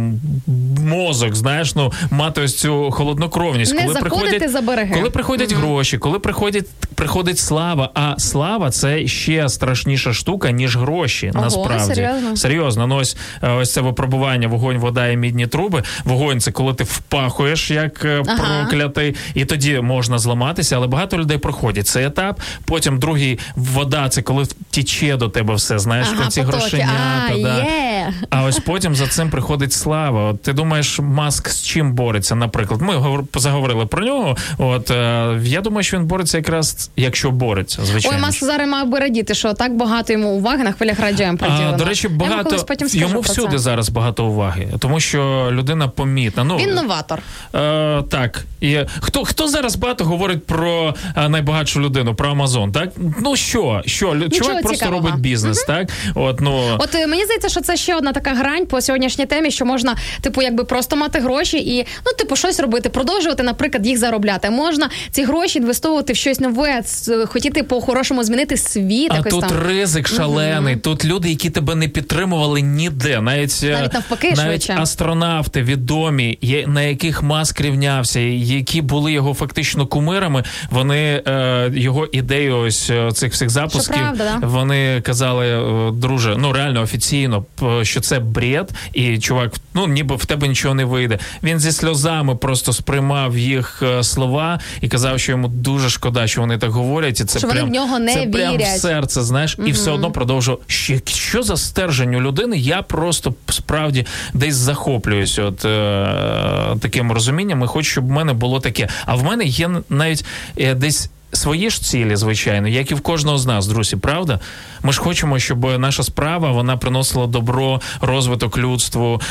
мозок, 0.85 1.35
знаєш, 1.35 1.75
ну 1.75 1.93
мати 2.11 2.41
ось 2.41 2.57
цю 2.57 2.91
холоднокровність, 2.91 3.75
Не 3.75 3.83
коли 3.83 3.99
приходять 3.99 4.51
за 4.51 4.61
береги. 4.61 4.93
коли 4.93 5.09
приходять 5.09 5.53
гроші, 5.53 5.97
коли 5.97 6.19
приходять 6.19 6.65
приходить 6.95 7.39
слава. 7.39 7.89
А 7.93 8.15
слава 8.17 8.71
це 8.71 9.07
ще 9.07 9.49
страшніша 9.51 10.13
штука, 10.13 10.51
ніж 10.51 10.77
гроші. 10.77 11.31
Ого, 11.35 11.43
насправді 11.45 11.95
серйозно? 11.95 12.35
серйозно. 12.37 12.87
Ну 12.87 12.95
ось 12.95 13.17
е, 13.43 13.49
ось 13.51 13.73
це 13.73 13.81
випробування, 13.81 14.47
вогонь, 14.47 14.77
вода 14.77 15.07
і 15.07 15.17
мідні 15.17 15.47
труби. 15.47 15.83
Вогонь 16.03 16.41
це 16.41 16.51
коли 16.51 16.73
ти 16.73 16.83
впахуєш 16.83 17.71
як 17.71 18.05
е, 18.05 18.23
Ага. 18.27 18.63
проклятий, 18.63 19.15
і 19.33 19.45
тоді 19.45 19.79
можна 19.81 20.19
зламатися. 20.19 20.75
Але 20.75 20.87
багато 20.87 21.17
людей 21.17 21.37
проходять 21.37 21.87
цей 21.87 22.05
етап. 22.05 22.41
Потім 22.65 22.99
другий 22.99 23.39
вода 23.55 24.09
це 24.09 24.21
коли 24.21 24.45
тіче 24.69 25.17
до 25.17 25.29
тебе 25.29 25.55
все. 25.55 25.79
Знаєш, 25.79 26.07
Ага, 26.13 26.27
ці 26.29 26.41
грошенята. 26.41 26.91
А, 27.29 27.37
да. 27.37 27.57
є. 27.57 27.80
А 28.29 28.43
ось 28.43 28.59
потім 28.59 28.95
за 28.95 29.07
цим 29.07 29.29
приходить 29.29 29.73
слава. 29.73 30.29
От 30.29 30.41
ти 30.41 30.53
думаєш, 30.53 30.99
маск 30.99 31.49
з 31.49 31.61
чим 31.63 31.93
бореться? 31.93 32.35
Наприклад, 32.35 32.81
ми 32.81 33.23
заговорили 33.35 33.85
про 33.85 34.05
нього. 34.05 34.37
От 34.57 34.91
е, 34.91 35.39
я 35.43 35.61
думаю, 35.61 35.83
що 35.83 35.97
він 35.97 36.05
бореться 36.05 36.37
якраз, 36.37 36.89
якщо 36.95 37.31
бореться, 37.31 37.79
звичайно. 37.85 38.17
Ой, 38.17 38.23
Маск 38.23 38.43
зараз 38.43 38.69
мав 38.69 38.87
би 38.87 38.99
радіти, 38.99 39.33
що 39.33 39.53
так 39.53 39.75
багато 39.75 40.13
йому 40.13 40.29
уваги 40.29 40.63
на 40.63 40.71
хвилях 40.71 40.99
радіо 40.99 41.37
приділено. 41.37 41.71
А, 41.73 41.77
до 41.77 41.85
речі, 41.85 42.07
багато 42.07 42.43
колись 42.43 42.63
потім 42.63 42.89
скажу 42.89 43.07
йому 43.07 43.19
всюди 43.19 43.51
це. 43.51 43.57
зараз 43.57 43.89
багато 43.89 44.25
уваги, 44.25 44.67
тому 44.79 44.99
що 44.99 45.49
людина 45.51 45.87
помітна. 45.87 46.43
Ну 46.43 46.57
Він 46.57 46.73
новатор. 46.73 47.19
Е, 47.55 48.01
так. 48.09 48.45
І 48.61 48.79
хто, 48.99 49.25
хто 49.25 49.47
зараз 49.47 49.75
багато 49.75 50.05
говорить 50.05 50.45
про 50.45 50.95
е, 51.17 51.29
найбагатшу 51.29 51.81
людину, 51.81 52.15
про 52.15 52.29
Амазон, 52.29 52.71
так? 52.71 52.89
Ну 53.21 53.35
що, 53.35 53.81
що 53.85 54.13
Нічого 54.13 54.29
чувак 54.29 54.61
просто 54.61 54.77
цікавого. 54.77 55.07
робить 55.07 55.21
бізнес, 55.21 55.63
так? 55.63 55.89
От, 56.15 56.41
ну, 56.41 56.77
От 56.79 56.95
е, 56.95 57.07
мені 57.07 57.23
здається, 57.25 57.49
що 57.49 57.61
це 57.61 57.77
ще 57.77 57.95
одна 58.01 58.13
така 58.13 58.33
грань 58.33 58.65
по 58.65 58.81
сьогоднішній 58.81 59.25
темі, 59.25 59.51
що 59.51 59.65
можна, 59.65 59.95
типу, 60.21 60.41
якби 60.41 60.63
просто 60.63 60.95
мати 60.95 61.19
гроші 61.19 61.57
і 61.57 61.87
ну, 62.05 62.11
типу, 62.17 62.35
щось 62.35 62.59
робити, 62.59 62.89
продовжувати, 62.89 63.43
наприклад, 63.43 63.87
їх 63.87 63.97
заробляти. 63.97 64.49
Можна 64.49 64.89
ці 65.11 65.23
гроші 65.23 65.59
інвестовувати 65.59 66.13
в 66.13 66.15
щось 66.15 66.39
нове, 66.39 66.81
хотіти 67.25 67.63
по-хорошому 67.63 68.23
змінити 68.23 68.57
світ. 68.57 69.11
а 69.11 69.15
якось 69.15 69.31
тут 69.31 69.41
там. 69.41 69.57
ризик 69.67 70.07
шалений, 70.07 70.75
тут 70.75 71.05
люди, 71.05 71.29
які 71.29 71.49
тебе 71.49 71.75
не 71.75 71.87
підтримували 71.87 72.61
ніде, 72.61 73.21
навіть, 73.21 73.59
е, 73.63 73.71
Навіть 73.71 73.93
навпаки, 73.93 74.33
навіть 74.37 74.63
швидше. 74.63 74.75
астронавти 74.79 75.63
відомі, 75.63 76.37
на 76.67 76.81
яких 76.81 77.23
Маск 77.23 77.61
рівнявся, 77.61 78.19
які 78.19 78.81
були 78.81 79.11
його 79.11 79.33
фактично 79.33 79.87
кумирами. 79.87 80.43
Вони 80.69 81.23
е, 81.27 81.71
його 81.73 82.05
ідею 82.05 82.57
ось 82.57 82.89
е, 82.89 83.11
цих 83.11 83.33
всіх 83.33 83.49
запусків, 83.49 83.95
правда, 83.95 84.37
да. 84.41 84.47
вони 84.47 85.01
казали, 85.01 85.47
е, 85.47 85.91
друже, 85.91 86.35
ну 86.37 86.53
реально 86.53 86.81
офіційно, 86.81 87.45
що 87.85 88.01
це 88.01 88.19
бред, 88.19 88.71
і 88.93 89.19
чувак, 89.19 89.53
ну 89.73 89.87
ніби 89.87 90.15
в 90.15 90.25
тебе 90.25 90.47
нічого 90.47 90.73
не 90.73 90.85
вийде. 90.85 91.19
Він 91.43 91.59
зі 91.59 91.71
сльозами 91.71 92.35
просто 92.35 92.73
сприймав 92.73 93.37
їх 93.37 93.83
е, 93.83 94.03
слова 94.03 94.59
і 94.81 94.87
казав, 94.87 95.19
що 95.19 95.31
йому 95.31 95.47
дуже 95.47 95.89
шкода, 95.89 96.27
що 96.27 96.41
вони 96.41 96.57
так 96.57 96.71
говорять, 96.71 97.19
і 97.19 97.25
це 97.25 97.39
Що 97.39 97.47
вони 97.47 97.59
прям 97.59 97.69
в 97.69 97.73
нього 97.73 97.99
не 97.99 98.13
це 98.13 98.25
прям 98.25 98.57
в 98.57 98.65
серце, 98.65 99.23
знаєш, 99.23 99.57
і 99.65 99.71
все 99.71 99.91
одно 99.91 100.11
продовжував. 100.11 100.61
Що, 100.67 100.93
що 101.05 101.43
за 101.43 101.57
стержень 101.57 102.15
у 102.15 102.21
людини? 102.21 102.57
Я 102.57 102.81
просто 102.81 103.33
справді 103.49 104.05
десь 104.33 104.55
захоплююсь 104.55 105.39
от 105.39 105.65
е, 105.65 106.77
таким 106.81 107.11
розумінням. 107.11 107.63
І 107.63 107.67
хочу, 107.67 107.89
щоб 107.89 108.07
в 108.07 108.11
мене 108.11 108.33
було 108.33 108.59
таке. 108.59 108.89
А 109.05 109.15
в 109.15 109.23
мене 109.23 109.43
є 109.43 109.69
навіть 109.89 110.25
е, 110.57 110.75
десь. 110.75 111.09
Свої 111.33 111.69
ж 111.69 111.81
цілі, 111.83 112.15
звичайно, 112.15 112.67
як 112.67 112.91
і 112.91 112.95
в 112.95 113.01
кожного 113.01 113.37
з 113.37 113.45
нас, 113.45 113.67
друзі, 113.67 113.95
правда? 113.95 114.39
Ми 114.83 114.93
ж 114.93 115.01
хочемо, 115.01 115.39
щоб 115.39 115.79
наша 115.79 116.03
справа 116.03 116.51
вона 116.51 116.77
приносила 116.77 117.27
добро, 117.27 117.81
розвиток 118.01 118.57
людству, 118.57 119.21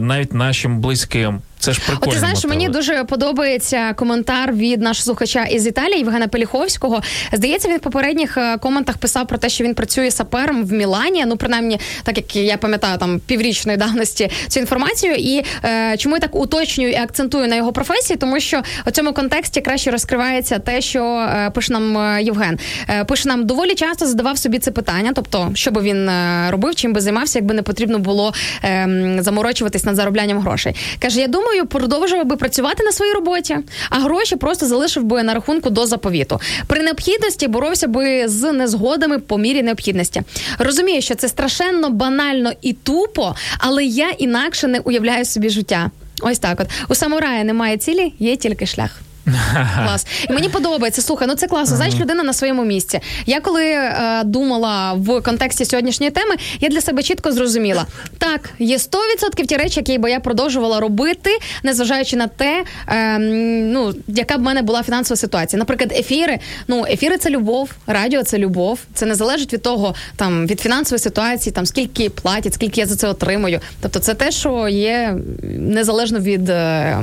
навіть 0.00 0.34
нашим 0.34 0.80
близьким. 0.80 1.40
Це 1.58 1.72
ж 1.72 1.80
прикольно. 1.86 2.00
От 2.06 2.12
ти 2.12 2.18
знаєш, 2.18 2.44
мені 2.44 2.68
дуже 2.68 3.04
подобається 3.04 3.92
коментар 3.92 4.52
від 4.52 4.80
нашого 4.82 5.04
слухача 5.04 5.44
із 5.44 5.66
Італії 5.66 5.98
Євгена 5.98 6.28
Пеліховського. 6.28 7.02
Здається, 7.32 7.68
він 7.68 7.76
в 7.76 7.80
попередніх 7.80 8.36
е, 8.36 8.58
коментах 8.58 8.98
писав 8.98 9.26
про 9.26 9.38
те, 9.38 9.48
що 9.48 9.64
він 9.64 9.74
працює 9.74 10.10
сапером 10.10 10.64
в 10.64 10.72
Мілані. 10.72 11.24
Ну, 11.26 11.36
принаймні, 11.36 11.80
так 12.02 12.16
як 12.16 12.36
я 12.36 12.56
пам'ятаю, 12.56 12.98
там 12.98 13.20
піврічної 13.26 13.78
давності 13.78 14.30
цю 14.48 14.60
інформацію. 14.60 15.14
І 15.14 15.44
е, 15.64 15.96
чому 15.96 16.16
я 16.16 16.20
так 16.20 16.34
уточнюю 16.34 16.90
і 16.90 16.94
акцентую 16.94 17.48
на 17.48 17.56
його 17.56 17.72
професії, 17.72 18.16
тому 18.16 18.40
що 18.40 18.62
у 18.86 18.90
цьому 18.90 19.12
контексті 19.12 19.60
краще 19.60 19.90
розкривається 19.90 20.58
те, 20.58 20.80
що 20.80 21.04
е, 21.04 21.50
пише 21.54 21.72
нам 21.72 21.98
е, 21.98 22.22
Євген. 22.22 22.58
Е, 22.88 23.04
пише 23.04 23.28
нам 23.28 23.46
доволі 23.46 23.74
часто 23.74 24.06
задавав 24.06 24.38
собі 24.38 24.58
це 24.58 24.70
питання, 24.70 25.12
тобто, 25.14 25.50
що 25.54 25.70
би 25.70 25.82
він 25.82 26.08
е, 26.08 26.46
робив, 26.50 26.74
чим 26.74 26.92
би 26.92 27.00
займався, 27.00 27.38
якби 27.38 27.54
не 27.54 27.62
потрібно 27.62 27.98
було 27.98 28.34
е, 28.64 29.16
заморочуватись 29.20 29.84
над 29.84 29.96
зароблянням 29.96 30.38
грошей. 30.38 30.74
Каже, 31.02 31.20
я 31.20 31.28
думаю, 31.28 31.47
продовжував 31.68 32.26
би 32.26 32.36
працювати 32.36 32.84
на 32.84 32.92
своїй 32.92 33.12
роботі, 33.12 33.58
а 33.90 33.98
гроші 33.98 34.36
просто 34.36 34.66
залишив 34.66 35.04
би 35.04 35.22
на 35.22 35.34
рахунку 35.34 35.70
до 35.70 35.86
заповіту. 35.86 36.40
При 36.66 36.82
необхідності 36.82 37.48
боровся 37.48 37.88
би 37.88 38.28
з 38.28 38.52
незгодами 38.52 39.18
по 39.18 39.38
мірі 39.38 39.62
необхідності. 39.62 40.22
Розумію, 40.58 41.02
що 41.02 41.14
це 41.14 41.28
страшенно 41.28 41.90
банально 41.90 42.52
і 42.62 42.72
тупо, 42.72 43.34
але 43.58 43.84
я 43.84 44.10
інакше 44.10 44.66
не 44.66 44.78
уявляю 44.78 45.24
собі 45.24 45.48
життя. 45.48 45.90
Ось 46.22 46.38
так, 46.38 46.60
от 46.60 46.68
у 46.88 46.94
самурая 46.94 47.44
немає 47.44 47.76
цілі, 47.76 48.12
є 48.18 48.36
тільки 48.36 48.66
шлях. 48.66 49.00
Клас. 49.84 50.06
І 50.30 50.32
мені 50.32 50.48
подобається. 50.48 51.02
Слухай, 51.02 51.28
ну 51.28 51.34
це 51.34 51.46
класно. 51.46 51.76
Знаєш, 51.76 51.94
людина 51.94 52.22
на 52.22 52.32
своєму 52.32 52.64
місці. 52.64 53.00
Я 53.26 53.40
коли 53.40 53.64
е, 53.64 54.22
думала 54.24 54.92
в 54.92 55.20
контексті 55.20 55.64
сьогоднішньої 55.64 56.10
теми, 56.10 56.34
я 56.60 56.68
для 56.68 56.80
себе 56.80 57.02
чітко 57.02 57.32
зрозуміла: 57.32 57.86
так, 58.18 58.50
є 58.58 58.76
100% 58.76 59.46
ті 59.46 59.56
речі, 59.56 59.80
які 59.80 59.98
би 59.98 60.10
я 60.10 60.20
продовжувала 60.20 60.80
робити, 60.80 61.30
незважаючи 61.62 62.16
на 62.16 62.26
те, 62.26 62.64
е, 62.88 63.18
ну 63.18 63.94
яка 64.08 64.36
б 64.38 64.40
в 64.40 64.44
мене 64.44 64.62
була 64.62 64.82
фінансова 64.82 65.16
ситуація. 65.16 65.58
Наприклад, 65.58 65.92
ефіри. 65.92 66.38
Ну, 66.68 66.84
ефіри 66.90 67.18
це 67.18 67.30
любов, 67.30 67.70
радіо 67.86 68.22
це 68.22 68.38
любов. 68.38 68.78
Це 68.94 69.06
не 69.06 69.14
залежить 69.14 69.52
від 69.52 69.62
того, 69.62 69.94
там 70.16 70.46
від 70.46 70.60
фінансової 70.60 70.98
ситуації, 70.98 71.52
там 71.52 71.66
скільки 71.66 72.10
платять, 72.10 72.54
скільки 72.54 72.80
я 72.80 72.86
за 72.86 72.96
це 72.96 73.08
отримую. 73.08 73.60
Тобто, 73.80 73.98
це 73.98 74.14
те, 74.14 74.30
що 74.30 74.68
є 74.68 75.16
незалежно 75.42 76.18
від 76.18 76.48
е, 76.48 76.98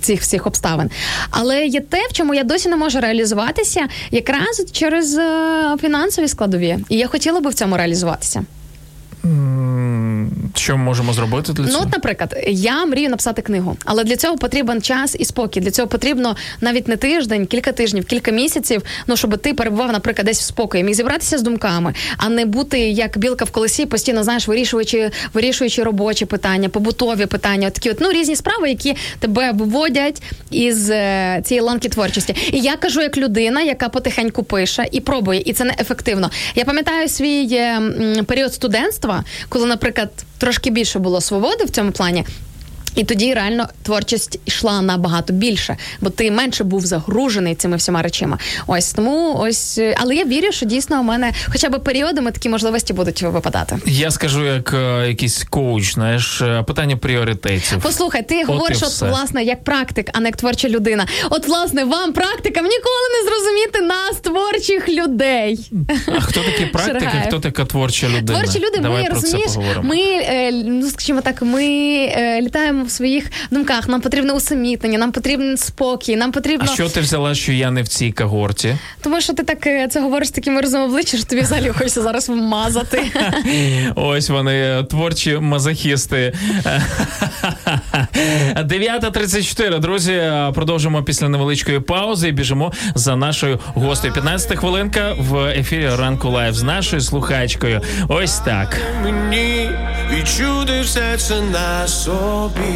цих 0.00 0.20
всіх 0.20 0.46
обставин. 0.46 0.90
Але 1.30 1.65
є 1.66 1.80
те, 1.80 2.06
в 2.10 2.12
чому 2.12 2.34
я 2.34 2.44
досі 2.44 2.68
не 2.68 2.76
можу 2.76 3.00
реалізуватися, 3.00 3.88
якраз 4.10 4.66
через 4.72 5.18
е, 5.18 5.76
фінансові 5.80 6.28
складові. 6.28 6.78
І 6.88 6.96
я 6.96 7.06
хотіла 7.06 7.40
би 7.40 7.50
в 7.50 7.54
цьому 7.54 7.76
реалізуватися. 7.76 8.42
Що 10.54 10.76
ми 10.76 10.84
можемо 10.84 11.12
зробити 11.12 11.52
для 11.52 11.64
Ну, 11.64 11.78
от, 11.82 11.92
наприклад, 11.92 12.36
я 12.48 12.86
мрію 12.86 13.10
написати 13.10 13.42
книгу, 13.42 13.76
але 13.84 14.04
для 14.04 14.16
цього 14.16 14.36
потрібен 14.36 14.82
час 14.82 15.16
і 15.18 15.24
спокій. 15.24 15.60
Для 15.60 15.70
цього 15.70 15.88
потрібно 15.88 16.36
навіть 16.60 16.88
не 16.88 16.96
тиждень, 16.96 17.46
кілька 17.46 17.72
тижнів, 17.72 18.04
кілька 18.04 18.30
місяців. 18.30 18.82
Ну 19.06 19.16
щоб 19.16 19.38
ти 19.38 19.54
перебував, 19.54 19.92
наприклад, 19.92 20.26
десь 20.26 20.40
в 20.40 20.42
спокої, 20.42 20.84
міг 20.84 20.94
зібратися 20.94 21.38
з 21.38 21.42
думками, 21.42 21.94
а 22.16 22.28
не 22.28 22.44
бути 22.46 22.78
як 22.78 23.18
білка 23.18 23.44
в 23.44 23.50
колесі, 23.50 23.86
постійно 23.86 24.24
знаєш, 24.24 24.48
вирішуючи, 24.48 25.10
вирішуючи 25.34 25.82
робочі 25.82 26.24
питання, 26.24 26.68
побутові 26.68 27.26
питання, 27.26 27.68
от 27.68 27.74
такі 27.74 27.90
от 27.90 28.00
ну 28.00 28.12
різні 28.12 28.36
справи, 28.36 28.68
які 28.68 28.96
тебе 29.18 29.52
виводять 29.52 30.22
із 30.50 30.90
е, 30.90 31.42
цієї 31.44 31.66
ланки 31.66 31.88
творчості. 31.88 32.34
І 32.52 32.60
я 32.60 32.76
кажу, 32.76 33.00
як 33.02 33.16
людина, 33.16 33.62
яка 33.62 33.88
потихеньку 33.88 34.42
пише 34.42 34.86
і 34.92 35.00
пробує, 35.00 35.42
і 35.44 35.52
це 35.52 35.64
не 35.64 35.74
ефективно. 35.80 36.30
Я 36.54 36.64
пам'ятаю 36.64 37.08
свій 37.08 37.48
е, 37.52 37.82
період 38.26 38.54
студентства, 38.54 39.15
коли, 39.48 39.66
наприклад, 39.66 40.10
трошки 40.38 40.70
більше 40.70 40.98
було 40.98 41.20
свободи 41.20 41.64
в 41.64 41.70
цьому 41.70 41.92
плані. 41.92 42.24
І 42.96 43.04
тоді 43.04 43.34
реально 43.34 43.68
творчість 43.82 44.38
йшла 44.46 44.82
набагато 44.82 45.32
більше, 45.32 45.76
бо 46.00 46.10
ти 46.10 46.30
менше 46.30 46.64
був 46.64 46.86
загружений 46.86 47.54
цими 47.54 47.76
всіма 47.76 48.02
речима. 48.02 48.38
Ось 48.66 48.92
тому 48.92 49.36
ось, 49.38 49.80
але 49.96 50.14
я 50.14 50.24
вірю, 50.24 50.52
що 50.52 50.66
дійсно 50.66 51.00
у 51.00 51.02
мене 51.02 51.32
хоча 51.48 51.68
б 51.68 51.78
періодами 51.78 52.30
такі 52.30 52.48
можливості 52.48 52.92
будуть 52.92 53.22
випадати. 53.22 53.78
Я 53.86 54.10
скажу, 54.10 54.44
як 54.44 54.74
е, 54.74 55.08
якийсь 55.08 55.44
коуч, 55.50 55.94
знаєш, 55.94 56.40
е, 56.42 56.62
питання 56.62 56.96
пріоритетів. 56.96 57.78
Послухай, 57.82 58.28
ти 58.28 58.40
От 58.40 58.46
говориш, 58.46 58.82
от, 58.82 59.00
власне, 59.00 59.44
як 59.44 59.64
практик, 59.64 60.10
а 60.12 60.20
не 60.20 60.28
як 60.28 60.36
творча 60.36 60.68
людина. 60.68 61.06
От, 61.30 61.48
власне, 61.48 61.84
вам 61.84 62.12
практикам 62.12 62.64
ніколи 62.64 63.06
не 63.22 63.30
зрозуміти 63.30 63.80
нас, 63.80 64.16
творчих 64.16 64.88
людей. 64.88 65.70
А 66.16 66.20
хто 66.20 66.40
такий 66.40 66.66
практик, 66.72 66.96
а 66.96 67.00
Шаргаєв. 67.00 67.26
хто 67.28 67.40
така 67.40 67.64
творча 67.64 68.08
людина? 68.08 68.40
Творчі 68.40 68.58
люди, 68.58 68.78
Давай 68.78 69.02
ми 69.02 69.08
розумієш, 69.08 69.50
ми 69.82 69.98
е, 69.98 70.52
ну 70.52 70.86
скажімо 70.90 71.20
так, 71.20 71.42
ми 71.42 71.64
е, 71.64 72.40
літаємо 72.42 72.85
в 72.86 72.90
своїх 72.90 73.30
думках. 73.50 73.88
Нам 73.88 74.00
потрібне 74.00 74.32
усамітнення, 74.32 74.98
нам 74.98 75.12
потрібен 75.12 75.56
спокій, 75.56 76.16
нам 76.16 76.32
потрібно. 76.32 76.66
А 76.70 76.74
що 76.74 76.88
ти 76.88 77.00
взяла, 77.00 77.34
що 77.34 77.52
я 77.52 77.70
не 77.70 77.82
в 77.82 77.88
цій 77.88 78.12
когорті? 78.12 78.76
Тому 79.00 79.20
що 79.20 79.32
ти 79.34 79.42
так 79.42 79.66
е, 79.66 79.88
це 79.90 80.00
говориш 80.00 80.28
з 80.28 80.30
таким 80.30 80.54
виразом 80.54 80.80
обличчя, 80.82 81.16
що 81.16 81.26
тобі 81.26 81.42
взагалі 81.42 81.68
хочеться 81.68 82.02
зараз 82.02 82.28
вмазати. 82.28 83.02
Ось 83.94 84.28
вони 84.30 84.52
е, 84.54 84.84
творчі 84.84 85.38
мазохісти. 85.38 86.32
9.34, 88.56 89.78
друзі. 89.80 90.12
е, 90.12 90.52
Продовжимо 90.54 91.02
після 91.02 91.28
невеличкої 91.28 91.80
паузи 91.80 92.28
і 92.28 92.32
біжимо 92.32 92.72
за 92.94 93.16
нашою 93.16 93.60
гостею. 93.74 94.12
15 94.14 94.58
хвилинка 94.58 95.14
в 95.18 95.36
ефірі 95.46 95.88
ранку 95.98 96.28
лайв 96.30 96.54
з 96.54 96.62
нашою 96.62 97.02
слухачкою. 97.02 97.80
Ось 98.08 98.38
так. 98.38 98.76
мені 99.04 99.70
відчути 100.12 100.80
все 100.80 101.16
це 101.18 101.40
на 101.40 101.88
собі. 101.88 102.75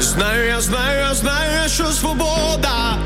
Знаю, 0.00 0.46
я 0.46 0.60
знаю, 0.60 0.98
я 1.08 1.14
знаю, 1.14 1.68
що 1.68 1.84
свобода 1.84 2.98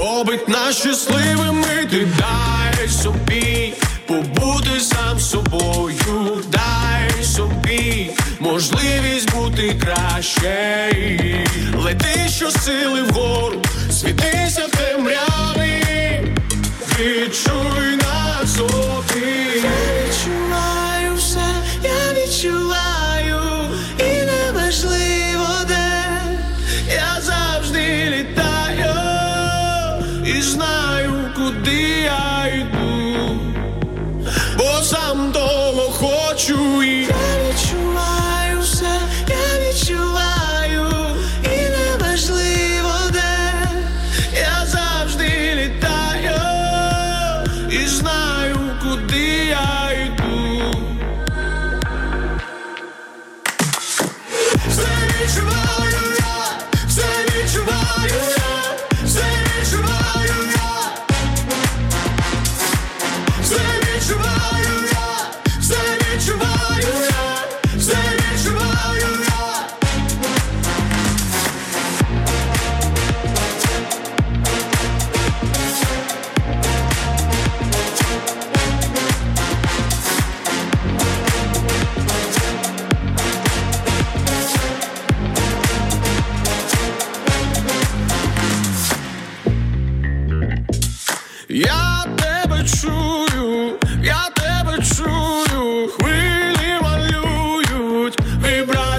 робить 0.00 0.48
нас 0.48 0.76
щасливими. 0.76 1.86
Ти 1.90 2.08
дай 2.18 2.88
собі 2.88 3.72
побути 4.06 4.80
сам 4.80 5.20
собою, 5.20 6.42
дай 6.48 7.24
собі 7.24 8.10
можливість 8.40 9.34
бути 9.34 9.80
краще. 9.84 10.90
Лети 11.74 12.28
щосили 12.28 13.02
вгору, 13.02 13.62
світися 13.90 14.62
в. 14.66 14.76
Відчуй 16.98 18.05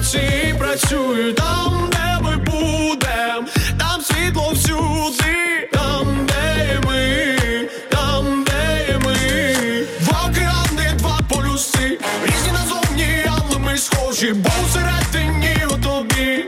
вібрації 0.07 0.55
працюють 0.59 1.35
там, 1.35 1.89
де 1.91 2.19
ми 2.21 2.35
будем, 2.37 3.47
там 3.79 4.01
світло 4.01 4.51
всюди, 4.53 5.69
там, 5.73 6.27
де 6.27 6.79
ми, 6.87 7.35
там, 7.89 8.43
де 8.43 8.99
ми. 9.05 9.15
Два 9.99 10.29
океани, 10.29 10.93
два 10.97 11.19
полюси, 11.29 11.99
різні 12.23 12.51
назовні, 12.51 13.25
але 13.27 13.59
ми 13.59 13.77
схожі, 13.77 14.33
бо 14.33 14.49
всередині 14.69 15.57
у 15.65 15.83
тобі. 15.83 16.45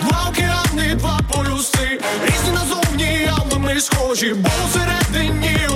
Два 0.00 0.28
океани, 0.30 0.94
два 0.94 1.20
полюси, 1.32 2.00
різні 2.26 2.54
назовні, 2.54 3.30
але 3.36 3.58
ми 3.58 3.80
схожі, 3.80 4.34
бо 4.34 4.50
всередині 4.68 5.58
у. 5.70 5.73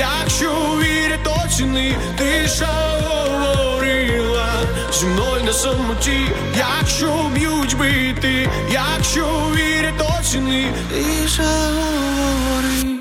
Якщо 0.00 0.50
вірять 0.82 1.22
точні, 1.22 1.94
ти 2.18 2.46
говорила 2.66 4.48
зі 4.92 5.06
мною 5.06 5.44
на 5.44 5.52
самоті, 5.52 6.20
якщо 6.58 7.30
б'ють 7.34 7.76
бити, 7.78 8.48
якщо 8.70 9.26
вірять 9.54 9.98
точні, 9.98 10.68
ти 10.92 11.28
ж 11.28 11.42
говори. 11.42 13.00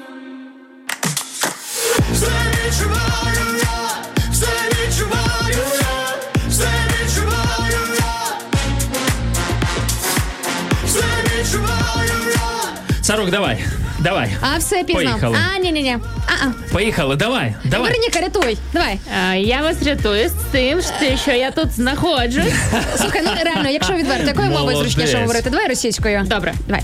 Все 2.14 2.32
все 4.32 4.48
відчуваю 4.74 5.64
я, 5.88 6.10
все 6.50 6.68
відчуваю 6.88 7.80
я. 12.36 13.04
Сарук, 13.04 13.30
давай, 13.30 13.66
давай. 14.00 14.30
А 14.42 14.58
все 14.58 14.84
пізно. 14.84 15.02
Поїхали. 15.02 15.38
А, 15.56 15.60
ні, 15.60 15.72
ні, 15.72 15.82
ні. 15.84 15.98
А, 16.28 16.46
а. 16.48 16.74
Поїхали, 16.74 17.16
давай, 17.16 17.56
давай. 17.66 17.92
Вероніка, 17.92 18.20
рятуй. 18.22 18.58
Давай. 18.74 19.00
А, 19.30 19.36
Я 19.36 19.62
вас 19.62 19.84
рятую 19.86 20.30
з 20.30 20.32
тим, 20.52 20.80
що- 21.24 21.32
я 21.32 21.52
тут 21.52 21.72
знаходжусь. 21.72 22.54
Слухай, 22.98 23.22
ну 23.26 23.32
реально, 23.44 23.70
якщо 23.70 23.94
відверто, 23.94 24.24
якою 24.28 24.48
мовою 24.50 24.66
Молодець. 24.72 24.92
зручніше 24.94 25.18
говорити? 25.18 25.50
Давай 25.50 25.68
російською. 25.68 26.24
Добре. 26.28 26.54
Давай. 26.68 26.82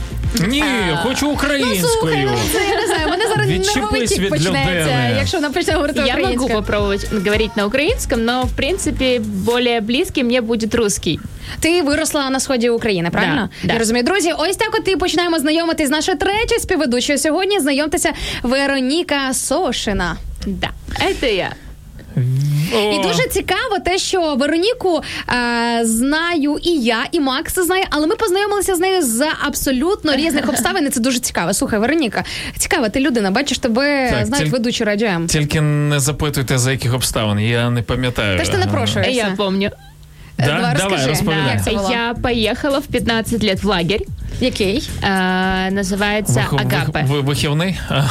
Ні, 0.47 0.63
хочу 1.03 1.07
Ну 1.07 1.37
слухай, 1.37 1.57
українською. 1.57 2.13
ну 2.25 2.37
це 2.53 2.65
я 2.69 2.75
не 2.81 2.87
знаю. 2.87 3.07
Мене 3.09 3.27
зараз 3.27 3.47
Відчепись 3.47 3.75
нервовий 3.75 4.07
тік 4.07 4.29
почнеться, 4.29 4.49
людини. 4.51 5.15
якщо 5.17 5.37
вона 5.37 5.49
почне 5.49 5.73
говорити 5.73 5.99
Я 5.99 6.05
могу 6.05 6.19
українською. 6.21 6.53
попробовать 6.59 7.13
говорить 7.13 7.57
на 7.57 7.65
украинском, 7.65 8.25
но 8.25 8.43
в 8.43 8.51
принципе 8.51 9.19
более 9.19 9.81
близкий 9.81 10.23
мне 10.23 10.41
будет 10.41 10.75
русский. 10.75 11.19
Ти 11.59 11.81
виросла 11.81 12.29
на 12.29 12.39
сході 12.39 12.69
України, 12.69 13.09
правильно? 13.09 13.49
Да, 13.61 13.67
да. 13.67 13.73
Я 13.73 13.79
розумію. 13.79 14.03
Друзі, 14.03 14.33
ось 14.37 14.55
так 14.57 14.69
от 14.79 14.87
і 14.87 14.95
починаємо 14.95 15.39
знайомитись 15.39 15.87
з 15.87 15.91
нашою 15.91 16.17
третьою 16.17 16.59
співведучою 16.61 17.17
сьогодні. 17.19 17.59
Знайомтеся 17.59 18.13
Вероніка 18.43 19.33
Сошина. 19.33 20.17
Да, 20.47 20.69
это 21.01 21.33
я. 21.33 21.49
І 22.93 23.03
дуже 23.03 23.27
цікаво 23.27 23.79
те, 23.85 23.97
що 23.97 24.35
Вероніку 24.35 25.01
е, 25.29 25.85
знаю 25.85 26.57
і 26.63 26.69
я, 26.71 26.97
і 27.11 27.19
Макс 27.19 27.59
знає, 27.59 27.85
але 27.89 28.07
ми 28.07 28.15
познайомилися 28.15 28.75
з 28.75 28.79
нею 28.79 29.01
за 29.01 29.29
абсолютно 29.47 30.15
різних 30.15 30.49
обставин. 30.49 30.85
І 30.85 30.89
це 30.89 30.99
дуже 30.99 31.19
цікаво. 31.19 31.53
Слухай, 31.53 31.79
Вероніка, 31.79 32.23
цікава, 32.57 32.89
ти 32.89 32.99
людина, 32.99 33.31
бачиш, 33.31 33.57
тебе 33.57 34.09
Так, 34.11 34.25
знають 34.25 34.47
тіль- 34.47 34.51
ведучі 34.51 34.83
радіо 34.83 35.07
М. 35.07 35.27
Тільки 35.27 35.61
не 35.61 35.99
запитуйте, 35.99 36.57
за 36.57 36.71
яких 36.71 36.93
обставин, 36.93 37.39
я 37.39 37.69
не 37.69 37.81
пам'ятаю. 37.81 38.37
Та 38.37 38.43
ж 38.43 38.51
ти 38.51 38.57
напрошуєшся. 38.57 39.11
Я 39.11 39.33
помню. 39.37 39.69
Да? 40.38 40.46
Давай, 40.46 40.60
Давай, 40.62 40.74
розкажи. 40.76 41.08
розповідай. 41.08 41.46
Як 41.54 41.64
це 41.64 41.70
було? 41.70 41.90
Я 41.90 42.14
поехала 42.22 42.78
в 42.78 42.86
15 42.86 43.44
лет 43.44 43.62
в 43.62 43.66
лагерь. 43.66 44.00
Який? 44.40 44.88
А, 45.02 45.06
называется 45.72 46.34
Вих- 46.50 46.60
Агапе. 46.60 47.00
вих- 47.00 47.06
ви- 47.08 47.20
Вихівний? 47.20 47.78
А, 47.88 48.02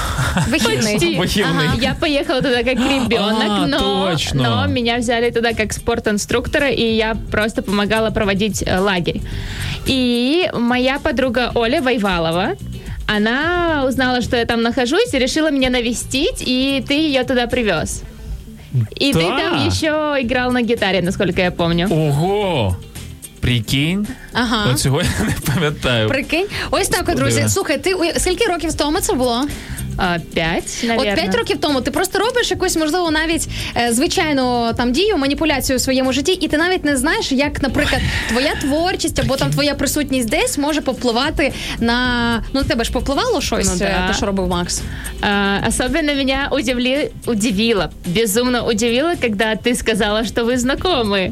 Вихідний. 0.50 0.94
Почти. 0.94 1.18
Вихівний. 1.20 1.70
Я 1.82 1.96
поехала 2.00 2.42
туда 2.42 2.64
как 2.64 2.78
ребенок, 2.78 3.44
А, 3.50 3.68
но, 3.68 4.08
точно. 4.12 4.44
но 4.44 4.74
меня 4.74 4.98
взяли 4.98 5.32
туда 5.32 5.54
как 5.54 5.74
спортинструктора, 5.74 6.70
и 6.70 6.82
я 6.96 7.16
просто 7.32 7.62
помогала 7.62 8.12
проводить 8.12 8.64
э, 8.68 8.80
лагерь. 8.80 9.22
И 9.88 10.50
моя 10.60 11.00
подруга 11.00 11.52
Оля 11.56 11.82
Вайвалова, 11.82 12.48
она 13.08 13.86
узнала, 13.88 14.22
что 14.22 14.38
я 14.38 14.46
там 14.46 14.62
нахожусь, 14.62 15.14
и 15.14 15.20
решила 15.20 15.52
меня 15.52 15.70
навестить, 15.70 16.44
и 16.48 16.84
ты 16.90 16.94
ее 16.94 17.24
туда 17.24 17.48
привез. 17.48 18.04
И 18.99 19.13
ты 19.13 19.21
там 19.21 19.67
еще 19.67 20.17
играл 20.21 20.51
на 20.51 20.63
гитаре, 20.63 21.01
насколько 21.03 21.41
я 21.41 21.51
помню. 21.51 21.89
Ого! 21.91 22.77
Прикинь. 23.44 24.08
Ага. 24.34 24.66
От 24.72 24.80
цього 24.80 25.02
я 25.02 25.26
не 25.26 25.54
пам'ятаю. 25.54 26.10
Прикинь. 26.10 26.46
Ось 26.72 26.88
так, 26.88 27.10
от, 27.10 27.16
друзі. 27.16 27.42
Господи. 27.42 27.50
Слухай, 27.50 27.78
ти 27.78 27.94
у- 27.94 28.20
скільки 28.20 28.46
років 28.46 28.74
тому 28.74 29.00
це 29.00 29.14
було? 29.14 29.46
А, 30.02 30.18
пять, 30.36 30.80
наверное. 30.84 31.14
От 31.14 31.20
5 31.20 31.36
років 31.36 31.58
тому 31.62 31.82
ти 31.82 31.92
просто 31.92 32.20
робиш 32.20 32.52
якусь, 32.52 32.76
можливо, 32.76 33.12
навіть 33.12 33.48
е, 33.78 33.94
звичайну 33.94 34.74
там 34.78 34.92
дію, 34.92 35.18
маніпуляцію 35.18 35.78
у 35.78 35.80
своєму 35.80 36.14
житті, 36.14 36.32
і 36.32 36.48
ти 36.48 36.58
навіть 36.58 36.86
не 36.86 36.98
знаєш, 36.98 37.32
як, 37.32 37.62
наприклад, 37.64 38.02
твоя 38.30 38.56
творчість 38.62 39.20
або 39.20 39.36
там 39.36 39.52
твоя 39.52 39.76
присутність 39.76 40.30
десь 40.30 40.58
може 40.58 40.82
повпливати 40.82 41.54
на 41.80 42.44
ну 42.54 42.62
на 42.62 42.68
тебе 42.68 42.84
ж 42.84 42.92
повпливало 42.92 43.42
щось, 43.42 43.70
Ну, 43.72 43.76
да. 43.80 43.86
е, 43.86 44.06
те, 44.08 44.14
що 44.14 44.26
робив 44.26 44.48
Макс. 44.48 44.82
А, 45.22 45.58
особенно 45.68 46.14
меня 46.16 46.48
удивли, 46.52 47.12
удивило, 47.26 47.90
безумно 48.06 48.68
удивило, 48.68 49.14
когда 49.22 49.56
ты 49.56 49.76
сказала, 49.76 50.24
что 50.26 50.46
вы 50.46 50.58
знакомы. 50.58 51.32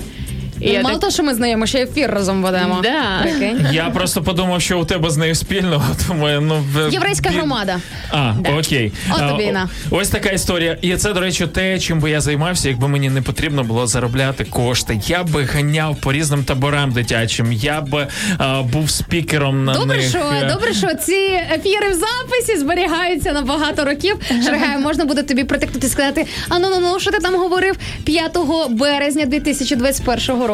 И 0.62 0.66
Ну, 0.66 0.72
я 0.72 0.82
мало 0.82 0.90
так- 0.94 1.00
того, 1.00 1.10
що 1.10 1.22
ми 1.22 1.34
знайомі, 1.34 1.66
ще 1.66 1.78
ефір 1.82 2.10
разом 2.10 2.42
ведемо. 2.42 2.78
Да. 2.82 3.26
Я 3.72 3.84
просто 3.90 4.22
подумав, 4.22 4.62
що 4.62 4.80
у 4.80 4.84
тебе 4.84 5.10
з 5.10 5.16
нею 5.16 5.34
спільного, 5.34 5.84
тому 6.08 6.28
ну 6.40 6.64
в- 6.74 6.92
Єврейська 6.92 7.28
бі- 7.28 7.34
громада. 7.36 7.78
А, 8.10 8.32
окей. 8.58 8.92
От 9.10 9.20
А, 9.22 9.28
тобі 9.30 9.52
на. 9.52 9.68
Ось 9.90 10.08
така 10.08 10.30
історія. 10.30 10.78
І 10.82 10.96
це, 10.96 11.12
до 11.12 11.20
речі, 11.20 11.46
те, 11.46 11.78
чим 11.78 12.00
би 12.00 12.10
я 12.10 12.20
займався, 12.20 12.68
якби 12.68 12.88
мені 12.88 13.10
не 13.10 13.22
потрібно 13.22 13.64
було 13.64 13.86
заробляти 13.86 14.44
кошти. 14.44 15.00
Я 15.06 15.22
би 15.24 15.44
ганяв 15.44 15.96
по 15.96 16.12
різним 16.12 16.44
таборам 16.44 16.92
дитячим. 16.92 17.52
Я 17.52 17.80
би 17.80 18.06
а, 18.38 18.62
був 18.62 18.90
спікером 18.90 19.64
на 19.64 19.74
Добре, 19.74 19.96
них. 19.96 20.08
що 20.08 20.18
Е, 20.18 20.48
добре, 20.54 20.74
що 20.74 20.94
ці 20.94 21.40
ефіри 21.54 21.88
в 21.90 21.94
записі 21.94 22.58
зберігаються 22.58 23.32
на 23.32 23.42
багато 23.42 23.84
років. 23.84 24.16
Шаргаю, 24.44 24.78
можна 24.80 25.04
буде 25.04 25.22
тобі 25.22 25.44
притикнути 25.44 25.86
і 25.86 25.90
сказати: 25.90 26.26
а 26.48 26.58
ну 26.58 26.68
ну 26.70 26.76
ну, 26.80 27.00
що 27.00 27.10
ти 27.10 27.18
там 27.18 27.34
говорив 27.34 27.76
5 28.04 28.38
березня 28.70 29.26
2021 29.26 30.42
року. 30.42 30.51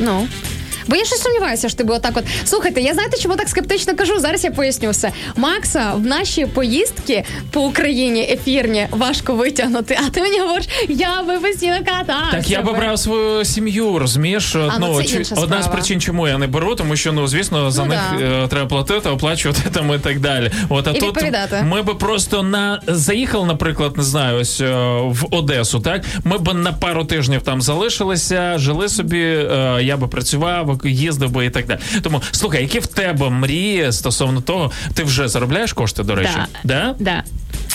Ну. 0.00 0.26
Бо 0.86 0.96
я 0.96 1.04
щось 1.04 1.22
сумніваюся, 1.22 1.68
що 1.68 1.78
ти 1.78 1.84
би 1.84 1.94
отак 1.94 2.12
от. 2.16 2.24
Слухайте, 2.44 2.80
я 2.80 2.94
знаєте, 2.94 3.16
чому 3.18 3.36
так 3.36 3.48
скептично 3.48 3.96
кажу? 3.96 4.18
Зараз 4.20 4.44
я 4.44 4.50
поясню 4.50 4.90
все. 4.90 5.12
Макса 5.36 5.92
в 5.94 6.00
наші 6.06 6.46
поїздки 6.46 7.24
по 7.50 7.60
Україні 7.60 8.22
ефірні 8.32 8.86
важко 8.90 9.34
витягнути. 9.34 9.98
А 10.06 10.10
ти 10.10 10.20
мені 10.20 10.38
говориш, 10.40 10.64
я 10.88 11.22
би 11.22 11.38
постійно 11.38 11.76
катався. 11.78 12.30
Так 12.32 12.50
я 12.50 12.62
би 12.62 12.72
брав 12.72 12.98
свою 12.98 13.44
сім'ю, 13.44 13.98
розумієш? 13.98 14.54
А, 14.56 14.78
ну, 14.78 14.96
це 15.02 15.04
чи- 15.08 15.16
інша 15.16 15.34
одна 15.38 15.62
з 15.62 15.68
причин, 15.68 16.00
чому 16.00 16.28
я 16.28 16.38
не 16.38 16.46
беру, 16.46 16.74
тому 16.74 16.96
що 16.96 17.12
ну 17.12 17.26
звісно 17.26 17.70
за 17.70 17.82
Ну, 17.82 17.88
них 17.88 18.00
да. 18.18 18.24
е, 18.24 18.48
треба 18.48 18.66
платити, 18.68 19.08
оплачувати 19.08 19.60
там 19.72 19.94
і 19.94 19.98
так 19.98 20.20
далі. 20.20 20.50
От 20.68 20.88
а 20.88 20.90
І 20.90 20.98
тут 21.00 21.18
ми 21.64 21.82
би 21.82 21.94
просто 21.94 22.42
на 22.42 22.80
заїхали, 22.86 23.46
наприклад, 23.46 23.96
не 23.96 24.02
знаю, 24.02 24.38
ось 24.40 24.60
е, 24.60 24.74
в 25.00 25.26
Одесу. 25.30 25.80
Так 25.80 26.02
ми 26.24 26.38
б 26.38 26.54
на 26.54 26.72
пару 26.72 27.04
тижнів 27.04 27.42
там 27.42 27.62
залишилися, 27.62 28.58
жили 28.58 28.88
собі. 28.88 29.20
е, 29.22 29.78
Я 29.82 29.96
би 29.96 30.08
працював, 30.08 30.73
їздив 30.84 31.30
би 31.30 31.46
і 31.46 31.50
так 31.50 31.66
далі. 31.66 31.78
Тому 32.02 32.22
слухай, 32.30 32.62
які 32.62 32.78
в 32.78 32.86
тебе 32.86 33.30
мрії 33.30 33.92
стосовно 33.92 34.40
того, 34.40 34.70
ти 34.94 35.04
вже 35.04 35.28
заробляєш 35.28 35.72
кошти, 35.72 36.02
до 36.02 36.14
речі? 36.14 36.32
Да. 36.34 36.48
Да? 36.64 36.94
Да. 36.98 37.22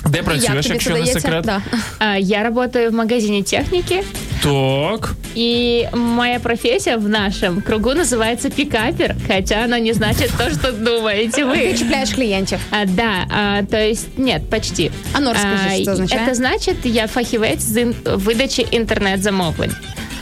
Де 0.10 0.18
Як 0.18 0.26
працюєш, 0.26 0.66
тобі 0.66 0.74
якщо 0.74 0.90
це 0.90 0.96
не 0.96 0.96
дається? 1.02 1.20
секрет? 1.20 1.46
Да. 1.46 1.62
А, 2.00 2.18
Я 2.18 2.44
работаю 2.44 2.90
в 2.90 2.94
магазине 2.94 3.44
техники, 3.44 4.04
Так. 4.43 5.15
и 5.35 5.89
моя 5.93 6.39
профессия 6.39 6.97
в 6.97 7.09
нашем 7.09 7.61
кругу 7.63 7.91
называется 7.95 8.51
пикапер, 8.51 9.17
хотя 9.27 9.65
она 9.65 9.81
не 9.81 9.93
значит 9.95 10.31
то, 10.39 10.51
что 10.51 10.73
думаете 10.73 11.31
Ти 11.37 11.45
вы. 11.45 11.79
чіпляєш 11.79 12.13
клієнтів. 12.15 12.59
А, 12.71 12.85
да, 12.85 13.11
а, 13.29 13.63
то 13.71 13.77
есть 13.77 14.19
нет, 14.19 14.51
почти. 14.51 14.91
А 15.13 15.21
ну, 15.21 15.33
расскажи, 15.33 15.65
А, 15.67 15.75
что 15.75 15.91
это 15.91 15.93
означает? 15.93 16.29
Это 16.29 16.35
значит, 16.35 16.77
я 16.85 17.07
фахівець 17.07 17.61
з 17.63 17.77
ін- 17.81 17.95
видачі 18.05 18.67
інтернет-замовлень. 18.71 19.73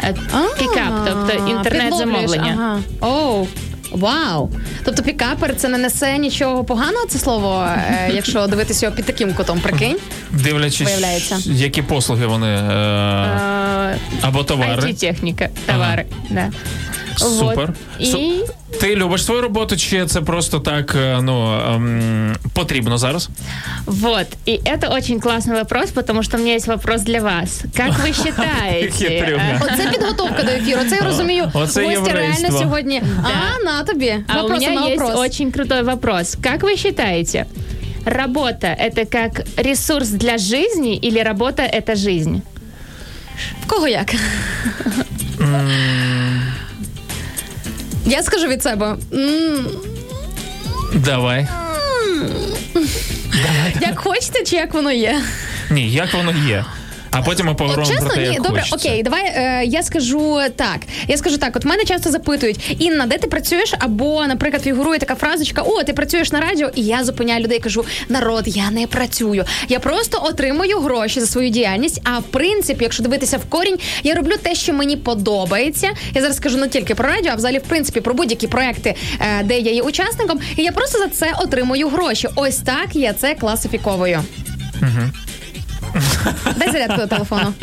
Е, 0.04 0.14
Пікап, 0.58 1.08
тобто 1.08 1.50
інтернет-замовлення. 1.50 2.80
Ага. 3.00 3.08
Вау! 3.91 4.49
Тобто 4.83 5.03
пікапер 5.03 5.55
це 5.55 5.69
не 5.69 5.77
несе 5.77 6.17
нічого 6.17 6.63
поганого, 6.63 7.05
це 7.07 7.19
слово, 7.19 7.65
е, 7.77 8.11
якщо 8.13 8.47
дивитися 8.47 8.85
його 8.85 8.95
під 8.95 9.05
таким 9.05 9.33
кутом, 9.33 9.59
прикинь. 9.59 9.97
Дивлячись, 10.31 10.87
Виявляється. 10.87 11.37
які 11.45 11.81
послуги 11.81 12.25
вони. 12.25 12.47
Е... 12.47 13.97
Або 14.21 14.43
товари. 14.43 14.83
it 14.83 14.99
техніка, 14.99 15.49
товари. 15.65 16.05
Ага. 16.11 16.29
да. 16.29 16.51
Супер. 17.16 17.74
Вот. 18.00 18.08
Су- 18.08 18.18
И 18.18 18.78
Ти 18.80 18.96
любиш 18.96 19.24
свою 19.24 19.40
роботу, 19.40 19.76
чи 19.76 20.06
це 20.06 20.20
просто 20.20 20.60
так 20.60 20.94
е, 20.96 21.18
ну, 21.22 21.60
ем, 21.74 22.36
потрібно 22.54 22.98
зараз? 22.98 23.28
вот, 23.86 24.26
и 24.48 24.50
это 24.52 24.94
очень 24.96 25.18
классный 25.20 25.54
вопрос, 25.54 25.90
потому 25.90 26.22
что 26.22 26.36
у 26.36 26.40
меня 26.40 26.54
есть 26.54 26.66
вопрос 26.66 27.02
для 27.02 27.20
вас. 27.20 27.62
Как 27.76 27.90
вы 27.90 28.12
считаете? 28.24 28.90
Хитрюга. 28.90 29.42
э, 29.42 29.60
Оце 29.74 29.90
підготовка 29.90 30.42
до 30.42 30.50
ефіру. 30.52 30.80
Це 30.90 30.96
я 30.96 31.02
розумію. 31.02 31.50
Оце 31.54 31.82
Гості 31.84 32.00
реально 32.12 32.20
єврейство. 32.20 32.58
сьогодні. 32.58 33.02
А, 33.24 33.64
на 33.64 33.84
тобі. 33.84 34.14
А 34.28 34.38
у 34.38 34.42
Вопрос 34.42 34.60
меня 34.62 34.80
на 34.80 34.86
есть 34.88 35.00
вопрос. 35.00 35.20
очень 35.20 35.50
крутой 35.52 35.82
вопрос. 35.82 36.36
Как 36.42 36.62
вы 36.62 36.76
считаете, 36.76 37.44
работа 38.04 38.66
это 38.66 39.04
как 39.12 39.42
ресурс 39.56 40.08
для 40.08 40.38
жизни 40.38 40.96
или 41.04 41.22
работа 41.22 41.62
это 41.62 41.96
жизнь? 41.96 42.36
В 43.62 43.66
кого 43.66 43.88
як? 43.88 44.14
Я 48.09 48.23
скажу 48.23 48.47
від 48.47 48.63
себе. 48.63 48.95
Давай. 50.93 51.47
Як 53.81 53.99
хочете, 53.99 54.43
чи 54.43 54.55
як 54.55 54.73
воно 54.73 54.91
є? 54.91 55.21
Ні, 55.69 55.91
як 55.91 56.13
воно 56.13 56.31
є. 56.47 56.65
А 57.11 57.21
потім 57.21 57.45
ми 57.45 57.53
поговоримо 57.53 57.87
чесно, 57.87 58.05
про 58.05 58.15
те, 58.15 58.21
ні, 58.21 58.33
як 58.33 58.41
добре, 58.41 58.61
хочеться. 58.61 58.89
окей, 58.89 59.03
давай 59.03 59.25
е, 59.25 59.63
я 59.65 59.83
скажу 59.83 60.39
так. 60.55 60.79
Я 61.07 61.17
скажу 61.17 61.37
так: 61.37 61.55
от 61.55 61.65
мене 61.65 61.83
часто 61.83 62.11
запитують, 62.11 62.75
Інна, 62.79 63.05
де 63.05 63.17
ти 63.17 63.27
працюєш? 63.27 63.73
Або, 63.79 64.27
наприклад, 64.27 64.63
фігурує 64.63 64.99
така 64.99 65.15
фразочка: 65.15 65.61
О, 65.61 65.83
ти 65.83 65.93
працюєш 65.93 66.31
на 66.31 66.39
радіо, 66.39 66.69
і 66.75 66.81
я 66.83 67.03
зупиняю 67.03 67.43
людей, 67.43 67.59
кажу: 67.59 67.85
народ, 68.09 68.43
я 68.47 68.71
не 68.71 68.87
працюю. 68.87 69.45
Я 69.69 69.79
просто 69.79 70.21
отримую 70.23 70.79
гроші 70.79 71.19
за 71.19 71.25
свою 71.27 71.49
діяльність. 71.49 72.01
А 72.03 72.19
в 72.19 72.23
принципі, 72.23 72.83
якщо 72.83 73.03
дивитися 73.03 73.37
в 73.37 73.45
корінь, 73.45 73.77
я 74.03 74.15
роблю 74.15 74.33
те, 74.41 74.55
що 74.55 74.73
мені 74.73 74.97
подобається. 74.97 75.89
Я 76.13 76.21
зараз 76.21 76.37
скажу 76.37 76.57
не 76.57 76.67
тільки 76.67 76.95
про 76.95 77.09
радіо, 77.09 77.31
а 77.31 77.35
взагалі, 77.35 77.57
в 77.57 77.63
принципі, 77.63 78.01
про 78.01 78.13
будь-які 78.13 78.47
проекти, 78.47 78.95
е, 79.19 79.43
де 79.43 79.59
я 79.59 79.71
є 79.71 79.81
учасником, 79.81 80.39
і 80.55 80.63
я 80.63 80.71
просто 80.71 80.99
за 80.99 81.07
це 81.07 81.33
отримую 81.39 81.87
гроші. 81.89 82.27
Ось 82.35 82.57
так 82.57 82.87
я 82.93 83.13
це 83.13 83.35
класифіковую. 83.35 84.23
Дай 86.55 86.71
зарядку 86.71 86.97
до 86.97 87.07
телефону. 87.07 87.53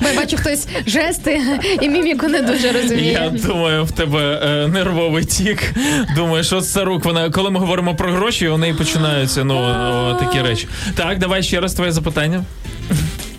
Бо 0.00 0.08
я 0.08 0.14
бачу 0.16 0.36
хтось 0.36 0.68
жести 0.86 1.40
і 1.80 1.88
міміку 1.88 2.28
не 2.28 2.42
дуже 2.42 2.72
розуміє. 2.72 3.12
Я 3.12 3.30
думаю, 3.30 3.84
в 3.84 3.92
тебе 3.92 4.40
е, 4.42 4.68
нервовий 4.68 5.24
тік. 5.24 5.74
Думаю, 6.16 6.44
що 6.44 6.60
це 6.60 6.84
рук. 6.84 7.04
Вона, 7.04 7.30
коли 7.30 7.50
ми 7.50 7.60
говоримо 7.60 7.94
про 7.94 8.12
гроші, 8.12 8.48
у 8.48 8.58
неї 8.58 8.74
починаються 8.74 9.44
ну, 9.44 9.54
о, 9.54 10.14
такі 10.20 10.42
речі. 10.42 10.68
Так, 10.94 11.18
давай 11.18 11.42
ще 11.42 11.60
раз 11.60 11.74
твоє 11.74 11.92
запитання. 11.92 12.44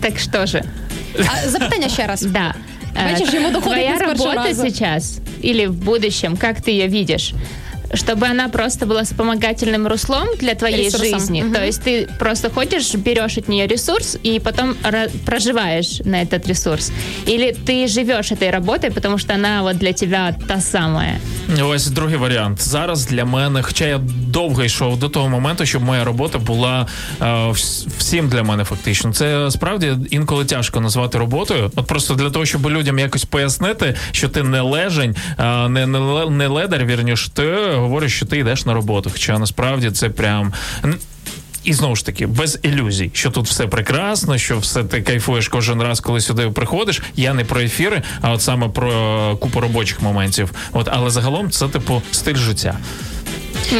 Так 0.00 0.18
что 0.18 0.46
же? 0.46 0.64
А, 1.18 1.48
запитання 1.48 1.88
ще 1.88 2.06
раз. 2.06 2.22
Да. 2.22 2.54
Э, 2.94 3.12
Бачишь, 3.12 3.34
ему 3.34 3.50
доходит 3.50 3.62
Твоя 3.62 3.96
с 3.96 4.00
работа 4.00 4.54
сейчас 4.54 5.20
или 5.42 5.66
в 5.66 5.74
будущем, 5.74 6.36
как 6.36 6.62
ты 6.62 6.70
ее 6.70 6.88
видишь? 6.88 7.34
Чтобы 7.93 8.27
она 8.31 8.49
просто 8.49 8.85
была 8.85 9.01
вспомогательным 9.03 9.87
руслом 9.87 10.27
для 10.39 10.53
твоей 10.55 10.85
Ресурсом. 10.85 11.19
жизни. 11.19 11.41
Мгм. 11.41 11.53
То 11.53 11.65
есть 11.65 11.81
ты 11.87 12.07
просто 12.19 12.49
ходишь, 12.49 12.95
берешь 12.95 13.37
от 13.37 13.49
нее 13.49 13.67
ресурс 13.67 14.17
и 14.25 14.39
потом 14.39 14.75
ра- 14.83 15.09
проживаешь 15.25 15.99
на 16.05 16.21
этот 16.21 16.47
ресурс. 16.47 16.91
Или 17.27 17.55
ты 17.65 17.87
живешь 17.87 18.31
этой 18.31 18.51
работой, 18.51 18.91
потому 18.91 19.17
что 19.17 19.33
она 19.33 19.61
вот 19.63 19.77
для 19.77 19.93
тебя 19.93 20.35
та 20.47 20.61
самая. 20.61 21.19
Ось 21.63 21.87
другий 21.87 22.17
варіант. 22.17 22.61
Зараз 22.61 23.05
для 23.05 23.25
мене, 23.25 23.63
хоча 23.63 23.85
я 23.85 23.97
довго 24.27 24.63
йшов 24.63 24.99
до 24.99 25.09
того 25.09 25.29
моменту, 25.29 25.65
щоб 25.65 25.83
моя 25.83 26.03
робота 26.03 26.37
була 26.39 26.87
е, 27.21 27.25
вс- 27.25 27.87
всім 27.97 28.29
для 28.29 28.43
мене 28.43 28.63
фактично. 28.63 29.13
Це 29.13 29.51
справді 29.51 29.93
інколи 30.09 30.45
тяжко 30.45 30.79
назвати 30.81 31.17
роботою. 31.17 31.71
От 31.75 31.87
просто 31.87 32.13
для 32.15 32.29
того, 32.29 32.45
щоб 32.45 32.69
людям 32.69 32.99
якось 32.99 33.25
пояснити, 33.25 33.95
що 34.11 34.29
ти 34.29 34.43
не 34.43 34.61
лежень, 34.61 35.15
е, 35.39 35.69
не, 35.69 35.87
не, 35.87 35.99
ле- 35.99 36.29
не 36.29 36.47
ледар, 36.47 36.85
вірніш, 36.85 37.29
ти 37.33 37.43
говориш, 37.84 38.16
що 38.16 38.26
ти 38.26 38.38
йдеш 38.38 38.66
на 38.66 38.74
роботу. 38.74 39.10
Хоча 39.12 39.38
насправді 39.38 39.90
це 39.90 40.08
прям. 40.08 40.52
І 41.64 41.72
знову 41.72 41.96
ж 41.96 42.06
таки, 42.06 42.26
без 42.26 42.58
ілюзій, 42.62 43.10
що 43.14 43.30
тут 43.30 43.46
все 43.46 43.66
прекрасно, 43.66 44.38
що 44.38 44.58
все 44.58 44.84
ти 44.84 45.02
кайфуєш 45.02 45.48
кожен 45.48 45.82
раз, 45.82 46.00
коли 46.00 46.20
сюди 46.20 46.50
приходиш. 46.50 47.02
Я 47.16 47.34
не 47.34 47.44
про 47.44 47.60
ефіри, 47.60 48.02
а 48.20 48.32
от 48.32 48.42
саме 48.42 48.68
про 48.68 49.36
купу 49.40 49.60
робочих 49.60 50.02
моментів. 50.02 50.52
От, 50.72 50.88
але 50.92 51.10
загалом 51.10 51.50
це 51.50 51.68
типу 51.68 52.02
стиль 52.10 52.36
життя. 52.36 52.78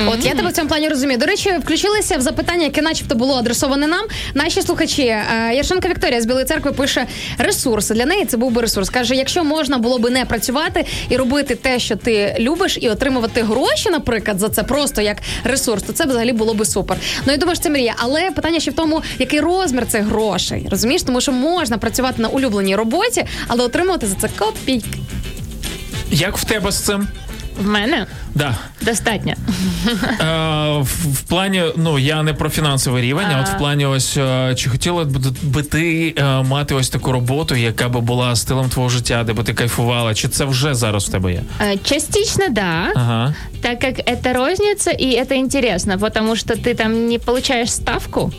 От 0.06 0.24
я 0.24 0.34
тебе 0.34 0.48
в 0.48 0.52
цьому 0.52 0.68
плані 0.68 0.88
розумію. 0.88 1.18
До 1.18 1.26
речі, 1.26 1.50
включилися 1.62 2.16
в 2.16 2.20
запитання, 2.20 2.64
яке 2.64 2.82
начебто 2.82 3.14
було 3.14 3.34
адресоване 3.34 3.86
нам. 3.86 4.04
Наші 4.34 4.62
слухачі. 4.62 5.02
Е, 5.02 5.24
Яшенка 5.54 5.88
Вікторія 5.88 6.20
з 6.20 6.26
Білої 6.26 6.44
церкви 6.44 6.72
пише 6.72 7.06
ресурси. 7.38 7.94
Для 7.94 8.06
неї 8.06 8.24
це 8.24 8.36
був 8.36 8.52
би 8.52 8.62
ресурс. 8.62 8.90
Каже, 8.90 9.14
якщо 9.14 9.44
можна 9.44 9.78
було 9.78 9.98
би 9.98 10.10
не 10.10 10.24
працювати 10.24 10.86
і 11.08 11.16
робити 11.16 11.54
те, 11.54 11.78
що 11.78 11.96
ти 11.96 12.36
любиш, 12.38 12.78
і 12.80 12.88
отримувати 12.88 13.42
гроші, 13.42 13.90
наприклад, 13.90 14.38
за 14.38 14.48
це 14.48 14.62
просто 14.62 15.02
як 15.02 15.16
ресурс, 15.44 15.82
то 15.82 15.92
це 15.92 16.04
взагалі 16.04 16.32
було 16.32 16.54
би 16.54 16.64
супер. 16.64 16.96
Ну 17.26 17.32
я 17.32 17.38
думаю, 17.38 17.56
що 17.56 17.62
це 17.64 17.70
мрія. 17.70 17.94
Але 17.98 18.30
питання 18.30 18.60
ще 18.60 18.70
в 18.70 18.74
тому, 18.74 19.02
який 19.18 19.40
розмір 19.40 19.86
цих 19.86 20.04
грошей. 20.04 20.66
Розумієш, 20.70 21.02
тому 21.02 21.20
що 21.20 21.32
можна 21.32 21.78
працювати 21.78 22.22
на 22.22 22.28
улюбленій 22.28 22.76
роботі, 22.76 23.24
але 23.48 23.64
отримувати 23.64 24.06
за 24.06 24.14
це 24.14 24.28
копійки. 24.38 24.98
Як 26.10 26.38
в 26.38 26.44
тебе 26.44 26.72
з 26.72 26.80
цим? 26.80 27.08
В 27.57 27.67
мене 27.67 28.05
Да. 28.35 28.55
достатньо. 28.81 29.33
Е, 29.33 30.77
в, 30.79 31.13
в 31.13 31.21
плані, 31.21 31.63
ну 31.75 31.99
я 31.99 32.23
не 32.23 32.33
про 32.33 32.49
фінансовий 32.49 33.03
рівень, 33.03 33.25
а, 33.35 33.41
от 33.41 33.47
в 33.47 33.57
плані, 33.57 33.85
ось 33.85 34.17
е, 34.17 34.55
чи 34.57 34.69
хотіла 34.69 35.03
б 35.05 35.17
би 35.43 35.63
ти 35.63 36.13
е, 36.17 36.23
мати 36.43 36.75
ось 36.75 36.89
таку 36.89 37.11
роботу, 37.11 37.55
яка 37.55 37.89
би 37.89 38.01
була 38.01 38.35
стилем 38.35 38.69
твого 38.69 38.89
життя, 38.89 39.23
де 39.23 39.33
би 39.33 39.43
ти 39.43 39.53
кайфувала? 39.53 40.13
Чи 40.13 40.27
це 40.27 40.45
вже 40.45 40.73
зараз 40.73 41.05
в 41.09 41.11
тебе 41.11 41.31
є? 41.31 41.41
Э, 41.61 41.77
Частично 41.83 42.45
да, 42.49 42.91
Ага. 42.95 43.33
так 43.61 43.79
как 43.79 43.99
это 43.99 44.33
розница 44.33 44.91
и 44.91 45.05
это 45.23 45.33
интересно, 45.35 45.97
потому 45.99 46.35
что 46.35 46.53
ты 46.55 46.75
там 46.75 47.07
не 47.07 47.19
получаешь 47.19 47.71
ставку. 47.73 48.31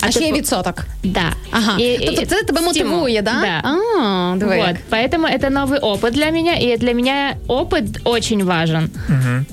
А 0.00 0.10
ще 0.10 0.20
ты 0.20 0.24
є 0.24 0.30
по- 0.30 0.36
відсоток. 0.38 0.84
Да. 1.04 1.32
Ага. 1.50 1.76
И- 1.80 1.98
тобто 2.06 2.22
и 2.22 2.26
це 2.26 2.42
тебе 2.42 2.60
стимул. 2.60 2.64
мотивує, 2.64 3.22
да? 3.22 3.32
Да. 3.40 3.68
А, 4.02 4.36
диви 4.36 4.56
як. 4.56 4.66
Вот, 4.66 4.76
поэтому 4.90 5.26
это 5.38 5.50
новый 5.50 5.80
опыт 5.80 6.10
для 6.10 6.30
меня, 6.30 6.52
и 6.62 6.76
для 6.76 6.94
меня 6.94 7.34
опыт 7.48 7.98
очень 8.04 8.44
важен. 8.44 8.90
Угу. 9.08 9.44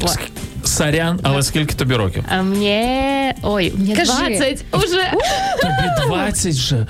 Вот. 0.00 0.18
Сорян, 0.64 1.20
але 1.22 1.42
скільки 1.42 1.74
тобі 1.74 1.94
років? 1.94 2.24
А 2.28 2.42
мне... 2.42 3.34
Ой, 3.42 3.72
мне 3.76 3.96
Кажи. 3.96 4.12
20 4.12 4.64
уже. 4.72 5.12
Тобі 5.60 6.06
20 6.08 6.54
вже. 6.54 6.86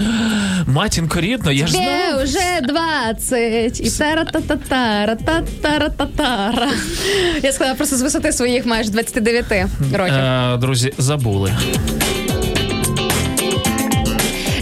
Матінко 0.67 1.21
рідно, 1.21 1.53
я 1.53 1.67
ж 1.67 1.73
Тебе 1.73 1.87
знав. 2.11 2.25
вже 2.25 2.61
20 2.69 3.81
і 3.81 3.91
тара-та-та-тара, 3.91 5.15
та-тара-та-тара. 5.17 6.69
Я 7.43 7.53
сказала 7.53 7.75
просто 7.77 7.97
з 7.97 8.03
висоти 8.03 8.33
своїх 8.33 8.67
майже 8.67 8.91
29 8.91 9.45
років. 9.93 10.15
Е, 10.15 10.57
друзі, 10.61 10.93
забули. 10.99 11.53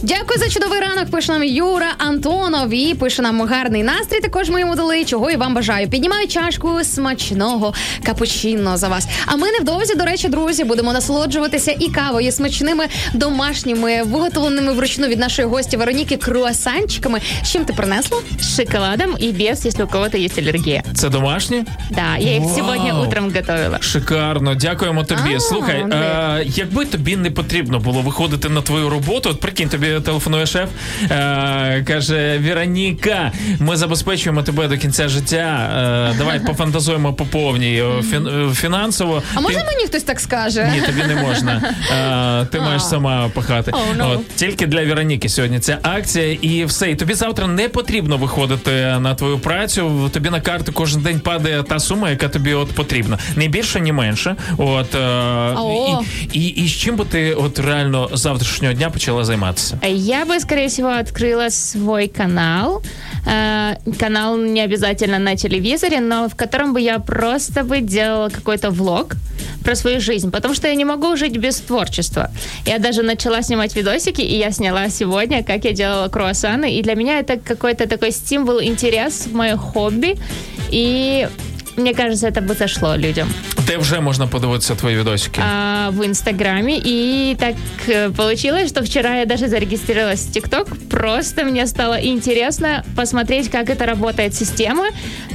Дякую 0.04 0.40
за 0.40 0.50
чудовий 0.50 0.80
ранок. 0.80 1.12
Пише 1.12 1.32
нам 1.32 1.44
Юра 1.44 1.88
Антонов 1.98 2.74
і 2.74 2.94
пише 2.94 3.22
нам 3.22 3.42
гарний 3.42 3.84
настрій. 3.84 4.20
Також 4.20 4.50
ми 4.50 4.60
йому 4.60 4.76
дали, 4.76 5.06
чого 5.06 5.32
і 5.32 5.36
вам 5.36 5.54
бажаю. 5.54 5.90
Піднімаю 5.90 6.28
чашку 6.28 6.84
смачного 6.84 7.74
капучино 8.06 8.78
за 8.78 8.88
вас. 8.88 9.08
А 9.26 9.36
ми 9.36 9.52
невдовзі, 9.52 9.96
до 9.96 10.06
речі, 10.06 10.30
друзі, 10.30 10.64
будемо 10.64 10.94
насолоджуватися 10.94 11.72
і 11.80 11.90
кавою, 11.90 12.28
і 12.28 12.32
смачними 12.32 12.86
домашніми, 13.14 14.04
виготовленими 14.04 14.74
вручну 14.74 15.08
від 15.08 15.20
нашої 15.20 15.48
гості 15.48 15.78
Вероніки 15.78 16.18
круасанчиками. 16.18 17.22
З 17.44 17.52
чим 17.52 17.66
ти 17.66 17.74
принесла? 17.74 18.18
Шоколадом 18.56 19.16
и 19.24 19.32
без, 19.32 19.66
если 19.66 19.84
у 19.84 19.88
кого-то 19.88 20.18
есть 20.18 20.40
аллергия. 20.40 20.84
Це 20.96 21.10
домашні? 21.10 21.64
Да, 21.92 22.18
я 22.20 22.40
Вау. 22.40 22.56
сегодня 22.56 23.02
утром 23.02 23.26
готовила. 23.36 23.78
Шикарно, 23.82 24.56
дякуємо 24.56 25.04
тобі. 25.04 25.36
А, 25.36 25.40
Слухай, 25.40 25.86
е, 25.92 26.44
якби 26.48 26.86
тобі 26.86 27.16
не 27.18 27.32
потрібно 27.32 27.80
було 27.80 28.02
виходити 28.02 28.50
на 28.50 28.62
твою 28.62 28.90
роботу, 28.90 29.30
от 29.30 29.40
прикинь, 29.40 29.70
тобі 29.70 29.94
телефонує 30.04 30.46
шеф, 30.46 30.70
е, 31.12 31.84
каже: 31.88 32.42
Вероніка, 32.48 33.32
ми 33.60 33.76
забезпечуємо 33.78 34.44
тебе 34.44 34.68
до 34.68 34.78
кінця 34.78 35.08
життя. 35.08 35.70
Е, 36.14 36.18
давай 36.18 36.40
пофантазуємо 36.40 37.14
по 37.14 37.26
повній 37.26 37.78
е, 37.82 37.86
фін- 37.86 38.52
е, 38.52 38.54
фінансово. 38.54 39.24
А 39.36 39.42
Ти- 39.42 39.44
мені 39.48 39.86
хтось 39.88 40.04
так 40.04 40.20
скаже? 40.20 40.72
Ні, 40.76 40.82
тобі 40.82 41.04
не 41.08 41.16
можна. 41.16 41.74
Е, 42.42 42.46
ти 42.46 42.60
маєш 42.60 42.84
сама 42.84 43.30
пахати. 43.34 43.72
Oh, 43.72 43.98
no. 43.98 44.12
От, 44.14 44.36
тільки 44.36 44.68
для 44.68 44.86
Вероніки 44.86 45.30
сьогодні 45.30 45.60
ця 45.60 45.78
акція, 45.84 46.38
і 46.42 46.66
все. 46.66 46.92
І 46.92 46.96
тобі 46.96 47.14
завтра 47.14 47.48
не 47.48 47.70
потрібно 47.70 48.18
виходити 48.18 48.72
на 49.00 49.16
твою 49.16 49.40
працю. 49.40 50.10
Тобі 50.14 50.30
на 50.30 50.42
карту 50.42 50.72
кожен 50.74 51.02
день 51.02 51.20
падає 51.20 51.64
та 51.64 51.80
сума, 51.80 52.10
яка 52.10 52.28
тобі 52.30 52.54
от 52.54 52.72
потрібна. 52.72 53.18
Не 53.36 53.48
більше, 53.48 53.80
ні 53.80 53.92
менше. 53.92 54.36
От 54.58 54.96
е, 54.96 55.56
і, 56.34 56.40
і, 56.40 56.48
і 56.48 56.68
з 56.68 56.72
чим 56.72 56.96
би 56.96 57.06
ти 57.06 57.34
от 57.34 57.60
реально 57.60 58.10
завтрашнього 58.14 58.74
дня 58.74 58.90
почала 58.90 59.26
займатися? 59.26 59.78
Я 59.86 60.26
бы, 60.26 60.40
скорее 60.40 60.70
всего, 60.70 60.90
открыла 60.90 61.50
свой 61.50 62.08
канал. 62.08 62.82
Э, 63.26 63.76
Канал 64.00 64.38
не 64.38 64.62
обязательно 64.62 65.20
на 65.20 65.36
телевизоре, 65.36 66.00
но 66.00 66.30
в 66.30 66.36
котором 66.36 66.74
бы 66.74 66.80
я 66.82 67.00
просто 67.00 67.64
бы 67.64 67.82
делала 67.82 68.30
какой-то 68.30 68.70
влог 68.70 69.16
про 69.64 69.76
свою 69.76 70.00
жизнь, 70.00 70.32
потому 70.32 70.54
что 70.54 70.68
я 70.68 70.76
не 70.76 70.86
могу 70.86 71.16
жить 71.16 71.38
без 71.38 71.58
творчества. 71.58 72.32
Я 72.66 72.80
даже 72.80 73.02
начала 73.02 73.42
снимать 73.42 73.76
видосики, 73.76 74.22
и 74.22 74.38
я 74.38 74.52
сняла 74.52 74.90
сегодня, 74.90 75.44
как 75.44 75.66
я 75.66 75.74
делала 75.74 76.08
круассаны, 76.08 76.76
и 76.76 76.82
для 76.82 76.96
меня 76.96 77.20
это 77.20 77.38
какой-то 77.38 77.88
такой 77.88 78.12
стимул, 78.12 78.62
интерес 78.62 79.28
мое 79.32 79.58
хобби, 79.58 80.18
и 80.70 81.28
мне 81.77 81.95
кажется, 81.95 82.27
это 82.27 82.41
бы 82.41 82.55
зашло 82.55 82.97
людям. 82.97 83.29
Де 83.67 83.77
вже 83.77 84.01
можна 84.01 84.27
подивитися 84.27 84.75
твої 84.75 84.97
відосики? 84.99 85.41
а, 85.41 85.91
в 85.91 86.03
Инстаграме. 86.05 86.73
И 86.87 87.37
так 87.39 87.55
э, 87.89 88.11
получилось, 88.11 88.69
что 88.69 88.81
вчера 88.83 89.17
я 89.17 89.27
даже 89.27 89.49
зарегистрировалась 89.49 90.27
в 90.27 90.33
ТикТок. 90.33 90.69
Просто 90.91 91.45
мне 91.45 91.67
стало 91.67 91.95
интересно 91.95 92.83
посмотреть, 92.97 93.49
как 93.49 93.71
это 93.71 93.87
работает 93.87 94.35
система, 94.35 94.85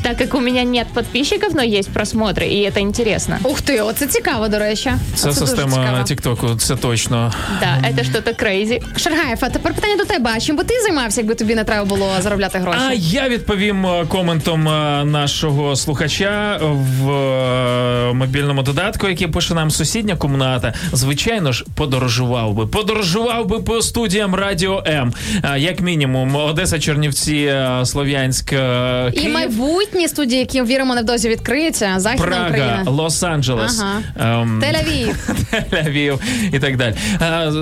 так 0.04 0.18
как 0.18 0.34
у 0.36 0.40
меня 0.40 0.64
нет 0.64 0.88
подписчиков, 0.94 1.54
но 1.54 1.62
есть 1.62 1.90
просмотры, 1.90 2.46
и 2.48 2.70
это 2.70 2.80
интересно. 2.80 3.38
Ух 3.44 3.62
ти, 3.62 3.82
оце 3.82 4.08
цікаво, 4.08 4.48
до 4.48 4.60
речі. 4.60 4.92
Це 5.16 5.30
Оце 5.30 5.40
дуже 5.40 5.52
система 5.52 5.72
цікаво. 5.72 6.04
Тіктоку, 6.04 6.56
це 6.56 6.76
точно. 6.76 7.34
Да, 7.60 7.90
это 7.90 8.04
что-то 8.04 8.34
крейзи. 8.34 8.80
Шаргаєв, 8.98 9.38
а 9.42 9.50
тепер 9.50 9.74
питання 9.74 9.98
до 9.98 10.06
тебе. 10.06 10.32
А 10.36 10.40
чим 10.40 10.56
би 10.56 10.64
ти 10.64 10.74
займався, 10.82 11.22
якби 11.22 11.36
тобі 11.36 11.56
не 11.56 11.64
треба 11.64 11.86
було 11.86 12.10
заробляти 12.20 12.58
гроші? 12.60 12.80
А 12.90 12.94
я 12.94 13.30
відповім 13.30 13.86
е, 13.86 14.06
коментом 14.08 14.68
е, 14.68 15.06
нашого 15.06 15.76
слухача 15.76 16.27
в 16.61 17.11
е, 17.11 18.13
мобільному 18.15 18.63
додатку, 18.63 19.09
який 19.09 19.27
пише 19.29 19.55
нам 19.55 19.71
сусідня 19.71 20.17
комната. 20.17 20.73
Звичайно 20.93 21.53
ж, 21.53 21.65
подорожував 21.75 22.55
би. 22.55 22.67
Подорожував 22.67 23.47
би 23.47 23.59
по 23.61 23.83
студіям 23.83 24.35
Радіо 24.35 24.83
М. 24.87 25.13
Е, 25.45 25.59
Як 25.61 25.81
мінімум, 25.81 26.37
Одеса, 26.37 26.79
Чернівці, 26.79 27.37
е, 27.37 27.81
Слов'янськ, 27.87 28.53
е, 28.53 29.11
І 29.15 29.19
Київ. 29.19 29.33
майбутні 29.35 30.09
студії, 30.09 30.41
які 30.41 30.63
віримо 30.63 30.95
невдовзі 30.95 31.29
відкриються. 31.29 31.95
Західна 31.97 32.27
Прага, 32.27 32.49
Україна. 32.49 32.85
Лос-Анджелес, 32.87 33.83
Ага. 33.83 34.41
ем, 34.43 34.63
Тель-Авів. 34.65 35.15
Тель-Авів 35.73 36.19
і 36.53 36.59
так 36.59 36.77
далі. 36.77 36.95
Е, 37.23 37.53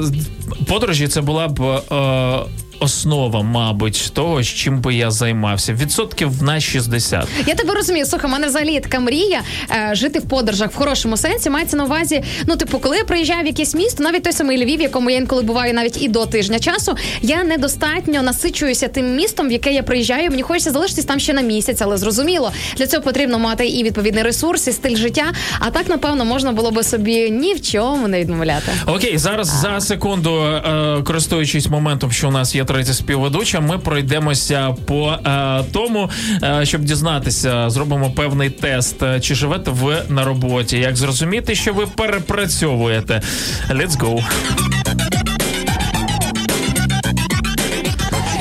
Подорожі 0.68 1.08
це 1.08 1.20
була 1.20 1.48
б 1.48 1.60
е, 1.60 2.38
основа, 2.80 3.42
мабуть, 3.42 4.10
того, 4.14 4.42
чим 4.42 4.80
би 4.80 4.94
я 4.94 5.10
займався. 5.10 5.72
Відсотків 5.72 6.42
на 6.42 6.60
60. 6.60 7.28
Я 7.46 7.54
тебе 7.54 7.74
розумію. 7.74 8.06
Слухай, 8.06 8.30
у 8.30 8.32
мене 8.32 8.46
взагалі 8.46 8.72
є 8.72 8.80
така 8.80 9.00
мрія 9.00 9.42
е, 9.70 9.90
жити 9.94 10.18
в 10.18 10.22
подорожах 10.28 10.70
в 10.70 10.76
хорошому 10.76 11.16
сенсі. 11.16 11.50
Мається 11.50 11.76
на 11.76 11.84
увазі. 11.84 12.22
Ну, 12.46 12.56
типу, 12.56 12.78
коли 12.78 12.96
я 12.96 13.04
приїжджаю 13.04 13.42
в 13.42 13.46
якесь 13.46 13.74
місто, 13.74 14.02
навіть 14.02 14.22
той 14.22 14.32
самий 14.32 14.64
Львів, 14.64 14.78
в 14.78 14.82
якому 14.82 15.10
я 15.10 15.16
інколи 15.16 15.42
буваю 15.42 15.74
навіть 15.74 16.02
і 16.02 16.08
до 16.08 16.26
тижня 16.26 16.58
часу, 16.58 16.96
я 17.22 17.44
недостатньо 17.44 18.22
насичуюся 18.22 18.88
тим 18.88 19.14
містом, 19.16 19.48
в 19.48 19.52
яке 19.52 19.72
я 19.72 19.82
приїжджаю. 19.82 20.30
Мені 20.30 20.42
хочеться 20.42 20.70
залишитись 20.70 21.04
там 21.04 21.20
ще 21.20 21.32
на 21.32 21.40
місяць, 21.40 21.82
але 21.82 21.96
зрозуміло, 21.96 22.52
для 22.76 22.86
цього 22.86 23.02
потрібно 23.02 23.38
мати 23.38 23.66
і 23.66 23.84
відповідний 23.84 24.22
ресурс, 24.22 24.68
і 24.68 24.72
стиль 24.72 24.96
життя. 24.96 25.24
А 25.58 25.70
так, 25.70 25.88
напевно, 25.88 26.24
можна 26.24 26.52
було 26.52 26.70
би 26.70 26.82
собі 26.82 27.30
ні 27.30 27.54
в 27.54 27.62
чому 27.62 28.08
не 28.08 28.20
відмовляти. 28.20 28.72
Окей, 28.86 29.18
зараз 29.18 29.48
за 29.48 29.80
секунду, 29.80 30.40
е, 30.42 31.02
користуючись 31.04 31.68
моментом, 31.68 32.12
що 32.12 32.28
у 32.28 32.30
нас 32.30 32.54
є 32.54 32.64
третя 32.66 32.94
співведуча, 32.94 33.60
ми 33.60 33.78
пройдемося 33.78 34.74
по 34.86 35.12
е, 35.26 35.64
тому, 35.72 36.10
е, 36.42 36.60
щоб 36.66 36.84
дізнатися, 36.84 37.70
зробимо 37.70 38.10
певний 38.10 38.50
тест. 38.50 39.02
Е, 39.02 39.20
Чи 39.20 39.34
живете 39.34 39.70
ви 39.70 40.02
на 40.08 40.24
роботі? 40.24 40.78
Як 40.78 40.96
зрозуміти, 40.96 41.54
що 41.54 41.72
ви 41.74 41.86
перепрацьовуєте? 41.86 43.22
Let's 43.70 43.90
go. 43.90 44.24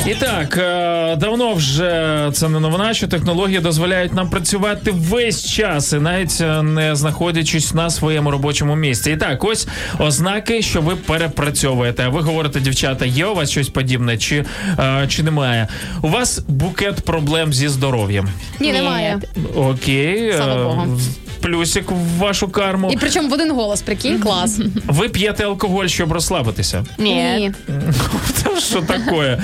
І 0.07 0.15
так, 0.15 0.57
е, 0.57 1.15
давно 1.15 1.53
вже 1.53 2.30
це 2.34 2.49
не 2.49 2.60
новина, 2.60 2.94
що 2.94 3.07
технології 3.07 3.60
дозволяють 3.60 4.14
нам 4.14 4.30
працювати 4.30 4.91
весь 4.91 5.45
час, 5.52 5.94
і 5.94 5.95
навіть 5.95 6.38
е, 6.41 6.61
не 6.61 6.95
знаходячись 6.95 7.73
на 7.73 7.90
своєму 7.90 8.32
робочому 8.32 8.76
місці. 8.76 9.11
І 9.11 9.18
так, 9.18 9.44
ось 9.44 9.68
ознаки, 9.99 10.61
що 10.61 10.82
ви 10.82 10.95
перепрацьовуєте. 10.95 12.03
А 12.06 12.10
ви 12.10 12.22
говорите, 12.22 12.60
дівчата, 12.60 13.06
є 13.06 13.26
у 13.26 13.36
вас 13.36 13.49
щось 13.52 13.69
подібне, 13.69 14.18
чи, 14.18 14.45
е, 14.80 15.06
чи 15.07 15.23
немає? 15.23 15.68
У 16.02 16.07
вас 16.07 16.40
букет 16.48 16.95
проблем 16.95 17.53
зі 17.53 17.68
здоров'ям. 17.68 18.30
Ні, 18.60 18.73
немає. 18.73 19.19
Окей. 19.56 20.34
Слава 20.38 20.64
Богу. 20.64 20.99
Плюсик 21.41 21.91
в 21.91 22.18
вашу 22.18 22.48
карму. 22.48 22.91
І 22.91 22.98
причому 22.98 23.30
в 23.30 23.34
один 23.34 23.52
голос, 23.52 23.82
прикинь, 23.82 24.19
клас. 24.19 24.60
Ви 24.88 25.10
п'єте 25.10 25.44
алкоголь, 25.44 25.86
щоб 25.86 26.11
розслабитися. 26.11 26.86
Нет. 26.98 27.53
Та 28.44 28.60
що 28.60 28.82
таке? 28.82 29.40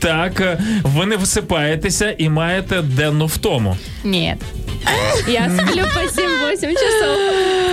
Так, 0.00 0.40
е, 0.40 0.58
ви 0.82 1.06
не 1.06 1.16
висипаєтеся 1.16 2.14
і 2.18 2.28
маєте 2.28 2.82
денну 2.82 3.26
втому. 3.26 3.76
Нет. 4.04 4.38
Я 5.28 5.50
сплю 5.58 5.82
по 5.94 6.00
7-8 6.00 6.60
часов. 6.72 7.16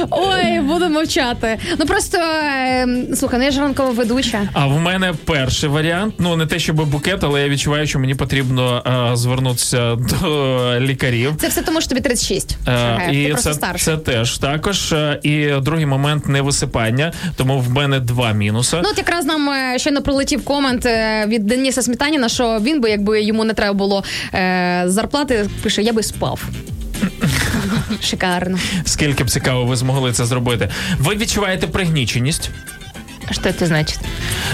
Ой, 0.10 0.62
буду 0.62 0.90
мовчати. 0.90 1.58
Ну 1.80 1.86
просто 1.86 2.18
е, 2.18 2.88
слухай, 3.16 3.40
ну 3.40 3.46
я 3.46 3.52
ж 3.52 3.60
ранкова 3.60 3.90
ведуча. 3.92 4.50
А 4.54 4.66
в 4.68 4.80
мене 4.80 5.14
перший 5.26 5.70
варіант. 5.70 6.14
Ну 6.20 6.36
не 6.36 6.46
те, 6.46 6.60
щоб 6.60 6.86
букет, 6.90 7.24
але 7.24 7.42
я 7.42 7.50
відчуваю, 7.50 7.88
що 7.88 8.00
мені 8.00 8.16
потрібно 8.16 8.84
е, 9.14 9.16
звернутися 9.18 9.96
до 9.96 10.80
лікарів. 10.80 11.34
Це 11.42 11.48
все 11.48 11.62
тому, 11.62 11.82
що 11.82 11.90
тобі 11.90 12.02
36. 12.02 12.58
Е, 12.62 12.66
Шагає, 12.66 13.24
і 13.24 13.28
просто 13.32 13.50
це, 13.50 13.56
старший. 13.56 13.86
це 13.96 13.98
теж 13.98 14.38
також. 14.38 14.94
Е, 14.94 15.20
І 15.24 15.48
другий 15.62 15.86
момент 15.86 16.28
невисипання, 16.28 17.14
тому 17.36 17.60
в 17.60 17.70
мене 17.70 18.00
два 18.00 18.32
мінуси. 18.32 18.78
Ну, 18.84 18.90
от 18.92 18.98
якраз 18.98 19.26
нам 19.26 19.50
е, 19.50 19.80
щойно 19.80 20.02
прилетів 20.02 20.46
комент 20.46 20.86
від 21.28 21.46
Дениса 21.46 21.82
Смітаніна, 22.18 22.30
що 22.30 22.60
він 22.62 22.82
би, 22.82 22.90
якби 22.90 23.22
йому 23.22 23.44
не 23.44 23.54
треба 23.54 23.74
було 23.74 24.04
е, 24.34 24.84
зарплати, 24.86 25.50
пише, 25.64 25.82
я 25.82 25.94
би 25.94 26.04
спав. 26.04 26.42
Шикарно. 28.02 28.60
Скільки 28.86 29.24
б 29.24 29.30
цікаво 29.30 29.66
ви 29.66 29.76
змогли 29.76 30.12
це 30.12 30.26
зробити? 30.26 30.70
Ви 31.00 31.16
відчуваєте 31.16 31.68
пригніченість? 31.68 32.50
Что 33.32 33.50
это 33.50 33.66
значит? 33.66 34.00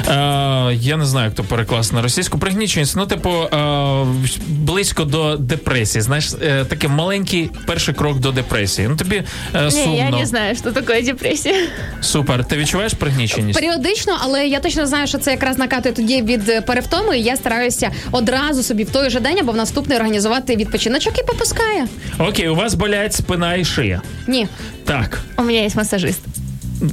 Е, 0.07 0.73
я 0.75 0.97
не 0.97 1.05
знаю, 1.05 1.25
як 1.25 1.35
то 1.35 1.43
перекласти 1.43 1.95
на 1.95 2.01
російську. 2.01 2.39
Пригніченість, 2.39 2.95
ну, 2.95 3.05
типу, 3.05 3.29
е, 3.29 4.05
близько 4.47 5.03
до 5.05 5.37
депресії. 5.37 6.01
Знаєш, 6.01 6.33
е, 6.41 6.65
такий 6.65 6.89
маленький 6.89 7.51
перший 7.65 7.93
крок 7.93 8.19
до 8.19 8.31
депресії. 8.31 8.87
Ну 8.87 8.95
тобі 8.95 9.23
е, 9.55 9.71
сумно. 9.71 9.87
Не, 9.87 9.97
я 9.97 10.09
не 10.09 10.25
знаю, 10.25 10.55
что 10.55 10.71
такое 10.71 11.01
депрессия. 11.01 11.55
Супер. 12.01 12.45
Ти 12.45 12.57
відчуваєш 12.57 12.93
пригніченість? 12.93 13.59
Періодично, 13.59 14.17
але 14.21 14.47
я 14.47 14.59
точно 14.59 14.85
знаю, 14.87 15.07
що 15.07 15.17
це 15.17 15.31
якраз 15.31 15.57
накатує 15.57 15.95
тоді 15.95 16.21
від 16.21 16.49
е, 16.49 16.61
перевтоми. 16.61 17.19
І 17.19 17.23
я 17.23 17.35
стараюся 17.35 17.91
одразу 18.11 18.63
собі 18.63 18.83
в 18.83 18.89
той 18.89 19.09
же 19.09 19.19
день 19.19 19.39
або 19.39 19.51
в 19.51 19.55
наступний 19.55 19.97
організувати 19.97 20.55
відпочиночок 20.55 21.19
і 21.19 21.23
попускає. 21.23 21.87
Окей, 22.19 22.49
у 22.49 22.55
вас 22.55 22.73
болять 22.73 23.13
спина 23.13 23.55
і 23.55 23.65
шия. 23.65 24.01
Ні. 24.27 24.47
Так. 24.85 25.19
У 25.37 25.41
меня 25.43 25.63
есть 25.65 25.75
массажист. 25.75 26.19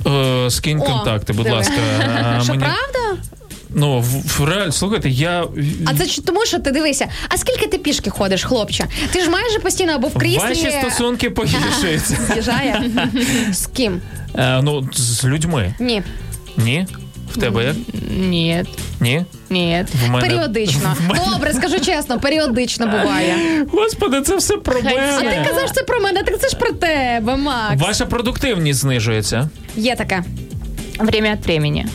Е, 0.07 0.51
скинь 0.51 0.81
О, 0.81 0.85
контакти, 0.85 1.33
будь 1.33 1.45
диви. 1.45 1.57
ласка. 1.57 1.75
Що 2.43 2.53
мені- 2.53 2.65
правда? 2.65 3.23
Ну, 3.75 4.01
в, 4.01 4.39
в 4.39 4.45
реаль, 4.45 4.71
слухайте, 4.71 5.09
я. 5.11 5.45
А 5.87 5.95
це 5.95 6.23
тому, 6.23 6.47
що 6.47 6.59
ти 6.59 6.71
дивися, 6.71 7.09
а 7.29 7.37
скільки 7.37 7.67
ти 7.67 7.79
пішки 7.79 8.11
ходиш, 8.11 8.45
хлопче? 8.45 8.87
Ти 9.12 9.23
ж 9.23 9.31
майже 9.31 9.59
постійно 9.59 9.93
або 9.93 10.09
в 10.09 10.15
кріслі. 10.15 10.39
Ваші 10.39 10.71
стосунки 10.71 11.31
погіршуються. 11.31 12.19
З'їжджає. 12.33 12.91
З 13.53 13.67
ким? 13.67 14.01
Е, 14.39 14.62
ну, 14.62 14.89
з 14.93 15.25
людьми. 15.25 15.75
Ні. 15.81 16.03
Ні? 16.57 16.87
В 17.32 17.36
тебе 17.40 17.65
як? 17.65 17.77
Нет. 18.19 18.66
Ні? 19.01 19.24
Ні. 19.51 19.85
В 20.07 20.11
мене... 20.11 20.28
Періодично. 20.28 20.97
Мене- 21.09 21.20
Добре, 21.32 21.52
скажу 21.55 21.81
чесно, 21.81 22.20
періодично 22.20 22.86
буває. 22.86 23.35
Господи, 23.73 24.20
це 24.20 24.36
все 24.36 24.57
про 24.57 24.78
А 24.78 24.82
ти 24.82 25.24
мене. 25.24 25.47
казав, 25.48 25.70
це 25.70 25.82
про 25.82 26.01
мене, 26.01 26.23
так 26.23 26.40
це 26.40 26.48
ж 26.48 26.57
про 26.57 26.73
тебе, 26.73 27.36
Макс. 27.36 27.82
Ваша 27.82 28.07
продуктивність 28.07 28.81
знижується. 28.81 29.48
Є 29.77 29.97
таке. 29.97 30.24
Время 30.98 31.32
від 31.32 31.47
времени. 31.47 31.86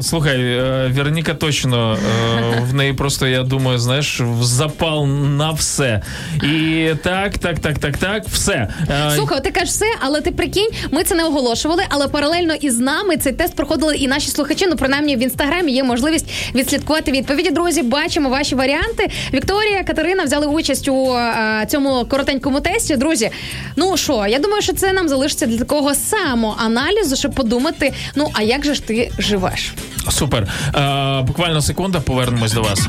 Слухай, 0.00 0.40
е, 0.40 0.92
Вероніка 0.94 1.34
точно 1.34 1.92
е, 1.94 2.60
в 2.70 2.74
неї 2.74 2.92
просто, 2.92 3.26
я 3.26 3.42
думаю, 3.42 3.78
знаєш, 3.78 4.20
запал 4.40 5.06
на 5.06 5.50
все. 5.50 6.02
І 6.42 6.88
так, 7.02 7.38
так, 7.38 7.58
так, 7.58 7.78
так, 7.78 7.98
так, 7.98 8.24
все. 8.28 8.68
Е, 8.90 9.10
Слухай, 9.16 9.44
ти 9.44 9.50
кажеш 9.50 9.68
все, 9.68 9.86
але 10.00 10.20
ти 10.20 10.30
прикинь, 10.30 10.68
ми 10.90 11.04
це 11.04 11.14
не 11.14 11.24
оголошували, 11.24 11.82
але 11.88 12.08
паралельно 12.08 12.54
із 12.54 12.78
нами 12.78 13.16
цей 13.16 13.32
тест 13.32 13.56
проходили 13.56 13.96
і 13.96 14.08
наші 14.08 14.30
слухачі. 14.30 14.66
Ну, 14.66 14.76
принаймні 14.76 15.16
в 15.16 15.22
інстаграмі 15.22 15.72
є 15.72 15.84
можливість 15.84 16.26
відслідкувати 16.54 17.12
відповіді. 17.12 17.50
Друзі, 17.50 17.82
бачимо 17.82 18.28
ваші 18.28 18.54
варіанти. 18.54 19.10
Вікторія, 19.34 19.84
Катерина 19.84 20.24
взяли 20.24 20.46
участь 20.46 20.88
у 20.88 21.16
цьому 21.68 22.04
коротенькому 22.04 22.60
тесті. 22.60 22.96
Друзі, 22.96 23.30
ну 23.76 23.96
що, 23.96 24.26
я 24.28 24.38
думаю, 24.38 24.62
що 24.62 24.72
це 24.72 24.92
нам 24.92 25.08
залишиться 25.08 25.46
для 25.46 25.58
такого 25.58 25.94
самоаналізу, 25.94 27.16
щоб 27.16 27.32
подумати: 27.32 27.92
ну 28.16 28.30
а 28.32 28.42
як 28.42 28.64
же 28.64 28.74
ж 28.74 28.82
ти 28.82 29.10
живеш? 29.46 29.74
Супер. 30.10 30.46
Е, 30.76 31.22
буквально 31.22 31.62
секунда, 31.62 32.00
повернемось 32.00 32.52
до 32.52 32.62
вас. 32.62 32.88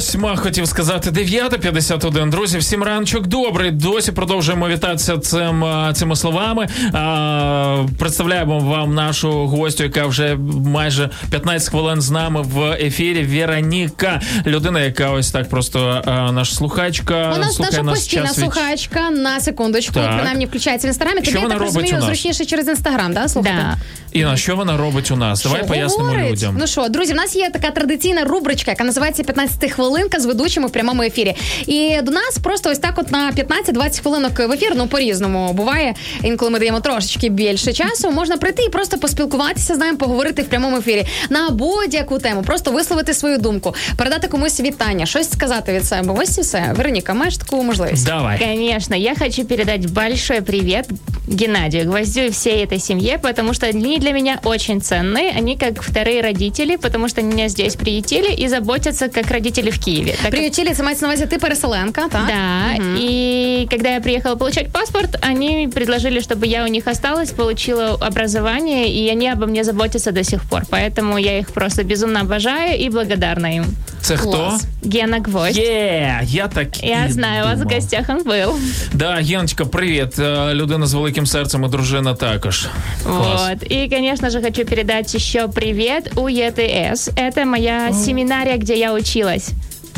Восьма 0.00 0.36
хотів 0.36 0.68
сказати 0.68 1.10
9.51. 1.10 2.30
Друзі, 2.30 2.58
всім 2.58 2.82
ранчок 2.82 3.26
добрий. 3.26 3.70
Досі 3.70 4.12
продовжуємо 4.12 4.68
вітатися 4.68 5.18
цим, 5.18 5.64
цими 5.94 6.16
словами. 6.16 6.68
А, 6.92 7.84
представляємо 7.98 8.58
вам 8.58 8.94
нашу 8.94 9.30
гостю, 9.32 9.84
яка 9.84 10.06
вже 10.06 10.36
майже 10.64 11.10
15 11.30 11.68
хвилин 11.70 12.00
з 12.00 12.10
нами 12.10 12.42
в 12.42 12.72
ефірі. 12.72 13.24
Вероніка, 13.24 14.20
людина, 14.46 14.80
яка 14.80 15.10
ось 15.10 15.30
так 15.30 15.48
просто 15.48 16.02
а, 16.06 16.32
наш 16.32 16.54
слухачка. 16.54 17.28
Вона 17.28 17.46
наша 17.60 17.82
нас 17.82 17.94
постійна 17.98 18.22
від- 18.24 18.30
слухачка 18.30 19.10
на 19.10 19.40
секундочку. 19.40 19.94
Так. 19.94 20.14
Принаймні 20.14 20.46
включається 20.46 20.86
в 20.86 20.90
інстаграмі. 20.90 21.20
Тобі 21.20 21.38
я 21.38 21.48
так 21.48 21.60
розумію, 21.60 22.00
зручніше 22.00 22.44
через 22.44 22.68
інстаграм, 22.68 23.12
да? 23.12 23.28
Слухати? 23.28 23.54
Да. 23.58 23.76
Інна, 24.12 24.36
що 24.36 24.56
вона 24.56 24.76
робить 24.76 25.10
у 25.10 25.16
нас? 25.16 25.42
Давай 25.42 25.58
Що 25.58 25.68
пояснимо 25.68 26.10
говорить? 26.10 26.32
людям. 26.32 26.56
Ну 26.60 26.66
що, 26.66 26.88
друзі, 26.88 27.12
в 27.12 27.16
нас 27.16 27.36
є 27.36 27.50
така 27.50 27.70
традиційна 27.70 28.24
рубричка, 28.24 28.70
яка 28.70 28.84
називається 28.84 29.22
«15 29.22 29.74
хвилинка 29.89 30.19
з 30.19 30.25
ведучими 30.25 30.67
в 30.67 30.71
прямому 30.71 31.03
ефірі. 31.03 31.35
І 31.67 32.01
до 32.03 32.11
нас 32.11 32.37
просто 32.43 32.69
ось 32.71 32.79
так, 32.79 32.93
от 32.97 33.11
на 33.11 33.31
15-20 33.31 34.01
хвилинок 34.01 34.39
в 34.39 34.51
ефір, 34.51 34.73
ну 34.75 34.87
по-різному 34.87 35.53
буває. 35.53 35.93
Інколи 36.23 36.51
ми 36.51 36.59
даємо 36.59 36.79
трошечки 36.79 37.29
більше 37.29 37.73
часу. 37.73 38.11
Можна 38.11 38.37
прийти 38.37 38.63
і 38.63 38.69
просто 38.69 38.97
поспілкуватися 38.97 39.75
з 39.75 39.77
нами, 39.77 39.97
поговорити 39.97 40.41
в 40.41 40.45
прямому 40.45 40.77
ефірі 40.77 41.05
на 41.29 41.49
будь-яку 41.49 42.19
тему, 42.19 42.43
просто 42.43 42.71
висловити 42.71 43.13
свою 43.13 43.37
думку, 43.37 43.75
передати 43.97 44.27
комусь 44.27 44.59
вітання, 44.59 45.05
щось 45.05 45.31
сказати 45.31 45.73
від 45.73 45.85
себе. 45.85 46.15
Ось 46.17 46.37
і 46.37 46.41
все. 46.41 46.73
Вероніка, 46.75 47.13
маєш 47.13 47.37
таку 47.37 47.63
можливість. 47.63 48.05
Давай. 48.05 48.39
Конечно, 48.39 48.95
я 48.95 49.15
хочу 49.15 49.45
передать 49.45 49.89
большой 49.89 50.41
привет 50.41 50.89
Геннадию 51.27 51.85
Гвоздю 51.85 52.21
и 52.21 52.29
всей 52.29 52.65
этой 52.65 52.79
семье, 52.79 53.17
потому 53.17 53.53
что 53.53 53.67
они 53.67 53.99
для 53.99 54.11
меня 54.11 54.39
очень 54.43 54.81
ценные. 54.81 55.33
Они 55.37 55.57
как 55.57 55.81
вторые 55.81 56.21
родители, 56.21 56.75
потому 56.75 57.09
что 57.09 57.21
они 57.21 57.33
меня 57.33 57.49
здесь 57.49 57.75
приютили 57.75 58.33
и 58.33 58.47
заботятся 58.47 59.09
как 59.09 59.31
родители 59.31 59.71
в 59.71 59.78
Киеве. 59.79 60.11
Так 60.11 60.21
как- 60.21 60.31
Приютілі, 60.31 60.73
це 60.73 60.83
мається 60.83 61.05
на 61.05 61.11
увазі 61.13 61.25
ти 61.25 61.37
переселенка, 61.37 62.01
так? 62.11 62.21
Да, 62.27 62.83
и 63.01 63.67
когда 63.71 63.89
я 63.89 63.99
приехала 64.01 64.35
получать 64.35 64.67
паспорт, 64.71 65.25
они 65.29 65.69
предложили, 65.73 66.19
чтобы 66.19 66.45
я 66.45 66.63
у 66.63 66.67
них 66.67 66.87
осталась, 66.87 67.31
получила 67.31 67.97
образование, 67.99 68.87
и 68.89 69.11
они 69.11 69.29
обо 69.31 69.45
мне 69.47 69.63
заботятся 69.63 70.11
до 70.11 70.23
сих 70.23 70.43
пор. 70.43 70.61
Поэтому 70.71 71.19
я 71.19 71.37
их 71.39 71.49
просто 71.51 71.83
безумно 71.83 72.21
обожаю 72.21 72.85
и 72.85 72.89
благодарна 72.89 73.49
им. 73.49 73.65
Це 74.01 74.17
хто? 74.17 74.31
Клас. 74.31 74.63
Гена 74.83 75.19
Гвоздь. 75.25 75.57
Є, 75.57 76.19
я 76.23 76.47
так. 76.47 76.83
Я 76.83 77.05
і 77.05 77.11
знаю, 77.11 77.43
у 77.43 77.47
вас 77.47 77.55
в 77.55 77.59
думав. 77.59 77.73
гостях 77.75 78.05
он 78.09 78.21
был. 78.23 78.51
Да, 78.93 79.13
Геночка, 79.21 79.65
привіт. 79.65 80.19
Е, 80.19 80.53
Людина 80.53 80.85
з 80.87 80.93
великим 80.93 81.25
серцем 81.25 81.63
і 81.65 81.67
дружина 81.67 82.13
також. 82.13 82.67
Клас. 83.03 83.41
Вот. 83.49 83.71
И, 83.71 83.89
конечно 83.89 84.29
же, 84.29 84.41
хочу 84.41 84.65
передать 84.65 85.15
еще 85.15 85.47
привет 85.47 86.11
у 86.15 86.29
ЕТС. 86.29 87.09
Это 87.09 87.45
моя 87.45 87.93
семинария, 87.93 88.57
где 88.57 88.73
я 88.75 88.93
училась 88.93 89.49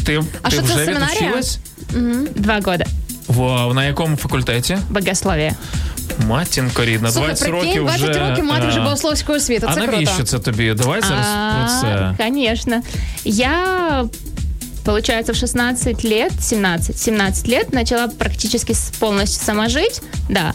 Ти, 0.03 0.23
А 0.41 0.49
ти 0.49 0.55
що 0.55 0.65
це 0.65 0.73
вже 0.75 0.85
семінарія? 0.85 1.07
відучилась? 1.21 1.59
два 2.35 2.59
года. 2.65 2.85
Вау, 3.27 3.73
на 3.73 3.85
якому 3.85 4.15
факультеті? 4.17 4.77
Богословие. 4.89 5.53
Матінко 6.27 6.85
рідна, 6.85 7.11
Слухай, 7.11 7.27
20 7.29 7.47
прикинь, 7.49 7.67
років 7.67 7.83
20 7.83 8.09
вже, 8.09 8.29
років 8.29 8.45
мати 8.45 8.65
е, 8.65 8.69
вже 8.69 8.79
богословської 8.81 9.37
освіти. 9.37 9.67
А 9.69 9.73
Це 9.73 9.79
навіщо 9.87 10.15
круто. 10.15 10.23
це 10.29 10.39
тобі? 10.39 10.73
Давай 10.73 11.01
зараз 11.01 11.25
про 11.25 11.81
це. 11.81 11.87
А, 11.95 12.13
Конечно. 12.17 12.81
Я 13.25 14.05
получается, 14.84 15.32
в 15.32 15.36
16 15.36 16.04
лет, 16.04 16.32
17, 16.40 16.98
17 16.98 17.48
лет 17.48 17.72
начала 17.72 18.08
практически 18.08 18.74
полностью 18.98 19.44
сама 19.44 19.68
жить, 19.68 20.00
да, 20.28 20.54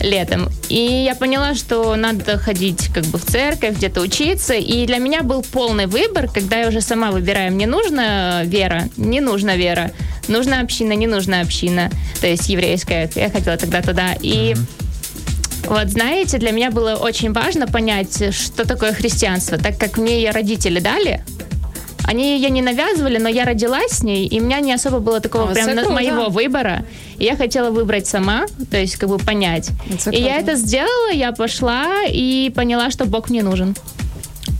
летом. 0.00 0.48
И 0.68 1.04
я 1.04 1.14
поняла, 1.14 1.54
что 1.54 1.94
надо 1.96 2.38
ходить 2.38 2.88
как 2.92 3.04
бы 3.06 3.18
в 3.18 3.24
церковь, 3.24 3.76
где-то 3.76 4.00
учиться. 4.00 4.54
И 4.54 4.86
для 4.86 4.98
меня 4.98 5.22
был 5.22 5.42
полный 5.42 5.86
выбор, 5.86 6.28
когда 6.28 6.60
я 6.60 6.68
уже 6.68 6.80
сама 6.80 7.10
выбираю, 7.10 7.52
мне 7.52 7.66
нужна 7.66 8.44
вера, 8.44 8.84
не 8.96 9.20
нужна 9.20 9.56
вера, 9.56 9.92
нужна 10.28 10.60
община, 10.60 10.92
не 10.92 11.06
нужна 11.06 11.40
община, 11.40 11.90
то 12.20 12.26
есть 12.26 12.48
еврейская. 12.48 13.10
Я 13.14 13.30
хотела 13.30 13.56
тогда 13.56 13.82
туда. 13.82 14.16
И 14.20 14.54
вот 15.66 15.88
знаете, 15.88 16.38
для 16.38 16.52
меня 16.52 16.70
было 16.70 16.96
очень 16.96 17.32
важно 17.32 17.66
понять, 17.66 18.34
что 18.34 18.66
такое 18.66 18.92
христианство, 18.92 19.56
так 19.56 19.78
как 19.78 19.96
мне 19.96 20.16
ее 20.16 20.30
родители 20.30 20.78
дали. 20.78 21.24
Они 22.04 22.36
ее 22.36 22.50
не 22.50 22.62
навязывали, 22.62 23.18
но 23.18 23.28
я 23.28 23.44
родилась 23.44 23.92
с 23.92 24.02
ней, 24.02 24.26
и 24.26 24.40
у 24.40 24.44
меня 24.44 24.60
не 24.60 24.72
особо 24.72 24.98
было 24.98 25.20
такого 25.20 25.50
А, 25.50 25.54
прям 25.54 25.68
это 25.70 25.90
моего 25.90 26.28
выбора. 26.28 26.84
И 27.18 27.24
я 27.24 27.36
хотела 27.36 27.70
выбрать 27.70 28.06
сама, 28.06 28.44
то 28.70 28.76
есть 28.76 28.96
как 28.96 29.08
бы 29.08 29.18
понять. 29.18 29.70
Это 29.90 30.10
и 30.10 30.20
я 30.20 30.36
круто. 30.36 30.50
это 30.52 30.54
сделала, 30.56 31.12
я 31.12 31.32
пошла 31.32 32.04
и 32.06 32.52
поняла, 32.54 32.90
что 32.90 33.06
Бог 33.06 33.30
мне 33.30 33.42
нужен. 33.42 33.74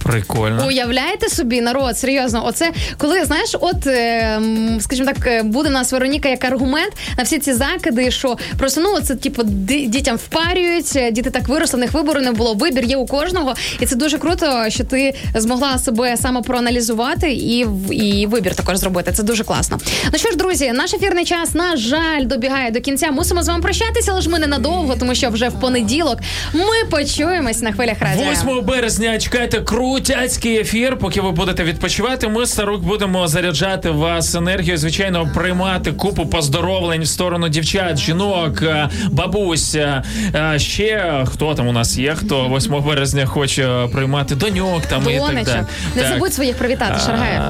Прикольно. 0.04 0.66
Уявляєте 0.66 1.28
собі, 1.28 1.60
народ, 1.60 1.98
серйозно, 1.98 2.46
оце 2.46 2.70
коли 2.98 3.24
знаєш, 3.24 3.56
от 3.60 3.86
е, 3.86 4.40
скажімо 4.80 5.12
так, 5.14 5.26
е, 5.26 5.42
буде 5.42 5.68
в 5.68 5.72
нас 5.72 5.92
Вероніка 5.92 6.28
як 6.28 6.44
аргумент 6.44 6.92
на 7.18 7.24
всі 7.24 7.38
ці 7.38 7.52
закиди, 7.52 8.10
що 8.10 8.36
просто 8.58 8.80
ну 8.80 9.00
це 9.00 9.14
типу 9.14 9.42
дітям 9.44 10.16
впарюють, 10.16 10.92
е, 10.96 11.10
діти 11.10 11.30
так 11.30 11.48
виросли, 11.48 11.76
в 11.76 11.80
них 11.80 11.92
вибору 11.92 12.20
не 12.20 12.32
було. 12.32 12.54
Вибір 12.54 12.84
є 12.84 12.96
у 12.96 13.06
кожного, 13.06 13.54
і 13.80 13.86
це 13.86 13.96
дуже 13.96 14.18
круто, 14.18 14.64
що 14.68 14.84
ти 14.84 15.14
змогла 15.34 15.78
себе 15.78 16.16
саме 16.16 16.42
проаналізувати 16.42 17.32
і, 17.32 17.66
і 17.90 18.26
вибір 18.26 18.54
також 18.54 18.76
зробити. 18.76 19.12
Це 19.12 19.22
дуже 19.22 19.44
класно. 19.44 19.78
Ну 20.12 20.18
що 20.18 20.30
ж, 20.30 20.36
друзі, 20.36 20.72
наш 20.72 20.94
ефірний 20.94 21.24
час, 21.24 21.54
на 21.54 21.76
жаль, 21.76 22.24
добігає 22.24 22.70
до 22.70 22.80
кінця. 22.80 23.10
Мусимо 23.10 23.42
з 23.42 23.48
вами 23.48 23.62
прощатися, 23.62 24.12
але 24.12 24.20
ж 24.20 24.30
ми 24.30 24.38
ненадовго, 24.38 24.96
тому 24.98 25.14
що 25.14 25.30
вже 25.30 25.48
в 25.48 25.60
понеділок 25.60 26.18
ми 26.54 26.88
почуємось 26.90 27.62
на 27.62 27.72
хвилях 27.72 27.96
радіо. 28.00 28.24
8 28.32 28.64
березня 28.64 29.18
чекайте 29.18 29.60
крутяцький 29.94 30.58
ефір. 30.60 30.96
Поки 30.98 31.20
ви 31.20 31.30
будете 31.30 31.64
відпочивати, 31.64 32.28
ми 32.28 32.46
старук 32.46 32.82
будемо 32.82 33.28
заряджати 33.28 33.90
вас 33.90 34.34
енергією. 34.34 34.78
Звичайно, 34.78 35.28
приймати 35.34 35.92
купу 35.92 36.26
поздоровлень 36.26 37.02
в 37.02 37.06
сторону 37.06 37.48
дівчат, 37.48 37.98
жінок, 37.98 38.62
е, 38.62 38.88
бабусь. 39.10 39.74
е, 39.74 40.02
е, 40.34 40.58
Ще 40.58 41.24
хто 41.26 41.54
там 41.54 41.66
у 41.68 41.72
нас 41.72 41.98
є? 41.98 42.14
Хто 42.14 42.48
8 42.48 42.80
березня 42.80 43.26
хоче 43.26 43.88
приймати 43.92 44.34
доньок 44.34 44.86
там 44.86 45.02
і 45.02 45.18
так 45.18 45.44
далі. 45.44 45.64
Не 45.96 46.02
Так. 46.02 46.12
забудь 46.12 46.34
своїх 46.34 46.56
привітати, 46.56 47.00
Шаргаєв. 47.06 47.42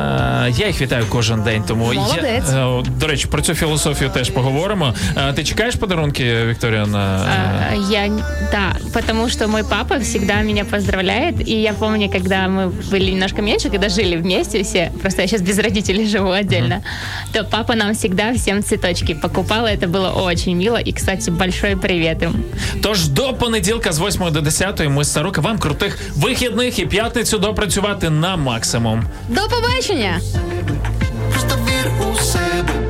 Я 0.59 0.67
їх 0.67 0.81
вітаю 0.81 1.05
кожен 1.09 1.43
день. 1.43 1.65
Тому 1.69 1.85
Молодець. 1.95 2.53
я, 2.53 2.83
до 3.01 3.07
речі, 3.07 3.27
про 3.29 3.43
цю 3.43 3.55
філософію 3.55 4.11
теж 4.11 4.31
поговоримо. 4.31 4.95
Ти 5.35 5.45
чекаєш 5.45 5.75
подарунки, 5.75 6.45
Вікторія? 6.47 6.87
На 6.87 7.21
Я, 7.91 8.09
да, 8.53 8.77
потому 8.93 9.29
что 9.29 9.49
мой 9.49 9.63
папа 9.71 9.97
всегда 9.97 10.35
меня 10.35 10.65
поздравляет. 10.65 11.49
И 11.49 11.53
я 11.63 11.73
помню, 11.73 12.09
когда 12.34 12.48
мы 12.48 12.70
были 12.92 13.12
немножко 13.12 13.42
меньше, 13.42 13.70
когда 13.70 13.90
жили 13.90 14.16
вместе 14.16 14.64
все, 14.64 14.92
просто 15.02 15.22
я 15.22 15.28
сейчас 15.28 15.42
без 15.42 15.60
родителей 15.60 16.08
живу 16.08 16.32
отдельно, 16.32 16.84
то 17.34 17.44
папа 17.44 17.76
нам 17.76 17.94
всегда 17.94 18.34
всем 18.34 18.64
цветочки 18.64 19.14
покупал, 19.14 19.68
и 19.68 19.72
это 19.72 19.88
было 19.88 20.10
очень 20.10 20.56
мило. 20.56 20.78
И, 20.78 20.92
кстати, 20.92 21.30
большой 21.30 21.76
привет 21.76 22.24
им. 22.24 22.44
Тож 22.82 23.08
до 23.08 23.34
понеділка 23.34 23.92
з 23.92 24.00
8 24.00 24.32
до 24.32 24.42
10 24.42 24.90
ми 24.90 25.04
з 25.04 25.12
Сарука 25.12 25.42
вам 25.42 25.60
крутих 25.60 26.00
вихідних 26.16 26.80
і 26.80 26.86
п'ятницю 26.86 27.38
допрацювати 27.38 28.10
на 28.10 28.36
максимум. 28.36 29.04
До 29.30 29.42
побачення! 29.42 30.20
Просто 31.32 31.56
вір 31.56 31.92
у 32.12 32.22
себе, 32.22 32.83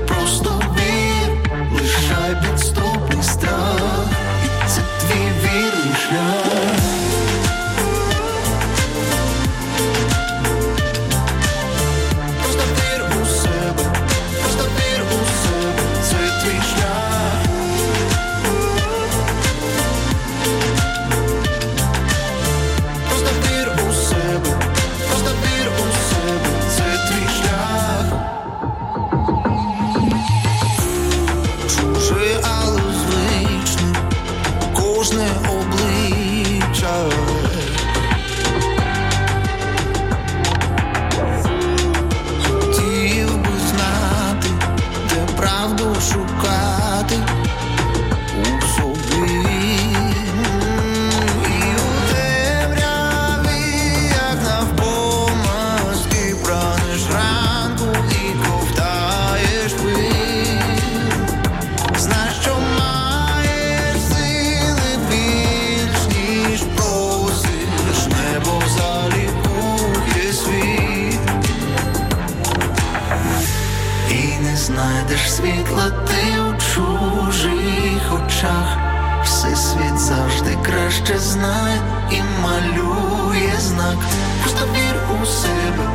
Краще 80.95 81.19
знає 81.19 81.81
і 82.11 82.23
малює 82.43 83.53
знак. 83.59 83.97
Просто 84.43 84.67
вір 84.67 85.23
у 85.23 85.27
себе, 85.27 85.91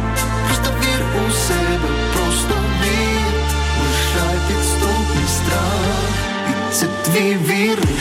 просто 0.47 0.71
вір 0.79 1.05
у 1.27 1.31
себе, 1.31 1.89
просто 2.13 2.55
вір, 2.81 3.33
лишай 3.81 4.37
підступний 4.47 5.27
страх, 5.27 6.11
і 6.49 6.73
це 6.73 6.85
твій 7.05 7.33
вірний 7.33 7.99